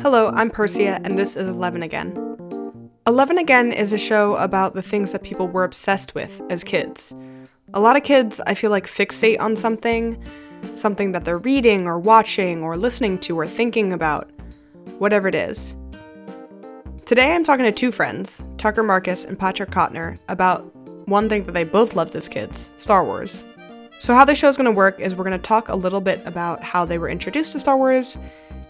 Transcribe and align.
Hello, 0.00 0.30
I'm 0.34 0.50
Persia, 0.50 1.00
and 1.02 1.18
this 1.18 1.36
is 1.36 1.48
Eleven 1.48 1.82
Again. 1.82 2.12
Eleven 3.06 3.38
Again 3.38 3.72
is 3.72 3.92
a 3.92 3.98
show 3.98 4.36
about 4.36 4.74
the 4.74 4.82
things 4.82 5.12
that 5.12 5.22
people 5.22 5.48
were 5.48 5.64
obsessed 5.64 6.14
with 6.14 6.40
as 6.50 6.62
kids. 6.62 7.14
A 7.72 7.80
lot 7.80 7.96
of 7.96 8.04
kids, 8.04 8.40
I 8.46 8.54
feel 8.54 8.70
like, 8.70 8.86
fixate 8.86 9.40
on 9.40 9.56
something, 9.56 10.22
something 10.74 11.12
that 11.12 11.24
they're 11.24 11.38
reading 11.38 11.86
or 11.86 11.98
watching 11.98 12.62
or 12.62 12.76
listening 12.76 13.18
to 13.20 13.38
or 13.38 13.46
thinking 13.46 13.92
about, 13.92 14.30
whatever 14.98 15.26
it 15.26 15.34
is. 15.34 15.74
Today 17.04 17.34
I'm 17.34 17.42
talking 17.44 17.64
to 17.64 17.72
two 17.72 17.90
friends, 17.90 18.44
Tucker 18.58 18.82
Marcus 18.82 19.24
and 19.24 19.38
Patrick 19.38 19.70
Kotner, 19.70 20.18
about 20.28 20.60
one 21.08 21.28
thing 21.28 21.44
that 21.46 21.52
they 21.52 21.64
both 21.64 21.96
loved 21.96 22.14
as 22.14 22.28
kids 22.28 22.70
Star 22.76 23.04
Wars. 23.04 23.42
So, 23.98 24.12
how 24.14 24.24
the 24.24 24.32
is 24.32 24.56
gonna 24.56 24.70
work 24.70 25.00
is 25.00 25.16
we're 25.16 25.24
gonna 25.24 25.38
talk 25.38 25.68
a 25.68 25.74
little 25.74 26.00
bit 26.00 26.20
about 26.26 26.62
how 26.62 26.84
they 26.84 26.98
were 26.98 27.08
introduced 27.08 27.52
to 27.52 27.60
Star 27.60 27.76
Wars, 27.76 28.18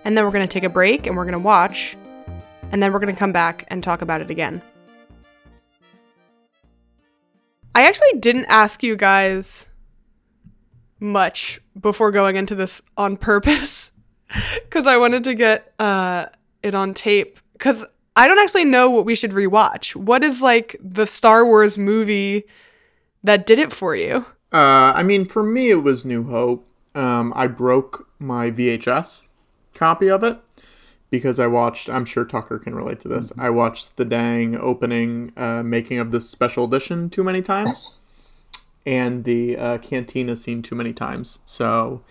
and 0.05 0.17
then 0.17 0.25
we're 0.25 0.31
gonna 0.31 0.47
take 0.47 0.65
a 0.65 0.69
break 0.69 1.07
and 1.07 1.17
we're 1.17 1.25
gonna 1.25 1.39
watch, 1.39 1.97
and 2.71 2.83
then 2.83 2.93
we're 2.93 2.99
gonna 2.99 3.17
come 3.17 3.33
back 3.33 3.65
and 3.69 3.83
talk 3.83 4.03
about 4.03 4.21
it 4.21 4.31
again. 4.31 4.63
I 7.75 7.87
actually 7.87 8.21
didn't 8.21 8.47
ask 8.47 8.83
you 8.83 8.95
guys 8.95 9.67
much 11.01 11.61
before 11.79 12.13
going 12.13 12.37
into 12.37 12.55
this 12.55 12.81
on 12.97 13.17
purpose 13.17 13.91
because 14.65 14.87
I 14.87 14.97
wanted 14.97 15.25
to 15.25 15.35
get 15.35 15.73
uh, 15.79 16.27
it 16.63 16.75
on 16.75 16.95
tape 16.95 17.39
because 17.53 17.85
I 18.17 18.29
don't 18.29 18.39
actually 18.39 18.65
know 18.65 18.91
what 18.91 19.05
we 19.05 19.15
should 19.15 19.33
rewatch. 19.33 19.97
What 19.97 20.23
is 20.23 20.41
like 20.41 20.77
the 20.81 21.07
Star 21.07 21.45
Wars 21.45 21.77
movie 21.77 22.45
that 23.25 23.45
did 23.45 23.59
it 23.59 23.73
for 23.73 23.97
you? 23.97 24.27
Uh, 24.53 24.93
I 24.95 25.03
mean, 25.03 25.25
for 25.25 25.43
me, 25.43 25.71
it 25.71 25.83
was 25.83 26.05
New 26.05 26.25
Hope. 26.25 26.69
Um, 26.95 27.33
I 27.35 27.49
broke 27.49 28.09
my 28.21 28.53
VHS 28.53 29.23
copy 29.75 30.11
of 30.11 30.23
it 30.25 30.39
because 31.11 31.39
I 31.39 31.47
watched. 31.47 31.89
I'm 31.89 32.05
sure 32.05 32.25
Tucker 32.25 32.59
can 32.59 32.75
relate 32.75 33.01
to 33.01 33.09
this. 33.09 33.33
I 33.39 33.51
watched 33.51 33.97
the 33.97 34.05
dang 34.05 34.57
opening 34.57 35.33
uh, 35.37 35.63
making 35.63 35.99
of 35.99 36.11
this 36.11 36.29
special 36.29 36.65
edition 36.65 37.11
too 37.11 37.25
many 37.25 37.43
times, 37.43 37.99
and 38.87 39.25
the 39.25 39.57
uh, 39.57 39.79
cantina 39.79 40.37
scene 40.37 40.63
too 40.63 40.75
many 40.75 40.93
times. 40.93 41.39
So 41.45 42.03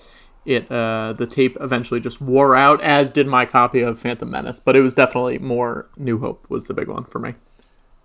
it 0.45 0.69
uh, 0.71 1.13
the 1.17 1.27
tape 1.27 1.57
eventually 1.61 1.99
just 1.99 2.21
wore 2.21 2.55
out, 2.55 2.81
as 2.81 3.11
did 3.11 3.27
my 3.27 3.45
copy 3.45 3.81
of 3.81 3.99
Phantom 3.99 4.29
Menace. 4.29 4.59
But 4.59 4.75
it 4.75 4.81
was 4.81 4.95
definitely 4.95 5.39
more 5.39 5.87
New 5.97 6.19
Hope 6.19 6.45
was 6.49 6.67
the 6.67 6.73
big 6.73 6.87
one 6.87 7.05
for 7.05 7.19
me. 7.19 7.35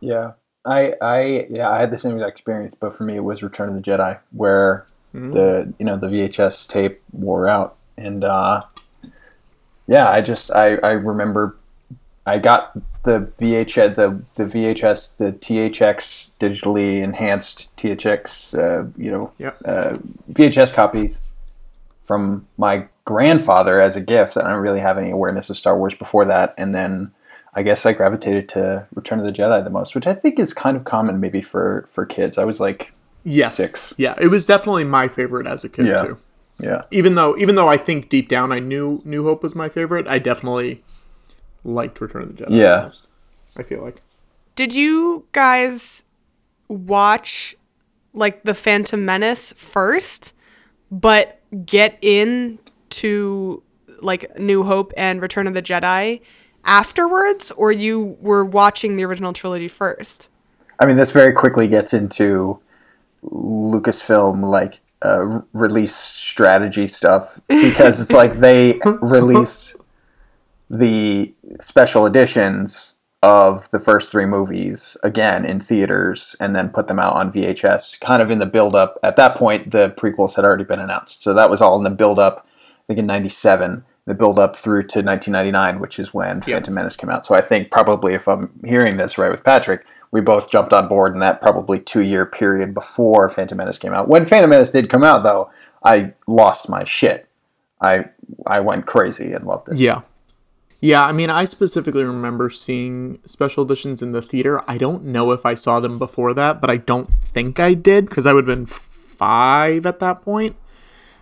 Yeah, 0.00 0.32
I, 0.64 0.94
I, 1.02 1.46
yeah, 1.50 1.68
I 1.68 1.80
had 1.80 1.90
the 1.90 1.98
same 1.98 2.12
exact 2.12 2.30
experience, 2.30 2.76
but 2.76 2.94
for 2.94 3.02
me, 3.02 3.16
it 3.16 3.24
was 3.24 3.42
Return 3.42 3.68
of 3.68 3.74
the 3.74 3.80
Jedi, 3.82 4.20
where 4.30 4.86
Mm. 5.14 5.32
the 5.32 5.72
you 5.78 5.86
know 5.86 5.96
the 5.96 6.06
VHS 6.06 6.68
tape 6.68 7.00
wore 7.12 7.48
out, 7.48 7.76
and 7.96 8.22
uh, 8.22 8.60
yeah, 9.88 10.08
I 10.08 10.20
just 10.20 10.52
I, 10.52 10.76
I 10.76 10.92
remember 10.92 11.56
I 12.26 12.38
got 12.38 12.72
the 13.04 13.30
VHS 13.40 13.94
the 13.96 14.22
the 14.36 14.44
VHS 14.44 15.16
the 15.16 15.32
THX 15.32 16.30
digitally 16.38 17.02
enhanced 17.02 17.74
THX 17.76 18.56
uh, 18.56 18.86
you 18.96 19.10
know 19.10 19.32
Yep. 19.38 19.56
uh, 19.64 19.96
VHS 20.32 20.72
copies 20.74 21.18
from 22.02 22.46
my 22.56 22.86
grandfather 23.04 23.80
as 23.80 23.96
a 23.96 24.00
gift. 24.00 24.36
I 24.36 24.42
don't 24.50 24.60
really 24.62 24.80
have 24.80 24.98
any 24.98 25.10
awareness 25.10 25.50
of 25.50 25.56
Star 25.58 25.76
Wars 25.76 25.94
before 25.94 26.24
that, 26.26 26.54
and 26.58 26.74
then 26.74 27.10
I 27.54 27.62
guess 27.62 27.84
I 27.86 27.92
gravitated 27.92 28.48
to 28.50 28.86
Return 28.94 29.18
of 29.18 29.24
the 29.24 29.32
Jedi 29.32 29.62
the 29.64 29.70
most, 29.70 29.94
which 29.94 30.06
I 30.06 30.14
think 30.14 30.38
is 30.38 30.52
kind 30.54 30.76
of 30.76 30.84
common 30.84 31.20
maybe 31.20 31.40
for 31.42 31.86
for 31.88 32.04
kids. 32.06 32.36
I 32.38 32.44
was 32.44 32.60
like 32.60 32.92
Yes, 33.24 33.56
six. 33.56 33.92
Yeah, 33.98 34.14
it 34.20 34.28
was 34.28 34.46
definitely 34.46 34.84
my 34.84 35.08
favorite 35.08 35.46
as 35.46 35.64
a 35.64 35.68
kid 35.68 35.86
Yeah. 35.86 36.02
too. 36.02 36.18
Yeah, 36.60 36.82
Even 36.90 37.14
though, 37.14 37.36
even 37.36 37.54
though 37.54 37.68
I 37.68 37.76
think 37.76 38.08
deep 38.08 38.28
down 38.28 38.50
I 38.50 38.58
knew 38.58 39.00
New 39.04 39.24
Hope 39.24 39.42
was 39.42 39.54
my 39.54 39.68
favorite, 39.68 40.08
I 40.08 40.18
definitely 40.18 40.82
liked 41.64 42.00
Return 42.00 42.22
of 42.22 42.36
the 42.36 42.44
Jedi. 42.44 42.50
Yeah. 42.50 42.82
most, 42.86 43.06
I 43.56 43.62
feel 43.62 43.82
like. 43.82 44.02
Did 44.56 44.74
you 44.74 45.24
guys 45.32 46.02
watch 46.68 47.56
like 48.12 48.42
the 48.42 48.54
Phantom 48.54 49.04
Menace 49.04 49.52
first, 49.52 50.34
but 50.90 51.40
get 51.64 51.96
in 52.02 52.58
to 52.90 53.62
like 54.00 54.38
New 54.38 54.64
Hope 54.64 54.92
and 54.96 55.22
Return 55.22 55.46
of 55.46 55.54
the 55.54 55.62
Jedi 55.62 56.20
afterwards, 56.64 57.52
or 57.52 57.70
you 57.70 58.16
were 58.20 58.44
watching 58.44 58.96
the 58.96 59.04
original 59.04 59.32
trilogy 59.32 59.68
first? 59.68 60.28
I 60.80 60.86
mean 60.86 60.96
this 60.96 61.10
very 61.10 61.32
quickly 61.32 61.68
gets 61.68 61.94
into 61.94 62.60
Lucasfilm 63.24 64.44
like 64.44 64.80
uh, 65.02 65.40
release 65.52 65.94
strategy 65.94 66.86
stuff 66.86 67.40
because 67.48 68.00
it's 68.00 68.12
like 68.12 68.40
they 68.40 68.80
released 69.00 69.76
the 70.70 71.32
special 71.60 72.06
editions 72.06 72.94
of 73.22 73.68
the 73.70 73.80
first 73.80 74.12
three 74.12 74.26
movies 74.26 74.96
again 75.02 75.44
in 75.44 75.58
theaters 75.58 76.36
and 76.38 76.54
then 76.54 76.68
put 76.68 76.86
them 76.86 77.00
out 77.00 77.14
on 77.14 77.32
VHS 77.32 77.98
kind 78.00 78.22
of 78.22 78.30
in 78.30 78.38
the 78.38 78.46
build 78.46 78.76
up 78.76 78.96
at 79.02 79.16
that 79.16 79.36
point 79.36 79.72
the 79.72 79.90
prequels 79.90 80.36
had 80.36 80.44
already 80.44 80.64
been 80.64 80.78
announced. 80.78 81.22
So 81.22 81.34
that 81.34 81.50
was 81.50 81.60
all 81.60 81.76
in 81.76 81.84
the 81.84 81.90
build 81.90 82.18
up 82.18 82.46
I 82.84 82.86
think 82.86 83.00
in 83.00 83.06
97 83.06 83.84
the 84.06 84.14
build 84.14 84.38
up 84.38 84.56
through 84.56 84.84
to 84.84 85.02
1999 85.02 85.80
which 85.80 85.98
is 85.98 86.14
when 86.14 86.42
Phantom 86.42 86.72
Menace 86.72 86.96
came 86.96 87.10
out. 87.10 87.26
So 87.26 87.34
I 87.34 87.40
think 87.40 87.72
probably 87.72 88.14
if 88.14 88.28
I'm 88.28 88.50
hearing 88.64 88.98
this 88.98 89.18
right 89.18 89.32
with 89.32 89.42
Patrick 89.42 89.84
we 90.10 90.20
both 90.20 90.50
jumped 90.50 90.72
on 90.72 90.88
board 90.88 91.14
in 91.14 91.20
that 91.20 91.40
probably 91.40 91.78
two 91.78 92.02
year 92.02 92.26
period 92.26 92.74
before 92.74 93.28
Phantom 93.28 93.58
Menace 93.58 93.78
came 93.78 93.92
out 93.92 94.08
when 94.08 94.26
Phantom 94.26 94.50
Menace 94.50 94.70
did 94.70 94.90
come 94.90 95.04
out 95.04 95.22
though 95.22 95.50
I 95.84 96.14
lost 96.26 96.68
my 96.68 96.84
shit 96.84 97.28
I 97.80 98.06
I 98.46 98.60
went 98.60 98.86
crazy 98.86 99.32
and 99.32 99.44
loved 99.44 99.70
it 99.70 99.78
Yeah. 99.78 100.02
Yeah, 100.80 101.04
I 101.04 101.10
mean, 101.10 101.28
I 101.28 101.44
specifically 101.44 102.04
remember 102.04 102.50
seeing 102.50 103.18
special 103.26 103.64
editions 103.64 104.00
in 104.00 104.12
the 104.12 104.22
theater. 104.22 104.62
I 104.70 104.78
don't 104.78 105.06
know 105.06 105.32
if 105.32 105.44
I 105.44 105.54
saw 105.54 105.80
them 105.80 105.98
before 105.98 106.32
that, 106.34 106.60
but 106.60 106.70
I 106.70 106.76
don't 106.76 107.12
think 107.12 107.58
I 107.58 107.74
did 107.74 108.08
because 108.08 108.26
I 108.26 108.32
would 108.32 108.46
have 108.46 108.56
been 108.56 108.66
five 108.66 109.86
at 109.86 109.98
that 109.98 110.22
point. 110.22 110.54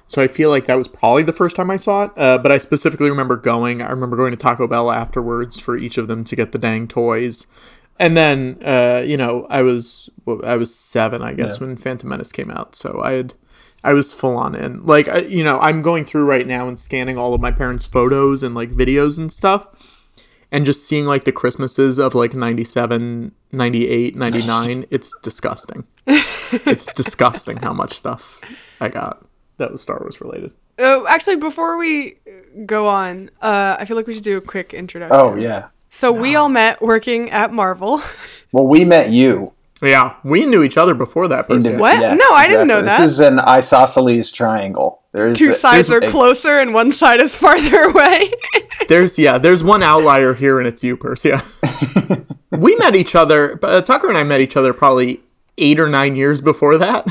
So 0.06 0.22
I 0.22 0.28
feel 0.28 0.50
like 0.50 0.66
that 0.66 0.76
was 0.76 0.88
probably 0.88 1.22
the 1.22 1.32
first 1.32 1.56
time 1.56 1.70
I 1.70 1.76
saw 1.76 2.04
it. 2.04 2.10
Uh, 2.16 2.38
but 2.38 2.52
I 2.52 2.58
specifically 2.58 3.08
remember 3.08 3.36
going. 3.36 3.80
I 3.80 3.90
remember 3.90 4.16
going 4.16 4.30
to 4.30 4.36
Taco 4.36 4.66
Bell 4.68 4.90
afterwards 4.90 5.58
for 5.58 5.76
each 5.76 5.96
of 5.96 6.06
them 6.06 6.22
to 6.24 6.36
get 6.36 6.52
the 6.52 6.58
dang 6.58 6.86
toys. 6.86 7.46
And 7.98 8.16
then, 8.16 8.58
uh, 8.64 9.02
you 9.06 9.16
know, 9.16 9.46
I 9.48 9.62
was 9.62 10.10
well, 10.24 10.44
I 10.44 10.56
was 10.56 10.74
seven, 10.74 11.22
I 11.22 11.32
guess, 11.32 11.60
when 11.60 11.76
Phantom 11.76 12.08
Menace 12.08 12.32
came 12.32 12.50
out. 12.50 12.76
So 12.76 13.00
I 13.02 13.12
had 13.12 13.34
I 13.82 13.92
was 13.92 14.12
full 14.12 14.36
on 14.36 14.54
in. 14.54 14.84
Like, 14.84 15.08
I, 15.08 15.18
you 15.18 15.44
know, 15.44 15.60
I'm 15.60 15.80
going 15.80 16.04
through 16.04 16.24
right 16.24 16.46
now 16.46 16.68
and 16.68 16.78
scanning 16.78 17.16
all 17.16 17.34
of 17.34 17.40
my 17.40 17.52
parents' 17.52 17.86
photos 17.86 18.42
and 18.42 18.54
like 18.54 18.70
videos 18.70 19.16
and 19.18 19.32
stuff 19.32 19.68
and 20.50 20.66
just 20.66 20.86
seeing 20.86 21.06
like 21.06 21.24
the 21.24 21.32
Christmases 21.32 21.98
of 21.98 22.14
like 22.14 22.34
97, 22.34 23.32
98, 23.52 24.16
99. 24.16 24.86
it's 24.90 25.14
disgusting. 25.22 25.84
it's 26.06 26.86
disgusting 26.94 27.58
how 27.58 27.72
much 27.72 27.98
stuff 27.98 28.40
I 28.80 28.88
got 28.88 29.24
that 29.58 29.72
was 29.72 29.82
Star 29.82 29.98
Wars 30.00 30.20
related. 30.20 30.52
Oh, 30.78 31.06
actually, 31.08 31.36
before 31.36 31.78
we 31.78 32.16
go 32.66 32.86
on, 32.86 33.30
uh, 33.40 33.76
I 33.78 33.86
feel 33.86 33.96
like 33.96 34.06
we 34.06 34.12
should 34.12 34.24
do 34.24 34.36
a 34.36 34.42
quick 34.42 34.74
introduction. 34.74 35.16
oh 35.16 35.34
yeah 35.36 35.68
So 35.96 36.12
we 36.12 36.36
all 36.36 36.50
met 36.50 36.82
working 36.82 37.30
at 37.30 37.52
Marvel. 37.54 38.02
well 38.52 38.66
we 38.66 38.84
met 38.84 39.10
you 39.10 39.52
Yeah, 39.80 40.14
we 40.24 40.44
knew 40.44 40.62
each 40.62 40.76
other 40.76 40.94
before 40.94 41.26
that 41.28 41.48
person. 41.48 41.72
Indiv- 41.74 41.78
What? 41.78 42.18
No, 42.18 42.32
I 42.34 42.46
didn't 42.48 42.66
know 42.68 42.82
that. 42.82 43.00
This 43.00 43.12
is 43.12 43.20
an 43.20 43.38
isosceles 43.40 44.30
triangle. 44.30 45.00
There's 45.12 45.38
Two 45.38 45.52
a- 45.52 45.54
sides 45.54 45.90
are 45.90 45.98
a- 46.04 46.10
closer 46.10 46.58
and 46.58 46.74
one 46.74 46.92
side 46.92 47.20
is 47.22 47.34
farther 47.44 47.80
away. 47.84 48.30
There's 48.88 49.18
yeah, 49.18 49.38
there's 49.38 49.64
one 49.64 49.82
outlier 49.82 50.34
here, 50.34 50.58
and 50.60 50.68
it's 50.68 50.84
you, 50.84 50.96
Persia. 50.98 51.42
we 52.52 52.76
met 52.76 52.94
each 52.94 53.14
other. 53.16 53.58
Uh, 53.62 53.80
Tucker 53.80 54.08
and 54.08 54.16
I 54.18 54.22
met 54.22 54.40
each 54.40 54.56
other 54.56 54.72
probably 54.74 55.20
eight 55.58 55.80
or 55.80 55.88
nine 55.88 56.14
years 56.14 56.40
before 56.42 56.76
that. 56.78 57.04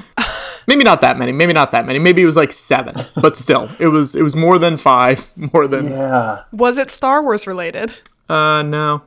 maybe 0.68 0.84
not 0.86 1.02
that 1.02 1.18
many. 1.18 1.32
Maybe 1.34 1.52
not 1.54 1.72
that 1.72 1.86
many. 1.86 2.00
Maybe 2.00 2.22
it 2.22 2.26
was 2.28 2.38
like 2.38 2.54
seven, 2.54 3.04
but 3.16 3.36
still, 3.36 3.70
it 3.80 3.88
was 3.88 4.16
it 4.16 4.22
was 4.22 4.36
more 4.38 4.58
than 4.60 4.78
five. 4.78 5.28
More 5.54 5.68
than 5.68 5.90
Yeah. 5.90 6.44
Was 6.54 6.78
it 6.78 6.92
Star 6.92 7.22
Wars 7.24 7.46
related? 7.48 7.96
Uh 8.30 8.62
no, 8.64 9.04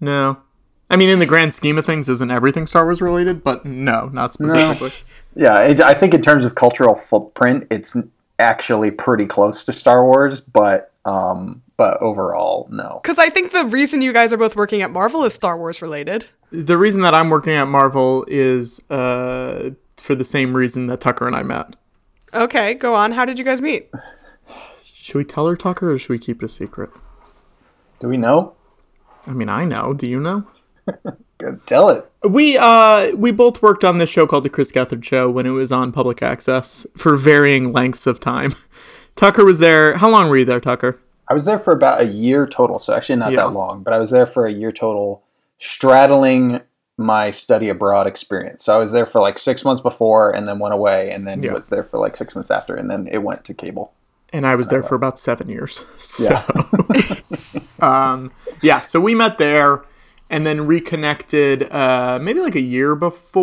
no. 0.00 0.38
I 0.90 0.96
mean, 0.96 1.10
in 1.10 1.18
the 1.18 1.26
grand 1.26 1.52
scheme 1.52 1.76
of 1.76 1.84
things, 1.84 2.08
isn't 2.08 2.30
everything 2.30 2.66
Star 2.66 2.84
Wars 2.84 3.02
related? 3.02 3.44
But 3.44 3.64
no, 3.64 4.06
not 4.12 4.32
specifically. 4.32 4.92
Yeah, 5.34 5.62
it, 5.62 5.80
I 5.80 5.94
think 5.94 6.14
in 6.14 6.22
terms 6.22 6.44
of 6.44 6.54
cultural 6.54 6.94
footprint, 6.94 7.66
it's 7.70 7.96
actually 8.38 8.90
pretty 8.90 9.26
close 9.26 9.64
to 9.64 9.72
Star 9.72 10.04
Wars, 10.04 10.40
but 10.40 10.92
um, 11.04 11.62
but 11.76 12.00
overall, 12.02 12.68
no. 12.70 13.00
Because 13.02 13.18
I 13.18 13.28
think 13.28 13.52
the 13.52 13.64
reason 13.64 14.02
you 14.02 14.12
guys 14.12 14.32
are 14.32 14.36
both 14.36 14.56
working 14.56 14.82
at 14.82 14.90
Marvel 14.90 15.24
is 15.24 15.34
Star 15.34 15.56
Wars 15.56 15.82
related. 15.82 16.26
The 16.50 16.78
reason 16.78 17.02
that 17.02 17.14
I'm 17.14 17.28
working 17.28 17.52
at 17.52 17.66
Marvel 17.66 18.24
is 18.26 18.80
uh 18.90 19.70
for 19.96 20.14
the 20.14 20.24
same 20.24 20.56
reason 20.56 20.86
that 20.86 21.00
Tucker 21.00 21.26
and 21.26 21.36
I 21.36 21.42
met. 21.42 21.76
Okay, 22.32 22.74
go 22.74 22.94
on. 22.94 23.12
How 23.12 23.24
did 23.24 23.38
you 23.38 23.44
guys 23.44 23.60
meet? 23.60 23.90
Should 24.82 25.16
we 25.16 25.24
tell 25.24 25.46
her, 25.46 25.56
Tucker, 25.56 25.92
or 25.92 25.98
should 25.98 26.10
we 26.10 26.18
keep 26.18 26.42
it 26.42 26.44
a 26.44 26.48
secret? 26.48 26.90
Do 28.00 28.08
we 28.08 28.16
know? 28.16 28.54
I 29.26 29.32
mean, 29.32 29.48
I 29.48 29.64
know. 29.64 29.92
Do 29.94 30.06
you 30.06 30.20
know? 30.20 30.46
Good. 31.38 31.66
Tell 31.66 31.88
it. 31.90 32.10
We 32.28 32.56
uh 32.58 33.14
we 33.14 33.30
both 33.30 33.62
worked 33.62 33.84
on 33.84 33.98
this 33.98 34.10
show 34.10 34.26
called 34.26 34.44
the 34.44 34.50
Chris 34.50 34.72
Gethard 34.72 35.04
Show 35.04 35.30
when 35.30 35.46
it 35.46 35.50
was 35.50 35.70
on 35.70 35.92
public 35.92 36.22
access 36.22 36.84
for 36.96 37.16
varying 37.16 37.72
lengths 37.72 38.06
of 38.06 38.18
time. 38.20 38.54
Tucker 39.16 39.44
was 39.44 39.58
there. 39.60 39.96
How 39.98 40.08
long 40.10 40.28
were 40.28 40.36
you 40.38 40.44
there, 40.44 40.60
Tucker? 40.60 40.98
I 41.28 41.34
was 41.34 41.44
there 41.44 41.58
for 41.58 41.72
about 41.72 42.00
a 42.00 42.06
year 42.06 42.46
total. 42.46 42.78
So 42.78 42.94
actually 42.94 43.16
not 43.16 43.30
Yeah. 43.32 43.42
that 43.46 43.52
long, 43.52 43.82
but 43.82 43.92
I 43.92 43.98
was 43.98 44.10
there 44.10 44.26
for 44.26 44.46
a 44.46 44.52
year 44.52 44.72
total, 44.72 45.22
straddling 45.58 46.60
my 46.96 47.30
study 47.30 47.68
abroad 47.68 48.08
experience. 48.08 48.64
So 48.64 48.74
I 48.74 48.78
was 48.78 48.90
there 48.90 49.06
for 49.06 49.20
like 49.20 49.38
six 49.38 49.64
months 49.64 49.80
before, 49.80 50.34
and 50.34 50.48
then 50.48 50.58
went 50.58 50.74
away, 50.74 51.12
and 51.12 51.24
then 51.26 51.42
Yeah. 51.42 51.52
was 51.52 51.68
there 51.68 51.84
for 51.84 51.98
like 51.98 52.16
six 52.16 52.34
months 52.34 52.50
after, 52.50 52.74
and 52.74 52.90
then 52.90 53.06
it 53.12 53.18
went 53.18 53.44
to 53.44 53.54
cable. 53.54 53.92
and 54.32 54.46
I 54.46 54.56
was 54.56 54.68
there 54.68 54.82
for 54.82 54.94
about 54.94 55.18
seven 55.18 55.48
years. 55.48 55.84
So, 55.98 56.24
Yeah. 56.30 57.60
Um, 57.80 58.32
yeah, 58.62 58.80
so 58.80 59.00
we 59.00 59.14
met 59.14 59.38
there 59.38 59.82
and 60.30 60.46
then 60.46 60.66
reconnected 60.66 61.62
uh, 61.72 62.18
maybe 62.20 62.40
like 62.40 62.54
a 62.54 62.60
year 62.60 62.94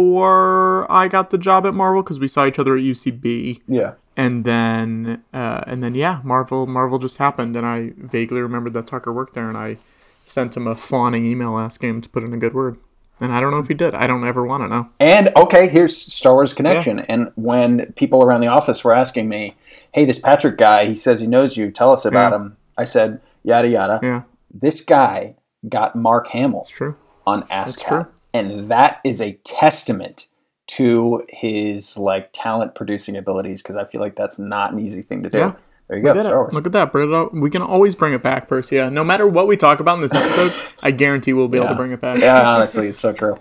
before 0.05 0.89
I 0.91 1.07
got 1.07 1.29
the 1.31 1.37
job 1.37 1.65
at 1.65 1.73
Marvel 1.73 2.03
because 2.03 2.19
we 2.19 2.27
saw 2.27 2.45
each 2.45 2.59
other 2.59 2.75
at 2.75 2.83
UCB. 2.83 3.61
Yeah. 3.67 3.93
And 4.17 4.45
then, 4.45 5.23
uh, 5.33 5.63
and 5.67 5.83
then, 5.83 5.93
yeah, 5.95 6.21
Marvel, 6.23 6.67
Marvel 6.67 6.99
just 6.99 7.17
happened, 7.17 7.57
and 7.57 7.65
I 7.65 7.91
vaguely 7.97 8.39
remembered 8.41 8.73
that 8.73 8.87
Tucker 8.87 9.11
worked 9.11 9.33
there, 9.33 9.49
and 9.49 9.57
I 9.57 9.77
sent 10.23 10.55
him 10.55 10.67
a 10.67 10.75
fawning 10.75 11.25
email 11.25 11.57
asking 11.57 11.89
him 11.89 12.01
to 12.01 12.07
put 12.09 12.23
in 12.23 12.33
a 12.33 12.37
good 12.37 12.53
word, 12.53 12.77
and 13.19 13.33
I 13.33 13.41
don't 13.41 13.51
know 13.51 13.59
if 13.59 13.67
he 13.67 13.73
did. 13.73 13.93
I 13.93 14.07
don't 14.07 14.25
ever 14.25 14.45
want 14.45 14.63
to 14.63 14.69
know. 14.69 14.89
And 15.01 15.31
okay, 15.35 15.67
here's 15.67 15.97
Star 15.97 16.33
Wars 16.33 16.53
connection. 16.53 16.99
And 16.99 17.29
when 17.35 17.91
people 17.93 18.23
around 18.23 18.39
the 18.41 18.47
office 18.47 18.83
were 18.85 18.93
asking 18.93 19.27
me, 19.27 19.55
"Hey, 19.91 20.05
this 20.05 20.17
Patrick 20.19 20.57
guy, 20.57 20.85
he 20.85 20.95
says 20.95 21.19
he 21.19 21.27
knows 21.27 21.57
you. 21.57 21.69
Tell 21.69 21.91
us 21.91 22.05
about 22.05 22.31
Yeah. 22.31 22.37
him." 22.37 22.57
I 22.77 22.85
said, 22.85 23.19
"Yada 23.45 23.68
yada." 23.68 24.00
Yeah, 24.03 24.21
This 24.53 24.81
guy 24.81 25.36
got 25.68 25.95
Mark 25.95 26.27
Hamill 26.27 26.62
it's 26.62 26.69
true. 26.69 26.95
on 27.25 27.42
true. 27.42 27.50
ASCAP, 27.50 28.07
and 28.33 28.69
that 28.69 29.00
is 29.03 29.21
a 29.21 29.33
testament 29.44 30.27
to 30.68 31.24
his 31.30 31.97
like 31.97 32.30
talent 32.33 32.74
producing 32.75 33.15
abilities 33.15 33.62
because 33.62 33.77
I 33.77 33.86
feel 33.86 34.01
like 34.01 34.15
that's 34.15 34.39
not 34.39 34.74
an 34.74 34.80
easy 34.80 35.01
thing 35.01 35.24
to 35.24 35.30
do. 35.30 35.38
Yeah. 35.38 35.53
There 35.88 35.97
you 35.97 36.03
go, 36.03 36.09
Look 36.13 36.18
at, 36.18 36.25
Star. 36.25 36.38
Wars. 36.42 36.53
Look 36.56 36.65
at 36.65 36.71
that. 36.71 36.92
Bring 36.92 37.12
it 37.12 37.15
up. 37.15 37.31
We 37.31 37.51
can 37.51 37.62
always 37.62 37.94
bring 37.94 38.13
it 38.13 38.24
back, 38.24 38.47
Persia. 38.47 38.88
Uh, 38.88 38.89
no 38.89 39.03
matter 39.03 39.27
what 39.27 39.45
we 39.47 39.56
talk 39.56 39.80
about 39.80 39.97
in 39.97 40.01
this 40.01 40.15
episode, 40.15 40.51
I 40.81 40.89
guarantee 40.89 41.33
we'll 41.33 41.47
be 41.47 41.59
able 41.59 41.68
to 41.68 41.75
bring 41.75 41.92
it 41.92 42.01
back. 42.01 42.18
yeah, 42.18 42.50
honestly, 42.56 42.88
it's 42.88 43.00
so 43.00 43.13
true. 43.13 43.38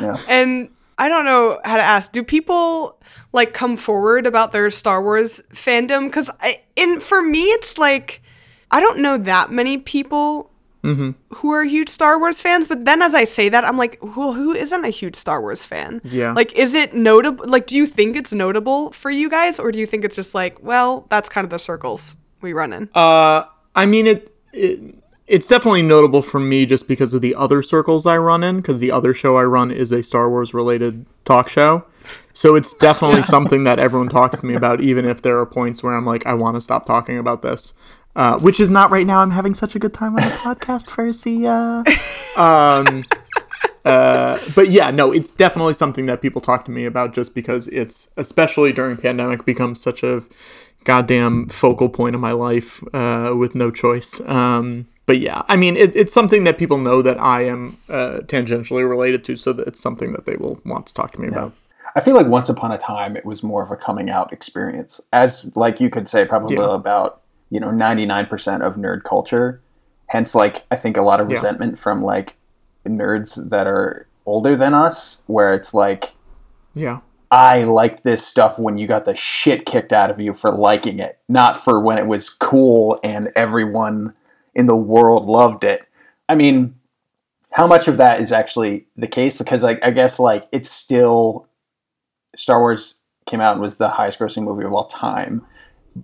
Yeah. 0.00 0.16
And 0.26 0.70
I 0.98 1.08
don't 1.08 1.24
know 1.24 1.60
how 1.64 1.76
to 1.76 1.82
ask. 1.82 2.10
Do 2.10 2.24
people 2.24 2.98
like 3.32 3.52
come 3.52 3.76
forward 3.76 4.26
about 4.26 4.50
their 4.50 4.68
Star 4.70 5.00
Wars 5.00 5.40
fandom? 5.52 6.06
Because 6.06 6.28
in 6.74 6.98
for 6.98 7.22
me, 7.22 7.42
it's 7.44 7.78
like 7.78 8.20
I 8.74 8.80
don't 8.80 8.98
know 8.98 9.16
that 9.18 9.50
many 9.50 9.78
people 9.78 10.50
who 10.84 11.50
are 11.50 11.64
huge 11.64 11.88
Star 11.88 12.18
Wars 12.18 12.40
fans. 12.42 12.66
But 12.68 12.84
then, 12.84 13.00
as 13.00 13.14
I 13.14 13.24
say 13.24 13.48
that, 13.48 13.64
I'm 13.64 13.78
like, 13.78 13.98
well, 14.02 14.34
who 14.34 14.52
isn't 14.52 14.84
a 14.84 14.90
huge 14.90 15.16
Star 15.16 15.40
Wars 15.40 15.64
fan? 15.64 16.02
Yeah. 16.04 16.32
Like, 16.32 16.52
is 16.52 16.74
it 16.74 16.94
notable? 16.94 17.46
Like, 17.48 17.66
do 17.66 17.76
you 17.76 17.86
think 17.86 18.16
it's 18.16 18.32
notable 18.34 18.92
for 18.92 19.10
you 19.10 19.30
guys, 19.30 19.58
or 19.58 19.72
do 19.72 19.78
you 19.78 19.86
think 19.86 20.04
it's 20.04 20.16
just 20.16 20.34
like, 20.34 20.62
well, 20.62 21.06
that's 21.08 21.28
kind 21.30 21.44
of 21.44 21.50
the 21.50 21.58
circles 21.58 22.18
we 22.42 22.52
run 22.52 22.72
in? 22.74 22.90
Uh, 22.94 23.44
I 23.74 23.86
mean 23.86 24.06
it, 24.06 24.34
it. 24.52 24.80
It's 25.26 25.48
definitely 25.48 25.80
notable 25.80 26.20
for 26.20 26.38
me 26.38 26.66
just 26.66 26.86
because 26.86 27.14
of 27.14 27.22
the 27.22 27.34
other 27.34 27.62
circles 27.62 28.04
I 28.04 28.18
run 28.18 28.44
in. 28.44 28.56
Because 28.56 28.78
the 28.78 28.90
other 28.90 29.14
show 29.14 29.38
I 29.38 29.44
run 29.44 29.70
is 29.70 29.90
a 29.90 30.02
Star 30.02 30.28
Wars 30.28 30.52
related 30.52 31.06
talk 31.24 31.48
show, 31.48 31.86
so 32.34 32.56
it's 32.56 32.74
definitely 32.78 33.22
something 33.22 33.64
that 33.64 33.78
everyone 33.78 34.10
talks 34.10 34.40
to 34.40 34.46
me 34.46 34.54
about, 34.54 34.82
even 34.82 35.06
if 35.06 35.22
there 35.22 35.38
are 35.38 35.46
points 35.46 35.82
where 35.82 35.94
I'm 35.94 36.04
like, 36.04 36.26
I 36.26 36.34
want 36.34 36.56
to 36.56 36.60
stop 36.60 36.84
talking 36.84 37.16
about 37.16 37.40
this. 37.40 37.72
Uh, 38.16 38.38
which 38.38 38.60
is 38.60 38.70
not 38.70 38.90
right 38.90 39.06
now. 39.06 39.20
I'm 39.20 39.32
having 39.32 39.54
such 39.54 39.74
a 39.74 39.78
good 39.78 39.92
time 39.92 40.14
on 40.16 40.22
the 40.22 40.34
podcast, 40.36 40.86
Persia. 40.86 41.82
Um, 42.36 43.04
uh, 43.84 44.38
but 44.54 44.70
yeah, 44.70 44.90
no, 44.90 45.12
it's 45.12 45.32
definitely 45.32 45.74
something 45.74 46.06
that 46.06 46.22
people 46.22 46.40
talk 46.40 46.64
to 46.66 46.70
me 46.70 46.84
about 46.84 47.12
just 47.12 47.34
because 47.34 47.66
it's, 47.68 48.10
especially 48.16 48.72
during 48.72 48.96
pandemic, 48.96 49.44
becomes 49.44 49.80
such 49.80 50.02
a 50.04 50.22
goddamn 50.84 51.48
focal 51.48 51.88
point 51.88 52.14
of 52.14 52.20
my 52.20 52.32
life 52.32 52.82
uh, 52.94 53.34
with 53.36 53.54
no 53.54 53.70
choice. 53.70 54.20
Um, 54.26 54.86
but 55.06 55.18
yeah, 55.18 55.42
I 55.48 55.56
mean, 55.56 55.76
it, 55.76 55.94
it's 55.96 56.12
something 56.12 56.44
that 56.44 56.56
people 56.56 56.78
know 56.78 57.02
that 57.02 57.18
I 57.18 57.42
am 57.46 57.76
uh, 57.90 58.20
tangentially 58.26 58.88
related 58.88 59.24
to, 59.24 59.36
so 59.36 59.52
that 59.52 59.66
it's 59.66 59.80
something 59.80 60.12
that 60.12 60.24
they 60.24 60.36
will 60.36 60.60
want 60.64 60.86
to 60.86 60.94
talk 60.94 61.12
to 61.12 61.20
me 61.20 61.28
about. 61.28 61.52
I 61.96 62.00
feel 62.00 62.14
like 62.14 62.26
once 62.26 62.48
upon 62.48 62.72
a 62.72 62.78
time 62.78 63.16
it 63.16 63.24
was 63.24 63.42
more 63.42 63.62
of 63.62 63.70
a 63.70 63.76
coming 63.76 64.08
out 64.08 64.32
experience, 64.32 65.00
as 65.12 65.54
like 65.56 65.80
you 65.80 65.90
could 65.90 66.08
say 66.08 66.24
probably 66.24 66.56
Yeah. 66.56 66.74
about 66.74 67.20
you 67.50 67.60
know 67.60 67.70
ninety 67.70 68.06
nine 68.06 68.26
percent 68.26 68.62
of 68.62 68.76
nerd 68.76 69.04
culture. 69.04 69.60
Hence, 70.08 70.34
like 70.34 70.64
I 70.70 70.76
think 70.76 70.96
a 70.96 71.02
lot 71.02 71.20
of 71.20 71.28
Yeah. 71.28 71.34
resentment 71.36 71.78
from 71.78 72.02
like 72.02 72.36
nerds 72.86 73.48
that 73.50 73.66
are 73.66 74.06
older 74.26 74.56
than 74.56 74.74
us, 74.74 75.20
where 75.26 75.52
it's 75.54 75.72
like 75.74 76.12
Yeah. 76.74 77.00
I 77.30 77.64
liked 77.64 78.04
this 78.04 78.24
stuff 78.24 78.58
when 78.58 78.78
you 78.78 78.86
got 78.86 79.06
the 79.06 79.14
shit 79.14 79.66
kicked 79.66 79.92
out 79.92 80.10
of 80.10 80.20
you 80.20 80.32
for 80.32 80.52
liking 80.52 81.00
it, 81.00 81.18
not 81.28 81.56
for 81.56 81.80
when 81.80 81.98
it 81.98 82.06
was 82.06 82.28
cool 82.28 83.00
and 83.02 83.32
everyone 83.34 84.14
in 84.54 84.66
the 84.66 84.76
world 84.76 85.26
loved 85.26 85.64
it. 85.64 85.82
I 86.28 86.36
mean, 86.36 86.76
how 87.50 87.66
much 87.66 87.88
of 87.88 87.96
that 87.96 88.20
is 88.20 88.30
actually 88.30 88.86
the 88.96 89.08
case? 89.08 89.38
Because 89.38 89.62
like 89.62 89.80
I 89.82 89.90
guess 89.90 90.18
like 90.20 90.44
it's 90.52 90.70
still 90.70 91.48
Star 92.36 92.60
Wars 92.60 92.96
came 93.26 93.40
out 93.40 93.52
and 93.52 93.62
was 93.62 93.76
the 93.76 93.88
highest 93.88 94.18
grossing 94.18 94.44
movie 94.44 94.64
of 94.64 94.72
all 94.72 94.84
time. 94.86 95.44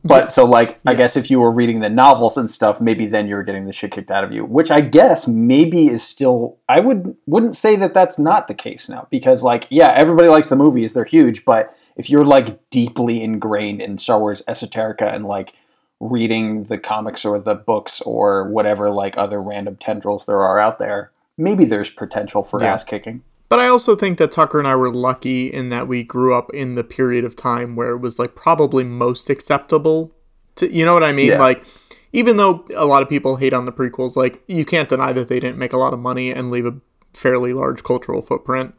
But 0.05 0.25
Yes. 0.27 0.35
so 0.37 0.45
like 0.45 0.79
I 0.87 0.95
guess 0.95 1.17
if 1.17 1.31
you 1.31 1.41
were 1.41 1.51
reading 1.51 1.81
the 1.81 1.91
novels 1.91 2.37
and 2.37 2.51
stuff, 2.51 2.81
maybe 2.81 3.07
then 3.07 3.27
you 3.27 3.35
were 3.35 3.43
getting 3.43 3.67
the 3.67 3.73
shit 3.73 3.91
kicked 3.91 4.11
out 4.11 4.23
of 4.25 4.33
you, 4.33 4.45
which 4.45 4.71
I 4.71 4.81
guess 4.81 5.27
maybe 5.27 5.89
is 5.89 6.03
still 6.03 6.59
I 6.69 6.81
would 6.81 7.17
wouldn't 7.27 7.57
say 7.57 7.75
that 7.77 7.93
that's 7.95 8.19
not 8.19 8.47
the 8.47 8.55
case 8.55 8.89
now 8.89 9.09
because 9.11 9.43
like 9.43 9.67
yeah, 9.69 9.93
everybody 9.93 10.29
likes 10.29 10.49
the 10.49 10.57
movies, 10.57 10.93
they're 10.93 11.05
huge, 11.05 11.45
but 11.45 11.75
if 11.97 12.09
you're 12.09 12.25
like 12.25 12.71
deeply 12.71 13.23
ingrained 13.23 13.83
in 13.83 13.99
Star 13.99 14.21
Wars 14.21 14.43
esoterica 14.49 15.13
and 15.13 15.27
like 15.27 15.55
reading 15.99 16.65
the 16.65 16.79
comics 16.79 17.25
or 17.25 17.39
the 17.39 17.55
books 17.55 18.01
or 18.03 18.49
whatever 18.49 18.91
like 18.91 19.19
other 19.19 19.41
random 19.43 19.77
tendrils 19.77 20.25
there 20.25 20.41
are 20.41 20.59
out 20.59 20.79
there, 20.79 21.11
maybe 21.37 21.65
there's 21.65 21.91
potential 21.91 22.43
for 22.45 22.63
Yeah. 22.63 22.73
ass 22.75 22.85
kicking. 22.85 23.23
But 23.51 23.59
I 23.59 23.67
also 23.67 23.95
think 23.97 24.17
that 24.19 24.33
Tucker 24.33 24.59
and 24.59 24.67
I 24.67 24.77
were 24.77 24.91
lucky 24.91 25.53
in 25.53 25.69
that 25.69 25.87
we 25.89 26.03
grew 26.03 26.35
up 26.35 26.55
in 26.55 26.77
the 26.77 26.85
period 26.85 27.25
of 27.25 27.37
time 27.37 27.77
where 27.77 27.91
it 27.91 27.99
was 27.99 28.19
like 28.19 28.35
probably 28.35 28.85
most 28.85 29.29
acceptable 29.29 30.13
to 30.55 30.73
you 30.73 30.85
know 30.85 30.95
what 30.95 31.03
I 31.03 31.13
mean? 31.13 31.29
Yeah. 31.29 31.41
Like 31.41 31.67
even 32.13 32.37
though 32.37 32.65
a 32.75 32.87
lot 32.87 33.03
of 33.03 33.09
people 33.09 33.37
hate 33.37 33.53
on 33.53 33.67
the 33.67 33.73
prequels, 33.73 34.17
like 34.17 34.43
you 34.47 34.65
can't 34.65 34.89
deny 34.89 35.13
that 35.13 35.29
they 35.29 35.41
didn't 35.41 35.59
make 35.59 35.73
a 35.73 35.79
lot 35.79 35.93
of 35.93 35.99
money 35.99 36.31
and 36.31 36.51
leave 36.51 36.67
a 36.67 36.75
fairly 37.13 37.53
large 37.53 37.83
cultural 37.83 38.23
footprint. 38.23 38.75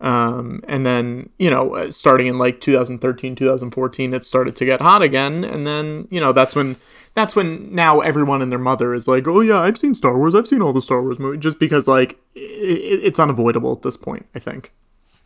Um, 0.00 0.60
and 0.68 0.84
then, 0.84 1.30
you 1.38 1.48
know, 1.48 1.74
uh, 1.74 1.90
starting 1.90 2.26
in 2.26 2.36
like 2.38 2.60
2013, 2.60 3.34
2014, 3.34 4.14
it 4.14 4.24
started 4.24 4.56
to 4.56 4.64
get 4.64 4.80
hot 4.80 5.02
again. 5.02 5.42
And 5.42 5.66
then, 5.66 6.06
you 6.10 6.20
know, 6.20 6.32
that's 6.32 6.54
when, 6.54 6.76
that's 7.16 7.34
when 7.34 7.74
now 7.74 8.00
everyone 8.00 8.42
and 8.42 8.52
their 8.52 8.58
mother 8.60 8.94
is 8.94 9.08
like, 9.08 9.26
oh 9.26 9.40
yeah, 9.40 9.58
I've 9.58 9.76
seen 9.78 9.94
Star 9.94 10.16
Wars. 10.16 10.34
I've 10.34 10.46
seen 10.46 10.62
all 10.62 10.72
the 10.72 10.82
Star 10.82 11.02
Wars 11.02 11.18
movies 11.18 11.40
just 11.40 11.58
because 11.58 11.88
like 11.88 12.12
i 12.36 12.40
i- 12.40 13.02
it's 13.08 13.18
unavoidable 13.18 13.72
at 13.72 13.82
this 13.82 13.96
point, 13.96 14.26
I 14.34 14.38
think. 14.38 14.72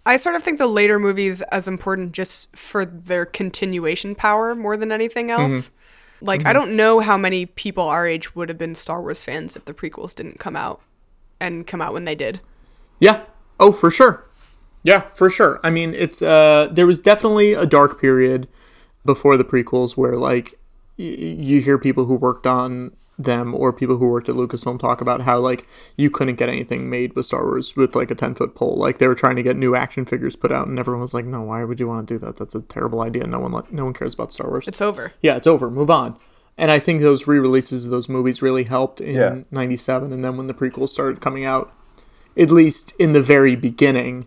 I 0.07 0.17
sort 0.17 0.35
of 0.37 0.43
think 0.43 0.57
the 0.59 0.67
later 0.67 0.99
movies 0.99 1.43
as 1.53 1.69
important 1.69 2.13
just 2.13 2.57
for 2.57 2.87
their 2.87 3.27
continuation 3.27 4.15
power 4.15 4.55
more 4.55 4.77
than 4.79 4.91
anything 4.93 5.31
else. 5.31 5.71
Like 6.23 6.47
I 6.47 6.53
don't 6.55 6.77
know 6.77 7.01
how 7.01 7.17
many 7.19 7.45
people 7.47 7.85
our 7.85 8.07
age 8.07 8.35
would 8.35 8.49
have 8.49 8.57
been 8.59 8.75
Star 8.75 9.01
Wars 9.03 9.23
fans 9.25 9.57
if 9.57 9.65
the 9.67 9.75
prequels 9.75 10.15
didn't 10.15 10.39
come 10.39 10.55
out 10.57 10.81
and 11.41 11.67
come 11.67 11.83
out 11.83 11.93
when 11.93 12.05
they 12.07 12.15
did. 12.15 12.41
Yeah. 12.99 13.25
Oh, 13.59 13.73
for 13.73 13.91
sure. 13.91 14.25
Yeah, 14.83 15.01
for 15.15 15.29
sure. 15.29 15.61
I 15.65 15.71
mean, 15.71 15.95
it's 15.95 16.23
uh 16.23 16.69
there 16.71 16.87
was 16.87 17.01
definitely 17.01 17.53
a 17.55 17.67
dark 17.67 18.01
period 18.01 18.49
before 19.05 19.37
the 19.37 19.45
prequels 19.45 19.97
where 19.97 20.17
like 20.17 20.59
you 21.05 21.61
hear 21.61 21.79
people 21.79 22.05
who 22.07 22.15
worked 22.15 22.47
on 22.47 22.93
them 23.19 23.55
or 23.55 23.71
people 23.71 23.99
who 23.99 24.09
worked 24.09 24.31
at 24.31 24.35
Lucasfilm 24.35 24.79
talk 24.79 25.03
about 25.03 25.21
how 25.21 25.39
like 25.39 25.67
you 25.97 26.09
couldn't 26.11 26.37
get 26.37 26.49
anything 26.49 26.89
made 26.89 27.15
with 27.15 27.27
Star 27.27 27.45
Wars 27.45 27.77
with 27.77 27.95
like 27.95 28.11
a 28.11 28.15
10 28.15 28.35
foot 28.35 28.55
pole. 28.55 28.77
Like 28.77 28.97
they 28.99 29.07
were 29.09 29.15
trying 29.15 29.37
to 29.37 29.43
get 29.43 29.57
new 29.57 29.75
action 29.75 30.07
figures 30.07 30.37
put 30.37 30.51
out 30.51 30.67
and 30.69 30.79
everyone 30.79 31.03
was 31.03 31.13
like, 31.13 31.27
"No, 31.27 31.43
why 31.43 31.63
would 31.65 31.79
you 31.81 31.87
want 31.87 32.09
to 32.09 32.15
do 32.15 32.19
that? 32.25 32.37
That's 32.39 32.55
a 32.55 32.63
terrible 32.63 33.03
idea. 33.03 33.27
No 33.27 33.41
one 33.41 33.53
li- 33.53 33.63
no 33.71 33.85
one 33.85 33.93
cares 33.95 34.15
about 34.15 34.33
Star 34.33 34.49
Wars." 34.49 34.65
It's 34.67 34.81
over. 34.81 35.13
yeah, 35.21 35.37
it's 35.37 35.47
over. 35.47 35.71
Move 35.71 35.91
on. 35.91 36.17
And 36.57 36.71
I 36.71 36.79
think 36.79 37.01
those 37.01 37.27
re-releases 37.27 37.85
of 37.87 37.91
those 37.91 38.09
movies 38.09 38.43
really 38.43 38.65
helped 38.65 39.01
in 39.01 39.15
Yeah. 39.15 39.39
'97, 39.51 40.13
and 40.13 40.25
then 40.25 40.37
when 40.37 40.47
the 40.47 40.55
prequels 40.55 40.89
started 40.91 41.21
coming 41.21 41.45
out, 41.45 41.73
at 42.39 42.51
least 42.51 42.93
in 42.99 43.13
the 43.13 43.23
very 43.23 43.55
beginning, 43.57 44.27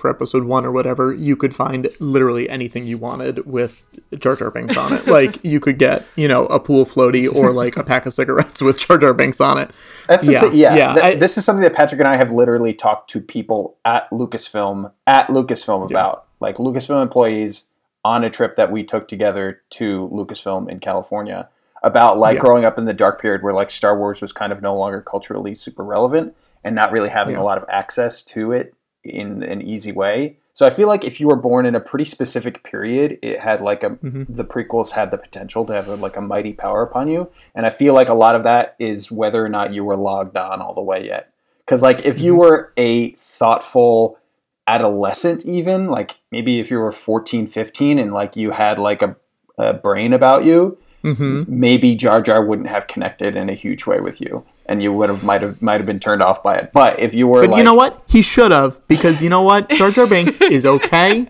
for 0.00 0.10
Episode 0.10 0.44
One 0.44 0.64
or 0.64 0.72
whatever, 0.72 1.12
you 1.12 1.36
could 1.36 1.54
find 1.54 1.88
literally 2.00 2.48
anything 2.48 2.86
you 2.86 2.98
wanted 2.98 3.46
with 3.46 3.86
Jar 4.18 4.34
Jar 4.36 4.50
Binks 4.50 4.76
on 4.76 4.92
it. 4.94 5.06
like 5.06 5.42
you 5.44 5.60
could 5.60 5.78
get, 5.78 6.04
you 6.16 6.26
know, 6.26 6.46
a 6.46 6.58
pool 6.58 6.84
floaty 6.86 7.32
or 7.32 7.52
like 7.52 7.76
a 7.76 7.84
pack 7.84 8.06
of 8.06 8.12
cigarettes 8.12 8.60
with 8.62 8.78
Jar 8.78 8.98
Jar 8.98 9.14
Binks 9.14 9.40
on 9.40 9.58
it. 9.58 9.70
That's 10.08 10.26
Yeah, 10.26 10.40
thing. 10.40 10.54
Yeah, 10.56 10.74
yeah, 10.76 10.94
th- 10.94 11.04
I- 11.04 11.14
this 11.16 11.38
is 11.38 11.44
something 11.44 11.62
that 11.62 11.74
Patrick 11.74 12.00
and 12.00 12.08
I 12.08 12.16
have 12.16 12.32
literally 12.32 12.72
talked 12.72 13.10
to 13.10 13.20
people 13.20 13.76
at 13.84 14.10
Lucasfilm 14.10 14.90
at 15.06 15.28
Lucasfilm 15.28 15.88
about, 15.88 16.26
like 16.40 16.56
Lucasfilm 16.56 17.00
employees 17.02 17.64
on 18.04 18.24
a 18.24 18.30
trip 18.30 18.56
that 18.56 18.72
we 18.72 18.82
took 18.82 19.06
together 19.08 19.60
to 19.70 20.08
Lucasfilm 20.12 20.70
in 20.70 20.80
California 20.80 21.48
about 21.82 22.18
like 22.18 22.34
Yeah. 22.36 22.40
growing 22.40 22.64
up 22.64 22.78
in 22.78 22.84
the 22.86 22.94
dark 22.94 23.20
period 23.20 23.42
where 23.42 23.52
like 23.54 23.70
Star 23.70 23.96
Wars 23.98 24.20
was 24.20 24.32
kind 24.32 24.52
of 24.52 24.60
no 24.62 24.74
longer 24.76 25.00
culturally 25.00 25.54
super 25.54 25.84
relevant 25.84 26.34
and 26.64 26.74
not 26.74 26.92
really 26.92 27.08
having 27.08 27.36
a 27.36 27.42
lot 27.44 27.56
of 27.58 27.64
access 27.70 28.22
to 28.22 28.52
it 28.52 28.74
in 29.04 29.42
an 29.42 29.62
easy 29.62 29.92
way. 29.92 30.36
So 30.52 30.66
I 30.66 30.70
feel 30.70 30.88
like 30.88 31.04
if 31.04 31.20
you 31.20 31.28
were 31.28 31.36
born 31.36 31.64
in 31.64 31.74
a 31.74 31.80
pretty 31.80 32.04
specific 32.04 32.62
period, 32.62 33.18
it 33.22 33.40
had 33.40 33.60
like 33.62 33.82
a 33.82 33.96
the 34.02 34.44
prequels 34.44 34.90
had 34.90 35.10
the 35.10 35.16
potential 35.16 35.64
to 35.66 35.72
have 35.72 35.88
a, 35.88 35.94
like 35.94 36.16
a 36.16 36.20
mighty 36.20 36.52
power 36.52 36.82
upon 36.82 37.08
you, 37.08 37.30
and 37.54 37.64
I 37.64 37.70
feel 37.70 37.94
like 37.94 38.08
a 38.08 38.14
lot 38.14 38.34
of 38.34 38.42
that 38.44 38.76
is 38.78 39.10
whether 39.10 39.44
or 39.44 39.48
not 39.48 39.72
you 39.72 39.84
were 39.84 39.96
logged 39.96 40.36
on 40.36 40.60
all 40.60 40.74
the 40.74 40.82
way 40.82 41.06
yet. 41.06 41.32
Because 41.64 41.82
like 41.82 42.04
if 42.04 42.18
you 42.18 42.34
were 42.34 42.72
a 42.76 43.12
thoughtful 43.12 44.18
adolescent, 44.66 45.44
even 45.46 45.86
like 45.86 46.16
maybe 46.30 46.60
if 46.60 46.70
you 46.70 46.78
were 46.78 46.92
14, 46.92 47.46
15 47.46 47.98
and 47.98 48.12
like 48.12 48.36
you 48.36 48.50
had 48.50 48.78
like 48.78 49.02
a, 49.02 49.16
a 49.58 49.74
brain 49.74 50.12
about 50.12 50.44
you, 50.44 50.78
Mm-hmm. 51.02 51.44
maybe 51.48 51.94
Jar 51.96 52.20
Jar 52.20 52.44
wouldn't 52.44 52.68
have 52.68 52.86
connected 52.86 53.34
in 53.34 53.48
a 53.48 53.54
huge 53.54 53.86
way 53.86 54.00
with 54.00 54.20
you, 54.20 54.44
and 54.70 54.82
you 54.82 54.92
would 54.92 55.10
have 55.10 55.22
might 55.22 55.42
have 55.42 55.60
might 55.60 55.78
have 55.80 55.86
been 55.86 56.00
turned 56.00 56.22
off 56.22 56.42
by 56.42 56.56
it. 56.56 56.70
But 56.72 56.98
if 56.98 57.12
you 57.12 57.26
were 57.28 57.42
But 57.42 57.50
like, 57.50 57.58
you 57.58 57.64
know 57.64 57.74
what? 57.74 58.02
He 58.08 58.22
should 58.22 58.52
have 58.52 58.80
because 58.88 59.20
you 59.20 59.28
know 59.28 59.42
what? 59.42 59.68
Jar 59.68 59.90
Jar 59.90 60.06
Banks 60.06 60.40
is 60.58 60.64
okay. 60.64 61.28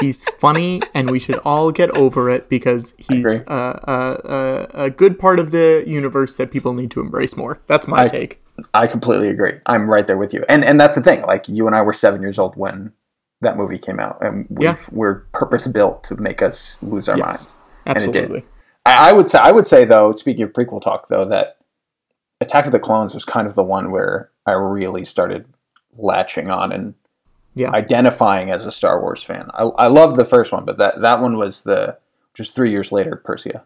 He's 0.00 0.24
funny, 0.40 0.80
and 0.94 1.10
we 1.10 1.18
should 1.18 1.36
all 1.44 1.70
get 1.70 1.90
over 1.90 2.30
it 2.30 2.48
because 2.48 2.94
he's 2.96 3.26
uh, 3.26 3.42
uh, 3.46 4.26
uh, 4.26 4.66
a 4.72 4.90
good 4.90 5.18
part 5.18 5.38
of 5.38 5.50
the 5.50 5.84
universe 5.86 6.36
that 6.36 6.50
people 6.50 6.72
need 6.72 6.90
to 6.92 7.00
embrace 7.00 7.36
more. 7.36 7.60
That's 7.66 7.86
my 7.86 8.04
I- 8.04 8.08
take. 8.08 8.38
I 8.74 8.86
completely 8.86 9.28
agree. 9.28 9.54
I'm 9.66 9.88
right 9.90 10.06
there 10.06 10.16
with 10.18 10.32
you. 10.34 10.44
And 10.48 10.64
and 10.64 10.78
that's 10.80 10.94
the 10.96 11.02
thing. 11.02 11.22
Like 11.22 11.48
you 11.48 11.66
and 11.66 11.74
I 11.76 11.82
were 11.82 11.92
seven 11.94 12.20
years 12.22 12.38
old 12.38 12.54
when 12.56 12.92
that 13.42 13.56
movie 13.56 13.78
came 13.78 13.98
out, 14.00 14.18
and 14.22 14.46
we've, 14.50 14.62
Yeah. 14.62 14.76
we're 14.92 15.14
purpose 15.32 15.66
built 15.66 16.04
to 16.04 16.16
make 16.16 16.40
us 16.42 16.76
lose 16.82 17.08
our 17.08 17.16
Yes, 17.18 17.26
minds. 17.26 17.56
And 17.86 17.98
it 17.98 18.12
did. 18.12 18.24
Absolutely. 18.24 18.44
I, 18.86 19.10
I 19.10 19.12
would 19.12 19.28
say. 19.28 19.38
I 19.38 19.52
would 19.52 19.66
say 19.66 19.84
though. 19.84 20.14
Speaking 20.14 20.44
of 20.44 20.52
prequel 20.52 20.80
talk, 20.82 21.08
though, 21.08 21.24
that 21.26 21.56
Attack 22.42 22.66
of 22.66 22.72
the 22.72 22.78
Clones 22.80 23.14
was 23.14 23.24
kind 23.24 23.46
of 23.46 23.54
the 23.54 23.64
one 23.64 23.90
where 23.90 24.30
I 24.46 24.52
really 24.52 25.04
started 25.04 25.46
latching 25.96 26.50
on 26.50 26.72
and 26.72 26.94
Yeah. 27.54 27.70
identifying 27.70 28.50
as 28.50 28.66
a 28.66 28.72
Star 28.72 29.00
Wars 29.00 29.22
fan. 29.22 29.50
I, 29.54 29.64
I 29.64 29.86
loved 29.86 30.16
the 30.16 30.24
first 30.24 30.52
one, 30.52 30.64
but 30.64 30.78
that 30.78 31.00
that 31.00 31.20
one 31.20 31.36
was 31.36 31.62
the 31.62 31.98
just 32.34 32.54
three 32.54 32.70
years 32.70 32.92
later, 32.92 33.16
Persia, 33.16 33.64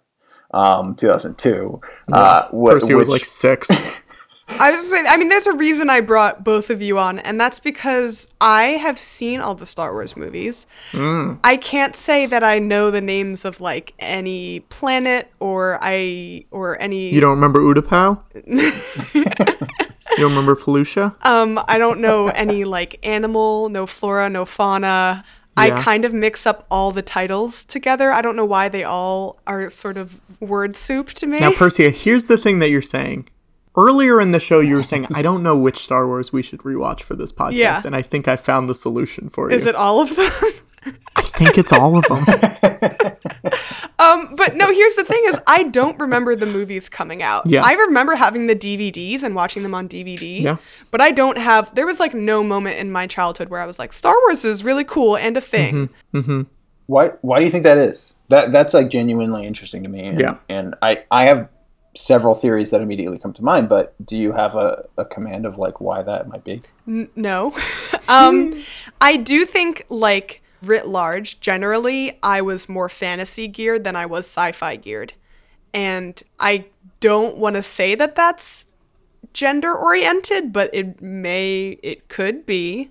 um, 0.53 0.95
2002. 0.97 1.81
Uh, 2.13 2.49
wh- 2.49 2.71
Percy 2.73 2.95
was 2.95 3.09
like 3.09 3.25
six. 3.25 3.69
I 4.49 4.71
was 4.71 4.81
just 4.81 4.91
saying, 4.91 5.07
I 5.09 5.17
mean, 5.17 5.29
there's 5.29 5.47
a 5.47 5.53
reason 5.53 5.91
I 5.91 6.01
brought 6.01 6.45
both 6.45 6.71
of 6.71 6.81
you 6.81 6.99
on, 6.99 7.19
and 7.19 7.41
that's 7.41 7.59
because 7.59 8.27
I 8.41 8.63
have 8.63 8.99
seen 8.99 9.41
all 9.41 9.55
the 9.55 9.67
Star 9.67 9.93
Wars 9.93 10.17
movies. 10.17 10.67
Mm. 10.93 11.41
I 11.43 11.57
can't 11.57 11.97
say 11.97 12.27
that 12.27 12.45
I 12.45 12.59
know 12.59 12.91
the 12.91 13.01
names 13.01 13.45
of 13.45 13.61
like 13.61 13.95
any 13.99 14.61
planet 14.61 15.31
or 15.41 15.79
I 15.83 16.45
or 16.51 16.81
any. 16.81 17.11
You 17.11 17.21
don't 17.21 17.35
remember 17.35 17.61
Utapau? 17.61 18.21
you 18.47 20.17
don't 20.17 20.31
remember 20.31 20.55
Felucia? 20.55 21.15
um, 21.27 21.61
I 21.67 21.79
don't 21.79 22.01
know 22.01 22.29
any 22.29 22.65
like 22.65 23.05
animal, 23.05 23.69
no 23.69 23.87
flora, 23.87 24.31
no 24.31 24.45
fauna. 24.45 25.25
I 25.59 25.71
kind 25.83 26.05
of 26.05 26.13
mix 26.13 26.47
up 26.47 26.67
all 26.71 26.93
the 26.93 27.01
titles 27.03 27.65
together. 27.65 28.13
I 28.13 28.21
don't 28.21 28.37
know 28.37 28.45
why 28.45 28.69
they 28.69 28.85
all 28.85 29.39
are 29.47 29.71
sort 29.71 29.97
of 29.97 30.21
word 30.39 30.77
soup 30.77 31.09
to 31.15 31.27
me. 31.27 31.41
Now, 31.41 31.51
Persia, 31.51 31.89
here's 31.89 32.27
the 32.27 32.37
thing 32.37 32.59
that 32.59 32.69
you're 32.69 32.83
saying. 32.83 33.29
Earlier 33.77 34.21
in 34.21 34.31
the 34.31 34.41
show, 34.41 34.61
you 34.61 34.77
were 34.77 34.83
saying, 34.83 35.07
I 35.15 35.23
don't 35.23 35.43
know 35.43 35.57
which 35.57 35.85
Star 35.85 36.07
Wars 36.07 36.33
we 36.33 36.43
should 36.43 36.61
rewatch 36.61 37.03
for 37.03 37.15
this 37.15 37.33
podcast. 37.33 37.53
Yeah. 37.53 37.83
And 37.85 37.95
I 37.95 38.03
think 38.03 38.27
I 38.27 38.37
found 38.37 38.69
the 38.69 38.75
solution 38.75 39.29
for 39.29 39.51
you. 39.51 39.57
Is 39.57 39.67
it 39.67 39.75
all 39.75 40.01
of 40.01 40.17
them? 40.17 40.33
I 41.17 41.23
think 41.23 41.59
it's 41.59 41.73
all 41.73 41.97
of 41.97 42.05
them. 42.05 43.17
Um, 43.99 44.35
but 44.37 44.57
no, 44.57 44.73
here's 44.73 44.95
the 44.95 45.05
thing 45.05 45.23
is 45.27 45.37
I 45.47 45.65
don't 45.65 45.99
remember 45.99 46.35
the 46.35 46.47
movies 46.47 46.89
coming 46.89 47.23
out. 47.23 47.47
Yeah. 47.47 47.63
I 47.65 47.73
remember 47.73 48.15
having 48.15 48.47
the 48.47 48.55
DVDs 48.55 49.23
and 49.23 49.35
watching 49.35 49.63
them 49.63 49.75
on 49.75 49.89
DVD. 49.89 50.43
Yeah. 50.43 50.57
But 50.91 51.01
I 51.01 51.11
don't 51.13 51.39
have 51.39 51.75
there 51.75 51.87
was 51.87 51.99
like 51.99 52.13
no 52.15 52.43
moment 52.43 52.79
in 52.79 52.91
my 52.93 53.07
childhood 53.07 53.49
where 53.49 53.61
I 53.61 53.67
was 53.67 53.79
like, 53.79 53.93
Star 53.93 54.15
Wars 54.27 54.45
is 54.45 54.65
really 54.65 54.85
cool 54.85 55.17
and 55.17 55.37
a 55.37 55.41
thing. 55.41 55.89
Mm-hmm. 56.13 56.43
Why 56.87 57.09
why 57.23 57.39
do 57.39 57.47
you 57.47 57.51
think 57.51 57.65
that 57.65 57.79
is? 57.79 58.13
That 58.29 58.53
that's 58.53 58.75
like 58.75 58.91
genuinely 58.91 59.47
interesting 59.47 59.83
to 59.83 59.89
me. 59.89 60.01
And, 60.01 60.21
Yeah. 60.21 60.37
And 60.49 60.75
I 60.83 61.05
I 61.11 61.25
have 61.25 61.49
several 61.97 62.35
theories 62.35 62.71
that 62.71 62.81
immediately 62.81 63.19
come 63.19 63.33
to 63.35 63.45
mind, 63.45 63.69
but 63.69 63.95
do 64.05 64.17
you 64.17 64.33
have 64.33 64.55
a, 64.55 64.87
a 64.97 65.05
command 65.05 65.47
of 65.47 65.59
like 65.59 65.81
why 65.81 66.03
that 66.03 66.29
might 66.29 66.45
be? 66.45 66.63
N- 66.87 67.09
no. 67.17 67.55
um 68.09 68.63
I 69.01 69.17
do 69.17 69.45
think 69.45 69.85
like 69.89 70.43
writ 70.63 70.87
large, 70.87 71.41
generally 71.41 72.19
I 72.23 72.41
was 72.43 72.69
more 72.69 72.89
fantasy 72.89 73.49
geared 73.49 73.85
than 73.85 73.97
I 73.97 74.07
was 74.07 74.27
sci-fi 74.27 74.77
geared. 74.77 75.15
And 75.73 76.23
I 76.41 76.67
don't 77.01 77.37
want 77.37 77.57
to 77.57 77.63
say 77.63 77.95
that 77.95 78.17
that's 78.17 78.67
gender 79.33 79.75
oriented, 79.75 80.53
but 80.53 80.71
it 80.73 81.03
may 81.03 81.79
it 81.83 82.09
could 82.09 82.47
be. 82.47 82.91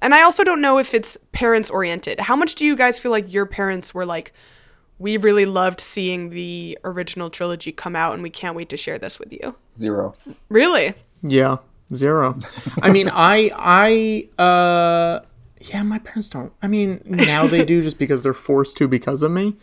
And 0.00 0.14
I 0.14 0.22
also 0.22 0.44
don't 0.44 0.60
know 0.60 0.78
if 0.78 0.94
it's 0.94 1.16
parents 1.32 1.70
oriented. 1.70 2.20
How 2.20 2.36
much 2.36 2.54
do 2.54 2.64
you 2.64 2.76
guys 2.76 2.98
feel 2.98 3.10
like 3.10 3.32
your 3.32 3.46
parents 3.46 3.92
were 3.92 4.06
like, 4.06 4.32
we 4.98 5.16
really 5.16 5.46
loved 5.46 5.80
seeing 5.80 6.30
the 6.30 6.78
original 6.84 7.30
trilogy 7.30 7.72
come 7.72 7.94
out 7.94 8.14
and 8.14 8.22
we 8.22 8.30
can't 8.30 8.56
wait 8.56 8.68
to 8.70 8.76
share 8.76 8.98
this 8.98 9.18
with 9.18 9.32
you? 9.32 9.54
Zero. 9.76 10.14
Really? 10.48 10.94
Yeah, 11.22 11.58
zero. 11.94 12.38
I 12.82 12.90
mean, 12.90 13.08
I, 13.12 13.50
I, 13.56 14.42
uh, 14.42 15.20
yeah, 15.60 15.82
my 15.82 15.98
parents 15.98 16.30
don't. 16.30 16.52
I 16.62 16.68
mean, 16.68 17.00
now 17.04 17.46
they 17.46 17.64
do 17.64 17.82
just 17.82 17.98
because 17.98 18.22
they're 18.22 18.34
forced 18.34 18.76
to 18.78 18.88
because 18.88 19.22
of 19.22 19.30
me. 19.30 19.56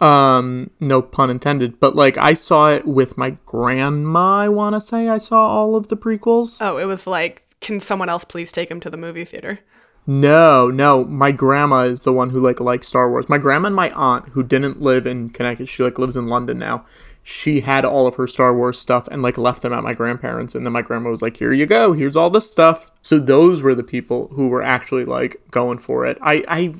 Um, 0.00 0.70
no 0.80 1.02
pun 1.02 1.30
intended. 1.30 1.78
But 1.78 1.94
like, 1.94 2.16
I 2.18 2.34
saw 2.34 2.70
it 2.72 2.86
with 2.86 3.16
my 3.16 3.36
grandma. 3.46 4.38
I 4.38 4.48
want 4.48 4.74
to 4.74 4.80
say 4.80 5.08
I 5.08 5.18
saw 5.18 5.46
all 5.46 5.76
of 5.76 5.88
the 5.88 5.96
prequels. 5.96 6.58
Oh, 6.60 6.78
it 6.78 6.84
was 6.84 7.06
like, 7.06 7.44
can 7.60 7.80
someone 7.80 8.08
else 8.08 8.24
please 8.24 8.52
take 8.52 8.70
him 8.70 8.80
to 8.80 8.90
the 8.90 8.96
movie 8.96 9.24
theater? 9.24 9.60
No, 10.06 10.68
no, 10.68 11.04
my 11.04 11.32
grandma 11.32 11.82
is 11.82 12.02
the 12.02 12.12
one 12.12 12.30
who 12.30 12.40
like 12.40 12.60
likes 12.60 12.88
Star 12.88 13.10
Wars. 13.10 13.28
My 13.28 13.38
grandma 13.38 13.68
and 13.68 13.76
my 13.76 13.90
aunt, 13.92 14.28
who 14.30 14.42
didn't 14.42 14.82
live 14.82 15.06
in 15.06 15.30
Connecticut, 15.30 15.68
she 15.68 15.82
like 15.82 15.98
lives 15.98 16.16
in 16.16 16.26
London 16.26 16.58
now. 16.58 16.84
She 17.22 17.60
had 17.60 17.86
all 17.86 18.06
of 18.06 18.16
her 18.16 18.26
Star 18.26 18.54
Wars 18.54 18.78
stuff 18.78 19.08
and 19.08 19.22
like 19.22 19.38
left 19.38 19.62
them 19.62 19.72
at 19.72 19.82
my 19.82 19.94
grandparents, 19.94 20.54
and 20.54 20.66
then 20.66 20.74
my 20.74 20.82
grandma 20.82 21.08
was 21.08 21.22
like, 21.22 21.38
"Here 21.38 21.54
you 21.54 21.64
go, 21.64 21.94
here's 21.94 22.16
all 22.16 22.28
this 22.28 22.50
stuff." 22.50 22.90
So 23.00 23.18
those 23.18 23.62
were 23.62 23.74
the 23.74 23.82
people 23.82 24.28
who 24.34 24.48
were 24.48 24.62
actually 24.62 25.06
like 25.06 25.40
going 25.50 25.78
for 25.78 26.04
it. 26.04 26.18
I, 26.20 26.44
I, 26.48 26.74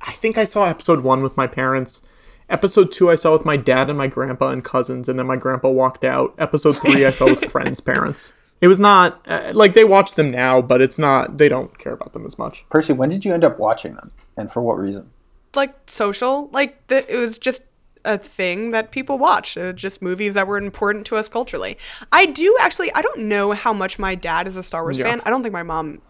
I 0.00 0.12
think 0.12 0.38
I 0.38 0.44
saw 0.44 0.64
episode 0.64 1.00
one 1.00 1.22
with 1.22 1.36
my 1.36 1.46
parents. 1.46 2.00
Episode 2.48 2.92
two 2.92 3.10
I 3.10 3.14
saw 3.14 3.32
with 3.32 3.44
my 3.44 3.58
dad 3.58 3.90
and 3.90 3.98
my 3.98 4.06
grandpa 4.06 4.48
and 4.48 4.64
cousins, 4.64 5.06
and 5.06 5.18
then 5.18 5.26
my 5.26 5.36
grandpa 5.36 5.68
walked 5.68 6.02
out. 6.02 6.34
Episode 6.38 6.78
three 6.78 7.04
I 7.04 7.10
saw 7.10 7.26
with 7.26 7.44
friends' 7.52 7.80
parents. 7.80 8.32
It 8.60 8.68
was 8.68 8.78
not 8.80 9.22
uh, 9.26 9.52
like 9.54 9.74
they 9.74 9.84
watch 9.84 10.14
them 10.14 10.30
now, 10.30 10.60
but 10.60 10.80
it's 10.82 10.98
not. 10.98 11.38
They 11.38 11.48
don't 11.48 11.78
care 11.78 11.92
about 11.92 12.12
them 12.12 12.26
as 12.26 12.38
much. 12.38 12.64
Percy, 12.70 12.92
when 12.92 13.08
did 13.08 13.24
you 13.24 13.32
end 13.32 13.44
up 13.44 13.58
watching 13.58 13.94
them, 13.94 14.12
and 14.36 14.52
for 14.52 14.60
what 14.62 14.78
reason? 14.78 15.10
Like 15.54 15.74
social? 15.90 16.48
Like, 16.52 16.86
th- 16.88 17.06
it 17.08 17.16
was 17.16 17.38
just 17.38 17.62
a 18.04 18.16
thing 18.18 18.70
that 18.70 18.90
people 18.90 19.18
watch. 19.18 19.56
Uh, 19.56 19.72
just 19.72 20.00
movies 20.02 20.34
that 20.34 20.46
were 20.46 20.58
important 20.58 21.06
to 21.06 21.16
us 21.16 21.26
culturally. 21.28 21.76
I 22.12 22.26
do 22.26 22.56
actually, 22.60 22.92
I 22.94 23.02
don't 23.02 23.20
know 23.22 23.52
how 23.52 23.72
much 23.72 23.98
my 23.98 24.14
dad 24.14 24.46
is 24.46 24.56
a 24.56 24.62
Star 24.62 24.82
Wars 24.82 24.98
Yeah. 24.98 25.04
fan. 25.06 25.22
I 25.24 25.30
don't 25.30 25.42
think 25.42 25.52
my 25.52 25.62
mom 25.62 26.00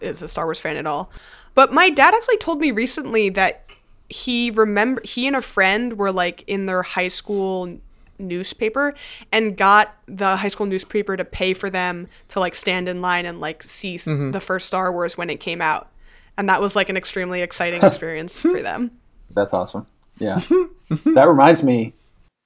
is 0.00 0.22
a 0.22 0.28
Star 0.28 0.44
Wars 0.46 0.58
fan 0.60 0.76
at 0.76 0.86
all. 0.86 1.10
But 1.54 1.72
my 1.72 1.90
dad 1.90 2.14
actually 2.14 2.38
told 2.38 2.60
me 2.60 2.70
recently 2.70 3.28
that 3.30 3.64
he 4.08 4.50
remember 4.50 5.00
he 5.04 5.26
and 5.26 5.34
a 5.36 5.42
friend 5.42 5.98
were 5.98 6.12
like 6.12 6.44
in 6.46 6.66
their 6.66 6.82
high 6.82 7.08
school 7.08 7.78
newspaper 8.22 8.94
and 9.30 9.56
got 9.56 9.94
the 10.06 10.36
high 10.36 10.48
school 10.48 10.66
newspaper 10.66 11.16
to 11.16 11.24
pay 11.24 11.52
for 11.52 11.68
them 11.68 12.08
to 12.28 12.40
like 12.40 12.54
stand 12.54 12.88
in 12.88 13.02
line 13.02 13.26
and 13.26 13.40
like 13.40 13.62
see 13.62 13.96
s 13.96 14.06
mm-hmm. 14.06 14.30
the 14.30 14.40
first 14.40 14.66
Star 14.66 14.92
Wars 14.92 15.18
when 15.18 15.28
it 15.28 15.40
came 15.40 15.60
out. 15.60 15.88
And 16.36 16.48
that 16.48 16.60
was 16.60 16.74
like 16.74 16.88
an 16.88 16.96
extremely 16.96 17.42
exciting 17.42 17.82
experience 17.84 18.40
for 18.40 18.62
them. 18.62 18.92
That's 19.30 19.52
awesome. 19.52 19.86
Yeah. 20.18 20.40
that 21.04 21.28
reminds 21.28 21.62
me. 21.62 21.94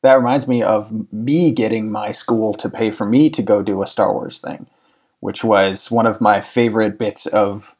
That 0.03 0.15
reminds 0.15 0.47
me 0.47 0.63
of 0.63 1.13
me 1.13 1.53
getting 1.53 1.91
my 1.91 2.13
school 2.13 2.55
to 2.55 2.69
pay 2.69 2.91
for 2.91 3.07
me 3.07 3.29
to 3.31 3.43
go 3.43 3.63
do 3.63 3.83
a 3.83 3.87
Star 3.87 4.13
Wars 4.13 4.39
thing, 4.39 4.67
which 5.21 5.43
was 5.43 5.91
one 5.91 6.07
of 6.07 6.21
my 6.21 6.41
favorite 6.41 6.99
bits 6.99 7.27
of 7.27 7.75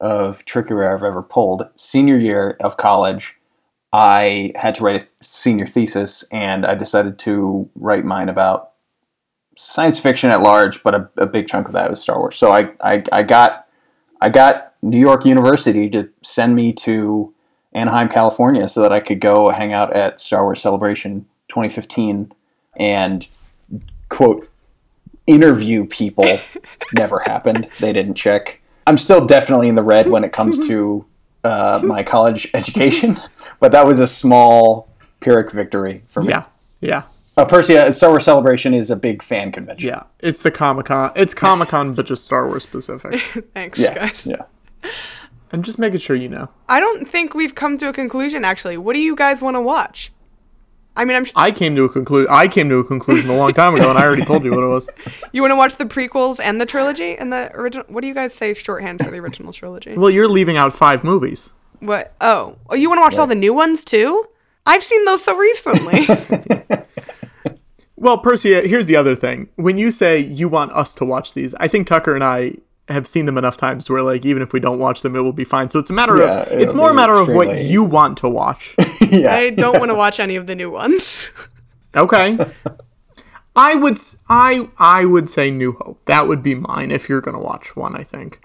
of 0.00 0.44
trickery 0.44 0.86
I've 0.86 1.02
ever 1.02 1.22
pulled. 1.22 1.66
Senior 1.76 2.18
year 2.18 2.56
of 2.60 2.76
college, 2.76 3.36
I 3.94 4.50
had 4.56 4.74
to 4.74 4.82
write 4.82 5.00
a 5.00 5.06
senior 5.24 5.66
thesis, 5.66 6.24
and 6.32 6.66
I 6.66 6.74
decided 6.74 7.16
to 7.20 7.70
write 7.76 8.04
mine 8.04 8.28
about 8.28 8.72
science 9.56 10.00
fiction 10.00 10.30
at 10.30 10.42
large, 10.42 10.82
but 10.82 10.96
a, 10.96 11.08
a 11.16 11.26
big 11.26 11.46
chunk 11.46 11.68
of 11.68 11.74
that 11.74 11.90
was 11.90 12.02
Star 12.02 12.18
Wars. 12.18 12.34
So 12.34 12.50
I, 12.50 12.72
I, 12.80 13.04
I 13.12 13.22
got 13.22 13.68
I 14.20 14.30
got 14.30 14.74
New 14.82 14.98
York 14.98 15.24
University 15.24 15.88
to 15.90 16.08
send 16.22 16.56
me 16.56 16.72
to 16.72 17.32
Anaheim, 17.72 18.08
California, 18.08 18.68
so 18.68 18.82
that 18.82 18.92
I 18.92 18.98
could 18.98 19.20
go 19.20 19.50
hang 19.50 19.72
out 19.72 19.92
at 19.92 20.20
Star 20.20 20.42
Wars 20.42 20.60
Celebration 20.60 21.26
2015 21.46 22.32
and 22.76 23.28
quote 24.08 24.50
interview 25.28 25.86
people. 25.86 26.40
Never 26.92 27.20
happened. 27.20 27.68
They 27.78 27.92
didn't 27.92 28.14
check. 28.14 28.60
I'm 28.88 28.98
still 28.98 29.24
definitely 29.24 29.68
in 29.68 29.76
the 29.76 29.84
red 29.84 30.08
when 30.08 30.24
it 30.24 30.32
comes 30.32 30.66
to 30.66 31.06
uh, 31.44 31.80
my 31.84 32.02
college 32.14 32.50
education, 32.54 33.18
but 33.60 33.72
that 33.72 33.86
was 33.86 34.00
a 34.00 34.06
small 34.06 34.88
Pyrrhic 35.20 35.52
victory 35.52 36.02
for 36.08 36.22
me. 36.22 36.30
Yeah, 36.30 36.44
yeah, 36.80 37.02
Uh, 37.36 37.44
Percy, 37.44 37.76
uh, 37.78 37.92
Star 37.92 38.10
Wars 38.10 38.24
Celebration 38.24 38.74
is 38.74 38.90
a 38.90 38.96
big 38.96 39.22
fan 39.22 39.52
convention. 39.52 39.88
yeah. 39.88 40.02
It's 40.20 40.42
the 40.42 40.50
Comic 40.50 40.86
Con. 40.86 41.12
It's 41.16 41.34
Comic 41.34 41.68
Con, 41.68 41.94
but 41.94 42.06
just 42.06 42.24
Star 42.24 42.46
Wars 42.46 42.62
specific. 42.62 43.20
Thanks, 43.54 43.78
yeah, 43.78 43.94
guys. 43.94 44.26
yeah. 44.26 44.42
I'm 45.52 45.62
just 45.62 45.78
making 45.78 46.00
sure 46.00 46.16
you 46.16 46.28
know. 46.28 46.48
I 46.68 46.80
don't 46.80 47.08
think 47.08 47.32
we've 47.34 47.54
come 47.54 47.78
to 47.78 47.88
a 47.88 47.92
conclusion 47.92 48.44
actually. 48.44 48.76
What 48.76 48.94
do 48.94 48.98
you 49.00 49.14
guys 49.14 49.40
want 49.40 49.54
to 49.56 49.60
watch? 49.60 50.12
I 50.96 51.04
mean, 51.04 51.16
I'm. 51.16 51.26
I 51.34 51.50
came 51.50 51.74
to 51.76 51.84
a 51.84 51.88
conclusion. 51.88 52.28
I 52.30 52.46
came 52.46 52.68
to 52.68 52.76
a 52.76 52.84
conclusion 52.84 53.28
a 53.30 53.36
long 53.36 53.52
time 53.52 53.74
ago, 53.74 53.90
and 53.90 53.98
I 53.98 54.04
already 54.04 54.24
told 54.24 54.44
you 54.44 54.50
what 54.50 54.62
it 54.62 54.68
was. 54.68 54.88
You 55.32 55.42
want 55.42 55.50
to 55.50 55.56
watch 55.56 55.76
the 55.76 55.84
prequels 55.84 56.38
and 56.40 56.60
the 56.60 56.66
trilogy 56.66 57.16
and 57.18 57.32
the 57.32 57.50
original? 57.54 57.84
What 57.88 58.02
do 58.02 58.06
you 58.06 58.14
guys 58.14 58.32
say 58.32 58.54
shorthand 58.54 59.04
for 59.04 59.10
the 59.10 59.18
original 59.18 59.52
trilogy? 59.52 59.96
Well, 59.96 60.10
you're 60.10 60.28
leaving 60.28 60.56
out 60.56 60.72
five 60.72 61.02
movies. 61.02 61.52
What? 61.80 62.14
Oh, 62.20 62.56
oh, 62.70 62.76
you 62.76 62.88
want 62.88 62.98
to 62.98 63.02
watch 63.02 63.18
all 63.18 63.26
the 63.26 63.34
new 63.34 63.52
ones 63.52 63.84
too? 63.84 64.26
I've 64.64 64.84
seen 64.84 65.04
those 65.06 65.24
so 65.24 65.36
recently. 65.36 66.06
Well, 68.04 68.18
Percy, 68.18 68.68
here's 68.68 68.84
the 68.84 68.96
other 68.96 69.16
thing. 69.16 69.48
When 69.56 69.78
you 69.78 69.90
say 69.90 70.18
you 70.18 70.46
want 70.46 70.72
us 70.72 70.94
to 70.96 71.06
watch 71.06 71.32
these, 71.32 71.54
I 71.54 71.68
think 71.68 71.86
Tucker 71.86 72.14
and 72.14 72.22
I 72.22 72.56
have 72.88 73.06
seen 73.06 73.26
them 73.26 73.38
enough 73.38 73.56
times 73.56 73.88
where, 73.88 74.02
like, 74.02 74.24
even 74.26 74.42
if 74.42 74.52
we 74.52 74.60
don't 74.60 74.78
watch 74.78 75.02
them, 75.02 75.16
it 75.16 75.20
will 75.20 75.32
be 75.32 75.44
fine. 75.44 75.70
So 75.70 75.78
it's 75.78 75.90
a 75.90 75.94
matter 75.94 76.18
Yeah, 76.18 76.42
of 76.42 76.60
it's 76.60 76.74
more 76.74 76.90
a 76.90 76.94
matter 76.94 77.14
of 77.14 77.28
what 77.28 77.46
extremely 77.48 77.72
you 77.72 77.84
want 77.84 78.18
to 78.18 78.28
watch. 78.28 78.74
yeah. 79.00 79.34
I 79.34 79.50
don't 79.50 79.78
want 79.78 79.90
to 79.90 79.94
watch 79.94 80.20
any 80.20 80.36
of 80.36 80.46
the 80.46 80.54
new 80.54 80.70
ones. 80.70 81.30
Okay. 81.96 82.36
I 83.56 83.76
would 83.76 83.98
i 84.28 84.68
i 84.78 85.04
would 85.04 85.30
say 85.30 85.50
New 85.50 85.72
Hope. 85.74 86.00
That 86.06 86.26
would 86.26 86.42
be 86.42 86.56
mine 86.56 86.90
if 86.90 87.08
you're 87.08 87.20
gonna 87.20 87.38
watch 87.40 87.76
one. 87.76 87.94
I 87.94 88.02
think, 88.02 88.40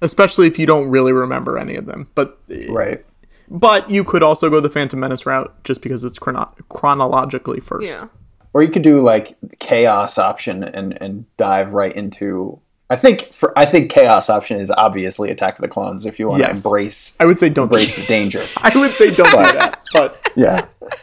especially 0.00 0.46
if 0.46 0.56
you 0.56 0.66
don't 0.66 0.88
really 0.88 1.12
remember 1.12 1.58
any 1.58 1.74
of 1.74 1.86
them. 1.86 2.08
But 2.14 2.38
eh, 2.48 2.66
right. 2.68 3.04
but 3.50 3.90
you 3.90 4.04
could 4.04 4.22
also 4.22 4.48
go 4.50 4.60
the 4.60 4.70
Phantom 4.70 5.00
Menace 5.00 5.26
route 5.26 5.52
just 5.64 5.82
because 5.82 6.04
it's 6.04 6.16
chrono- 6.18 6.54
chronologically 6.68 7.58
first. 7.58 7.88
yeah. 7.88 8.06
Or 8.54 8.62
you 8.62 8.68
could 8.68 8.82
do 8.82 9.00
like 9.00 9.36
chaos 9.58 10.16
option 10.16 10.62
and 10.62 10.96
and 11.02 11.24
dive 11.36 11.72
right 11.72 11.94
into. 11.94 12.60
I 12.92 12.96
think 12.96 13.32
for 13.32 13.56
I 13.58 13.64
think 13.64 13.90
chaos 13.90 14.28
option 14.28 14.58
is 14.58 14.70
obviously 14.70 15.30
Attack 15.30 15.58
the 15.58 15.68
Clones 15.68 16.04
if 16.04 16.18
you 16.18 16.28
want 16.28 16.42
to 16.42 16.50
embrace 16.50 17.16
I 17.18 17.24
would 17.24 17.38
say 17.38 17.48
don't. 17.48 17.64
embrace 17.64 17.96
the 17.96 18.04
danger. 18.06 18.44
I 18.58 18.76
would 18.78 18.92
say 18.92 19.14
don't 19.14 19.30
do 19.30 19.58
that. 19.58 19.80
But 19.92 20.30
Yeah. 20.36 20.66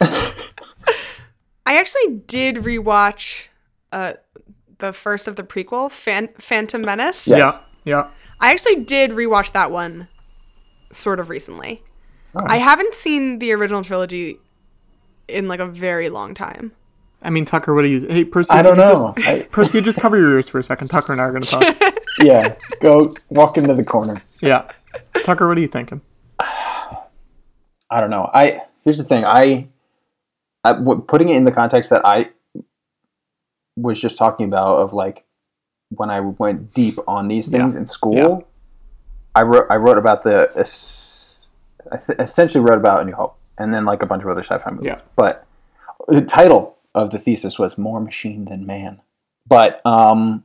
I 1.66 1.78
actually 1.78 2.16
did 2.26 2.56
rewatch 2.56 3.46
uh, 3.92 4.14
the 4.78 4.92
first 4.92 5.28
of 5.28 5.36
the 5.36 5.42
prequel, 5.44 5.90
Fan- 5.90 6.30
Phantom 6.38 6.80
Menace. 6.80 7.26
Yes. 7.26 7.38
yeah, 7.38 7.60
yeah. 7.84 8.10
I 8.40 8.52
actually 8.52 8.76
did 8.76 9.10
rewatch 9.12 9.52
that 9.52 9.70
one 9.70 10.08
sort 10.92 11.20
of 11.20 11.28
recently. 11.28 11.82
I 12.34 12.58
haven't 12.58 12.94
seen 12.94 13.38
the 13.40 13.52
original 13.52 13.82
trilogy 13.82 14.38
in 15.28 15.48
like 15.48 15.58
a 15.60 15.66
very 15.66 16.08
long 16.08 16.32
time. 16.34 16.72
I 17.22 17.30
mean, 17.30 17.44
Tucker, 17.44 17.74
what 17.74 17.82
do 17.82 17.88
you? 17.88 18.06
Hey, 18.06 18.24
Percy. 18.24 18.50
I 18.50 18.62
don't 18.62 18.76
know. 18.76 19.12
Just, 19.16 19.28
I, 19.28 19.42
Percy, 19.50 19.80
just 19.80 20.00
cover 20.00 20.16
your 20.16 20.32
ears 20.32 20.48
for 20.48 20.58
a 20.58 20.62
second. 20.62 20.88
Tucker 20.88 21.12
and 21.12 21.20
I 21.20 21.24
are 21.24 21.30
going 21.30 21.42
to 21.42 21.50
talk. 21.50 21.94
yeah. 22.20 22.54
Go 22.80 23.06
walk 23.28 23.56
into 23.56 23.74
the 23.74 23.84
corner. 23.84 24.16
yeah. 24.40 24.70
Tucker, 25.24 25.46
what 25.46 25.58
are 25.58 25.60
you 25.60 25.68
thinking? 25.68 26.00
I 26.40 28.00
don't 28.00 28.10
know. 28.10 28.30
I 28.32 28.62
here's 28.84 28.98
the 28.98 29.04
thing. 29.04 29.24
I, 29.24 29.68
I 30.64 30.72
w- 30.72 31.02
putting 31.02 31.28
it 31.28 31.36
in 31.36 31.44
the 31.44 31.52
context 31.52 31.90
that 31.90 32.04
I 32.04 32.30
was 33.76 34.00
just 34.00 34.16
talking 34.16 34.46
about 34.46 34.76
of 34.76 34.92
like 34.92 35.24
when 35.90 36.10
I 36.10 36.20
went 36.20 36.72
deep 36.72 36.98
on 37.06 37.28
these 37.28 37.48
things 37.48 37.74
in 37.74 37.86
school. 37.86 38.14
Yeah. 38.14 38.38
I 39.34 39.42
wrote 39.42 39.66
I 39.70 39.76
wrote 39.76 39.98
about 39.98 40.22
the 40.22 40.50
I 41.92 41.96
essentially 42.22 42.64
wrote 42.64 42.78
about 42.78 43.02
A 43.02 43.04
New 43.04 43.12
Hope 43.12 43.36
and 43.58 43.74
then 43.74 43.84
like 43.84 44.02
a 44.02 44.06
bunch 44.06 44.22
of 44.22 44.28
other 44.28 44.42
sci-fi 44.42 44.70
movies. 44.70 44.86
Yeah. 44.86 45.00
But 45.16 45.46
the 46.08 46.22
title 46.22 46.76
of 46.94 47.10
the 47.10 47.18
thesis 47.18 47.58
was 47.58 47.78
More 47.78 48.00
Machine 48.00 48.46
Than 48.46 48.66
Man. 48.66 49.00
But 49.46 49.84
um, 49.86 50.44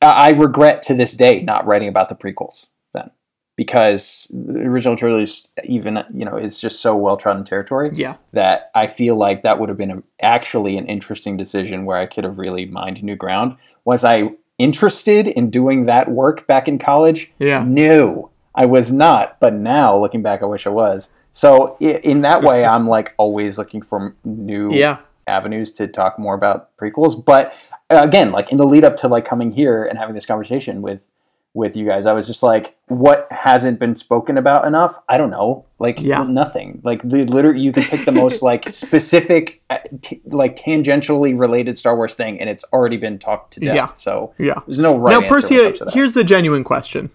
I 0.00 0.30
regret 0.30 0.82
to 0.82 0.94
this 0.94 1.12
day 1.12 1.42
not 1.42 1.66
writing 1.66 1.88
about 1.88 2.08
the 2.08 2.14
prequels 2.14 2.66
then 2.92 3.10
because 3.56 4.26
the 4.32 4.60
original 4.60 4.96
trilogy 4.96 5.24
is 5.24 5.48
even 5.64 6.04
you 6.12 6.24
know 6.24 6.36
is 6.36 6.58
just 6.60 6.80
so 6.80 6.96
well 6.96 7.16
trodden 7.16 7.44
territory 7.44 7.90
Yeah. 7.94 8.16
that 8.32 8.70
I 8.74 8.86
feel 8.86 9.16
like 9.16 9.42
that 9.42 9.58
would 9.60 9.68
have 9.68 9.78
been 9.78 9.90
a, 9.90 10.02
actually 10.20 10.76
an 10.76 10.86
interesting 10.86 11.36
decision 11.36 11.84
where 11.84 11.98
I 11.98 12.06
could 12.06 12.24
have 12.24 12.38
really 12.38 12.64
mined 12.66 13.02
new 13.02 13.16
ground. 13.16 13.56
Was 13.84 14.04
I 14.04 14.30
interested 14.58 15.26
in 15.28 15.50
doing 15.50 15.86
that 15.86 16.10
work 16.10 16.46
back 16.46 16.66
in 16.68 16.78
college? 16.78 17.32
Yeah. 17.38 17.64
No, 17.66 18.30
I 18.54 18.66
was 18.66 18.92
not. 18.92 19.38
But 19.40 19.54
now, 19.54 19.96
looking 19.96 20.22
back, 20.22 20.42
I 20.42 20.46
wish 20.46 20.66
I 20.66 20.70
was. 20.70 21.10
So 21.32 21.76
in 21.78 22.20
that 22.22 22.42
way, 22.42 22.64
I'm 22.64 22.88
like 22.88 23.14
always 23.16 23.56
looking 23.58 23.82
for 23.82 24.14
new 24.24 24.72
Yeah. 24.72 24.98
Avenues 25.26 25.72
to 25.74 25.86
talk 25.86 26.18
more 26.18 26.34
about 26.34 26.76
prequels. 26.76 27.22
But 27.24 27.54
uh, 27.90 28.00
again, 28.02 28.32
like 28.32 28.50
in 28.52 28.58
the 28.58 28.66
lead 28.66 28.84
up 28.84 28.96
to 28.98 29.08
like 29.08 29.24
coming 29.24 29.52
here 29.52 29.84
and 29.84 29.98
having 29.98 30.14
this 30.14 30.26
conversation 30.26 30.82
with 30.82 31.08
with 31.54 31.76
you 31.76 31.84
guys, 31.84 32.06
I 32.06 32.14
was 32.14 32.26
just 32.26 32.42
like, 32.42 32.78
what 32.86 33.28
hasn't 33.30 33.78
been 33.78 33.94
spoken 33.94 34.38
about 34.38 34.64
enough? 34.66 34.96
I 35.06 35.18
don't 35.18 35.28
know. 35.28 35.66
Like 35.78 36.00
Yeah. 36.00 36.22
nothing. 36.24 36.80
Like 36.82 37.02
the 37.02 37.26
literally, 37.26 37.60
you 37.60 37.72
can 37.72 37.82
pick 37.82 38.06
the 38.06 38.12
most 38.12 38.40
like 38.50 38.70
specific, 38.70 39.60
uh, 39.68 39.76
t- 40.00 40.22
like 40.24 40.56
tangentially 40.56 41.38
related 41.38 41.76
Star 41.76 41.94
Wars 41.94 42.14
thing, 42.14 42.40
and 42.40 42.48
it's 42.48 42.64
already 42.72 42.96
been 42.96 43.18
talked 43.18 43.52
to 43.52 43.60
death. 43.60 43.74
Yeah. 43.74 43.88
So 43.96 44.32
Yeah. 44.38 44.60
there's 44.66 44.78
no 44.78 44.96
right 44.96 45.12
now, 45.12 45.18
answer 45.18 45.28
Percy, 45.28 45.56
comes 45.62 45.78
to 45.80 45.84
that. 45.84 45.92
here's 45.94 46.14
the 46.14 46.24
genuine 46.24 46.64
question: 46.64 47.10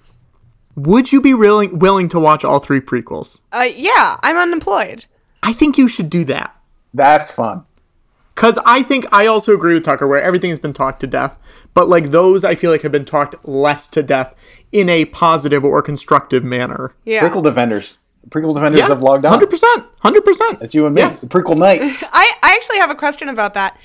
Would 0.76 1.12
you 1.12 1.20
be 1.20 1.34
willing 1.34 1.80
willing 1.80 2.08
to 2.10 2.20
watch 2.20 2.46
all 2.46 2.60
three 2.60 2.80
prequels? 2.80 3.40
Uh, 3.52 3.68
yeah, 3.76 4.18
I'm 4.22 4.38
unemployed. 4.38 5.06
I 5.42 5.52
think 5.54 5.80
you 5.80 5.88
should 5.88 6.12
do 6.12 6.24
that. 6.26 6.56
That's 6.94 7.32
fun. 7.32 7.64
Because 8.38 8.60
I 8.68 8.84
think 8.84 9.08
I 9.12 9.26
also 9.26 9.56
agree 9.56 9.74
with 9.74 9.84
Tucker 9.84 10.08
where 10.08 10.22
everything 10.22 10.52
has 10.52 10.60
been 10.60 10.72
talked 10.72 11.00
to 11.00 11.08
death, 11.08 11.40
but 11.74 11.90
like 11.90 12.12
those 12.12 12.46
I 12.46 12.54
feel 12.54 12.70
like 12.70 12.84
have 12.84 12.92
been 12.92 13.04
talked 13.04 13.34
less 13.44 13.90
to 13.90 14.04
death 14.04 14.36
in 14.72 14.90
a 14.90 15.06
positive 15.06 15.66
or 15.66 15.82
constructive 15.82 16.44
manner. 16.44 16.94
Yeah. 17.04 17.28
Prequel 17.28 17.42
defenders. 17.42 17.98
Prequel 18.30 18.54
defenders 18.54 18.82
have 18.82 19.02
logged 19.02 19.26
on. 19.26 19.32
Hundred 19.32 19.50
percent, 19.50 19.86
hundred 20.02 20.24
percent. 20.24 20.62
It's 20.62 20.76
you 20.76 20.86
and 20.86 20.94
me. 20.94 21.02
Yes. 21.02 21.22
The 21.22 21.26
prequel 21.26 21.58
knights. 21.58 22.04
I, 22.12 22.32
I 22.44 22.54
actually 22.54 22.78
have 22.78 22.92
a 22.92 22.96
question 22.96 23.28
about 23.28 23.56
that. 23.56 23.76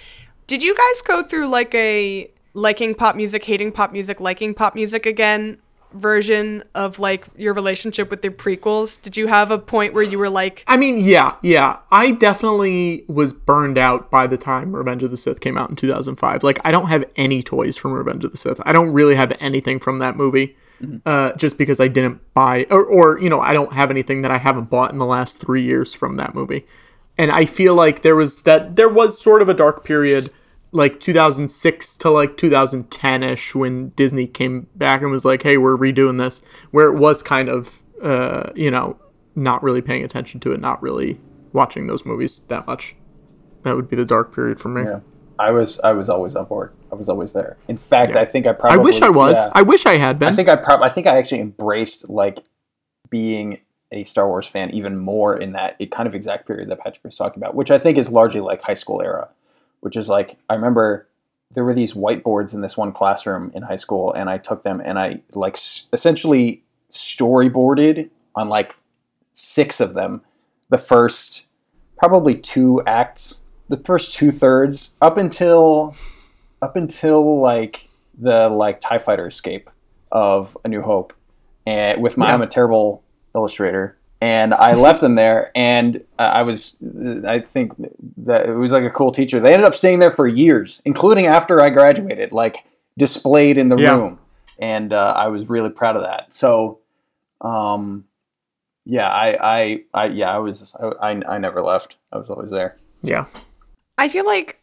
Did 0.49 0.63
you 0.63 0.77
guys 0.77 1.01
go 1.01 1.23
through 1.23 1.47
like 1.47 1.75
a 1.75 2.31
liking 2.53 2.95
pop 2.95 3.17
music, 3.17 3.45
hating 3.45 3.73
pop 3.73 3.91
music, 3.91 4.21
liking 4.21 4.53
pop 4.53 4.75
music 4.75 5.07
again 5.07 5.62
version 5.93 6.65
of 6.75 6.99
like 6.99 7.27
your 7.37 7.55
relationship 7.55 8.11
with 8.11 8.23
the 8.23 8.31
prequels? 8.31 9.01
Did 9.03 9.17
you 9.17 9.27
have 9.27 9.51
a 9.51 9.59
point 9.59 9.95
where 9.95 10.03
you 10.03 10.19
were 10.19 10.31
like, 10.31 10.65
I 10.67 10.77
mean, 10.77 10.99
yeah, 10.99 11.37
yeah. 11.43 11.79
I 11.91 12.13
definitely 12.13 13.05
was 13.09 13.33
burned 13.33 13.79
out 13.79 14.11
by 14.11 14.27
the 14.27 14.37
time 14.37 14.75
Revenge 14.75 15.03
of 15.03 15.11
the 15.11 15.17
Sith 15.17 15.41
came 15.41 15.57
out 15.57 15.71
in 15.71 15.77
2005. 15.77 16.43
Like, 16.43 16.61
I 16.65 16.71
don't 16.71 16.87
have 16.87 17.05
any 17.17 17.43
toys 17.43 17.77
from 17.77 17.93
Revenge 17.93 18.25
of 18.25 18.33
the 18.33 18.39
Sith. 18.39 18.61
I 18.65 18.73
don't 18.73 18.93
really 18.93 19.15
have 19.15 19.37
anything 19.41 19.79
from 19.79 19.99
that 20.01 20.17
movie, 20.17 20.57
uh, 21.07 21.33
just 21.35 21.59
because 21.59 21.81
I 21.81 21.89
didn't 21.89 22.21
buy, 22.35 22.67
or, 22.71 22.85
or 22.85 23.19
you 23.21 23.29
know, 23.29 23.41
I 23.41 23.53
don't 23.53 23.73
have 23.73 23.91
anything 23.91 24.23
that 24.23 24.31
I 24.31 24.39
haven't 24.39 24.71
bought 24.71 24.93
in 24.93 24.99
the 24.99 25.07
last 25.07 25.39
three 25.39 25.63
years 25.63 25.95
from 25.95 26.17
that 26.17 26.35
movie. 26.35 26.67
And 27.19 27.31
I 27.31 27.45
feel 27.45 27.75
like 27.75 28.03
there 28.03 28.17
was 28.17 28.43
that 28.43 28.77
there 28.77 28.89
was 28.89 29.21
sort 29.21 29.43
of 29.43 29.49
a 29.49 29.55
dark 29.55 29.85
period, 29.85 30.31
like 30.73 31.01
2006 31.01 31.97
to 31.99 32.11
like 32.11 32.37
2010 32.37 33.23
ish, 33.23 33.55
when 33.55 33.91
Disney 33.91 34.27
came 34.27 34.67
back 34.75 35.03
and 35.03 35.11
was 35.11 35.25
like, 35.25 35.43
"Hey, 35.43 35.57
we're 35.57 35.77
redoing 35.77 36.19
this," 36.19 36.43
where 36.71 36.89
it 36.89 36.99
was 36.99 37.23
kind 37.23 37.49
of, 37.49 37.83
uh, 38.03 38.51
you 38.55 38.71
know, 38.71 38.99
not 39.35 39.63
really 39.63 39.83
paying 39.83 40.03
attention 40.03 40.41
to 40.41 40.53
it, 40.53 40.61
not 40.61 40.83
really 40.83 41.21
watching 41.53 41.87
those 41.87 42.05
movies 42.05 42.41
that 42.49 42.67
much. 42.67 42.97
That 43.63 43.77
would 43.77 43.89
be 43.89 43.97
the 43.97 44.05
dark 44.05 44.35
period 44.35 44.59
for 44.61 44.69
me. 44.69 44.83
Yeah. 44.83 45.01
I 45.39 45.51
was 45.51 45.81
I 45.81 45.93
was 45.93 46.09
always 46.09 46.37
on 46.37 46.45
board. 46.45 46.73
I 46.91 46.95
was 46.95 47.09
always 47.09 47.33
there. 47.33 47.57
In 47.69 47.77
fact, 47.77 48.15
I 48.17 48.25
think 48.25 48.47
I 48.47 48.53
probably 48.53 48.79
I 48.79 48.83
wish 48.83 49.03
I 49.03 49.09
was. 49.09 49.35
yeah. 49.35 49.51
I 49.55 49.63
wish 49.63 49.87
I 49.87 49.97
had 49.97 50.19
been. 50.19 50.29
I 50.29 50.33
think 50.33 50.49
I 50.49 50.57
prob- 50.57 50.83
I 50.83 50.89
think 50.89 51.07
I 51.07 51.19
actually 51.19 51.41
embraced 51.41 52.09
like 52.09 52.45
being 53.11 53.59
a 53.91 54.05
Star 54.05 54.29
Wars 54.29 54.47
fan 54.47 54.71
even 54.71 54.97
more 54.97 55.37
in 55.37 55.53
that 55.53 55.77
it 55.79 55.91
kind 55.91 56.07
of 56.07 56.15
exact 56.15 56.47
period 56.47 56.69
that 56.71 56.79
Patrick 56.79 57.05
was 57.05 57.17
talking 57.17 57.43
about, 57.43 57.55
which 57.55 57.71
I 57.71 57.79
think 57.79 57.99
is 57.99 58.09
largely 58.09 58.41
like 58.41 58.63
high 58.63 58.75
school 58.75 59.03
era, 59.03 59.29
which 59.83 59.97
is 59.97 60.09
like 60.09 60.39
I 60.49 60.55
remember 60.55 61.07
there 61.51 61.65
were 61.65 61.75
these 61.75 61.93
whiteboards 61.93 62.55
in 62.55 62.63
this 62.63 62.77
one 62.79 62.93
classroom 62.93 63.53
in 63.55 63.63
high 63.65 63.77
school, 63.77 64.13
and 64.15 64.31
I 64.31 64.39
took 64.39 64.63
them 64.63 64.81
and 64.83 64.99
I 64.99 65.21
like 65.35 65.55
s- 65.55 65.87
essentially 65.93 66.63
storyboarded 66.91 68.09
on 68.35 68.49
like 68.49 68.77
six 69.35 69.81
of 69.81 69.95
them 69.95 70.23
the 70.71 70.79
first 70.79 71.47
probably 71.99 72.35
two 72.35 72.83
acts, 72.87 73.43
the 73.69 73.77
first 73.77 74.15
two 74.17 74.31
thirds 74.31 74.95
up 75.03 75.19
until 75.19 75.95
up 76.63 76.77
until 76.77 77.41
like 77.41 77.89
the 78.19 78.49
like 78.49 78.81
Tie 78.81 78.99
Fighter 78.99 79.27
escape 79.27 79.69
of 80.11 80.57
A 80.65 80.69
New 80.69 80.81
Hope, 80.83 81.13
and 81.67 82.03
with 82.03 82.17
my 82.17 82.29
Yeah. 82.29 82.35
I'm 82.35 82.43
a 82.43 82.47
terrible 82.47 83.03
illustrator, 83.35 83.97
and 84.23 84.55
I 84.55 84.75
left 84.87 85.01
them 85.01 85.17
there, 85.17 85.51
and 85.57 85.97
uh, 86.19 86.23
I 86.23 86.43
was 86.43 86.77
I 87.27 87.41
think 87.41 87.73
that 88.19 88.47
it 88.49 88.55
was 88.55 88.71
like 88.73 88.85
a 88.85 88.91
cool 88.91 89.11
teacher. 89.11 89.41
They 89.41 89.53
ended 89.53 89.67
up 89.67 89.75
staying 89.75 89.99
there 89.99 90.13
for 90.13 90.29
years, 90.29 90.81
including 90.85 91.27
after 91.27 91.61
I 91.61 91.71
graduated, 91.71 92.31
like 92.33 92.59
displayed 92.97 93.59
in 93.59 93.69
the 93.69 93.77
Yeah. 93.77 93.97
room, 93.97 94.21
and 94.59 94.93
uh, 94.93 95.13
I 95.17 95.27
was 95.29 95.49
really 95.49 95.71
proud 95.71 95.97
of 95.97 96.03
that. 96.03 96.33
So, 96.33 96.79
um, 97.41 98.05
yeah, 98.85 99.09
I 99.09 99.39
I, 99.43 99.83
I 99.93 100.05
yeah 100.07 100.31
I 100.35 100.39
was 100.39 100.73
I, 100.81 101.11
I 101.11 101.35
I 101.35 101.39
never 101.39 101.61
left. 101.63 101.97
I 102.13 102.19
was 102.19 102.31
always 102.31 102.51
there. 102.51 102.77
yeah. 103.03 103.27
I 103.99 104.09
feel 104.09 104.25
like 104.27 104.59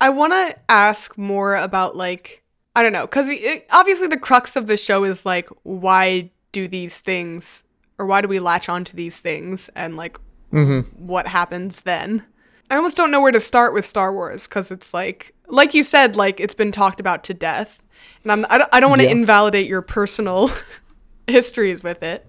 I 0.00 0.08
want 0.10 0.32
to 0.32 0.56
ask 0.68 1.16
more 1.18 1.54
about 1.56 1.94
like 1.96 2.42
I 2.74 2.82
don't 2.82 2.92
know 2.92 3.06
cuz 3.06 3.28
obviously 3.70 4.08
the 4.08 4.16
crux 4.16 4.56
of 4.56 4.66
the 4.66 4.76
show 4.76 5.04
is 5.04 5.26
like 5.26 5.48
why 5.62 6.30
do 6.52 6.66
these 6.66 6.98
things 7.00 7.62
or 8.00 8.06
why 8.06 8.20
do 8.22 8.28
we 8.28 8.38
latch 8.40 8.68
onto 8.68 8.96
these 8.96 9.18
things 9.18 9.68
and 9.76 9.96
like 9.96 10.18
Mm-hmm. 10.52 10.80
what 11.06 11.28
happens 11.28 11.82
then? 11.82 12.24
I 12.70 12.74
almost 12.76 12.96
don't 12.96 13.10
know 13.12 13.20
where 13.20 13.30
to 13.30 13.40
start 13.40 13.72
with 13.72 13.84
Star 13.84 14.12
Wars 14.12 14.48
because 14.48 14.70
it's 14.72 14.92
like, 14.92 15.32
like 15.48 15.74
you 15.74 15.84
said, 15.84 16.16
like 16.16 16.40
it's 16.40 16.54
been 16.54 16.72
talked 16.72 16.98
about 16.98 17.22
to 17.24 17.34
death, 17.34 17.82
and 18.24 18.32
I'm 18.32 18.46
I 18.50 18.58
don't, 18.58 18.68
I 18.72 18.80
don't 18.80 18.90
want 18.90 19.00
to 19.02 19.06
Yeah. 19.06 19.12
invalidate 19.12 19.68
your 19.68 19.82
personal 19.82 20.50
histories 21.28 21.82
with 21.84 22.02
it, 22.02 22.26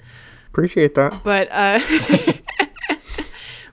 Appreciate 0.49 0.93
that. 0.95 1.23
but 1.23 1.47
uh, 1.51 1.79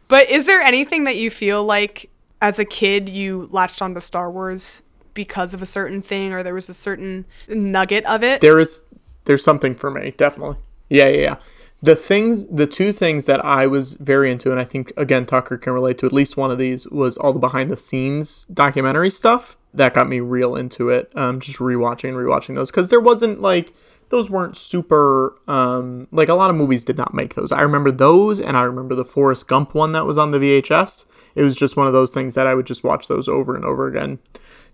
but 0.09 0.31
is 0.31 0.47
there 0.47 0.61
anything 0.61 1.05
that 1.05 1.17
you 1.17 1.31
feel 1.31 1.65
like 1.65 2.11
as 2.41 2.59
a 2.59 2.65
kid 2.65 3.09
you 3.09 3.49
latched 3.51 3.83
onto 3.83 4.01
Star 4.01 4.31
Wars 4.31 4.83
because 5.15 5.53
of 5.55 5.61
a 5.61 5.67
certain 5.67 6.01
thing, 6.03 6.33
or 6.33 6.43
there 6.43 6.55
was 6.55 6.69
a 6.69 6.75
certain 6.75 7.27
nugget 7.49 8.05
of 8.07 8.23
it? 8.23 8.41
There 8.41 8.59
is 8.59 8.83
there's 9.25 9.45
something 9.45 9.75
for 9.75 9.91
me, 9.91 10.15
definitely. 10.17 10.57
Yeah, 10.89 11.09
yeah, 11.09 11.21
yeah. 11.21 11.37
The 11.81 11.95
things 11.95 12.45
the 12.47 12.67
two 12.67 12.93
things 12.93 13.27
that 13.27 13.45
I 13.45 13.67
was 13.67 13.93
very 13.95 14.33
into, 14.33 14.51
and 14.51 14.61
I 14.61 14.65
think 14.65 14.93
again 14.97 15.27
Tucker 15.27 15.57
can 15.57 15.73
relate 15.73 15.99
to 15.99 16.07
at 16.07 16.13
least 16.13 16.37
one 16.37 16.51
of 16.51 16.59
these, 16.59 16.89
was 16.89 17.17
all 17.17 17.33
the 17.33 17.39
behind 17.39 17.71
the 17.71 17.77
scenes 17.77 18.47
documentary 18.53 19.11
stuff. 19.11 19.57
That 19.75 19.95
got 19.95 20.09
me 20.09 20.21
real 20.21 20.57
into 20.57 20.89
it. 20.89 21.13
Um 21.15 21.41
just 21.41 21.59
rewatching 21.59 22.09
and 22.09 22.17
rewatching 22.17 22.57
those. 22.57 22.71
Because 22.71 22.89
there 22.89 23.01
wasn't 23.01 23.41
like 23.41 23.73
those 24.09 24.29
weren't 24.29 24.57
super 24.57 25.37
um 25.47 26.09
like 26.11 26.29
a 26.29 26.35
lot 26.35 26.51
of 26.51 26.57
movies 26.57 26.83
did 26.83 26.97
not 26.97 27.15
make 27.15 27.35
those. 27.35 27.53
I 27.53 27.61
remember 27.61 27.93
those 27.93 28.41
and 28.41 28.57
I 28.57 28.63
remember 28.63 28.97
the 28.97 29.05
Forrest 29.05 29.47
Gump 29.47 29.75
one 29.75 29.93
that 29.93 30.07
was 30.07 30.19
on 30.19 30.33
the 30.33 30.39
VHS. 30.39 31.07
It 31.37 31.45
was 31.45 31.57
just 31.57 31.77
one 31.77 31.87
of 31.87 31.93
those 31.93 32.13
things 32.13 32.35
that 32.35 32.49
I 32.49 32.55
would 32.57 32.67
just 32.67 32.83
watch 32.83 33.07
those 33.07 33.29
over 33.29 33.55
and 33.55 33.65
over 33.65 33.87
again 33.87 34.19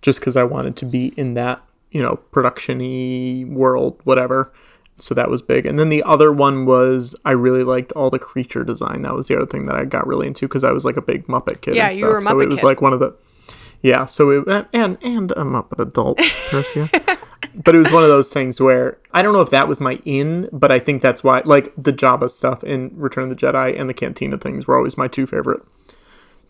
just 0.00 0.20
because 0.20 0.36
I 0.36 0.44
wanted 0.44 0.76
to 0.76 0.84
be 0.84 1.14
in 1.16 1.32
that, 1.34 1.62
you 1.90 2.02
know, 2.02 2.16
production-y 2.16 3.44
world, 3.48 4.00
whatever. 4.04 4.52
So 4.98 5.14
that 5.14 5.28
was 5.28 5.42
big. 5.42 5.66
And 5.66 5.78
then 5.78 5.88
the 5.88 6.02
other 6.04 6.32
one 6.32 6.66
was 6.66 7.16
I 7.24 7.32
really 7.32 7.64
liked 7.64 7.90
all 7.92 8.10
the 8.10 8.18
creature 8.18 8.62
design. 8.62 9.02
That 9.02 9.14
was 9.14 9.26
the 9.26 9.36
other 9.36 9.46
thing 9.46 9.66
that 9.66 9.74
I 9.74 9.84
got 9.84 10.06
really 10.06 10.26
into 10.26 10.46
because 10.46 10.62
I 10.62 10.72
was 10.72 10.84
like 10.84 10.96
a 10.96 11.02
big 11.02 11.26
Muppet 11.26 11.62
kid. 11.62 11.74
Yeah, 11.74 11.88
and 11.88 11.98
you 11.98 12.06
were 12.06 12.18
a 12.18 12.22
stuff. 12.22 12.32
So 12.32 12.40
it 12.40 12.48
was 12.48 12.60
kid. 12.60 12.66
like 12.66 12.80
one 12.80 12.92
of 12.92 13.00
the 13.00 13.14
yeah. 13.82 14.06
So 14.06 14.30
it 14.30 14.66
and 14.72 14.98
and 15.02 15.32
a 15.32 15.44
Muppet 15.44 15.80
adult, 15.80 16.18
Persia. 16.48 16.88
but 17.54 17.74
it 17.74 17.78
was 17.78 17.90
one 17.90 18.04
of 18.04 18.08
those 18.08 18.32
things 18.32 18.60
where 18.60 18.98
I 19.12 19.22
don't 19.22 19.32
know 19.32 19.40
if 19.40 19.50
that 19.50 19.68
was 19.68 19.80
my 19.80 20.00
in, 20.04 20.48
but 20.52 20.70
I 20.70 20.78
think 20.78 21.02
that's 21.02 21.24
why 21.24 21.42
like 21.44 21.72
the 21.76 21.92
Jabba 21.92 22.30
stuff 22.30 22.62
in 22.62 22.92
Return 22.94 23.24
of 23.24 23.30
the 23.30 23.36
Jedi 23.36 23.78
and 23.78 23.90
the 23.90 23.94
Cantina 23.94 24.38
things 24.38 24.66
were 24.66 24.76
always 24.76 24.96
my 24.96 25.08
two 25.08 25.26
favorite 25.26 25.62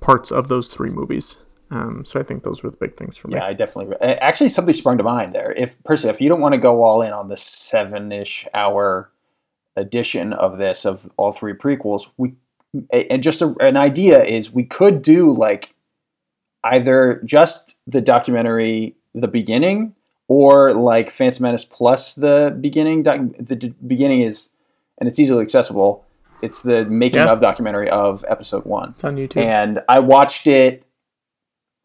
parts 0.00 0.30
of 0.30 0.48
those 0.48 0.68
three 0.72 0.90
movies. 0.90 1.38
Um, 1.74 2.04
so 2.04 2.20
I 2.20 2.22
think 2.22 2.44
those 2.44 2.62
were 2.62 2.70
the 2.70 2.76
big 2.76 2.96
things 2.96 3.16
for 3.16 3.28
me. 3.28 3.34
Yeah, 3.36 3.44
I 3.46 3.52
definitely. 3.52 3.96
Actually, 4.00 4.48
something 4.50 4.74
sprung 4.74 4.96
to 4.98 5.04
mind 5.04 5.32
there. 5.32 5.52
If 5.52 5.82
Percy, 5.84 6.08
if 6.08 6.20
you 6.20 6.28
don't 6.28 6.40
want 6.40 6.52
to 6.54 6.58
go 6.58 6.82
all 6.82 7.02
in 7.02 7.12
on 7.12 7.28
the 7.28 7.36
seven-ish 7.36 8.46
hour 8.54 9.10
edition 9.76 10.32
of 10.32 10.58
this 10.58 10.84
of 10.86 11.10
all 11.16 11.32
three 11.32 11.52
prequels, 11.52 12.02
we 12.16 12.34
and 12.92 13.22
just 13.22 13.40
a, 13.42 13.54
an 13.60 13.76
idea 13.76 14.22
is 14.24 14.52
we 14.52 14.64
could 14.64 15.02
do 15.02 15.32
like 15.32 15.74
either 16.64 17.20
just 17.24 17.76
the 17.86 18.00
documentary, 18.00 18.94
the 19.14 19.28
beginning, 19.28 19.94
or 20.28 20.72
like 20.72 21.10
Phantom 21.10 21.42
Menace 21.42 21.64
plus 21.64 22.14
the 22.14 22.56
beginning. 22.60 23.02
Doc, 23.02 23.20
the 23.38 23.56
d- 23.56 23.74
beginning 23.86 24.20
is, 24.20 24.48
and 24.98 25.08
it's 25.08 25.18
easily 25.18 25.42
accessible. 25.42 26.04
It's 26.42 26.62
the 26.62 26.84
making 26.84 27.20
Yeah. 27.20 27.32
of 27.32 27.40
documentary 27.40 27.88
of 27.88 28.24
Episode 28.28 28.64
One 28.64 28.90
It's 28.90 29.04
on 29.04 29.16
YouTube. 29.16 29.42
and 29.42 29.80
I 29.88 30.00
watched 30.00 30.46
it 30.46 30.83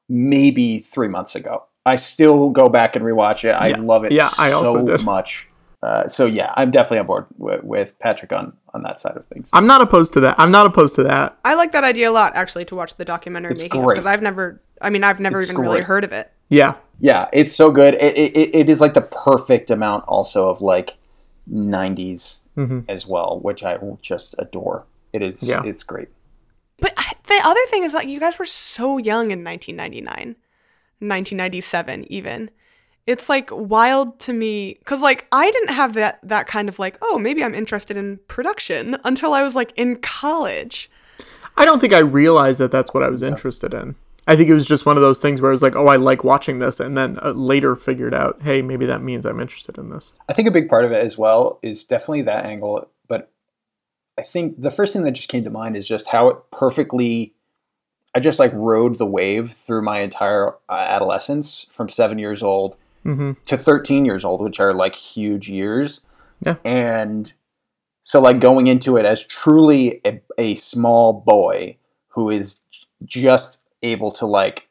maybe 0.10 0.80
three 0.80 1.08
months 1.08 1.36
ago. 1.36 1.64
I 1.86 1.96
still 1.96 2.50
go 2.50 2.68
back 2.68 2.96
and 2.96 3.06
rewatch 3.06 3.44
it. 3.46 3.52
I 3.52 3.68
Yeah. 3.70 3.78
love 3.78 4.04
it 4.04 4.12
Yeah, 4.12 4.30
I 4.38 4.52
also 4.52 4.74
so 4.80 4.86
did. 4.86 5.06
much. 5.06 5.48
Uh, 5.82 6.08
so 6.10 6.26
yeah, 6.26 6.52
I'm 6.58 6.72
definitely 6.72 7.00
on 7.00 7.06
board 7.06 7.26
with, 7.38 7.64
with 7.64 7.98
Patrick 8.00 8.34
on 8.34 8.54
on 8.74 8.84
that 8.84 9.00
side 9.00 9.16
of 9.16 9.26
things. 9.28 9.50
I'm 9.54 9.66
not 9.66 9.82
opposed 9.82 10.12
to 10.14 10.20
that. 10.20 10.36
I'm 10.38 10.52
not 10.52 10.68
opposed 10.68 10.96
to 10.96 11.04
that. 11.04 11.38
I 11.46 11.56
like 11.56 11.72
that 11.72 11.84
idea 11.86 12.10
a 12.10 12.12
lot, 12.12 12.36
actually, 12.36 12.66
to 12.66 12.76
watch 12.76 12.96
the 12.98 13.06
documentary 13.06 13.54
It's 13.54 13.62
making 13.62 13.88
because 13.88 14.06
I've 14.06 14.22
never, 14.22 14.60
I 14.82 14.90
mean, 14.90 15.04
I've 15.06 15.20
never 15.22 15.40
It's 15.40 15.50
even 15.50 15.62
really 15.62 15.82
heard 15.82 16.04
of 16.04 16.12
it. 16.12 16.32
Yeah. 16.50 16.76
Yeah, 17.00 17.30
it's 17.32 17.56
so 17.56 17.72
good. 17.72 17.94
It, 17.96 18.16
it, 18.18 18.56
it 18.56 18.70
is 18.70 18.82
like 18.82 18.94
the 18.94 19.02
perfect 19.02 19.72
amount 19.72 20.04
also 20.08 20.50
of 20.50 20.60
like 20.62 20.98
90s 21.52 22.40
Mhm. 22.58 22.84
as 22.90 23.08
well, 23.08 23.40
which 23.42 23.64
I 23.64 23.78
just 24.02 24.36
adore. 24.38 24.86
It 25.14 25.22
is. 25.22 25.42
Yeah. 25.42 25.64
It's 25.64 25.84
great. 25.84 26.10
But 26.80 26.94
I- 26.98 27.09
the 27.30 27.40
other 27.44 27.66
thing 27.70 27.84
is 27.84 27.94
like 27.94 28.08
you 28.08 28.20
guys 28.20 28.38
were 28.38 28.46
so 28.46 28.98
young 28.98 29.32
in 29.32 29.44
1999, 29.44 30.36
1997 31.00 32.12
even. 32.12 32.52
It's 33.08 33.30
like 33.30 33.50
wild 33.52 34.20
to 34.22 34.34
me 34.34 34.80
cuz 34.86 35.02
like 35.02 35.28
I 35.32 35.50
didn't 35.52 35.74
have 35.74 35.94
that 35.94 36.20
that 36.24 36.48
kind 36.48 36.68
of 36.70 36.78
like, 36.80 36.98
oh, 37.02 37.18
maybe 37.18 37.44
I'm 37.44 37.56
interested 37.56 37.98
in 37.98 38.20
production 38.28 38.98
until 39.04 39.34
I 39.34 39.44
was 39.44 39.56
like 39.56 39.72
in 39.76 39.98
college. 39.98 40.92
I 41.56 41.66
don't 41.66 41.80
think 41.80 41.94
I 41.94 42.00
realized 42.00 42.60
that 42.60 42.72
that's 42.72 42.94
what 42.94 43.04
I 43.04 43.10
was 43.10 43.22
interested 43.22 43.74
in. 43.74 43.96
I 44.30 44.36
think 44.36 44.48
it 44.48 44.54
was 44.54 44.68
just 44.68 44.86
one 44.86 44.96
of 44.96 45.02
those 45.02 45.20
things 45.20 45.42
where 45.42 45.50
I 45.50 45.52
was 45.52 45.64
like, 45.64 45.76
oh, 45.76 45.88
I 45.88 45.96
like 45.96 46.24
watching 46.24 46.60
this, 46.60 46.80
and 46.80 46.96
then 46.96 47.18
uh, 47.24 47.32
later 47.32 47.76
figured 47.76 48.14
out, 48.14 48.44
hey, 48.44 48.62
maybe 48.62 48.86
that 48.86 49.02
means 49.02 49.26
I'm 49.26 49.40
interested 49.40 49.80
in 49.80 49.90
this. 49.90 50.14
I 50.30 50.34
think 50.34 50.48
a 50.48 50.52
big 50.52 50.70
part 50.70 50.86
of 50.86 50.92
it 50.92 51.04
as 51.04 51.18
well 51.18 51.58
is 51.64 51.84
definitely 51.84 52.22
that 52.24 52.46
angle, 52.46 52.76
but 52.76 52.92
I 54.20 54.22
think 54.22 54.62
the 54.62 54.70
first 54.70 54.92
thing 54.92 55.04
that 55.04 55.12
just 55.12 55.30
came 55.30 55.46
to 55.46 55.50
mind 55.50 55.78
is 55.78 55.88
just 55.88 56.10
how 56.10 56.28
it 56.28 56.38
perfectly 56.52 57.34
I 58.14 58.20
just 58.20 58.38
like 58.38 58.52
rode 58.54 58.98
the 58.98 59.06
wave 59.06 59.52
through 59.52 59.84
my 59.84 60.00
entire 60.00 60.56
uh, 60.68 60.86
adolescence 60.90 61.68
from 61.70 61.88
7 61.88 62.20
years 62.20 62.44
old 62.44 62.76
hmm 63.04 63.32
to 63.46 63.58
13 63.58 64.04
years 64.04 64.26
old, 64.26 64.42
which 64.42 64.60
are 64.60 64.74
like 64.74 64.94
huge 64.94 65.50
years. 65.50 66.02
Yeah. 66.46 66.56
And 66.66 67.32
so 68.04 68.20
like 68.20 68.42
going 68.42 68.68
into 68.68 68.98
it 68.98 69.06
as 69.06 69.26
truly 69.26 70.02
a, 70.06 70.22
a 70.38 70.56
small 70.56 71.14
boy 71.14 71.78
who 72.10 72.30
is 72.30 72.60
just 73.06 73.62
able 73.82 74.12
to 74.12 74.26
like 74.26 74.68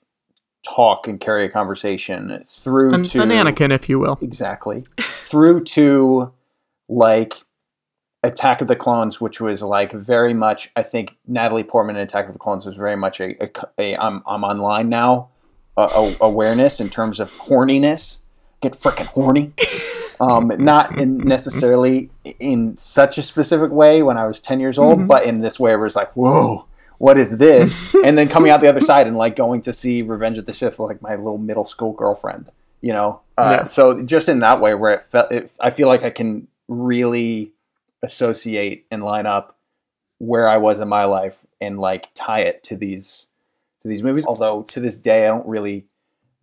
talk 0.62 1.08
and 1.08 1.18
carry 1.18 1.46
a 1.46 1.48
conversation 1.48 2.42
through 2.46 2.92
An, 2.92 3.02
to 3.04 3.22
an 3.22 3.30
Anakin, 3.30 3.72
if 3.72 3.88
you 3.88 3.98
will. 3.98 4.18
exactly 4.20 4.84
through 5.22 5.64
to 5.64 6.32
like 6.88 7.44
attack 8.24 8.61
of 8.61 8.66
the 8.68 8.74
clones 8.76 9.20
which 9.20 9.40
was 9.40 9.62
like 9.62 9.92
very 9.92 10.35
much 10.35 10.70
i 10.74 10.83
think 10.83 11.11
natalie 11.26 11.62
portman 11.62 11.94
in 11.96 12.02
attack 12.02 12.26
of 12.26 12.33
the 12.33 12.38
clones 12.38 12.66
was 12.66 12.74
very 12.74 12.96
much 12.96 13.20
a, 13.20 13.40
a, 13.44 13.50
a 13.78 13.96
i'm 13.96 14.22
i'm 14.26 14.42
online 14.44 14.88
now 14.88 15.28
uh, 15.76 15.88
a, 16.20 16.24
awareness 16.24 16.81
in 16.81 16.90
terms 16.90 17.20
of 17.20 17.31
horniness. 17.31 18.20
Get 18.61 18.72
freaking 18.72 19.07
horny. 19.07 19.52
Um 20.20 20.48
not 20.59 20.98
in 20.98 21.18
necessarily 21.18 22.11
in 22.40 22.76
such 22.76 23.18
a 23.18 23.22
specific 23.22 23.70
way 23.70 24.02
when 24.02 24.18
i 24.18 24.26
was 24.26 24.40
10 24.40 24.59
years 24.59 24.76
old 24.76 25.07
but 25.07 25.24
in 25.24 25.38
this 25.42 25.61
way 25.61 25.76
where 25.76 25.87
it's 25.87 25.94
like 25.94 26.11
whoa 26.16 26.66
what 26.98 27.16
is 27.16 27.38
this? 27.38 27.94
And 28.04 28.18
then 28.18 28.28
coming 28.28 28.50
out 28.50 28.61
the 28.61 28.66
other 28.68 28.81
side 28.81 29.07
and 29.07 29.16
like 29.16 29.37
going 29.37 29.61
to 29.61 29.72
see 29.72 30.02
revenge 30.02 30.37
of 30.37 30.46
the 30.46 30.52
sith 30.52 30.76
with 30.81 30.88
like 30.88 31.00
my 31.00 31.14
little 31.14 31.38
middle 31.38 31.66
school 31.66 31.92
girlfriend 31.92 32.50
you 32.81 32.92
know? 32.92 33.20
Uh, 33.37 33.59
Yeah. 33.61 33.66
so 33.66 34.02
just 34.02 34.28
in 34.28 34.40
that 34.40 34.61
way 34.61 34.74
where 34.74 34.92
it 34.94 35.02
felt 35.02 35.31
it, 35.31 35.52
i 35.61 35.70
feel 35.70 35.87
like 35.87 36.02
i 36.02 36.11
can 36.11 36.48
really 36.66 37.52
associate 38.02 38.87
and 38.90 39.02
line 39.02 39.26
up 39.26 39.56
where 40.18 40.48
i 40.48 40.56
was 40.56 40.80
in 40.80 40.88
my 40.88 41.04
life 41.04 41.46
and 41.61 41.78
like 41.78 42.08
tie 42.14 42.40
it 42.40 42.62
to 42.62 42.76
these 42.76 43.26
to 43.82 43.88
these 43.88 44.02
movies 44.02 44.26
although 44.26 44.62
to 44.62 44.80
this 44.80 44.96
day 44.96 45.24
i 45.24 45.28
don't 45.28 45.46
really 45.46 45.84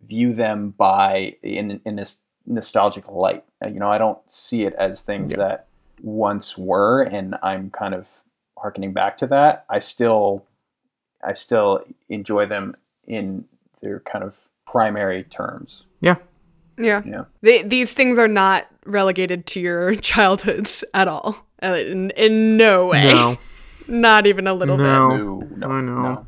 view 0.02 0.32
them 0.32 0.70
by 0.70 1.34
in 1.42 1.80
in 1.84 1.96
this 1.96 2.20
nostalgic 2.46 3.08
light 3.10 3.44
Uh, 3.64 3.68
you 3.68 3.80
know 3.80 3.90
i 3.90 3.98
don't 3.98 4.18
see 4.30 4.64
it 4.64 4.74
as 4.74 5.00
things 5.02 5.32
Yeah. 5.32 5.38
that 5.38 5.66
once 6.02 6.56
were 6.58 7.02
and 7.02 7.36
i'm 7.42 7.70
kind 7.70 7.94
of 7.94 8.22
harkening 8.58 8.92
back 8.92 9.16
to 9.18 9.26
that 9.28 9.64
i 9.68 9.78
still 9.78 10.44
i 11.24 11.32
still 11.32 11.82
enjoy 12.08 12.46
them 12.46 12.76
in 13.06 13.44
their 13.82 14.00
kind 14.00 14.24
of 14.24 14.40
primary 14.66 15.22
terms 15.24 15.84
Yeah. 16.00 16.16
Yeah. 16.78 17.02
Yeah. 17.04 17.24
They, 17.42 17.62
these 17.62 17.92
things 17.92 18.18
are 18.18 18.28
not 18.28 18.66
relegated 18.84 19.46
to 19.46 19.60
your 19.60 19.94
childhoods 19.96 20.84
at 20.94 21.08
all. 21.08 21.46
Uh, 21.62 21.68
in, 21.78 22.10
in 22.10 22.56
no 22.56 22.86
way. 22.88 23.02
No. 23.12 23.38
Not 23.88 24.26
even 24.26 24.46
a 24.46 24.52
little 24.52 24.76
No. 24.76 25.10
bit. 25.40 25.56
No, 25.58 25.68
no, 25.68 25.70
I 25.70 25.80
know. 25.80 26.02
no. 26.02 26.26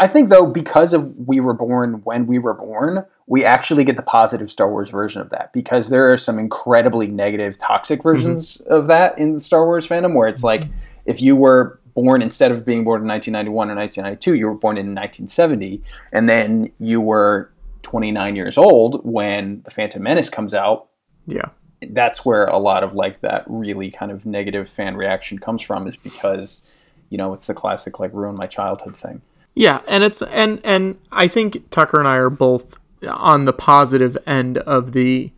I 0.00 0.06
think 0.08 0.28
though, 0.30 0.46
because 0.46 0.92
of 0.92 1.14
we 1.16 1.40
were 1.40 1.54
born 1.54 2.02
when 2.04 2.26
we 2.26 2.38
were 2.38 2.54
born, 2.54 3.04
we 3.26 3.44
actually 3.44 3.84
get 3.84 3.96
the 3.96 4.02
positive 4.02 4.50
Star 4.50 4.68
Wars 4.70 4.90
version 4.90 5.22
of 5.22 5.30
that. 5.30 5.52
Because 5.52 5.88
there 5.90 6.12
are 6.12 6.18
some 6.18 6.38
incredibly 6.38 7.06
negative, 7.06 7.56
toxic 7.58 8.02
versions 8.02 8.60
of 8.62 8.88
that 8.88 9.16
in 9.18 9.32
the 9.34 9.40
Star 9.40 9.64
Wars 9.64 9.86
fandom, 9.88 10.14
where 10.14 10.28
it's 10.28 10.42
like 10.44 10.64
if 11.06 11.22
you 11.22 11.34
were 11.36 11.80
born 11.94 12.20
instead 12.22 12.52
of 12.52 12.64
being 12.64 12.84
born 12.84 13.00
in 13.02 13.08
1991 13.08 13.70
or 13.70 13.74
1992, 13.74 14.34
you 14.34 14.46
were 14.46 14.54
born 14.54 14.76
in 14.76 14.86
1970, 14.94 15.82
and 16.12 16.28
then 16.28 16.70
you 16.78 17.00
were 17.00 17.50
29 17.88 18.36
years 18.36 18.58
old 18.58 19.00
when 19.02 19.62
the 19.64 19.70
Phantom 19.70 20.02
Menace 20.02 20.28
comes 20.28 20.52
out 20.52 20.88
Yeah. 21.26 21.46
that's 21.80 22.22
where 22.22 22.44
a 22.44 22.58
lot 22.58 22.84
of 22.84 22.92
like 22.92 23.22
that 23.22 23.44
really 23.46 23.90
kind 23.90 24.12
of 24.12 24.26
negative 24.26 24.68
fan 24.68 24.94
reaction 24.94 25.38
comes 25.38 25.62
from 25.62 25.86
is 25.88 25.96
because 25.96 26.60
you 27.08 27.16
know 27.16 27.32
it's 27.32 27.46
the 27.46 27.54
classic 27.54 27.98
like 27.98 28.12
ruin 28.12 28.36
my 28.36 28.46
childhood 28.46 28.94
thing 28.94 29.22
Yeah, 29.54 29.80
and 29.88 30.04
it's 30.04 30.20
and 30.22 30.60
and 30.64 30.98
I 31.10 31.28
think 31.28 31.70
Tucker 31.70 31.98
and 31.98 32.06
I 32.06 32.16
are 32.16 32.28
both 32.30 32.78
on 33.08 33.46
the 33.46 33.52
positive 33.54 34.18
end 34.26 34.58
of 34.58 34.92
the 34.92 35.32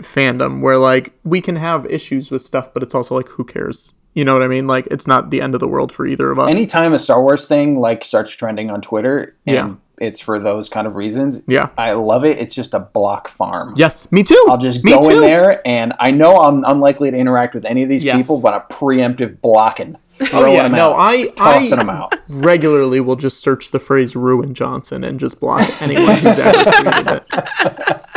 fandom 0.00 0.62
where 0.62 0.78
like 0.78 1.12
we 1.24 1.40
can 1.42 1.56
have 1.56 1.84
issues 1.86 2.30
with 2.30 2.40
stuff, 2.42 2.72
but 2.72 2.82
it's 2.82 2.94
also 2.94 3.14
like 3.14 3.28
who 3.28 3.44
cares 3.44 3.92
You 4.14 4.24
know 4.24 4.32
what 4.32 4.42
I 4.42 4.48
mean? 4.48 4.66
Like 4.66 4.86
it's 4.90 5.06
not 5.06 5.28
the 5.30 5.40
end 5.42 5.52
of 5.54 5.60
the 5.60 5.68
world 5.68 5.92
for 5.92 6.06
either 6.06 6.30
of 6.30 6.38
us. 6.38 6.50
Anytime 6.50 6.92
a 6.94 6.98
Star 6.98 7.20
Wars 7.22 7.46
thing 7.46 7.78
like 7.78 8.02
starts 8.02 8.30
trending 8.32 8.70
on 8.70 8.80
Twitter 8.80 9.36
and 9.46 9.54
Yeah. 9.56 9.74
It's 9.98 10.18
for 10.20 10.38
those 10.38 10.68
kind 10.68 10.86
of 10.86 10.96
reasons, 10.96 11.42
yeah. 11.46 11.68
I 11.78 11.92
love 11.92 12.24
it. 12.24 12.38
It's 12.38 12.54
just 12.54 12.74
a 12.74 12.80
block 12.80 13.28
farm. 13.28 13.74
Yes, 13.76 14.10
me 14.10 14.22
too. 14.22 14.46
I'll 14.48 14.58
just 14.58 14.82
Me 14.82 14.90
go 14.92 15.08
in 15.10 15.20
there 15.20 15.60
and 15.66 15.92
I 16.00 16.10
know 16.10 16.40
I'm 16.40 16.64
unlikely 16.64 17.10
to 17.10 17.16
interact 17.16 17.54
with 17.54 17.64
any 17.64 17.82
of 17.82 17.88
these 17.88 18.02
Yes. 18.02 18.16
people, 18.16 18.40
but 18.40 18.54
I'm 18.54 18.62
preemptive 18.62 19.40
blocking, 19.40 19.96
throwing 20.08 20.44
Oh 20.44 20.52
yeah, 20.54 20.62
them 20.64 20.72
no, 20.72 20.92
out, 20.94 20.98
I 20.98 21.26
tossing 21.28 21.72
I 21.74 21.76
them 21.76 21.90
out. 21.90 22.14
regularly 22.28 23.00
will 23.00 23.16
just 23.16 23.40
search 23.40 23.70
the 23.70 23.78
phrase 23.80 24.16
"ruin 24.16 24.54
Johnson" 24.54 25.04
and 25.04 25.20
just 25.20 25.38
block 25.40 25.60
anyone 25.82 26.16
who's 26.16 26.38
ever 26.38 26.70
tweeted 26.70 27.22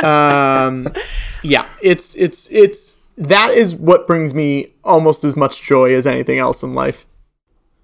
it. 0.00 0.04
Um, 0.04 0.88
yeah, 1.42 1.66
it's 1.82 2.14
it's 2.16 2.48
it's 2.50 2.98
that 3.18 3.52
is 3.52 3.74
what 3.74 4.06
brings 4.06 4.34
me 4.34 4.72
almost 4.84 5.24
as 5.24 5.36
much 5.36 5.62
joy 5.62 5.94
as 5.94 6.06
anything 6.06 6.38
else 6.38 6.62
in 6.62 6.74
life. 6.74 7.06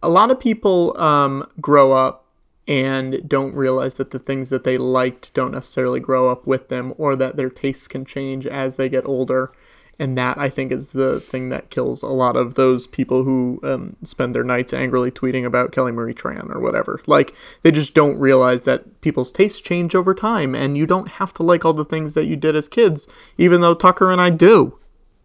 A 0.03 0.09
lot 0.09 0.31
of 0.31 0.41
people 0.41 0.99
um, 1.01 1.47
grow 1.61 1.93
up 1.93 2.22
and 2.69 3.29
don't 3.29 3.55
realize 3.55 3.97
that 3.97 4.13
the 4.13 4.19
things 4.19 4.51
that 4.51 4.65
they 4.65 4.79
liked 4.79 5.35
don't 5.35 5.53
necessarily 5.53 6.01
grow 6.01 6.31
up 6.31 6.47
with 6.47 6.69
them, 6.69 6.95
or 6.99 7.17
that 7.17 7.37
their 7.37 7.51
tastes 7.51 7.89
can 7.89 8.05
change 8.05 8.47
as 8.47 8.77
they 8.77 8.89
get 8.89 9.07
older. 9.07 9.53
And 9.99 10.17
that 10.19 10.39
I 10.39 10.49
think 10.49 10.73
is 10.73 10.89
the 10.89 11.21
thing 11.21 11.51
that 11.51 11.71
kills 11.71 12.03
a 12.03 12.09
lot 12.09 12.35
of 12.35 12.55
those 12.55 12.87
people 12.87 13.25
who 13.25 13.61
um, 13.63 13.95
spend 14.03 14.35
their 14.35 14.43
nights 14.43 14.73
angrily 14.73 15.11
tweeting 15.11 15.45
about 15.45 15.71
Kelly 15.71 15.93
Marie 15.93 16.15
Tran 16.15 16.53
or 16.53 16.61
whatever. 16.61 17.01
Like 17.07 17.35
they 17.63 17.71
just 17.71 17.95
don't 17.95 18.19
realize 18.19 18.63
that 18.63 19.01
people's 19.03 19.31
tastes 19.31 19.61
change 19.61 19.95
over 19.95 20.15
time, 20.15 20.55
and 20.55 20.79
you 20.79 20.87
don't 20.87 21.09
have 21.09 21.35
to 21.35 21.43
like 21.43 21.65
all 21.65 21.75
the 21.75 21.85
things 21.85 22.15
that 22.15 22.27
you 22.27 22.37
did 22.37 22.57
as 22.57 22.69
kids, 22.69 23.07
even 23.39 23.61
though 23.61 23.75
Tucker 23.75 24.11
and 24.11 24.21
I 24.21 24.31
do. 24.31 24.79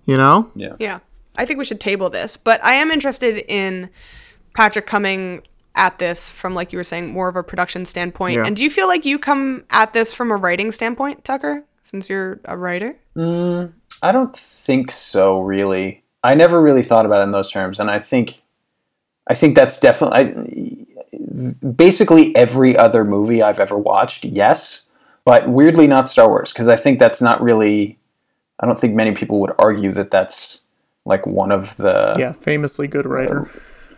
You 0.06 0.18
know? 0.18 0.52
Yeah. 0.56 0.76
Yeah. 0.80 1.00
I 1.38 1.46
think 1.46 1.60
we 1.60 1.66
should 1.66 1.80
table 1.80 2.10
this, 2.10 2.36
but 2.36 2.64
I 2.64 2.74
am 2.74 2.92
interested 2.92 3.46
in 3.48 3.90
Patrick 4.54 4.86
coming 4.88 5.44
at 5.78 6.00
this 6.00 6.30
from, 6.30 6.54
like 6.54 6.74
you 6.74 6.78
were 6.78 6.84
saying, 6.84 7.08
more 7.08 7.30
of 7.30 7.36
a 7.36 7.44
production 7.44 7.86
standpoint. 7.86 8.36
Yeah. 8.36 8.46
And 8.46 8.56
do 8.56 8.64
you 8.64 8.70
feel 8.70 8.88
like 8.88 9.06
you 9.06 9.18
come 9.18 9.64
at 9.70 9.94
this 9.94 10.14
from 10.14 10.32
a 10.32 10.36
writing 10.36 10.72
standpoint, 10.72 11.24
Tucker, 11.24 11.64
since 11.84 12.10
you're 12.10 12.42
a 12.46 12.58
writer? 12.58 12.98
Mm, 13.16 13.72
I 14.02 14.12
don't 14.12 14.36
think 14.36 14.92
so, 14.92 15.40
really. 15.40 16.04
I 16.24 16.36
never 16.36 16.62
really 16.62 16.84
thought 16.84 17.06
about 17.06 17.22
it 17.22 17.26
in 17.26 17.32
those 17.32 17.50
terms, 17.50 17.80
and 17.80 17.90
I 17.90 18.00
think, 18.00 18.42
I 19.30 19.34
think 19.34 19.56
that's 19.56 19.80
definitely 19.80 20.88
I, 21.62 21.68
basically 21.68 22.36
every 22.36 22.76
other 22.76 23.06
movie 23.06 23.42
I've 23.42 23.60
ever 23.60 23.78
watched. 23.78 24.26
Yes, 24.26 24.88
but 25.26 25.48
weirdly 25.48 25.88
not 25.88 26.10
Star 26.10 26.28
Wars 26.28 26.52
because 26.52 26.68
I 26.68 26.76
think 26.76 27.00
that's 27.00 27.22
not 27.22 27.42
really. 27.42 27.98
I 28.60 28.66
don't 28.66 28.80
think 28.80 28.96
many 28.96 29.12
people 29.12 29.40
would 29.42 29.52
argue 29.60 29.92
that 29.94 30.10
that's 30.10 30.64
like 31.06 31.28
one 31.28 31.52
of 31.52 31.78
the 31.78 32.16
Yeah, 32.18 32.34
famously 32.34 32.88
good 32.88 33.06
writer. 33.06 33.50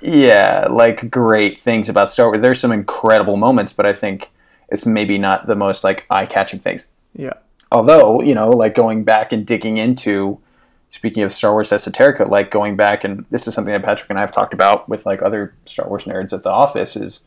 Yeah, 0.02 0.68
like 0.70 1.10
great 1.10 1.62
things 1.62 1.90
about 1.90 2.12
Star 2.12 2.28
Wars. 2.28 2.42
There's 2.42 2.60
some 2.60 2.72
incredible 2.72 3.38
moments, 3.38 3.74
but 3.74 3.86
I 3.86 3.94
think 3.94 4.30
it's 4.70 4.86
maybe 4.86 5.18
not 5.18 5.48
the 5.48 5.56
most 5.56 5.84
like 5.84 6.06
eye-catching 6.10 6.60
things. 6.60 6.86
Yeah. 7.14 7.34
Although, 7.72 8.22
you 8.22 8.34
know, 8.34 8.50
like 8.50 8.76
going 8.76 9.04
back 9.04 9.32
and 9.32 9.46
digging 9.46 9.78
into 9.78 10.40
speaking 10.92 11.24
of 11.24 11.32
Star 11.34 11.52
Wars 11.52 11.70
esoterica, 11.70 12.30
like 12.30 12.52
going 12.52 12.76
back 12.76 13.04
and 13.04 13.26
this 13.30 13.48
is 13.48 13.54
something 13.54 13.74
that 13.74 13.84
Patrick 13.84 14.10
and 14.10 14.18
I 14.18 14.22
have 14.22 14.32
talked 14.32 14.54
about 14.54 14.90
with 14.90 15.06
like 15.06 15.22
other 15.22 15.54
Star 15.66 15.88
Wars 15.88 16.06
nerds 16.06 16.34
at 16.34 16.44
the 16.44 16.50
office 16.50 16.96
is 16.96 17.22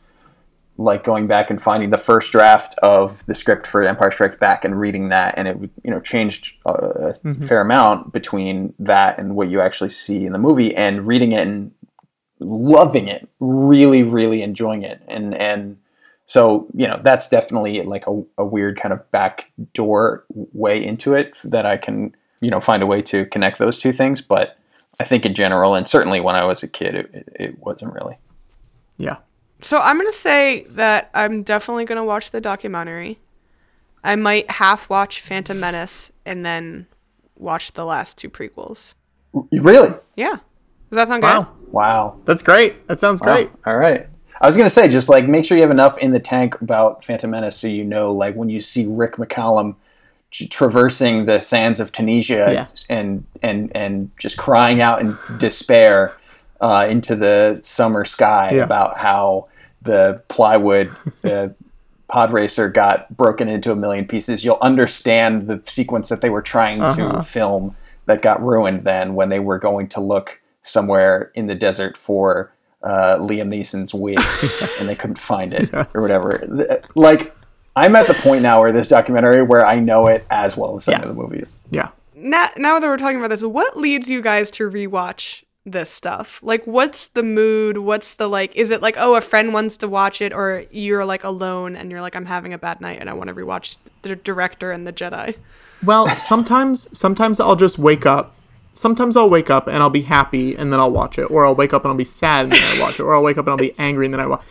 like 0.77 1.03
going 1.03 1.27
back 1.27 1.49
and 1.49 1.61
finding 1.61 1.91
the 1.91 1.97
first 1.97 2.31
draft 2.31 2.75
of 2.79 3.25
the 3.27 3.35
script 3.35 3.67
for 3.67 3.83
Empire 3.83 4.11
Strikes 4.11 4.37
Back 4.37 4.65
and 4.65 4.79
reading 4.79 5.09
that, 5.09 5.35
and 5.37 5.47
it 5.47 5.59
would 5.59 5.69
you 5.83 5.91
know 5.91 5.99
changed 5.99 6.57
uh, 6.65 7.13
a 7.23 7.33
fair 7.35 7.61
amount 7.61 8.11
between 8.11 8.73
that 8.79 9.19
and 9.19 9.35
what 9.35 9.49
you 9.49 9.61
actually 9.61 9.91
see 9.91 10.25
in 10.25 10.33
the 10.33 10.39
movie, 10.39 10.75
and 10.75 11.05
reading 11.05 11.31
it 11.31 11.47
and 11.47 11.71
loving 12.43 13.07
it, 13.07 13.27
really, 13.39 14.03
really 14.03 14.41
enjoying 14.41 14.83
it, 14.83 15.01
and 15.07 15.33
and 15.35 15.77
so 16.25 16.67
you 16.73 16.87
know 16.87 16.99
that's 17.03 17.27
definitely 17.29 17.81
like 17.81 18.05
a, 18.07 18.23
a 18.37 18.45
weird 18.45 18.79
kind 18.79 18.93
of 18.93 19.11
backdoor 19.11 20.25
way 20.29 20.83
into 20.83 21.13
it 21.13 21.33
that 21.43 21.65
I 21.65 21.77
can 21.77 22.15
you 22.41 22.49
know 22.49 22.59
find 22.59 22.83
a 22.83 22.87
way 22.87 23.01
to 23.03 23.25
connect 23.25 23.57
those 23.57 23.79
two 23.79 23.91
things, 23.91 24.21
but 24.21 24.57
I 24.99 25.03
think 25.03 25.25
in 25.25 25.33
general, 25.33 25.75
and 25.75 25.87
certainly 25.87 26.19
when 26.19 26.35
I 26.35 26.45
was 26.45 26.63
a 26.63 26.67
kid, 26.67 26.95
it, 26.95 27.09
it, 27.13 27.27
it 27.39 27.59
wasn't 27.59 27.93
really. 27.93 28.17
Yeah. 28.97 29.17
So 29.61 29.79
I'm 29.79 29.97
gonna 29.97 30.11
say 30.11 30.65
that 30.69 31.09
I'm 31.13 31.43
definitely 31.43 31.85
gonna 31.85 32.03
watch 32.03 32.31
the 32.31 32.41
documentary. 32.41 33.19
I 34.03 34.15
might 34.15 34.51
half 34.51 34.89
watch 34.89 35.21
Phantom 35.21 35.59
Menace 35.59 36.11
and 36.25 36.45
then 36.45 36.87
watch 37.37 37.73
the 37.73 37.85
last 37.85 38.17
two 38.17 38.29
prequels. 38.29 38.93
Really? 39.51 39.95
Yeah. 40.15 40.37
Does 40.89 40.97
that 40.97 41.07
sound 41.07 41.23
Wow. 41.23 41.47
Wow. 41.73 42.19
That's 42.23 42.41
great. 42.41 42.87
That 42.87 42.99
sounds 43.01 43.19
great. 43.19 43.49
All 43.65 43.75
right. 43.75 44.07
I 44.39 44.47
was 44.47 44.55
gonna 44.55 44.69
say, 44.69 44.87
just 44.87 45.09
like 45.09 45.27
make 45.27 45.43
sure 45.43 45.57
you 45.57 45.63
have 45.63 45.71
enough 45.71 45.97
in 45.97 46.11
the 46.11 46.19
tank 46.19 46.61
about 46.61 47.03
Phantom 47.03 47.29
Menace, 47.29 47.57
so 47.57 47.67
you 47.67 47.83
know, 47.83 48.13
like 48.13 48.35
when 48.35 48.47
you 48.49 48.61
see 48.61 48.85
Rick 48.87 49.15
McCallum 49.15 49.75
traversing 50.49 51.25
the 51.25 51.39
sands 51.39 51.79
of 51.79 51.91
Tunisia 51.91 52.49
Yeah. 52.51 52.67
and 52.89 53.25
and 53.41 53.71
and 53.75 54.09
just 54.19 54.37
crying 54.37 54.81
out 54.81 55.01
in 55.01 55.17
despair 55.37 56.13
uh, 56.61 56.87
into 56.89 57.15
the 57.15 57.61
summer 57.63 58.03
sky 58.05 58.51
Yeah. 58.53 58.63
about 58.63 58.97
how 58.97 59.47
the 59.81 60.21
plywood 60.29 60.91
the 61.21 61.53
pod 62.07 62.31
racer 62.33 62.69
got 62.69 63.15
broken 63.15 63.47
into 63.47 63.71
a 63.71 63.75
million 63.75 64.05
pieces. 64.05 64.43
You'll 64.45 64.57
understand 64.61 65.47
the 65.47 65.61
sequence 65.65 66.09
that 66.09 66.21
they 66.21 66.29
were 66.29 66.41
trying 66.41 66.81
Uh-huh. 66.81 67.17
to 67.17 67.23
film 67.23 67.75
that 68.05 68.21
got 68.21 68.43
ruined 68.43 68.83
then 68.85 69.15
when 69.15 69.29
they 69.29 69.39
were 69.39 69.57
going 69.59 69.87
to 69.89 70.01
look 70.01 70.39
somewhere 70.63 71.31
in 71.35 71.47
the 71.47 71.55
desert 71.55 71.97
for 71.97 72.53
uh, 72.81 73.17
Liam 73.19 73.47
Neeson's 73.49 73.93
wig 73.93 74.19
and 74.79 74.89
they 74.89 74.95
couldn't 74.95 75.19
find 75.19 75.53
it 75.53 75.73
or 75.73 76.01
whatever. 76.01 76.43
Like, 76.95 77.35
I'm 77.75 77.95
at 77.95 78.07
the 78.07 78.13
point 78.13 78.41
now 78.43 78.59
where 78.61 78.71
this 78.71 78.87
documentary 78.87 79.41
where 79.41 79.65
I 79.65 79.79
know 79.79 80.07
it 80.07 80.25
as 80.29 80.57
well 80.57 80.75
as 80.77 80.83
some 80.85 80.93
Yeah. 80.93 81.01
of 81.01 81.07
the 81.07 81.13
movies. 81.13 81.57
Yeah. 81.71 81.89
Now, 82.15 82.49
now 82.57 82.79
that 82.79 82.87
we're 82.87 82.97
talking 82.97 83.17
about 83.17 83.29
this, 83.29 83.41
what 83.41 83.77
leads 83.77 84.09
you 84.09 84.21
guys 84.21 84.51
to 84.51 84.69
rewatch 84.69 85.43
this 85.65 85.89
stuff? 85.89 86.39
Like, 86.43 86.65
what's 86.65 87.07
the 87.07 87.23
mood? 87.23 87.77
What's 87.79 88.15
the 88.15 88.27
like? 88.27 88.55
Is 88.55 88.69
it 88.69 88.81
like, 88.81 88.95
oh, 88.97 89.15
a 89.15 89.21
friend 89.21 89.53
wants 89.53 89.77
to 89.77 89.87
watch 89.87 90.21
it, 90.21 90.31
or 90.33 90.65
you're 90.71 91.05
like 91.05 91.23
alone 91.23 91.75
and 91.75 91.89
you're 91.89 92.01
like, 92.01 92.15
I'm 92.15 92.25
having 92.25 92.53
a 92.53 92.57
bad 92.57 92.79
night 92.81 92.99
and 92.99 93.09
I 93.09 93.13
want 93.13 93.29
to 93.29 93.33
rewatch 93.33 93.77
the 94.03 94.15
director 94.15 94.71
and 94.71 94.85
the 94.85 94.93
Jedi? 94.93 95.35
Well, 95.83 96.07
sometimes 96.07 96.87
sometimes 96.97 97.39
I'll 97.39 97.55
just 97.55 97.77
wake 97.79 98.05
up. 98.05 98.35
Sometimes 98.75 99.15
I'll 99.15 99.29
wake 99.29 99.49
up 99.49 99.67
and 99.67 99.77
I'll 99.77 99.89
be 99.89 100.01
happy 100.01 100.55
and 100.55 100.73
then 100.73 100.79
I'll 100.79 100.91
watch 100.91 101.17
it, 101.19 101.25
or 101.25 101.45
I'll 101.45 101.55
wake 101.55 101.73
up 101.73 101.83
and 101.83 101.91
I'll 101.91 101.97
be 101.97 102.05
sad 102.05 102.45
and 102.45 102.53
then 102.53 102.77
I 102.77 102.81
watch 102.81 102.99
it, 102.99 103.03
or 103.03 103.13
I'll 103.13 103.23
wake 103.23 103.37
up 103.37 103.45
and 103.45 103.51
I'll 103.51 103.57
be 103.57 103.75
angry 103.77 104.05
and 104.05 104.13
then 104.13 104.21
I 104.21 104.27
watch. 104.27 104.41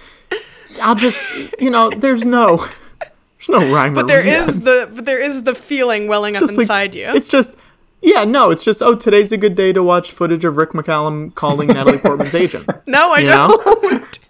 I'll 0.80 0.94
just, 0.94 1.20
you 1.60 1.70
know, 1.70 1.90
there's 1.90 2.24
no, 2.24 2.56
there's 2.98 3.48
no 3.48 3.72
rhyme. 3.74 3.94
But 3.94 4.06
there 4.06 4.24
is 4.26 4.46
the 4.46 4.88
but 4.94 5.04
there 5.04 5.20
is 5.20 5.42
the 5.42 5.54
feeling 5.54 6.06
welling 6.08 6.36
up 6.36 6.40
just 6.40 6.52
like- 6.54 6.64
inside 6.64 6.94
you. 6.94 7.10
It's 7.14 7.28
just, 7.28 7.56
yeah, 8.00 8.24
no, 8.24 8.50
it's 8.50 8.64
just, 8.64 8.80
oh, 8.82 8.94
today's 8.96 9.32
a 9.32 9.36
good 9.36 9.54
day 9.54 9.72
to 9.72 9.82
watch 9.82 10.10
footage 10.12 10.44
of 10.44 10.56
Rick 10.56 10.70
McCallum 10.70 11.34
calling 11.34 11.68
Natalie 11.68 11.98
Portman's 11.98 12.34
agent. 12.34 12.68
no, 12.86 13.12
I 13.12 13.18
You 13.20 13.26
don't. 13.26 14.18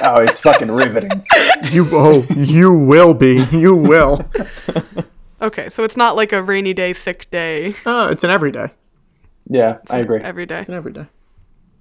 Oh, 0.00 0.20
it's 0.20 0.40
fucking 0.40 0.70
riveting. 0.70 1.22
You, 1.70 1.86
oh, 1.92 2.22
you 2.34 2.72
will 2.72 3.12
be, 3.12 3.44
you 3.52 3.74
will. 3.74 4.28
okay, 5.42 5.68
so 5.68 5.84
it's 5.84 5.96
not 5.98 6.16
like 6.16 6.32
a 6.32 6.42
rainy 6.42 6.72
day, 6.72 6.92
sick 6.94 7.30
day 7.30 7.74
Uh, 7.84 8.08
it's 8.10 8.24
an 8.24 8.30
everyday. 8.30 8.70
Yeah, 9.48 9.78
I 9.90 9.98
agree. 9.98 10.20
every 10.20 10.46
day. 10.46 10.60
It's 10.60 10.68
an 10.68 10.74
everyday. 10.74 11.06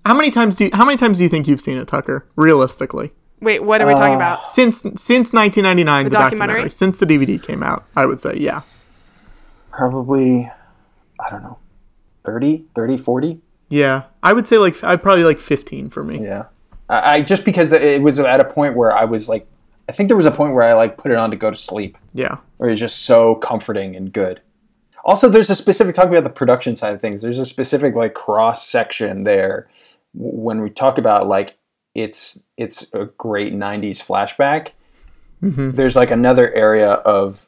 How 0.06 0.14
many 0.14 0.30
times 0.32 0.56
do 0.56 0.66
you, 0.66 0.70
how 0.74 0.86
many 0.86 0.98
times 0.98 1.18
do 1.18 1.24
you 1.24 1.30
think 1.30 1.48
you've 1.48 1.62
seen 1.62 1.78
it, 1.78 1.88
Tucker? 1.88 2.28
Realistically, 2.36 3.12
Wait, 3.42 3.64
what 3.64 3.82
are 3.82 3.88
we 3.88 3.94
talking 3.94 4.14
Uh, 4.14 4.18
about? 4.18 4.48
since 4.48 4.78
since 4.96 5.34
1999, 5.34 6.06
the, 6.06 6.10
documentary? 6.12 6.38
documentary, 6.48 6.70
since 6.70 6.98
the 6.98 7.06
DVD 7.06 7.42
came 7.42 7.64
out, 7.64 7.86
I 7.96 8.06
would 8.06 8.22
say, 8.22 8.36
yeah. 8.38 8.62
Probably, 9.72 10.50
I 11.20 11.30
don't 11.30 11.44
know, 11.44 11.58
30, 12.24 12.66
30, 12.76 12.98
40? 12.98 13.42
Yeah, 13.70 14.04
I 14.24 14.32
would 14.34 14.48
say 14.48 14.58
like 14.58 14.82
I'd 14.84 15.02
probably 15.02 15.24
like 15.24 15.40
15 15.40 15.90
for 15.90 16.04
me. 16.04 16.22
Yeah. 16.24 16.46
I, 16.88 17.16
I 17.16 17.22
just 17.24 17.44
because 17.46 17.72
it 17.74 18.02
was 18.02 18.20
at 18.20 18.40
a 18.40 18.46
point 18.46 18.76
where 18.76 18.92
I 18.96 19.06
was 19.06 19.28
like, 19.28 19.48
I 19.90 19.92
think 19.92 20.08
there 20.08 20.18
was 20.18 20.26
a 20.28 20.32
point 20.32 20.54
where 20.54 20.64
I 20.64 20.74
like 20.74 20.98
put 20.98 21.12
it 21.12 21.18
on 21.18 21.32
to 21.32 21.36
go 21.36 21.50
to 21.52 21.58
sleep. 21.58 21.98
Yeah, 22.14 22.38
where 22.58 22.70
it's 22.70 22.80
just 22.80 23.02
so 23.04 23.36
comforting 23.36 23.96
and 23.96 24.14
good. 24.14 24.40
Also, 25.06 25.30
there's 25.30 25.52
a 25.52 25.56
specific 25.56 25.94
talking 25.94 26.12
about 26.12 26.24
the 26.24 26.32
production 26.32 26.76
side 26.76 26.96
of 26.96 27.00
things. 27.00 27.22
There's 27.22 27.38
a 27.38 27.46
specific 27.46 27.94
like 27.94 28.16
cross 28.16 28.68
section 28.68 29.24
there 29.24 29.70
when 30.16 30.62
we 30.62 30.72
talk 30.72 30.98
about 30.98 31.28
like 31.28 31.58
it's 31.94 32.40
it's 32.58 32.92
a 32.92 33.06
great 33.06 33.54
'90s 33.54 34.04
flashback. 34.04 34.72
Mm-hmm. 35.44 35.72
There's 35.72 35.96
like 35.96 36.10
another 36.10 36.52
area 36.54 36.92
of 36.92 37.48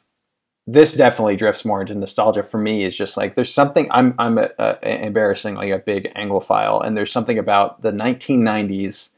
this 0.68 0.94
definitely 0.94 1.34
drifts 1.34 1.64
more 1.64 1.80
into 1.80 1.94
nostalgia 1.94 2.44
for 2.44 2.58
me. 2.58 2.84
Is 2.84 2.96
just 2.96 3.16
like 3.16 3.34
there's 3.34 3.52
something 3.52 3.88
I'm 3.90 4.14
I'm 4.18 4.38
uh, 4.38 4.48
uh, 4.58 4.76
a, 4.82 4.88
a, 4.88 5.06
embarrassingly 5.06 5.72
a 5.72 5.78
big 5.78 6.12
Anglophile, 6.14 6.84
and 6.84 6.96
there's 6.96 7.10
something 7.10 7.38
about 7.38 7.82
the 7.82 7.90
1990s 7.90 9.10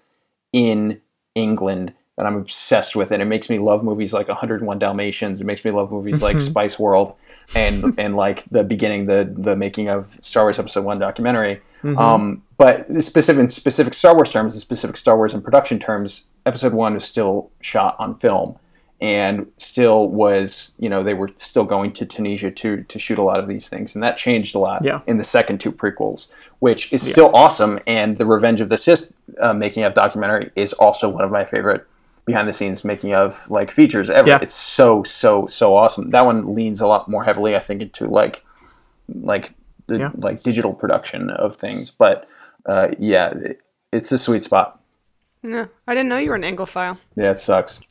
in 0.55 1.01
England 1.35 1.93
that 2.17 2.27
I'm 2.27 2.37
obsessed 2.37 2.97
with, 2.97 3.11
and 3.13 3.21
it 3.21 3.27
makes 3.27 3.51
me 3.51 3.59
love 3.59 3.83
movies 3.83 4.13
like 4.13 4.29
101 4.29 4.79
Dalmatians. 4.79 5.41
It 5.41 5.45
makes 5.45 5.65
me 5.65 5.71
love 5.71 5.91
movies 5.91 6.23
like 6.23 6.37
mm-hmm. 6.37 6.51
Spice 6.51 6.79
World, 6.79 7.15
and 7.55 7.95
and 7.99 8.17
like 8.17 8.45
the 8.51 8.65
beginning, 8.65 9.07
the 9.07 9.33
the 9.37 9.57
making 9.57 9.89
of 9.89 10.19
Star 10.23 10.45
Wars 10.45 10.59
Episode 10.59 10.85
One 10.85 10.99
documentary. 10.99 11.61
Um, 11.83 12.43
but 12.59 12.87
specific 13.03 13.41
in 13.41 13.49
specific 13.51 13.95
Star 13.95 14.15
Wars 14.15 14.31
terms, 14.31 14.55
in 14.55 14.61
specific 14.61 14.97
Star 14.99 15.17
Wars 15.17 15.33
and 15.33 15.43
production 15.43 15.79
terms, 15.79 16.27
Episode 16.45 16.75
One 16.75 16.95
is 16.97 17.05
still 17.07 17.51
shot 17.63 17.97
on 17.99 18.19
film, 18.19 18.59
and 19.01 19.47
still 19.57 20.09
was 20.11 20.75
you 20.79 20.91
know 20.91 21.03
they 21.03 21.15
were 21.15 21.31
still 21.39 21.65
going 21.65 21.93
to 21.95 22.05
Tunisia 22.05 22.51
to 22.51 22.83
to 22.83 22.99
shoot 22.99 23.19
a 23.19 23.23
lot 23.23 23.41
of 23.41 23.49
these 23.49 23.69
things, 23.71 23.95
and 23.95 24.05
that 24.05 24.19
changed 24.19 24.55
a 24.55 24.59
lot 24.59 24.85
Yeah. 24.85 25.01
in 25.07 25.17
the 25.17 25.25
second 25.25 25.59
two 25.59 25.73
prequels, 25.73 26.27
which 26.59 26.93
is 26.93 27.03
still 27.03 27.31
awesome. 27.35 27.79
And 27.87 28.19
the 28.19 28.27
Revenge 28.27 28.61
of 28.61 28.69
the 28.69 28.77
Sith 28.77 29.15
uh, 29.39 29.55
making 29.55 29.85
of 29.85 29.95
documentary 29.95 30.51
is 30.55 30.75
also 30.75 31.09
one 31.09 31.25
of 31.25 31.31
my 31.31 31.47
favorite 31.47 31.87
behind 32.31 32.49
the 32.49 32.53
scenes 32.53 32.85
making 32.85 33.15
of 33.15 33.49
like 33.51 33.71
features 33.71 34.09
ever. 34.11 34.29
Yeah. 34.29 34.39
It's 34.43 34.55
so 34.55 35.03
so 35.05 35.47
so 35.49 35.77
awesome. 35.77 36.11
That 36.11 36.25
one 36.25 36.55
leans 36.55 36.81
a 36.81 36.87
lot 36.87 37.09
more 37.09 37.25
heavily, 37.25 37.55
I 37.57 37.59
think, 37.61 37.83
into 37.83 38.07
like 38.07 38.45
like 39.09 39.53
the 39.87 39.99
Yeah. 39.99 40.11
like 40.15 40.43
digital 40.43 40.73
production 40.73 41.31
of 41.31 41.57
things. 41.57 41.91
But 41.91 42.29
uh, 42.67 42.89
yeah, 42.99 43.31
it, 43.31 43.61
it's 43.93 44.13
a 44.13 44.19
sweet 44.19 44.45
spot. 44.45 44.81
Yeah, 45.43 45.67
I 45.89 45.95
didn't 45.95 46.09
know 46.11 46.19
you 46.19 46.31
were 46.31 46.37
an 46.37 46.43
Anglophile. 46.43 46.99
Yeah, 47.17 47.31
it 47.33 47.41
sucks. 47.41 47.81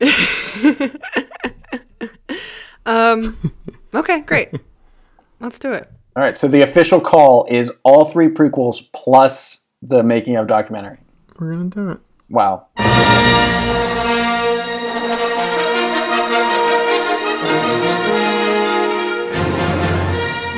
Um, 2.86 3.36
okay, 3.94 4.20
great. 4.20 4.48
Let's 5.38 5.58
do 5.58 5.70
it. 5.72 5.88
All 6.16 6.22
right, 6.22 6.36
so 6.36 6.48
the 6.48 6.62
official 6.62 7.00
call 7.00 7.46
is 7.50 7.70
all 7.84 8.04
three 8.06 8.28
prequels 8.28 8.86
plus 8.92 9.64
the 9.82 10.02
making 10.02 10.36
of 10.36 10.46
documentary. 10.46 10.98
We're 11.38 11.52
gonna 11.52 11.68
do 11.68 11.90
it. 11.90 11.98
Wow. 12.30 12.66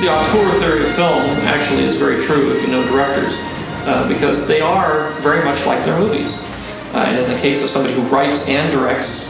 The 0.03 0.09
auteur 0.09 0.59
theory 0.59 0.83
of 0.83 0.93
film 0.95 1.21
actually 1.47 1.85
is 1.85 1.95
very 1.95 2.21
true 2.21 2.51
if 2.51 2.61
you 2.61 2.67
know 2.67 2.85
directors, 2.85 3.31
uh, 3.87 4.05
because 4.09 4.45
they 4.49 4.59
are 4.59 5.11
very 5.21 5.41
much 5.45 5.65
like 5.65 5.85
their 5.85 5.97
movies. 5.97 6.33
Uh, 6.93 7.05
and 7.07 7.17
in 7.17 7.31
the 7.31 7.39
case 7.39 7.63
of 7.63 7.69
somebody 7.69 7.93
who 7.93 8.01
writes 8.09 8.45
and 8.49 8.69
directs, 8.69 9.25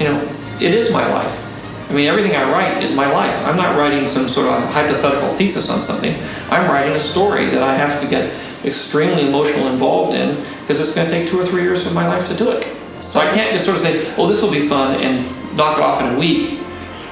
you 0.00 0.06
know, 0.08 0.20
it 0.60 0.74
is 0.74 0.90
my 0.90 1.06
life. 1.06 1.88
I 1.88 1.92
mean, 1.92 2.08
everything 2.08 2.34
I 2.34 2.42
write 2.50 2.82
is 2.82 2.92
my 2.92 3.08
life. 3.08 3.40
I'm 3.46 3.56
not 3.56 3.78
writing 3.78 4.08
some 4.08 4.28
sort 4.28 4.48
of 4.48 4.68
hypothetical 4.70 5.28
thesis 5.28 5.70
on 5.70 5.80
something. 5.80 6.20
I'm 6.50 6.68
writing 6.68 6.94
a 6.94 6.98
story 6.98 7.46
that 7.46 7.62
I 7.62 7.76
have 7.76 8.00
to 8.00 8.08
get 8.08 8.34
extremely 8.64 9.28
emotional 9.28 9.68
involved 9.68 10.16
in 10.16 10.34
because 10.62 10.80
it's 10.80 10.92
going 10.92 11.06
to 11.06 11.12
take 11.12 11.28
two 11.28 11.38
or 11.38 11.44
three 11.44 11.62
years 11.62 11.86
of 11.86 11.94
my 11.94 12.08
life 12.08 12.26
to 12.26 12.36
do 12.36 12.50
it. 12.50 12.64
So 12.98 13.20
I 13.20 13.32
can't 13.32 13.52
just 13.52 13.64
sort 13.64 13.76
of 13.76 13.82
say, 13.84 14.12
oh, 14.16 14.26
this 14.26 14.42
will 14.42 14.50
be 14.50 14.66
fun 14.66 15.00
and 15.00 15.24
knock 15.56 15.78
it 15.78 15.84
off 15.84 16.02
in 16.02 16.16
a 16.16 16.18
week. 16.18 16.58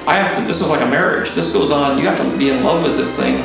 I 0.07 0.17
have 0.17 0.37
to, 0.37 0.45
this 0.45 0.61
is 0.61 0.69
like 0.69 0.83
a 0.83 0.87
marriage. 0.87 1.31
This 1.33 1.51
goes 1.51 1.71
on, 1.71 1.99
you 1.99 2.07
have 2.07 2.19
to 2.19 2.39
be 2.39 2.51
in 2.51 2.63
love 2.63 2.83
with 2.83 2.97
this 2.97 3.17
thing 3.17 3.43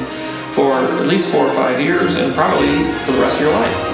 for 0.51 0.73
at 0.73 1.07
least 1.07 1.29
four 1.29 1.45
or 1.47 1.51
five 1.51 1.79
years 1.79 2.15
and 2.15 2.33
probably 2.35 2.83
for 3.05 3.13
the 3.13 3.21
rest 3.21 3.35
of 3.35 3.41
your 3.41 3.51
life. 3.51 3.85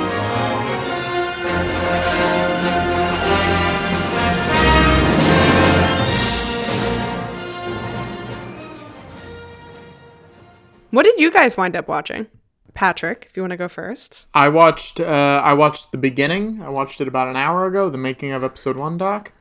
What 10.89 11.04
did 11.04 11.19
you 11.19 11.30
guys 11.30 11.58
wind 11.58 11.75
up 11.75 11.88
watching? 11.88 12.25
Patrick, 12.73 13.28
if 13.30 13.38
you 13.38 13.43
want 13.43 13.51
to 13.51 13.58
go 13.58 13.67
first. 13.67 14.25
I 14.34 14.47
watched. 14.47 14.99
Uh, 14.99 15.41
I 15.43 15.54
watched 15.54 15.91
the 15.91 15.97
beginning. 15.97 16.62
I 16.62 16.69
watched 16.69 16.99
it 16.99 17.08
about 17.08 17.28
an 17.28 17.36
hour 17.36 17.67
ago. 17.67 17.89
The 17.89 17.97
making 17.97 18.32
of 18.32 18.43
episode 18.43 18.78
one 18.78 18.97
doc. 18.97 19.34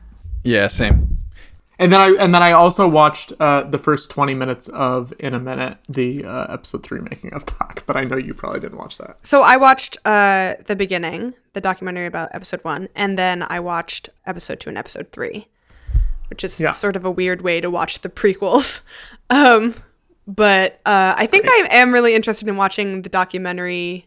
Yeah, 0.42 0.68
same. 0.68 1.13
And 1.78 1.92
then 1.92 2.00
I 2.00 2.10
and 2.22 2.32
then 2.34 2.42
I 2.42 2.52
also 2.52 2.86
watched 2.86 3.32
uh, 3.40 3.62
the 3.64 3.78
first 3.78 4.08
twenty 4.10 4.34
minutes 4.34 4.68
of 4.68 5.10
Within 5.10 5.34
a 5.34 5.40
Minute, 5.40 5.78
the 5.88 6.24
uh, 6.24 6.52
episode 6.52 6.84
three 6.84 7.00
making 7.00 7.32
of 7.32 7.44
doc. 7.46 7.82
But 7.86 7.96
I 7.96 8.04
know 8.04 8.16
you 8.16 8.32
probably 8.32 8.60
didn't 8.60 8.78
watch 8.78 8.98
that. 8.98 9.18
So 9.26 9.42
I 9.42 9.56
watched 9.56 9.96
uh, 10.04 10.54
the 10.66 10.76
beginning, 10.76 11.34
the 11.52 11.60
documentary 11.60 12.06
about 12.06 12.28
episode 12.32 12.62
one, 12.62 12.88
and 12.94 13.18
then 13.18 13.44
I 13.48 13.58
watched 13.58 14.08
episode 14.24 14.60
two 14.60 14.68
and 14.68 14.78
episode 14.78 15.10
three, 15.10 15.48
which 16.30 16.44
is 16.44 16.60
Yeah. 16.60 16.70
sort 16.70 16.94
of 16.94 17.04
a 17.04 17.10
weird 17.10 17.42
way 17.42 17.60
to 17.60 17.70
watch 17.70 18.00
the 18.00 18.08
prequels. 18.08 18.80
Um, 19.30 19.74
but 20.26 20.74
uh, 20.84 21.14
I 21.16 21.26
think 21.26 21.46
I 21.48 21.68
am 21.70 21.92
really 21.92 22.14
interested 22.14 22.46
in 22.46 22.56
watching 22.56 23.00
the 23.02 23.08
documentary 23.08 24.06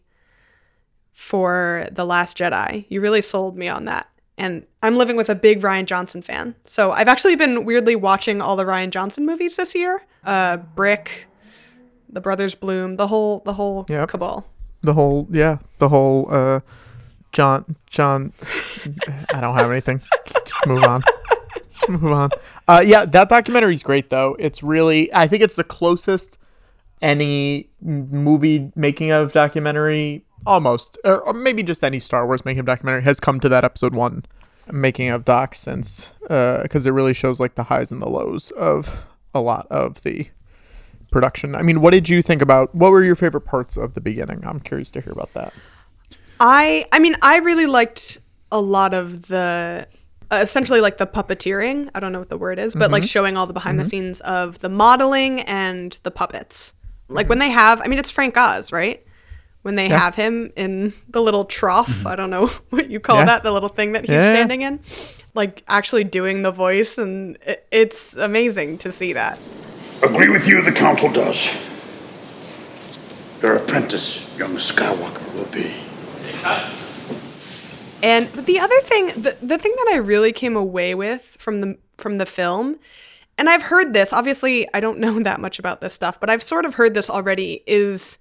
for 1.11 1.87
The 1.91 2.05
Last 2.05 2.37
Jedi. 2.37 2.85
You 2.89 3.01
really 3.01 3.21
sold 3.21 3.57
me 3.57 3.67
on 3.67 3.85
that. 3.85 4.07
And 4.37 4.65
I'm 4.83 4.97
living 4.97 5.15
with 5.15 5.29
a 5.29 5.35
big 5.35 5.61
Rian 5.61 5.85
Johnson 5.85 6.21
fan. 6.21 6.55
So 6.63 6.91
I've 6.91 7.07
actually 7.07 7.35
been 7.35 7.65
weirdly 7.65 7.95
watching 7.95 8.39
all 8.41 8.55
the 8.55 8.65
Rian 8.65 8.91
Johnson 8.91 9.25
movies 9.25 9.55
this 9.55 9.73
year. 9.73 10.03
Uh, 10.23 10.57
Brick, 10.57 11.25
The 12.09 12.21
Brothers 12.21 12.53
Bloom, 12.53 12.97
the 12.97 13.07
whole 13.07 13.39
the 13.45 13.53
whole 13.53 13.85
Yep. 13.89 14.09
cabal. 14.09 14.45
The 14.81 14.93
whole 14.93 15.27
yeah, 15.31 15.57
the 15.79 15.89
whole 15.89 16.27
uh, 16.31 16.59
John 17.31 17.75
John. 17.87 18.31
I 19.33 19.41
don't 19.41 19.55
have 19.55 19.71
anything. 19.71 20.01
Just 20.45 20.67
move 20.67 20.83
on. 20.83 21.03
move 21.89 22.05
on. 22.11 22.29
Uh, 22.67 22.83
yeah, 22.85 23.05
that 23.05 23.29
documentary 23.29 23.73
is 23.73 23.81
great 23.81 24.09
though. 24.11 24.35
It's 24.37 24.61
really. 24.61 25.11
I 25.13 25.27
think 25.27 25.41
it's 25.41 25.55
the 25.55 25.63
closest 25.63 26.37
any 27.01 27.69
movie 27.81 28.71
making 28.75 29.11
of 29.11 29.31
documentary 29.31 30.23
almost 30.45 30.97
or, 31.03 31.19
or 31.21 31.33
maybe 31.33 31.63
just 31.63 31.83
any 31.83 31.99
star 31.99 32.25
wars 32.25 32.45
making 32.45 32.63
documentary 32.65 33.03
has 33.03 33.19
come 33.19 33.39
to 33.39 33.49
that 33.49 33.63
episode 33.63 33.93
one 33.93 34.23
making 34.71 35.09
of 35.09 35.25
doc 35.25 35.55
since 35.55 36.13
uh, 36.29 36.61
because 36.61 36.85
it 36.85 36.91
really 36.91 37.13
shows 37.13 37.39
like 37.39 37.55
the 37.55 37.63
highs 37.63 37.91
and 37.91 38.01
the 38.01 38.09
lows 38.09 38.51
of 38.51 39.05
a 39.33 39.41
lot 39.41 39.67
of 39.69 40.01
the 40.03 40.29
production 41.11 41.55
i 41.55 41.61
mean 41.61 41.81
what 41.81 41.91
did 41.91 42.09
you 42.09 42.21
think 42.21 42.41
about 42.41 42.73
what 42.75 42.91
were 42.91 43.03
your 43.03 43.15
favorite 43.15 43.41
parts 43.41 43.77
of 43.77 43.93
the 43.93 44.01
beginning 44.01 44.43
i'm 44.45 44.59
curious 44.59 44.91
to 44.91 45.01
hear 45.01 45.13
about 45.13 45.33
that 45.33 45.53
I 46.39 46.85
I 46.91 46.99
mean 46.99 47.15
I 47.21 47.39
really 47.39 47.65
liked 47.65 48.19
a 48.51 48.61
lot 48.61 48.93
of 48.93 49.27
the 49.27 49.87
uh, 50.29 50.39
essentially 50.41 50.81
like 50.81 50.97
the 50.97 51.07
puppeteering. 51.07 51.89
I 51.95 51.99
don't 51.99 52.11
know 52.11 52.19
what 52.19 52.29
the 52.29 52.37
word 52.37 52.59
is, 52.59 52.75
but 52.75 52.91
like 52.91 53.03
mm-hmm. 53.03 53.07
showing 53.07 53.37
all 53.37 53.47
the 53.47 53.53
behind 53.53 53.79
the 53.79 53.83
mm-hmm. 53.83 53.89
scenes 53.89 54.19
of 54.21 54.59
the 54.59 54.69
modeling 54.69 55.41
and 55.41 55.97
the 56.03 56.11
puppets. 56.11 56.73
Like 57.07 57.29
when 57.29 57.39
mm-hmm. 57.39 57.47
they 57.47 57.53
have, 57.53 57.81
I 57.81 57.87
mean, 57.87 57.99
it's 57.99 58.11
Frank 58.11 58.35
Oz, 58.35 58.71
right? 58.73 59.05
When 59.67 59.75
they 59.75 59.89
have 59.89 60.15
him 60.15 60.53
in 60.55 60.93
the 61.09 61.21
little 61.21 61.43
trough, 61.43 61.89
mm-hmm. 61.89 62.07
I 62.07 62.15
don't 62.15 62.29
know 62.29 62.47
what 62.69 62.89
you 62.89 63.01
call 63.01 63.17
Yeah. 63.17 63.25
that, 63.25 63.43
the 63.43 63.51
little 63.51 63.67
thing 63.67 63.91
that 63.91 64.03
he's 64.03 64.11
Yeah. 64.11 64.31
standing 64.31 64.61
in, 64.61 64.79
like 65.33 65.61
actually 65.67 66.05
doing 66.05 66.41
the 66.43 66.51
voice, 66.53 66.97
and 66.97 67.37
it, 67.45 67.67
it's 67.69 68.13
amazing 68.15 68.77
to 68.77 68.93
see 68.93 69.11
that. 69.11 69.37
Agree 70.01 70.29
with 70.29 70.47
you, 70.47 70.61
the 70.61 70.71
council 70.71 71.11
does. 71.11 71.53
Your 73.41 73.57
apprentice, 73.57 74.33
young 74.39 74.55
Skywalker, 74.55 75.35
will 75.35 75.51
be. 75.51 75.69
And 78.01 78.27
the 78.31 78.59
other 78.61 78.79
thing, 78.83 79.07
the, 79.21 79.35
the 79.41 79.57
thing 79.57 79.73
that 79.79 79.91
I 79.95 79.97
really 79.97 80.31
came 80.31 80.55
away 80.55 80.95
with 80.95 81.35
from 81.39 81.59
the 81.59 81.77
from 81.97 82.19
the 82.19 82.25
film, 82.25 82.79
and 83.37 83.49
I've 83.49 83.63
heard 83.63 83.91
this. 83.91 84.13
Obviously, 84.13 84.65
I 84.73 84.79
don't 84.79 84.99
know 85.05 85.19
that 85.23 85.41
much 85.41 85.59
about 85.59 85.81
this 85.81 85.93
stuff, 85.93 86.21
but 86.21 86.29
I've 86.29 86.41
sort 86.41 86.63
of 86.63 86.75
heard 86.75 86.93
this 86.93 87.09
already. 87.09 87.63
Is 87.67 88.17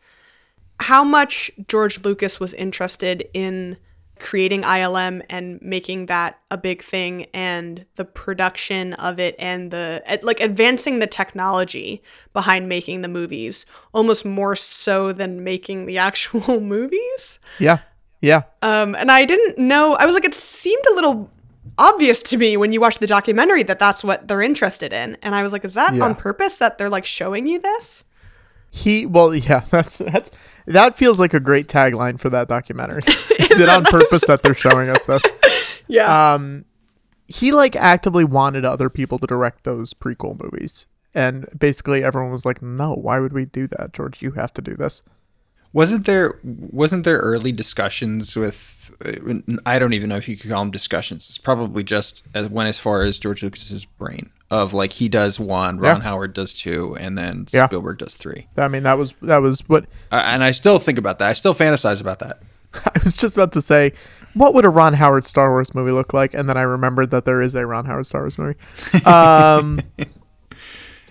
how 0.80 1.02
much 1.04 1.50
George 1.68 2.02
Lucas 2.04 2.38
was 2.40 2.52
interested 2.54 3.28
in 3.34 3.76
creating 4.18 4.62
ILM 4.62 5.20
and 5.28 5.60
making 5.60 6.06
that 6.06 6.38
a 6.50 6.56
big 6.56 6.82
thing, 6.82 7.26
and 7.34 7.84
the 7.96 8.04
production 8.04 8.94
of 8.94 9.18
it, 9.20 9.34
and 9.38 9.70
the 9.70 10.02
like 10.22 10.40
advancing 10.40 11.00
the 11.00 11.06
technology 11.06 12.02
behind 12.32 12.66
making 12.68 13.02
the 13.02 13.08
movies, 13.08 13.66
almost 13.92 14.24
more 14.24 14.56
so 14.56 15.12
than 15.12 15.44
making 15.44 15.84
the 15.86 15.98
actual 16.08 16.60
movies. 16.60 17.38
yeah 17.58 17.78
yeah 18.22 18.42
Um, 18.62 18.94
and 18.94 19.10
I 19.12 19.26
didn't 19.26 19.58
know. 19.58 19.94
I 19.94 20.06
was 20.06 20.14
like, 20.14 20.24
it 20.24 20.34
seemed 20.34 20.84
a 20.90 20.94
little 20.94 21.30
obvious 21.78 22.22
to 22.22 22.38
me 22.38 22.56
when 22.56 22.72
you 22.72 22.80
watch 22.80 22.98
the 22.98 23.06
documentary 23.06 23.62
that 23.64 23.78
that's 23.78 24.02
what 24.02 24.26
they're 24.28 24.40
interested 24.40 24.94
in. 24.94 25.18
And 25.20 25.34
I 25.34 25.42
was 25.42 25.52
like, 25.52 25.64
is 25.66 25.74
that 25.74 25.94
Yeah. 25.94 26.04
on 26.04 26.14
purpose 26.14 26.56
that 26.58 26.78
they're 26.78 26.88
like 26.88 27.04
showing 27.04 27.46
you 27.46 27.58
this? 27.58 28.04
He 28.76 29.06
well 29.06 29.34
yeah 29.34 29.60
that's 29.70 29.98
that's 29.98 30.30
that 30.66 30.96
feels 30.96 31.18
like 31.18 31.32
a 31.32 31.40
great 31.40 31.68
tagline 31.68 32.18
for 32.18 32.28
that 32.30 32.48
documentary. 32.48 33.02
Is 33.38 33.58
it 33.58 33.68
on 33.68 33.84
purpose 33.84 34.22
that 34.26 34.42
they're 34.42 34.54
showing 34.54 34.88
us 34.88 35.02
this? 35.04 35.22
Yeah. 35.88 36.34
um 36.34 36.64
he 37.28 37.52
like 37.52 37.76
actively 37.76 38.24
wanted 38.24 38.64
other 38.64 38.90
people 38.90 39.20
to 39.20 39.26
direct 39.26 39.62
those 39.62 39.94
prequel 39.94 40.36
movies. 40.42 40.88
And 41.14 41.46
basically 41.56 42.02
everyone 42.02 42.32
was 42.32 42.44
like 42.44 42.60
no 42.60 42.92
why 42.92 43.20
would 43.20 43.32
we 43.32 43.44
do 43.44 43.68
that 43.68 43.92
george? 43.92 44.20
You 44.20 44.32
have 44.32 44.52
to 44.54 44.62
do 44.62 44.74
this 44.74 45.02
Wasn't 45.76 46.06
there 46.06 46.38
wasn't 46.42 47.04
there 47.04 47.18
early 47.18 47.52
discussions 47.52 48.34
with 48.34 48.96
uh, 49.04 49.34
I 49.66 49.78
don't 49.78 49.92
even 49.92 50.08
know 50.08 50.16
if 50.16 50.26
you 50.26 50.36
could 50.38 50.50
call 50.50 50.62
them 50.62 50.70
discussions. 50.70 51.28
It's 51.28 51.36
probably 51.36 51.84
just 51.84 52.22
as 52.34 52.48
went 52.48 52.70
as 52.70 52.78
far 52.78 53.04
as 53.04 53.18
George 53.18 53.42
Lucas's 53.42 53.84
brain 53.84 54.30
of 54.50 54.72
like 54.72 54.92
he 54.92 55.08
does 55.10 55.38
one, 55.38 55.78
Ron 55.78 55.96
Yeah. 55.98 56.02
Howard 56.04 56.32
does 56.32 56.54
two, 56.54 56.96
and 56.96 57.18
then 57.18 57.46
Yeah. 57.52 57.66
Spielberg 57.66 57.98
does 57.98 58.14
three. 58.16 58.46
i 58.56 58.68
mean 58.68 58.84
that 58.84 58.96
was 58.96 59.12
that 59.20 59.42
was 59.42 59.60
what 59.68 59.84
Uh, 60.10 60.22
and 60.24 60.42
I 60.42 60.52
still 60.52 60.78
think 60.78 60.96
about 60.98 61.18
that. 61.18 61.28
I 61.28 61.32
still 61.34 61.54
fantasize 61.54 62.00
about 62.00 62.20
that. 62.20 62.40
i 62.94 62.98
was 63.04 63.14
just 63.16 63.36
about 63.36 63.52
to 63.52 63.60
say 63.60 63.92
what 64.34 64.54
would 64.54 64.64
a 64.64 64.68
ron 64.70 64.94
howard 64.94 65.24
star 65.24 65.50
wars 65.50 65.74
movie 65.74 65.92
look 65.92 66.12
like 66.14 66.32
and 66.34 66.48
then 66.48 66.56
i 66.58 66.62
remembered 66.62 67.10
that 67.10 67.24
there 67.26 67.40
is 67.40 67.54
a 67.54 67.66
ron 67.66 67.84
howard 67.86 68.04
star 68.06 68.22
wars 68.22 68.36
movie 68.38 68.58
um 69.06 69.80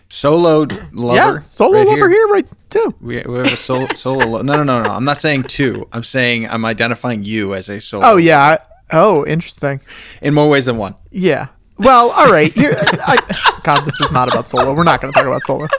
Solo 0.09 0.65
lover. 0.93 1.15
yeah, 1.15 1.41
solo 1.43 1.79
right 1.79 1.87
over 1.87 2.09
here, 2.09 2.27
right 2.27 2.47
too. 2.69 2.93
We, 3.01 3.23
we 3.27 3.37
have 3.37 3.47
a 3.47 3.57
solo 3.57 3.87
solo. 3.95 4.25
Lo- 4.27 4.41
no, 4.41 4.57
no, 4.57 4.63
no, 4.63 4.83
no. 4.83 4.89
I'm 4.91 5.03
not 5.05 5.19
saying 5.19 5.43
two. 5.43 5.87
I'm 5.91 6.03
saying 6.03 6.47
I'm 6.47 6.63
identifying 6.65 7.23
you 7.23 7.53
as 7.53 7.69
a 7.69 7.79
solo. 7.81 8.05
Oh 8.05 8.17
yeah. 8.17 8.39
I- 8.41 8.59
Oh, 8.91 9.25
interesting. 9.25 9.81
in 10.21 10.35
more 10.35 10.47
ways 10.47 10.67
than 10.67 10.77
one. 10.77 10.93
Yeah. 11.09 11.47
Well, 11.79 12.11
all 12.11 12.31
right. 12.31 12.55
You're, 12.55 12.75
I, 12.77 13.17
God, 13.63 13.83
this 13.83 13.99
is 13.99 14.11
not 14.11 14.27
about 14.27 14.47
solo. 14.47 14.75
We're 14.75 14.83
not 14.83 15.01
going 15.01 15.11
to 15.11 15.17
talk 15.17 15.25
about 15.27 15.43
solo. 15.43 15.67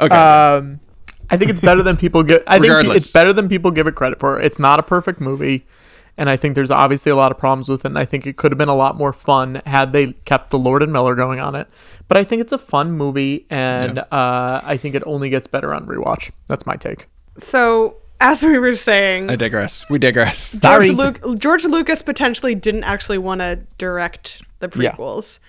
Okay. 0.00 0.14
Um, 0.16 0.80
I 1.30 1.36
think 1.36 1.50
it's 1.52 1.60
better 1.60 1.80
than 1.82 1.96
people 1.96 2.24
give. 2.24 2.42
I 2.48 2.54
think 2.58 2.64
Regardless. 2.72 2.96
it's 2.96 3.10
better 3.12 3.32
than 3.32 3.48
people 3.48 3.70
give 3.70 3.86
it 3.86 3.94
credit 3.94 4.18
for. 4.18 4.40
It's 4.40 4.58
not 4.58 4.80
a 4.80 4.82
perfect 4.82 5.20
movie, 5.20 5.64
and 6.18 6.28
I 6.30 6.36
think 6.36 6.54
there's 6.54 6.70
obviously 6.70 7.10
a 7.10 7.16
lot 7.16 7.30
of 7.32 7.38
problems 7.38 7.68
with 7.68 7.84
it. 7.84 7.88
And 7.88 7.98
I 7.98 8.04
think 8.04 8.26
it 8.26 8.36
could 8.36 8.52
have 8.52 8.58
been 8.58 8.68
a 8.68 8.76
lot 8.76 8.96
more 8.96 9.12
fun 9.12 9.62
had 9.66 9.92
they 9.92 10.12
kept 10.24 10.50
the 10.50 10.58
Lord 10.58 10.82
and 10.82 10.92
Miller 10.92 11.14
going 11.14 11.40
on 11.40 11.54
it. 11.54 11.68
But 12.08 12.16
I 12.18 12.24
think 12.24 12.42
it's 12.42 12.52
a 12.52 12.58
fun 12.58 12.92
movie, 12.92 13.46
and 13.48 13.96
Yeah. 13.96 14.02
uh, 14.16 14.60
I 14.62 14.76
think 14.76 14.94
it 14.94 15.02
only 15.06 15.30
gets 15.30 15.46
better 15.46 15.72
on 15.72 15.86
rewatch. 15.86 16.30
That's 16.48 16.66
my 16.66 16.76
take. 16.76 17.06
So, 17.38 17.96
as 18.20 18.42
we 18.42 18.58
were 18.58 18.76
saying, 18.76 19.30
I 19.30 19.36
digress. 19.36 19.88
We 19.88 19.98
digress. 19.98 20.38
Sorry. 20.38 20.94
George, 20.94 21.22
Luc- 21.22 21.38
George 21.38 21.64
Lucas 21.64 22.02
potentially 22.02 22.54
didn't 22.54 22.84
actually 22.84 23.18
want 23.18 23.40
to 23.40 23.60
direct 23.78 24.42
the 24.58 24.68
prequels. 24.68 25.38
Yeah. 25.40 25.48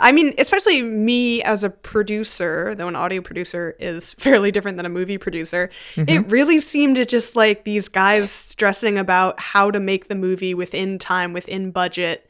I 0.00 0.12
mean, 0.12 0.34
especially 0.38 0.82
me 0.82 1.42
as 1.42 1.62
a 1.62 1.70
producer, 1.70 2.74
though 2.74 2.88
an 2.88 2.96
audio 2.96 3.20
producer 3.20 3.76
is 3.78 4.12
fairly 4.18 4.50
different 4.50 4.76
than 4.76 4.86
a 4.86 4.90
movie 4.90 5.18
producer, 5.18 5.70
it 5.96 6.06
mm-hmm. 6.06 6.28
really 6.28 6.60
seemed 6.60 6.96
to 6.96 7.04
just 7.04 7.36
like 7.36 7.64
these 7.64 7.88
guys 7.88 8.30
stressing 8.30 8.98
about 8.98 9.38
how 9.38 9.70
to 9.70 9.78
make 9.80 10.08
the 10.08 10.14
movie 10.14 10.54
within 10.54 10.98
time, 10.98 11.32
within 11.32 11.70
budget. 11.70 12.28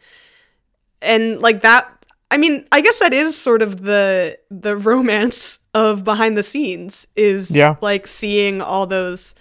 And 1.03 1.41
like 1.41 1.63
that 1.63 2.01
I 2.31 2.37
mean, 2.37 2.67
I 2.71 2.81
guess 2.81 2.99
that 3.01 3.13
is 3.13 3.37
sort 3.37 3.63
of 3.63 3.83
the 3.83 4.39
the 4.51 4.77
romance 4.91 5.59
of 5.75 6.05
behind 6.05 6.37
the 6.37 6.43
scenes 6.43 7.07
is 7.17 7.51
Yeah. 7.51 7.77
like 7.81 8.07
seeing 8.07 8.61
all 8.61 8.87
those 8.87 9.35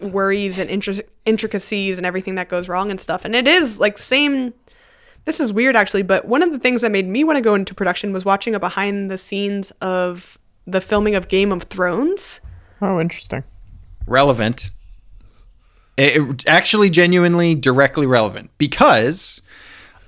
worries 0.00 0.58
and 0.58 0.68
intric- 0.68 1.06
intricacies 1.24 1.96
and 1.96 2.06
everything 2.06 2.34
that 2.36 2.48
goes 2.48 2.68
wrong 2.68 2.90
and 2.90 3.00
stuff. 3.00 3.24
And 3.24 3.34
it 3.34 3.48
is 3.48 3.78
like 3.78 3.98
same 3.98 4.52
this 5.26 5.38
is 5.40 5.52
weird 5.52 5.76
actually, 5.76 6.02
but 6.02 6.24
one 6.26 6.42
of 6.42 6.50
the 6.52 6.58
things 6.58 6.80
that 6.82 6.90
made 6.90 7.06
me 7.06 7.22
want 7.24 7.36
to 7.36 7.42
go 7.42 7.54
into 7.54 7.74
production 7.74 8.12
was 8.12 8.24
watching 8.24 8.54
a 8.54 8.58
behind 8.60 9.10
the 9.10 9.18
scenes 9.18 9.70
of 9.82 10.38
the 10.66 10.80
filming 10.80 11.14
of 11.14 11.28
Game 11.28 11.52
of 11.52 11.64
Thrones. 11.64 12.40
Oh, 12.80 12.98
interesting. 13.00 13.44
relevant. 14.06 14.70
It, 15.96 16.16
it- 16.16 16.46
actually, 16.46 16.90
genuinely, 16.90 17.54
directly 17.54 18.06
relevant 18.06 18.50
because, 18.58 19.40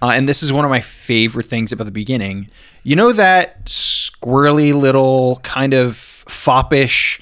uh, 0.03 0.09
and 0.15 0.29
this 0.29 0.43
is 0.43 0.53
one 0.53 0.65
of 0.65 0.71
my 0.71 0.81
favorite 0.81 1.47
things 1.47 1.73
about 1.73 1.85
the 1.85 1.91
beginning. 1.91 2.49
You 2.85 2.97
know 2.97 3.13
that 3.13 3.67
squirrely 3.67 4.75
little 4.79 5.41
kind 5.43 5.73
of 5.75 5.97
foppish. 5.97 7.21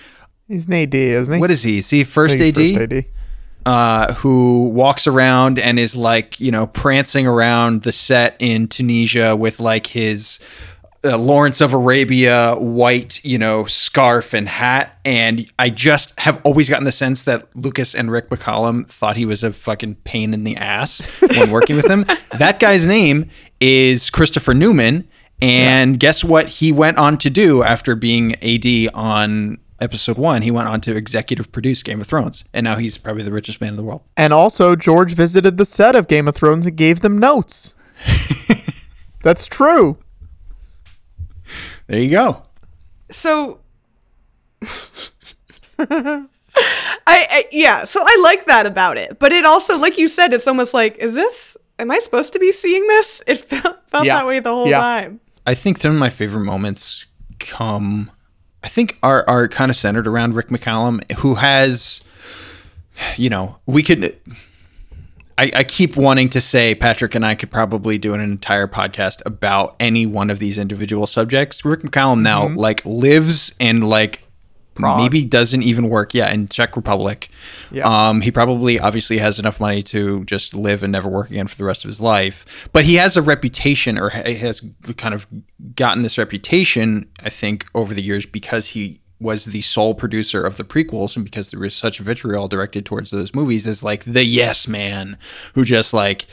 He's 0.49 0.67
an 0.67 0.75
AD, 0.75 0.95
isn't 0.95 1.35
he? 1.35 1.41
What 1.41 1.51
is 1.51 1.63
he? 1.63 1.79
Is 1.79 1.91
he 1.91 2.05
first 2.05 2.37
AD? 2.37 2.55
First 2.55 2.77
AD. 2.93 3.05
Uh, 3.67 4.15
who 4.15 4.69
walks 4.69 5.09
around 5.09 5.59
and 5.59 5.77
is 5.77 5.97
like, 5.97 6.39
you 6.39 6.53
know, 6.53 6.69
prancing 6.69 7.27
around 7.27 7.83
the 7.83 7.91
set 7.91 8.37
in 8.39 8.69
Tunisia 8.69 9.35
with 9.35 9.59
like 9.59 9.89
his 9.89 10.39
uh, 11.07 11.19
Lawrence 11.19 11.61
of 11.61 11.73
Arabia 11.73 12.55
white, 12.55 13.25
you 13.25 13.39
know, 13.39 13.65
scarf 13.65 14.35
and 14.35 14.49
hat. 14.49 14.99
And 15.05 15.51
I 15.59 15.71
just 15.71 16.19
have 16.21 16.41
always 16.45 16.69
gotten 16.71 16.85
the 16.85 16.93
sense 16.93 17.25
that 17.25 17.55
Lucas 17.57 17.95
and 17.95 18.11
Rick 18.11 18.29
McCallum 18.31 18.87
thought 18.89 19.17
he 19.17 19.27
was 19.27 19.43
a 19.43 19.53
fucking 19.53 19.97
pain 20.05 20.33
in 20.33 20.45
the 20.45 20.57
ass 20.57 21.01
when 21.21 21.51
working 21.51 21.77
with 21.77 21.91
him. 21.91 22.07
That 22.39 22.61
guy's 22.61 22.87
name 22.87 23.31
is 23.61 24.11
Christopher 24.11 24.53
Newman. 24.53 25.09
And 25.41 25.99
guess 25.99 26.23
what 26.23 26.49
he 26.49 26.71
went 26.71 26.99
on 26.99 27.19
to 27.19 27.31
do 27.31 27.63
after 27.63 27.95
being 27.95 28.35
AD 28.43 28.95
on 28.95 29.59
episode 29.81 30.19
one? 30.19 30.43
He 30.43 30.51
went 30.51 30.69
on 30.69 30.81
to 30.83 30.97
executive 30.97 31.53
produce 31.53 31.83
Game 31.83 32.01
of 32.01 32.07
Thrones. 32.07 32.45
And 32.53 32.65
now 32.65 32.77
he's 32.77 32.99
probably 32.99 33.23
the 33.23 33.33
richest 33.33 33.61
man 33.61 33.71
in 33.71 33.77
the 33.77 33.83
world. 33.83 34.03
And 34.17 34.33
also, 34.33 34.77
George 34.77 35.13
visited 35.15 35.57
the 35.59 35.65
set 35.65 35.95
of 35.97 36.09
Game 36.09 36.29
of 36.29 36.35
Thrones 36.37 36.67
and 36.67 36.77
gave 36.77 37.01
them 37.01 37.19
notes. 37.19 37.75
That's 39.23 39.47
true. 39.47 39.99
There 41.87 42.01
you 42.01 42.11
go. 42.11 42.43
So 43.11 43.61
I, 45.79 46.27
I 47.07 47.45
yeah, 47.53 47.85
so 47.85 48.01
I 48.03 48.21
like 48.23 48.47
that 48.47 48.67
about 48.67 48.97
it. 48.99 49.19
But 49.19 49.33
it 49.33 49.45
also 49.45 49.79
like 49.79 49.99
you 49.99 50.09
said 50.09 50.33
it's 50.33 50.47
almost 50.47 50.75
like 50.75 50.97
is 50.99 51.15
this 51.15 51.57
am 51.79 51.91
I 51.91 51.99
supposed 51.99 52.33
to 52.33 52.39
be 52.39 52.53
seeing 52.53 52.87
this? 52.89 53.23
It 53.29 53.39
felt 53.49 53.77
felt 53.91 54.07
Yeah. 54.07 54.17
that 54.17 54.27
way 54.27 54.41
the 54.41 54.51
whole 54.53 54.67
Yeah. 54.69 54.81
time. 54.81 55.21
I 55.47 55.55
think 55.55 55.79
some 55.79 55.93
of 55.93 55.99
my 55.99 56.11
favorite 56.11 56.45
moments 56.45 57.07
come, 57.39 58.11
I 58.67 58.69
think, 58.69 58.99
are 59.01 59.25
are 59.29 59.47
kind 59.47 59.71
of 59.71 59.77
centered 59.77 60.09
around 60.09 60.35
Rick 60.35 60.49
McCallum, 60.49 61.09
who 61.19 61.37
has, 61.37 62.03
you 63.17 63.31
know, 63.31 63.59
we 63.65 63.85
could. 63.85 64.19
I, 65.39 65.53
I 65.55 65.63
keep 65.63 65.97
wanting 65.97 66.31
to 66.31 66.41
say 66.41 66.75
Patrick 66.75 67.15
and 67.15 67.25
I 67.25 67.37
could 67.37 67.53
probably 67.53 67.97
do 67.97 68.13
an 68.13 68.21
entire 68.21 68.67
podcast 68.67 69.23
about 69.25 69.77
any 69.79 70.05
one 70.05 70.31
of 70.31 70.41
these 70.41 70.59
individual 70.59 71.07
subjects. 71.07 71.65
Rick 71.65 71.83
McCallum 71.83 72.23
now 72.23 72.49
mm-hmm. 72.49 72.57
like 72.57 72.85
lives 72.85 73.55
and 73.61 73.89
like 73.89 74.26
maybe 74.79 75.25
doesn't 75.25 75.63
even 75.63 75.89
work. 75.89 76.15
Yeah, 76.15 76.31
in 76.33 76.49
Czech 76.49 76.77
Republic. 76.77 77.29
Yeah. 77.71 77.85
Um, 77.87 78.21
he 78.21 78.31
probably 78.31 78.79
obviously 78.79 79.19
has 79.19 79.39
enough 79.39 79.61
money 79.61 79.83
to 79.85 80.25
just 80.25 80.55
live 80.55 80.83
and 80.83 80.93
never 80.93 81.09
work 81.09 81.31
again 81.31 81.47
for 81.47 81.57
the 81.57 81.65
rest 81.65 81.85
of 81.85 81.89
his 81.89 82.01
life. 82.01 82.45
But 82.73 82.85
he 82.85 82.95
has 82.97 83.17
a 83.17 83.23
reputation, 83.23 83.99
or 83.99 84.11
has 84.11 84.63
kind 84.97 85.15
of 85.15 85.27
gotten 85.75 86.03
this 86.03 86.19
reputation, 86.19 87.09
I 87.21 87.31
think, 87.31 87.67
over 87.75 87.95
the 87.95 88.03
years 88.03 88.27
because 88.27 88.69
he 88.69 89.01
was 89.21 89.47
the 89.47 89.63
sole 89.63 89.95
producer 89.95 90.45
of 90.45 90.57
the 90.57 90.65
prequels 90.65 91.17
and 91.17 91.25
because 91.25 91.51
there 91.51 91.61
was 91.61 91.75
such 91.75 91.99
vitriol 91.99 92.49
directed 92.49 92.85
towards 92.85 93.11
those 93.11 93.35
movies 93.35 93.67
is 93.67 93.83
like 93.83 94.05
the 94.05 94.25
yes 94.25 94.69
man 94.69 95.17
who 95.55 95.65
just 95.65 95.95
like 95.95 96.27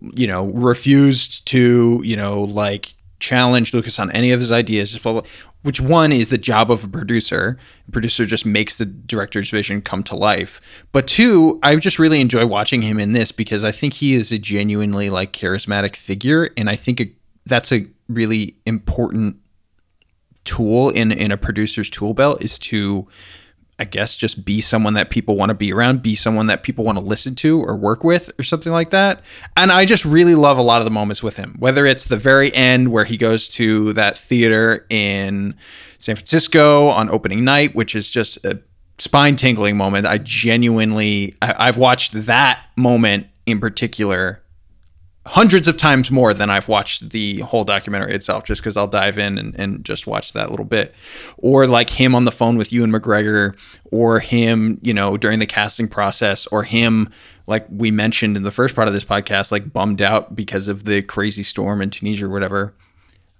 you 0.00 0.26
know 0.26 0.46
refused 0.52 1.46
to 1.46 2.00
you 2.04 2.16
know 2.16 2.42
like 2.42 2.94
challenge 3.18 3.72
lucas 3.72 3.98
on 3.98 4.10
any 4.12 4.30
of 4.30 4.40
his 4.40 4.52
ideas 4.52 4.90
just 4.90 5.02
blah, 5.02 5.12
blah, 5.12 5.22
which 5.62 5.80
one 5.80 6.12
is 6.12 6.28
the 6.28 6.38
job 6.38 6.70
of 6.70 6.84
a 6.84 6.88
producer? 6.88 7.58
The 7.86 7.92
producer 7.92 8.24
just 8.24 8.46
makes 8.46 8.76
the 8.76 8.84
director's 8.86 9.50
vision 9.50 9.82
come 9.82 10.04
to 10.04 10.14
life. 10.14 10.60
But 10.92 11.08
two 11.08 11.58
i 11.62 11.74
just 11.76 11.98
really 11.98 12.20
enjoy 12.20 12.46
watching 12.46 12.82
him 12.82 12.98
in 13.00 13.12
this 13.12 13.32
because 13.32 13.64
i 13.64 13.72
think 13.72 13.94
he 13.94 14.14
is 14.14 14.32
a 14.32 14.38
genuinely 14.38 15.10
like 15.10 15.32
charismatic 15.32 15.96
figure 15.96 16.50
and 16.56 16.68
i 16.70 16.76
think 16.76 17.00
it, 17.00 17.12
that's 17.46 17.72
a 17.72 17.86
really 18.08 18.56
important 18.66 19.36
tool 20.44 20.90
in 20.90 21.12
in 21.12 21.32
a 21.32 21.36
producer's 21.36 21.90
tool 21.90 22.14
belt 22.14 22.42
is 22.42 22.58
to 22.58 23.06
I 23.78 23.84
guess 23.84 24.16
just 24.16 24.44
be 24.44 24.60
someone 24.62 24.94
that 24.94 25.10
people 25.10 25.36
want 25.36 25.50
to 25.50 25.54
be 25.54 25.72
around, 25.72 26.00
be 26.00 26.14
someone 26.14 26.46
that 26.46 26.62
people 26.62 26.84
want 26.84 26.96
to 26.96 27.04
listen 27.04 27.34
to 27.36 27.60
or 27.60 27.76
work 27.76 28.04
with 28.04 28.32
or 28.38 28.42
something 28.42 28.72
like 28.72 28.90
that. 28.90 29.20
And 29.56 29.70
I 29.70 29.84
just 29.84 30.04
really 30.04 30.34
love 30.34 30.56
a 30.56 30.62
lot 30.62 30.80
of 30.80 30.86
the 30.86 30.90
moments 30.90 31.22
with 31.22 31.36
him, 31.36 31.56
whether 31.58 31.84
it's 31.84 32.06
the 32.06 32.16
very 32.16 32.54
end 32.54 32.90
where 32.90 33.04
he 33.04 33.18
goes 33.18 33.48
to 33.50 33.92
that 33.92 34.18
theater 34.18 34.86
in 34.88 35.54
San 35.98 36.16
Francisco 36.16 36.88
on 36.88 37.10
opening 37.10 37.44
night, 37.44 37.74
which 37.74 37.94
is 37.94 38.10
just 38.10 38.42
a 38.46 38.60
spine 38.98 39.36
tingling 39.36 39.76
moment. 39.76 40.06
I 40.06 40.18
genuinely, 40.18 41.36
I, 41.42 41.68
I've 41.68 41.76
watched 41.76 42.12
that 42.14 42.60
moment 42.76 43.26
in 43.44 43.60
particular 43.60 44.42
hundreds 45.26 45.68
of 45.68 45.76
times 45.76 46.10
more 46.10 46.32
than 46.32 46.48
I've 46.50 46.68
watched 46.68 47.10
the 47.10 47.40
whole 47.40 47.64
documentary 47.64 48.14
itself, 48.14 48.44
just 48.44 48.60
because 48.60 48.76
I'll 48.76 48.86
dive 48.86 49.18
in 49.18 49.36
and, 49.38 49.54
and 49.58 49.84
just 49.84 50.06
watch 50.06 50.32
that 50.32 50.50
little 50.50 50.64
bit. 50.64 50.94
Or 51.38 51.66
like 51.66 51.90
him 51.90 52.14
on 52.14 52.24
the 52.24 52.32
phone 52.32 52.56
with 52.56 52.72
Ewan 52.72 52.90
McGregor, 52.92 53.54
or 53.90 54.20
him, 54.20 54.78
you 54.82 54.94
know, 54.94 55.16
during 55.16 55.38
the 55.40 55.46
casting 55.46 55.88
process, 55.88 56.46
or 56.48 56.62
him, 56.62 57.10
like 57.46 57.66
we 57.70 57.90
mentioned 57.90 58.36
in 58.36 58.42
the 58.44 58.50
first 58.50 58.74
part 58.74 58.88
of 58.88 58.94
this 58.94 59.04
podcast, 59.04 59.52
like 59.52 59.72
bummed 59.72 60.00
out 60.00 60.34
because 60.34 60.68
of 60.68 60.84
the 60.84 61.02
crazy 61.02 61.42
storm 61.42 61.82
in 61.82 61.90
Tunisia 61.90 62.26
or 62.26 62.30
whatever. 62.30 62.72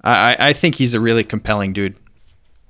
I, 0.05 0.35
I- 0.35 0.49
I 0.49 0.53
think 0.53 0.75
he's 0.75 0.93
a 0.95 1.01
really 1.01 1.25
compelling 1.25 1.73
dude. 1.73 1.97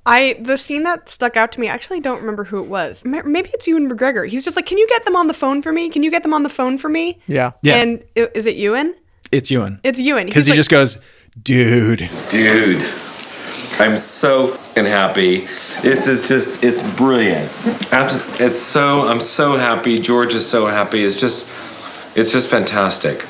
I 0.09 0.37
the 0.39 0.55
scene 0.57 0.83
that 0.83 1.09
stuck 1.09 1.35
out 1.35 1.51
to 1.51 1.59
me. 1.59 1.67
I 1.67 1.73
actually 1.73 1.99
don't 1.99 2.19
remember 2.21 2.45
who 2.45 2.63
it 2.63 2.69
was. 2.69 3.03
Maybe 3.03 3.49
it's 3.53 3.67
Ewan 3.67 3.89
McGregor. 3.91 4.25
He's 4.25 4.45
just 4.45 4.55
like, 4.55 4.65
"Can 4.65 4.77
you 4.77 4.87
get 4.87 5.03
them 5.03 5.17
on 5.17 5.27
the 5.27 5.33
phone 5.33 5.61
for 5.61 5.73
me? 5.73 5.89
Can 5.89 6.01
you 6.01 6.09
get 6.09 6.23
them 6.23 6.33
on 6.33 6.43
the 6.43 6.49
phone 6.49 6.77
for 6.77 6.87
me?" 6.87 7.19
Yeah. 7.27 7.51
Yeah. 7.61 7.75
And 7.75 8.03
is 8.15 8.45
it 8.45 8.55
Ewan? 8.55 8.95
It's 9.31 9.51
Ewan. 9.51 9.79
It's 9.83 9.99
Ewan. 9.99 10.25
Because 10.27 10.45
he 10.45 10.51
like- 10.51 10.57
just 10.57 10.69
goes, 10.69 10.97
dude. 11.41 12.09
Dude, 12.29 12.83
I'm 13.79 13.97
so 13.97 14.47
fucking 14.47 14.85
happy. 14.85 15.47
This 15.81 16.07
is 16.07 16.27
just, 16.27 16.63
it's 16.63 16.81
brilliant. 16.95 17.51
It's 18.39 18.59
so, 18.59 19.07
I'm 19.07 19.21
so 19.21 19.57
happy. 19.57 19.99
George 19.99 20.33
is 20.33 20.45
so 20.47 20.67
happy. 20.67 21.03
It's 21.03 21.15
just, 21.15 21.49
it's 22.15 22.31
just 22.31 22.49
fantastic. 22.49 23.25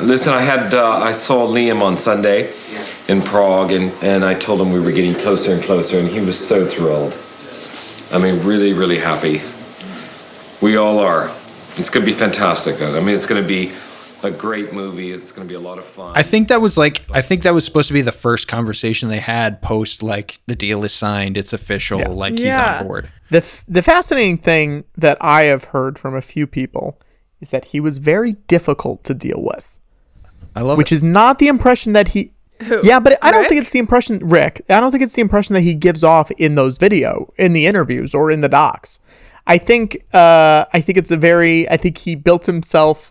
Listen, 0.00 0.32
I 0.32 0.40
had, 0.42 0.74
uh, 0.74 0.90
I 0.98 1.12
saw 1.12 1.46
Liam 1.46 1.82
on 1.82 1.96
Sunday 1.98 2.52
in 3.08 3.22
Prague, 3.22 3.72
and, 3.72 3.92
and 4.02 4.24
I 4.24 4.34
told 4.34 4.60
him 4.60 4.72
we 4.72 4.80
were 4.80 4.92
getting 4.92 5.14
closer 5.14 5.52
and 5.52 5.62
closer, 5.62 5.98
and 5.98 6.08
he 6.08 6.20
was 6.20 6.38
so 6.38 6.66
thrilled. 6.66 7.16
I 8.12 8.18
mean, 8.18 8.44
really, 8.44 8.72
really 8.72 8.98
happy. 8.98 9.42
We 10.60 10.76
all 10.76 10.98
are. 10.98 11.30
It's 11.76 11.88
gonna 11.90 12.06
be 12.06 12.12
fantastic. 12.12 12.80
I 12.80 13.00
mean, 13.00 13.14
it's 13.14 13.26
gonna 13.26 13.42
be 13.42 13.72
a 14.24 14.30
great 14.30 14.72
movie. 14.72 15.10
It's 15.12 15.32
going 15.32 15.46
to 15.46 15.50
be 15.50 15.56
a 15.56 15.60
lot 15.60 15.78
of 15.78 15.84
fun. 15.84 16.12
I 16.16 16.22
think 16.22 16.48
that 16.48 16.60
was 16.60 16.76
like 16.76 17.02
I 17.12 17.22
think 17.22 17.42
that 17.42 17.54
was 17.54 17.64
supposed 17.64 17.88
to 17.88 17.94
be 17.94 18.02
the 18.02 18.12
first 18.12 18.48
conversation 18.48 19.08
they 19.08 19.18
had 19.20 19.60
post 19.62 20.02
like 20.02 20.40
the 20.46 20.56
deal 20.56 20.84
is 20.84 20.92
signed, 20.92 21.36
it's 21.36 21.52
official, 21.52 22.00
Yeah. 22.00 22.08
like 22.08 22.38
Yeah. 22.38 22.46
he's 22.72 22.80
on 22.80 22.86
board. 22.86 23.08
The 23.30 23.38
f- 23.38 23.64
the 23.68 23.82
fascinating 23.82 24.38
thing 24.38 24.84
that 24.96 25.16
I 25.20 25.42
have 25.44 25.64
heard 25.64 25.98
from 25.98 26.14
a 26.14 26.20
few 26.22 26.46
people 26.46 27.00
is 27.40 27.50
that 27.50 27.66
he 27.66 27.80
was 27.80 27.98
very 27.98 28.32
difficult 28.46 29.02
to 29.04 29.14
deal 29.14 29.42
with, 29.42 29.78
I 30.54 30.60
love 30.60 30.78
which 30.78 30.92
it. 30.92 30.96
is 30.96 31.02
not 31.02 31.38
the 31.38 31.48
impression 31.48 31.92
that 31.94 32.08
he. 32.08 32.32
Who? 32.64 32.80
Yeah, 32.84 33.00
but 33.00 33.18
I 33.22 33.32
don't 33.32 33.48
think 33.48 33.60
it's 33.60 33.70
the 33.70 33.80
impression 33.80 34.20
Rick. 34.20 34.62
I 34.68 34.78
don't 34.78 34.92
think 34.92 35.02
it's 35.02 35.14
the 35.14 35.20
impression 35.22 35.54
that 35.54 35.62
he 35.62 35.74
gives 35.74 36.04
off 36.04 36.30
in 36.32 36.54
those 36.54 36.78
video, 36.78 37.32
in 37.36 37.52
the 37.54 37.66
interviews, 37.66 38.14
or 38.14 38.30
in 38.30 38.40
the 38.40 38.48
docs. 38.48 39.00
I 39.48 39.58
think 39.58 40.04
uh, 40.14 40.66
I 40.72 40.80
think 40.80 40.96
it's 40.98 41.10
a 41.10 41.16
very. 41.16 41.68
I 41.68 41.76
think 41.76 41.98
he 41.98 42.14
built 42.14 42.46
himself. 42.46 43.10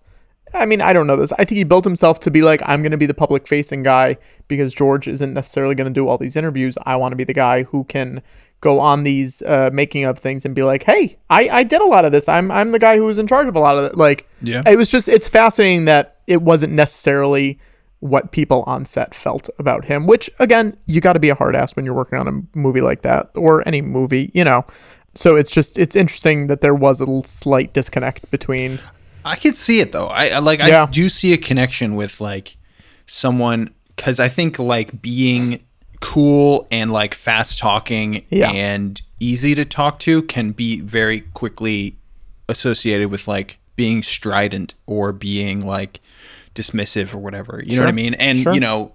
I 0.54 0.66
mean, 0.66 0.82
I 0.82 0.94
don't 0.94 1.08
know 1.08 1.16
this. 1.16 1.32
I 1.34 1.46
think 1.46 1.58
he 1.58 1.64
built 1.64 1.84
himself 1.86 2.20
to 2.22 2.32
be 2.32 2.42
like, 2.42 2.62
I'm 2.66 2.82
going 2.82 2.92
to 2.92 2.98
be 2.98 3.06
the 3.06 3.14
public 3.14 3.48
facing 3.48 3.84
guy 3.84 4.18
because 4.48 4.74
George 4.74 5.08
isn't 5.08 5.34
necessarily 5.34 5.76
going 5.76 5.88
to 5.88 5.94
do 5.94 6.08
all 6.08 6.18
these 6.18 6.36
interviews. 6.36 6.78
I 6.86 6.96
want 6.98 7.12
to 7.14 7.16
be 7.16 7.24
the 7.24 7.34
guy 7.34 7.64
who 7.64 7.84
can 7.86 8.22
go 8.60 8.80
on 8.80 9.04
these 9.04 9.42
uh, 9.44 9.70
making 9.74 10.04
of 10.04 10.20
things 10.20 10.46
and 10.46 10.54
be 10.54 10.62
like, 10.64 10.84
hey, 10.84 11.18
I, 11.30 11.50
I 11.50 11.64
did 11.64 11.82
a 11.82 11.86
lot 11.86 12.06
of 12.06 12.12
this. 12.12 12.28
I'm 12.30 12.52
I'm 12.52 12.72
the 12.72 12.80
guy 12.80 12.98
who 12.98 13.06
was 13.06 13.18
in 13.18 13.28
charge 13.28 13.48
of 13.48 13.56
a 13.56 13.60
lot 13.60 13.78
of 13.78 13.86
it. 13.86 13.98
Like, 13.98 14.30
Yeah. 14.42 14.62
it 14.68 14.76
was 14.78 14.88
just 14.88 15.08
it's 15.08 15.28
fascinating 15.28 15.86
that 15.86 16.18
it 16.28 16.42
wasn't 16.42 16.74
necessarily 16.74 17.60
what 18.02 18.32
people 18.32 18.64
on 18.68 18.84
set 18.86 19.14
felt 19.16 19.50
about 19.58 19.86
him. 19.86 20.06
Which 20.06 20.30
again, 20.40 20.76
you 20.86 21.02
got 21.02 21.14
to 21.14 21.20
be 21.20 21.30
a 21.30 21.36
hard 21.36 21.56
ass 21.56 21.76
when 21.76 21.86
you're 21.86 21.94
working 21.96 22.20
on 22.20 22.28
a 22.28 22.58
movie 22.58 22.82
like 22.82 23.02
that 23.04 23.30
or 23.36 23.68
any 23.68 23.82
movie, 23.82 24.30
you 24.34 24.44
know. 24.44 24.66
So 25.16 25.36
it's 25.38 25.50
just 25.52 25.78
it's 25.80 25.96
interesting 25.96 26.48
that 26.48 26.62
there 26.62 26.76
was 26.76 27.02
a 27.02 27.22
slight 27.26 27.74
disconnect 27.74 28.30
between 28.32 28.80
I 29.26 29.36
could 29.36 29.58
see 29.58 29.80
it 29.80 29.92
though. 29.92 30.08
I, 30.08 30.28
I 30.30 30.40
like 30.40 30.60
Yeah. 30.60 30.84
I 30.88 30.92
do 30.92 31.10
see 31.10 31.34
a 31.34 31.38
connection 31.38 31.96
with 31.96 32.20
like 32.22 32.58
someone 33.08 33.74
because 33.96 34.20
I 34.20 34.30
think 34.30 34.58
like 34.60 35.02
being 35.02 35.64
cool 36.00 36.68
and 36.72 36.92
like 36.92 37.14
fast 37.14 37.60
talking 37.60 38.26
Yeah. 38.30 38.52
and 38.52 39.00
easy 39.20 39.54
to 39.56 39.66
talk 39.66 40.00
to 40.00 40.24
can 40.24 40.52
be 40.52 40.80
very 40.82 41.22
quickly 41.22 41.96
associated 42.50 43.12
with 43.12 43.28
like 43.28 43.60
being 43.76 44.02
strident 44.04 44.74
or 44.88 45.12
being 45.12 45.66
like 45.66 46.00
dismissive 46.56 47.14
or 47.14 47.20
whatever. 47.20 47.62
You 47.66 47.78
know 47.78 47.84
what 47.84 47.90
I 47.90 47.94
mean? 47.94 48.14
And 48.16 48.40
Sure. 48.42 48.54
you 48.54 48.60
know 48.60 48.92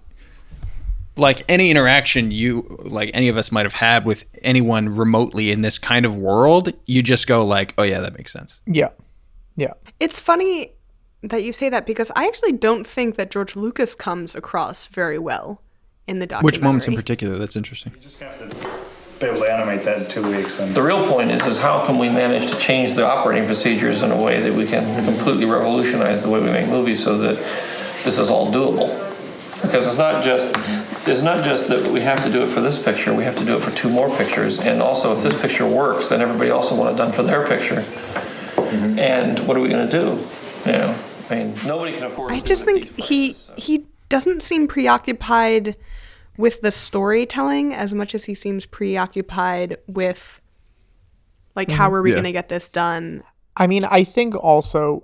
like 1.15 1.43
any 1.49 1.71
interaction 1.71 2.29
you 2.29 2.77
like 2.83 3.09
any 3.15 3.27
of 3.27 3.37
us 3.37 3.51
might 3.51 3.65
have 3.65 3.73
had 3.73 4.05
with 4.05 4.25
anyone 4.43 4.95
remotely 4.95 5.49
in 5.51 5.61
this 5.61 5.79
kind 5.79 6.05
of 6.05 6.15
world, 6.15 6.71
you 6.85 7.01
just 7.01 7.25
go 7.25 7.43
like, 7.43 7.73
"Oh 7.79 7.83
yeah, 7.83 8.01
that 8.01 8.15
makes 8.15 8.31
sense." 8.31 8.59
yeah. 8.67 8.89
Yeah. 9.57 9.73
It's 9.99 10.17
funny 10.19 10.71
that 11.23 11.43
you 11.43 11.51
say 11.51 11.67
that 11.69 11.85
because 11.85 12.11
I 12.15 12.27
actually 12.27 12.53
don't 12.53 12.87
think 12.87 13.15
that 13.15 13.31
George 13.31 13.55
Lucas 13.55 13.95
comes 13.95 14.35
across 14.35 14.85
very 14.85 15.19
well 15.19 15.61
in 16.07 16.19
the 16.19 16.27
documentary. 16.27 16.59
Which 16.59 16.63
moments 16.63 16.87
in 16.87 16.95
particular? 16.95 17.37
That's 17.37 17.55
interesting. 17.55 17.91
We 17.93 17.99
just 17.99 18.21
have 18.21 18.37
to 18.37 18.55
be 19.19 19.25
able 19.25 19.39
to 19.41 19.51
animate 19.51 19.83
that 19.83 20.03
in 20.03 20.07
two 20.07 20.31
weeks. 20.31 20.59
And 20.59 20.73
The 20.75 20.81
real 20.81 21.05
point 21.07 21.31
is, 21.31 21.45
is 21.47 21.57
how 21.57 21.85
can 21.87 21.97
we 21.97 22.07
manage 22.07 22.51
to 22.51 22.57
change 22.59 22.93
the 22.93 23.03
operating 23.03 23.47
procedures 23.47 24.03
in 24.03 24.11
a 24.11 24.21
way 24.21 24.39
that 24.41 24.53
we 24.53 24.67
can 24.67 25.03
completely 25.05 25.45
revolutionize 25.45 26.21
the 26.21 26.29
way 26.29 26.39
we 26.39 26.51
make 26.51 26.67
movies 26.67 27.03
so 27.03 27.17
that 27.17 27.37
this 28.03 28.19
is 28.19 28.29
all 28.29 28.51
doable? 28.53 29.03
Because 29.63 29.87
it's 29.87 29.97
not 29.97 30.23
just, 30.23 30.55
it's 31.07 31.23
not 31.23 31.43
just 31.43 31.67
that 31.69 31.91
we 31.91 31.99
have 32.01 32.23
to 32.23 32.31
do 32.31 32.43
it 32.43 32.49
for 32.49 32.61
this 32.61 32.81
picture, 32.81 33.11
we 33.11 33.23
have 33.23 33.35
to 33.37 33.43
do 33.43 33.57
it 33.57 33.63
for 33.63 33.71
two 33.71 33.89
more 33.89 34.15
pictures. 34.17 34.59
And 34.59 34.83
also, 34.83 35.17
if 35.17 35.23
this 35.23 35.41
picture 35.41 35.65
works, 35.65 36.09
then 36.09 36.21
everybody 36.21 36.51
else 36.51 36.69
will 36.69 36.77
want 36.77 36.93
it 36.93 36.97
done 36.97 37.11
for 37.11 37.23
their 37.23 37.47
picture. 37.47 37.83
Mm-hmm. 38.69 38.99
And 38.99 39.39
what 39.47 39.57
are 39.57 39.59
we 39.59 39.69
gonna 39.69 39.89
do? 39.89 40.23
You 40.65 40.71
know, 40.73 40.99
I 41.29 41.35
mean, 41.35 41.55
nobody 41.65 41.93
can 41.93 42.03
afford 42.03 42.31
I 42.31 42.39
do 42.39 42.45
just 42.45 42.63
think 42.63 42.99
he 42.99 43.33
so. 43.33 43.53
he 43.57 43.85
doesn't 44.09 44.41
seem 44.41 44.67
preoccupied 44.67 45.75
with 46.37 46.61
the 46.61 46.71
storytelling 46.71 47.73
as 47.73 47.93
much 47.93 48.13
as 48.13 48.25
he 48.25 48.35
seems 48.35 48.65
preoccupied 48.65 49.77
with 49.87 50.41
like 51.55 51.71
how 51.71 51.87
mm-hmm. 51.87 51.95
are 51.95 52.01
we 52.03 52.11
Yeah. 52.11 52.15
going 52.15 52.25
to 52.25 52.31
get 52.31 52.49
this 52.49 52.69
done? 52.69 53.23
I 53.57 53.65
mean, 53.67 53.83
I 53.83 54.03
think 54.03 54.35
also 54.35 55.03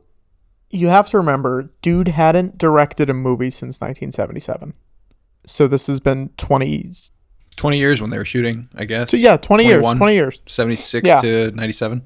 you 0.69 0.87
have 0.87 1.09
to 1.09 1.17
remember, 1.17 1.71
dude 1.81 2.09
hadn't 2.09 2.57
directed 2.57 3.09
a 3.09 3.13
movie 3.13 3.49
since 3.49 3.81
1977. 3.81 4.73
So 5.45 5.67
this 5.67 5.87
has 5.87 5.99
been 5.99 6.29
20. 6.37 6.91
20 7.55 7.77
years 7.77 8.01
when 8.01 8.09
they 8.09 8.17
were 8.17 8.25
shooting, 8.25 8.69
I 8.75 8.85
guess. 8.85 9.11
So 9.11 9.17
yeah, 9.17 9.37
20 9.37 9.65
years. 9.65 9.83
20 9.83 10.13
years. 10.13 10.41
76 10.47 11.07
Yeah. 11.07 11.21
to 11.21 11.51
97. 11.51 12.01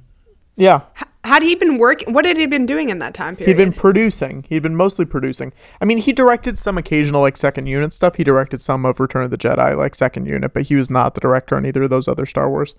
Yeah. 0.56 0.82
Had 1.28 1.44
he 1.44 1.56
been 1.56 1.78
working? 1.78 2.14
What 2.14 2.24
had 2.24 2.38
he 2.38 2.48
been 2.48 2.66
doing 2.66 2.90
in 2.90 3.00
that 3.00 3.14
time 3.14 3.36
period? 3.36 3.50
He'd 3.50 3.62
been 3.62 3.74
producing. 3.74 4.46
He'd 4.48 4.64
been 4.64 4.78
mostly 4.78 5.04
producing. 5.04 5.52
I 5.82 5.86
mean, 5.86 5.98
he 5.98 6.14
directed 6.14 6.58
some 6.58 6.78
occasional 6.78 7.20
like 7.20 7.36
second 7.36 7.68
unit 7.68 7.92
stuff. 7.92 8.16
He 8.16 8.24
directed 8.24 8.62
some 8.62 8.86
of 8.86 9.02
Return 9.02 9.26
of 9.26 9.32
the 9.32 9.38
Jedi, 9.38 9.76
like 9.76 9.94
second 9.94 10.26
unit, 10.26 10.54
but 10.54 10.64
he 10.64 10.76
was 10.76 10.90
not 10.90 11.16
the 11.16 11.20
director 11.20 11.58
on 11.58 11.66
either 11.66 11.84
of 11.84 11.90
those 11.90 12.08
other 12.08 12.26
Star 12.26 12.50
Wars. 12.50 12.76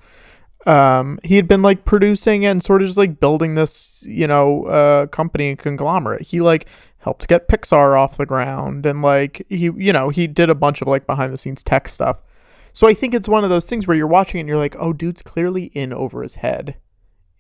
Um, 0.65 1.21
he 1.23 1.37
had 1.37 1.47
been 1.47 1.61
like 1.61 1.85
producing 1.85 2.47
and 2.47 2.63
sort 2.63 2.81
of 2.81 2.89
just 2.89 2.97
like 2.97 3.21
building 3.21 3.55
this, 3.55 4.03
you 4.09 4.27
know, 4.27 4.65
uh, 4.65 5.07
company 5.09 5.51
and 5.51 5.59
conglomerate. 5.59 6.23
He 6.23 6.41
like 6.41 6.67
helped 7.01 7.29
get 7.29 7.49
Pixar 7.49 8.01
off 8.01 8.17
the 8.17 8.25
ground 8.25 8.87
and 8.87 9.03
like 9.03 9.45
he, 9.51 9.65
you 9.77 9.93
know, 9.93 10.09
he 10.09 10.27
did 10.27 10.49
a 10.49 10.55
bunch 10.55 10.81
of 10.81 10.89
like 10.89 11.07
behind 11.07 11.35
the 11.35 11.39
scenes 11.39 11.63
tech 11.63 11.87
stuff. 11.87 12.17
So 12.73 12.89
I 12.89 12.95
think 12.95 13.13
it's 13.13 13.29
one 13.29 13.45
of 13.45 13.51
those 13.51 13.67
things 13.67 13.87
where 13.87 13.97
you're 13.97 14.07
watching 14.07 14.39
it 14.39 14.41
and 14.41 14.49
you're 14.49 14.57
like, 14.57 14.77
oh, 14.79 14.95
dude's 14.95 15.21
clearly 15.21 15.65
in 15.75 15.93
over 15.93 16.23
his 16.23 16.37
head 16.37 16.77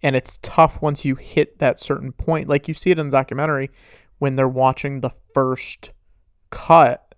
and 0.02 0.14
it's 0.16 0.38
tough 0.42 0.80
once 0.80 1.04
you 1.04 1.14
hit 1.14 1.58
that 1.58 1.80
certain 1.80 2.12
point. 2.12 2.48
Like 2.48 2.68
you 2.68 2.74
see 2.74 2.90
it 2.90 2.98
in 2.98 3.06
the 3.06 3.12
documentary 3.16 3.70
when 4.18 4.36
they're 4.36 4.48
watching 4.48 5.00
the 5.00 5.12
first 5.34 5.90
cut 6.50 7.14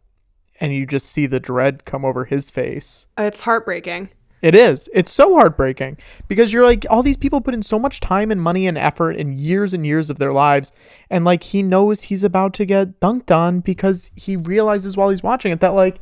and 0.61 0.75
you 0.75 0.87
just 0.87 1.07
see 1.07 1.27
the 1.27 1.41
dread 1.41 1.85
come 1.85 2.05
over 2.05 2.25
his 2.25 2.51
face. 2.51 3.07
It's 3.17 3.43
heartbreaking. 3.43 4.11
it 4.43 4.55
is. 4.55 4.89
It's 4.95 5.13
so 5.13 5.35
heartbreaking 5.35 5.99
because 6.29 6.53
you're 6.53 6.65
like 6.65 6.87
all 6.89 7.03
these 7.03 7.17
people 7.17 7.41
put 7.41 7.55
in 7.55 7.63
so 7.63 7.79
much 7.79 8.01
time 8.01 8.31
and 8.31 8.41
money 8.41 8.67
and 8.67 8.77
effort 8.79 9.13
and 9.13 9.39
years 9.39 9.75
and 9.75 9.87
years 9.87 10.09
of 10.11 10.19
their 10.19 10.33
lives. 10.33 10.73
And 11.11 11.25
like 11.25 11.43
he 11.45 11.63
knows 11.63 12.03
he's 12.03 12.25
about 12.25 12.55
to 12.55 12.65
get 12.67 13.01
dunked 13.01 13.35
on 13.35 13.61
because 13.61 14.11
he 14.15 14.37
realizes 14.37 14.97
while 14.97 15.11
he's 15.11 15.23
watching 15.23 15.53
it 15.53 15.61
that 15.61 15.75
like 15.75 16.01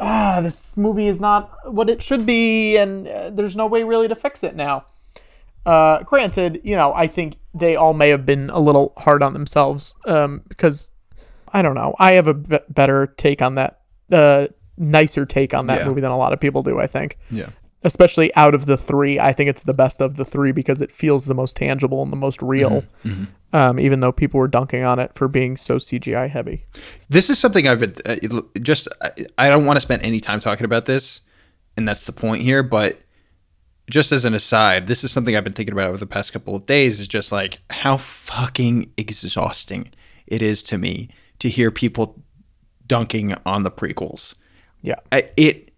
ah 0.00 0.40
this 0.40 0.76
movie 0.76 1.08
is 1.08 1.18
not 1.18 1.72
what 1.72 1.90
it 1.90 2.00
should 2.00 2.24
be 2.24 2.76
and 2.76 3.08
uh, 3.08 3.30
there's 3.30 3.56
no 3.56 3.66
way 3.66 3.82
really 3.82 4.06
to 4.06 4.14
fix 4.14 4.44
it 4.44 4.54
now 4.54 4.84
uh, 5.66 6.02
granted, 6.04 6.60
you 6.64 6.76
know, 6.76 6.92
I 6.94 7.06
think 7.06 7.36
they 7.54 7.76
all 7.76 7.94
may 7.94 8.08
have 8.10 8.24
been 8.24 8.50
a 8.50 8.58
little 8.58 8.92
hard 8.96 9.22
on 9.22 9.32
themselves 9.32 9.94
um, 10.06 10.42
because 10.48 10.90
I 11.52 11.62
don't 11.62 11.74
know. 11.74 11.94
I 11.98 12.12
have 12.12 12.26
a 12.28 12.34
b- 12.34 12.58
better 12.68 13.06
take 13.16 13.42
on 13.42 13.54
that, 13.56 13.80
uh, 14.12 14.46
nicer 14.76 15.26
take 15.26 15.54
on 15.54 15.66
that 15.66 15.80
Yeah. 15.80 15.88
movie 15.88 16.00
than 16.00 16.10
a 16.10 16.16
lot 16.18 16.32
of 16.32 16.40
people 16.40 16.62
do. 16.62 16.78
I 16.80 16.86
think, 16.86 17.18
Yeah. 17.30 17.48
especially 17.84 18.34
out 18.36 18.54
of 18.54 18.66
the 18.66 18.76
three, 18.76 19.18
I 19.18 19.32
think 19.32 19.50
it's 19.50 19.64
the 19.64 19.74
best 19.74 20.00
of 20.00 20.16
the 20.16 20.24
three 20.24 20.52
because 20.52 20.80
it 20.82 20.92
feels 20.92 21.24
the 21.26 21.34
most 21.34 21.56
tangible 21.56 22.02
and 22.02 22.12
the 22.12 22.16
most 22.16 22.40
real. 22.42 22.84
Um, 23.54 23.80
even 23.80 24.00
though 24.00 24.12
people 24.12 24.38
were 24.40 24.46
dunking 24.48 24.84
on 24.84 24.98
it 24.98 25.12
for 25.14 25.26
being 25.26 25.56
so 25.56 25.76
CGI 25.78 26.28
heavy. 26.28 26.66
This 27.08 27.30
is 27.30 27.38
something 27.38 27.66
I've 27.66 27.80
been 27.80 27.94
uh, 28.04 28.16
just, 28.60 28.88
I, 29.00 29.10
I 29.38 29.48
don't 29.48 29.64
want 29.64 29.78
to 29.78 29.80
spend 29.80 30.02
any 30.02 30.20
time 30.20 30.38
talking 30.38 30.66
about 30.66 30.84
this, 30.84 31.22
and 31.74 31.88
that's 31.88 32.04
the 32.04 32.12
point 32.12 32.42
here, 32.42 32.62
but 32.62 33.00
just 33.90 34.12
as 34.12 34.24
an 34.24 34.34
aside, 34.34 34.86
this 34.86 35.02
is 35.02 35.10
something 35.10 35.36
I've 35.36 35.44
been 35.44 35.52
thinking 35.52 35.72
about 35.72 35.88
over 35.88 35.98
the 35.98 36.06
past 36.06 36.32
couple 36.32 36.54
of 36.54 36.66
days 36.66 37.00
is 37.00 37.08
just 37.08 37.32
like 37.32 37.60
how 37.70 37.96
fucking 37.96 38.92
exhausting 38.96 39.90
it 40.26 40.42
is 40.42 40.62
to 40.64 40.78
me 40.78 41.08
to 41.38 41.48
hear 41.48 41.70
people 41.70 42.22
dunking 42.86 43.34
on 43.46 43.62
the 43.62 43.70
prequels. 43.70 44.34
Yeah. 44.82 44.96
I, 45.10 45.30
it 45.36 45.72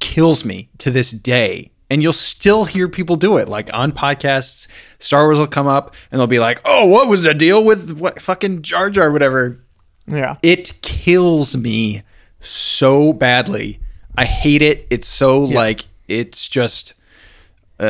kills 0.00 0.44
me 0.44 0.70
to 0.78 0.90
this 0.90 1.10
day. 1.10 1.70
And 1.90 2.02
you'll 2.02 2.14
still 2.14 2.64
hear 2.64 2.88
people 2.88 3.16
do 3.16 3.36
it. 3.36 3.48
Like 3.48 3.68
on 3.74 3.92
podcasts, 3.92 4.66
Star 4.98 5.24
Wars 5.24 5.38
will 5.38 5.46
come 5.46 5.66
up 5.66 5.94
and 6.10 6.18
they'll 6.18 6.26
be 6.26 6.38
like, 6.38 6.58
oh, 6.64 6.86
what 6.86 7.06
was 7.06 7.22
the 7.24 7.34
deal 7.34 7.66
with 7.66 7.98
what 7.98 8.22
fucking 8.22 8.62
Jar 8.62 8.88
Jar, 8.88 9.12
whatever. 9.12 9.62
Yeah. 10.06 10.36
It 10.42 10.80
kills 10.80 11.54
me 11.54 12.02
so 12.40 13.12
badly. 13.12 13.78
I 14.16 14.24
hate 14.24 14.62
it. 14.62 14.86
It's 14.88 15.06
so 15.06 15.40
like, 15.40 15.86
it's 16.20 16.48
just. 16.48 16.94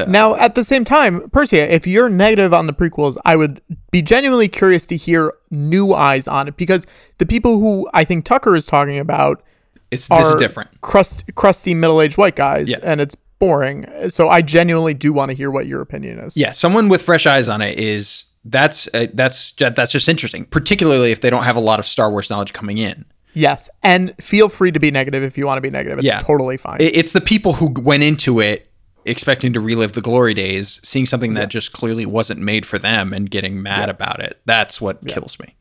Now, 0.09 0.35
at 0.37 0.55
the 0.55 0.65
same 0.65 0.85
time, 0.87 1.29
Percy, 1.31 1.59
if 1.59 1.87
you're 1.87 2.09
negative 2.09 2.55
on 2.55 2.67
the 2.67 2.73
prequels, 2.73 3.19
I 3.27 3.37
would 3.37 3.61
be 3.91 4.01
genuinely 4.01 4.49
curious 4.49 4.87
to 4.87 4.97
hear 4.97 5.35
new 5.51 5.93
eyes 5.93 6.27
on 6.27 6.49
it 6.49 6.57
because 6.57 6.87
the 7.19 7.27
people 7.27 7.61
who 7.61 7.87
I 7.93 8.05
think 8.05 8.25
Tucker 8.25 8.57
is 8.57 8.65
talking 8.65 8.99
about 8.99 9.43
It's 9.91 10.09
this 10.09 10.19
are 10.19 10.31
is 10.31 10.37
different. 10.37 10.81
crust, 10.81 11.25
crusty 11.35 11.75
middle-aged 11.75 12.17
white 12.17 12.37
guys, 12.37 12.71
Yeah. 12.71 12.79
and 12.83 13.03
it's 13.03 13.15
boring. 13.39 13.87
So 14.09 14.31
I 14.31 14.41
genuinely 14.41 14.95
do 14.95 15.13
want 15.13 15.29
to 15.29 15.35
hear 15.35 15.51
what 15.51 15.67
your 15.67 15.83
opinion 15.83 16.21
is. 16.21 16.39
Yeah, 16.39 16.53
someone 16.53 16.89
with 16.89 17.03
fresh 17.03 17.27
eyes 17.27 17.47
on 17.51 17.61
it 17.61 17.79
is 17.79 18.25
that's 18.47 18.89
uh, 18.95 19.09
that's 19.13 19.53
that's 19.53 19.93
just 19.93 20.09
interesting, 20.09 20.47
particularly 20.47 21.13
if 21.13 21.21
they 21.21 21.29
don't 21.29 21.43
have 21.45 21.57
a 21.57 21.61
lot 21.61 21.79
of 21.81 21.87
Star 21.87 22.11
Wars 22.11 22.31
knowledge 22.31 22.55
coming 22.55 22.79
in. 22.79 23.05
Yes, 23.35 23.69
and 23.83 24.15
feel 24.21 24.49
free 24.49 24.73
to 24.73 24.79
be 24.81 24.91
negative 24.91 25.23
if 25.23 25.39
you 25.39 25.47
want 25.47 25.57
to 25.57 25.63
be 25.63 25.71
negative. 25.71 25.99
It's 25.99 26.07
Yeah. 26.07 26.19
totally 26.21 26.57
fine. 26.57 26.77
It's 26.81 27.13
the 27.13 27.21
people 27.21 27.55
who 27.55 27.67
went 27.67 28.03
into 28.03 28.41
it 28.41 28.69
expecting 29.05 29.53
to 29.53 29.61
relive 29.61 29.93
the 29.95 30.01
glory 30.01 30.33
days, 30.35 30.81
seeing 30.85 31.07
something 31.07 31.35
that 31.35 31.49
just 31.49 31.73
clearly 31.73 32.07
wasn't 32.07 32.41
made 32.41 32.65
for 32.65 32.79
them 32.79 33.13
and 33.13 33.31
getting 33.31 33.61
mad 33.63 33.89
about 33.89 34.21
it. 34.21 34.39
That's 34.45 34.81
what 34.81 35.07
kills 35.09 35.39
me. 35.41 35.55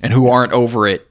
and 0.00 0.12
who 0.12 0.28
aren't 0.28 0.52
over 0.52 0.86
it 0.86 1.08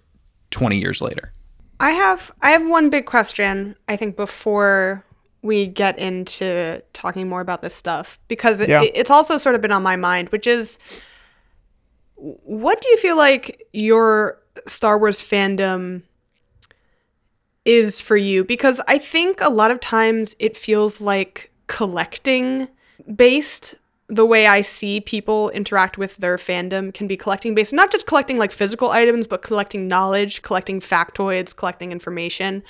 20 0.52 0.78
years 0.78 1.02
later. 1.02 1.34
I 1.80 1.92
have 1.92 2.32
I 2.42 2.52
have 2.52 2.66
one 2.68 2.90
big 2.90 3.06
question. 3.06 3.76
I 3.88 3.96
think 3.98 4.16
before 4.16 5.04
we 5.42 5.68
get 5.68 6.00
into 6.00 6.82
talking 6.94 7.28
more 7.30 7.42
about 7.42 7.62
this 7.62 7.76
stuff 7.76 8.18
because 8.28 8.60
it, 8.62 8.70
it's 8.70 9.12
also 9.12 9.38
sort 9.38 9.56
of 9.56 9.62
been 9.62 9.72
on 9.74 9.84
my 9.84 9.96
mind, 9.98 10.30
which 10.30 10.48
is 10.48 10.80
what 12.18 12.82
do 12.82 12.90
you 12.90 12.98
feel 12.98 13.16
like 13.16 13.68
your 13.74 14.40
Star 14.66 15.00
Wars 15.00 15.22
fandom 15.22 16.02
is 17.64 18.00
for 18.00 18.18
you? 18.18 18.44
Because 18.44 18.82
I 18.88 18.98
think 18.98 19.40
a 19.42 19.52
lot 19.52 19.72
of 19.72 19.80
times 19.80 20.36
it 20.40 20.58
feels 20.58 21.00
like 21.00 21.52
collecting 21.68 22.68
based. 23.16 23.76
The 24.10 24.26
way 24.26 24.48
I 24.48 24.62
see 24.62 25.02
people 25.02 25.50
interact 25.50 25.98
with 25.98 26.16
their 26.18 26.38
fandom 26.38 26.94
can 26.94 27.08
be 27.08 27.18
collecting 27.18 27.54
based, 27.54 27.74
not 27.74 27.92
just 27.92 28.08
collecting 28.08 28.38
like 28.38 28.54
physical 28.54 28.90
items, 28.90 29.28
but 29.28 29.42
collecting 29.42 29.88
knowledge, 29.88 30.42
collecting 30.42 30.80
factoids, 30.80 31.56
collecting 31.56 31.92
information. 31.92 32.64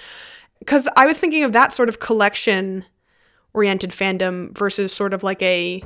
Because 0.59 0.89
I 0.97 1.05
was 1.05 1.19
thinking 1.19 1.43
of 1.43 1.53
that 1.53 1.71
sort 1.71 1.89
of 1.89 1.99
collection 1.99 2.85
oriented 3.53 3.91
fandom 3.91 4.57
versus 4.57 4.91
sort 4.91 5.13
of 5.13 5.23
like 5.23 5.41
a 5.41 5.83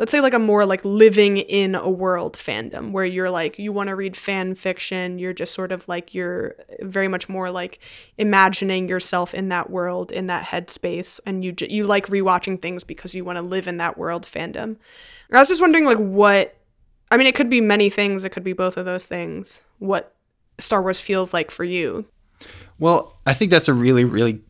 let's 0.00 0.10
say 0.10 0.20
like 0.20 0.34
a 0.34 0.38
more 0.38 0.66
like 0.66 0.84
living 0.84 1.36
in 1.36 1.76
a 1.76 1.88
world 1.88 2.36
fandom 2.36 2.90
where 2.90 3.04
you're 3.04 3.30
like 3.30 3.58
you 3.58 3.70
want 3.70 3.88
to 3.88 3.94
read 3.94 4.16
fan 4.16 4.56
fiction 4.56 5.18
you're 5.18 5.32
just 5.32 5.54
sort 5.54 5.70
of 5.70 5.86
like 5.86 6.12
you're 6.12 6.56
very 6.80 7.06
much 7.06 7.28
more 7.28 7.50
like 7.50 7.78
imagining 8.18 8.88
yourself 8.88 9.32
in 9.34 9.48
that 9.50 9.70
world 9.70 10.10
in 10.10 10.26
that 10.26 10.44
headspace 10.44 11.20
and 11.24 11.44
you 11.44 11.54
you 11.68 11.84
like 11.84 12.06
rewatching 12.06 12.60
things 12.60 12.82
because 12.82 13.14
you 13.14 13.24
want 13.24 13.36
to 13.36 13.42
live 13.42 13.68
in 13.68 13.76
that 13.76 13.96
world 13.96 14.24
fandom 14.24 14.76
i 15.30 15.38
was 15.38 15.48
just 15.48 15.60
wondering 15.60 15.84
like 15.84 15.98
what 15.98 16.56
i 17.12 17.16
mean 17.16 17.28
it 17.28 17.36
could 17.36 17.50
be 17.50 17.60
many 17.60 17.88
things 17.88 18.24
it 18.24 18.30
could 18.30 18.42
be 18.42 18.52
both 18.52 18.76
of 18.76 18.84
those 18.84 19.06
things 19.06 19.60
what 19.78 20.16
star 20.58 20.82
wars 20.82 21.00
feels 21.00 21.32
like 21.32 21.52
for 21.52 21.62
you 21.62 22.04
Well, 22.78 23.18
I 23.26 23.34
think 23.34 23.50
that's 23.50 23.68
a 23.68 23.74
really, 23.74 24.04
really 24.04 24.40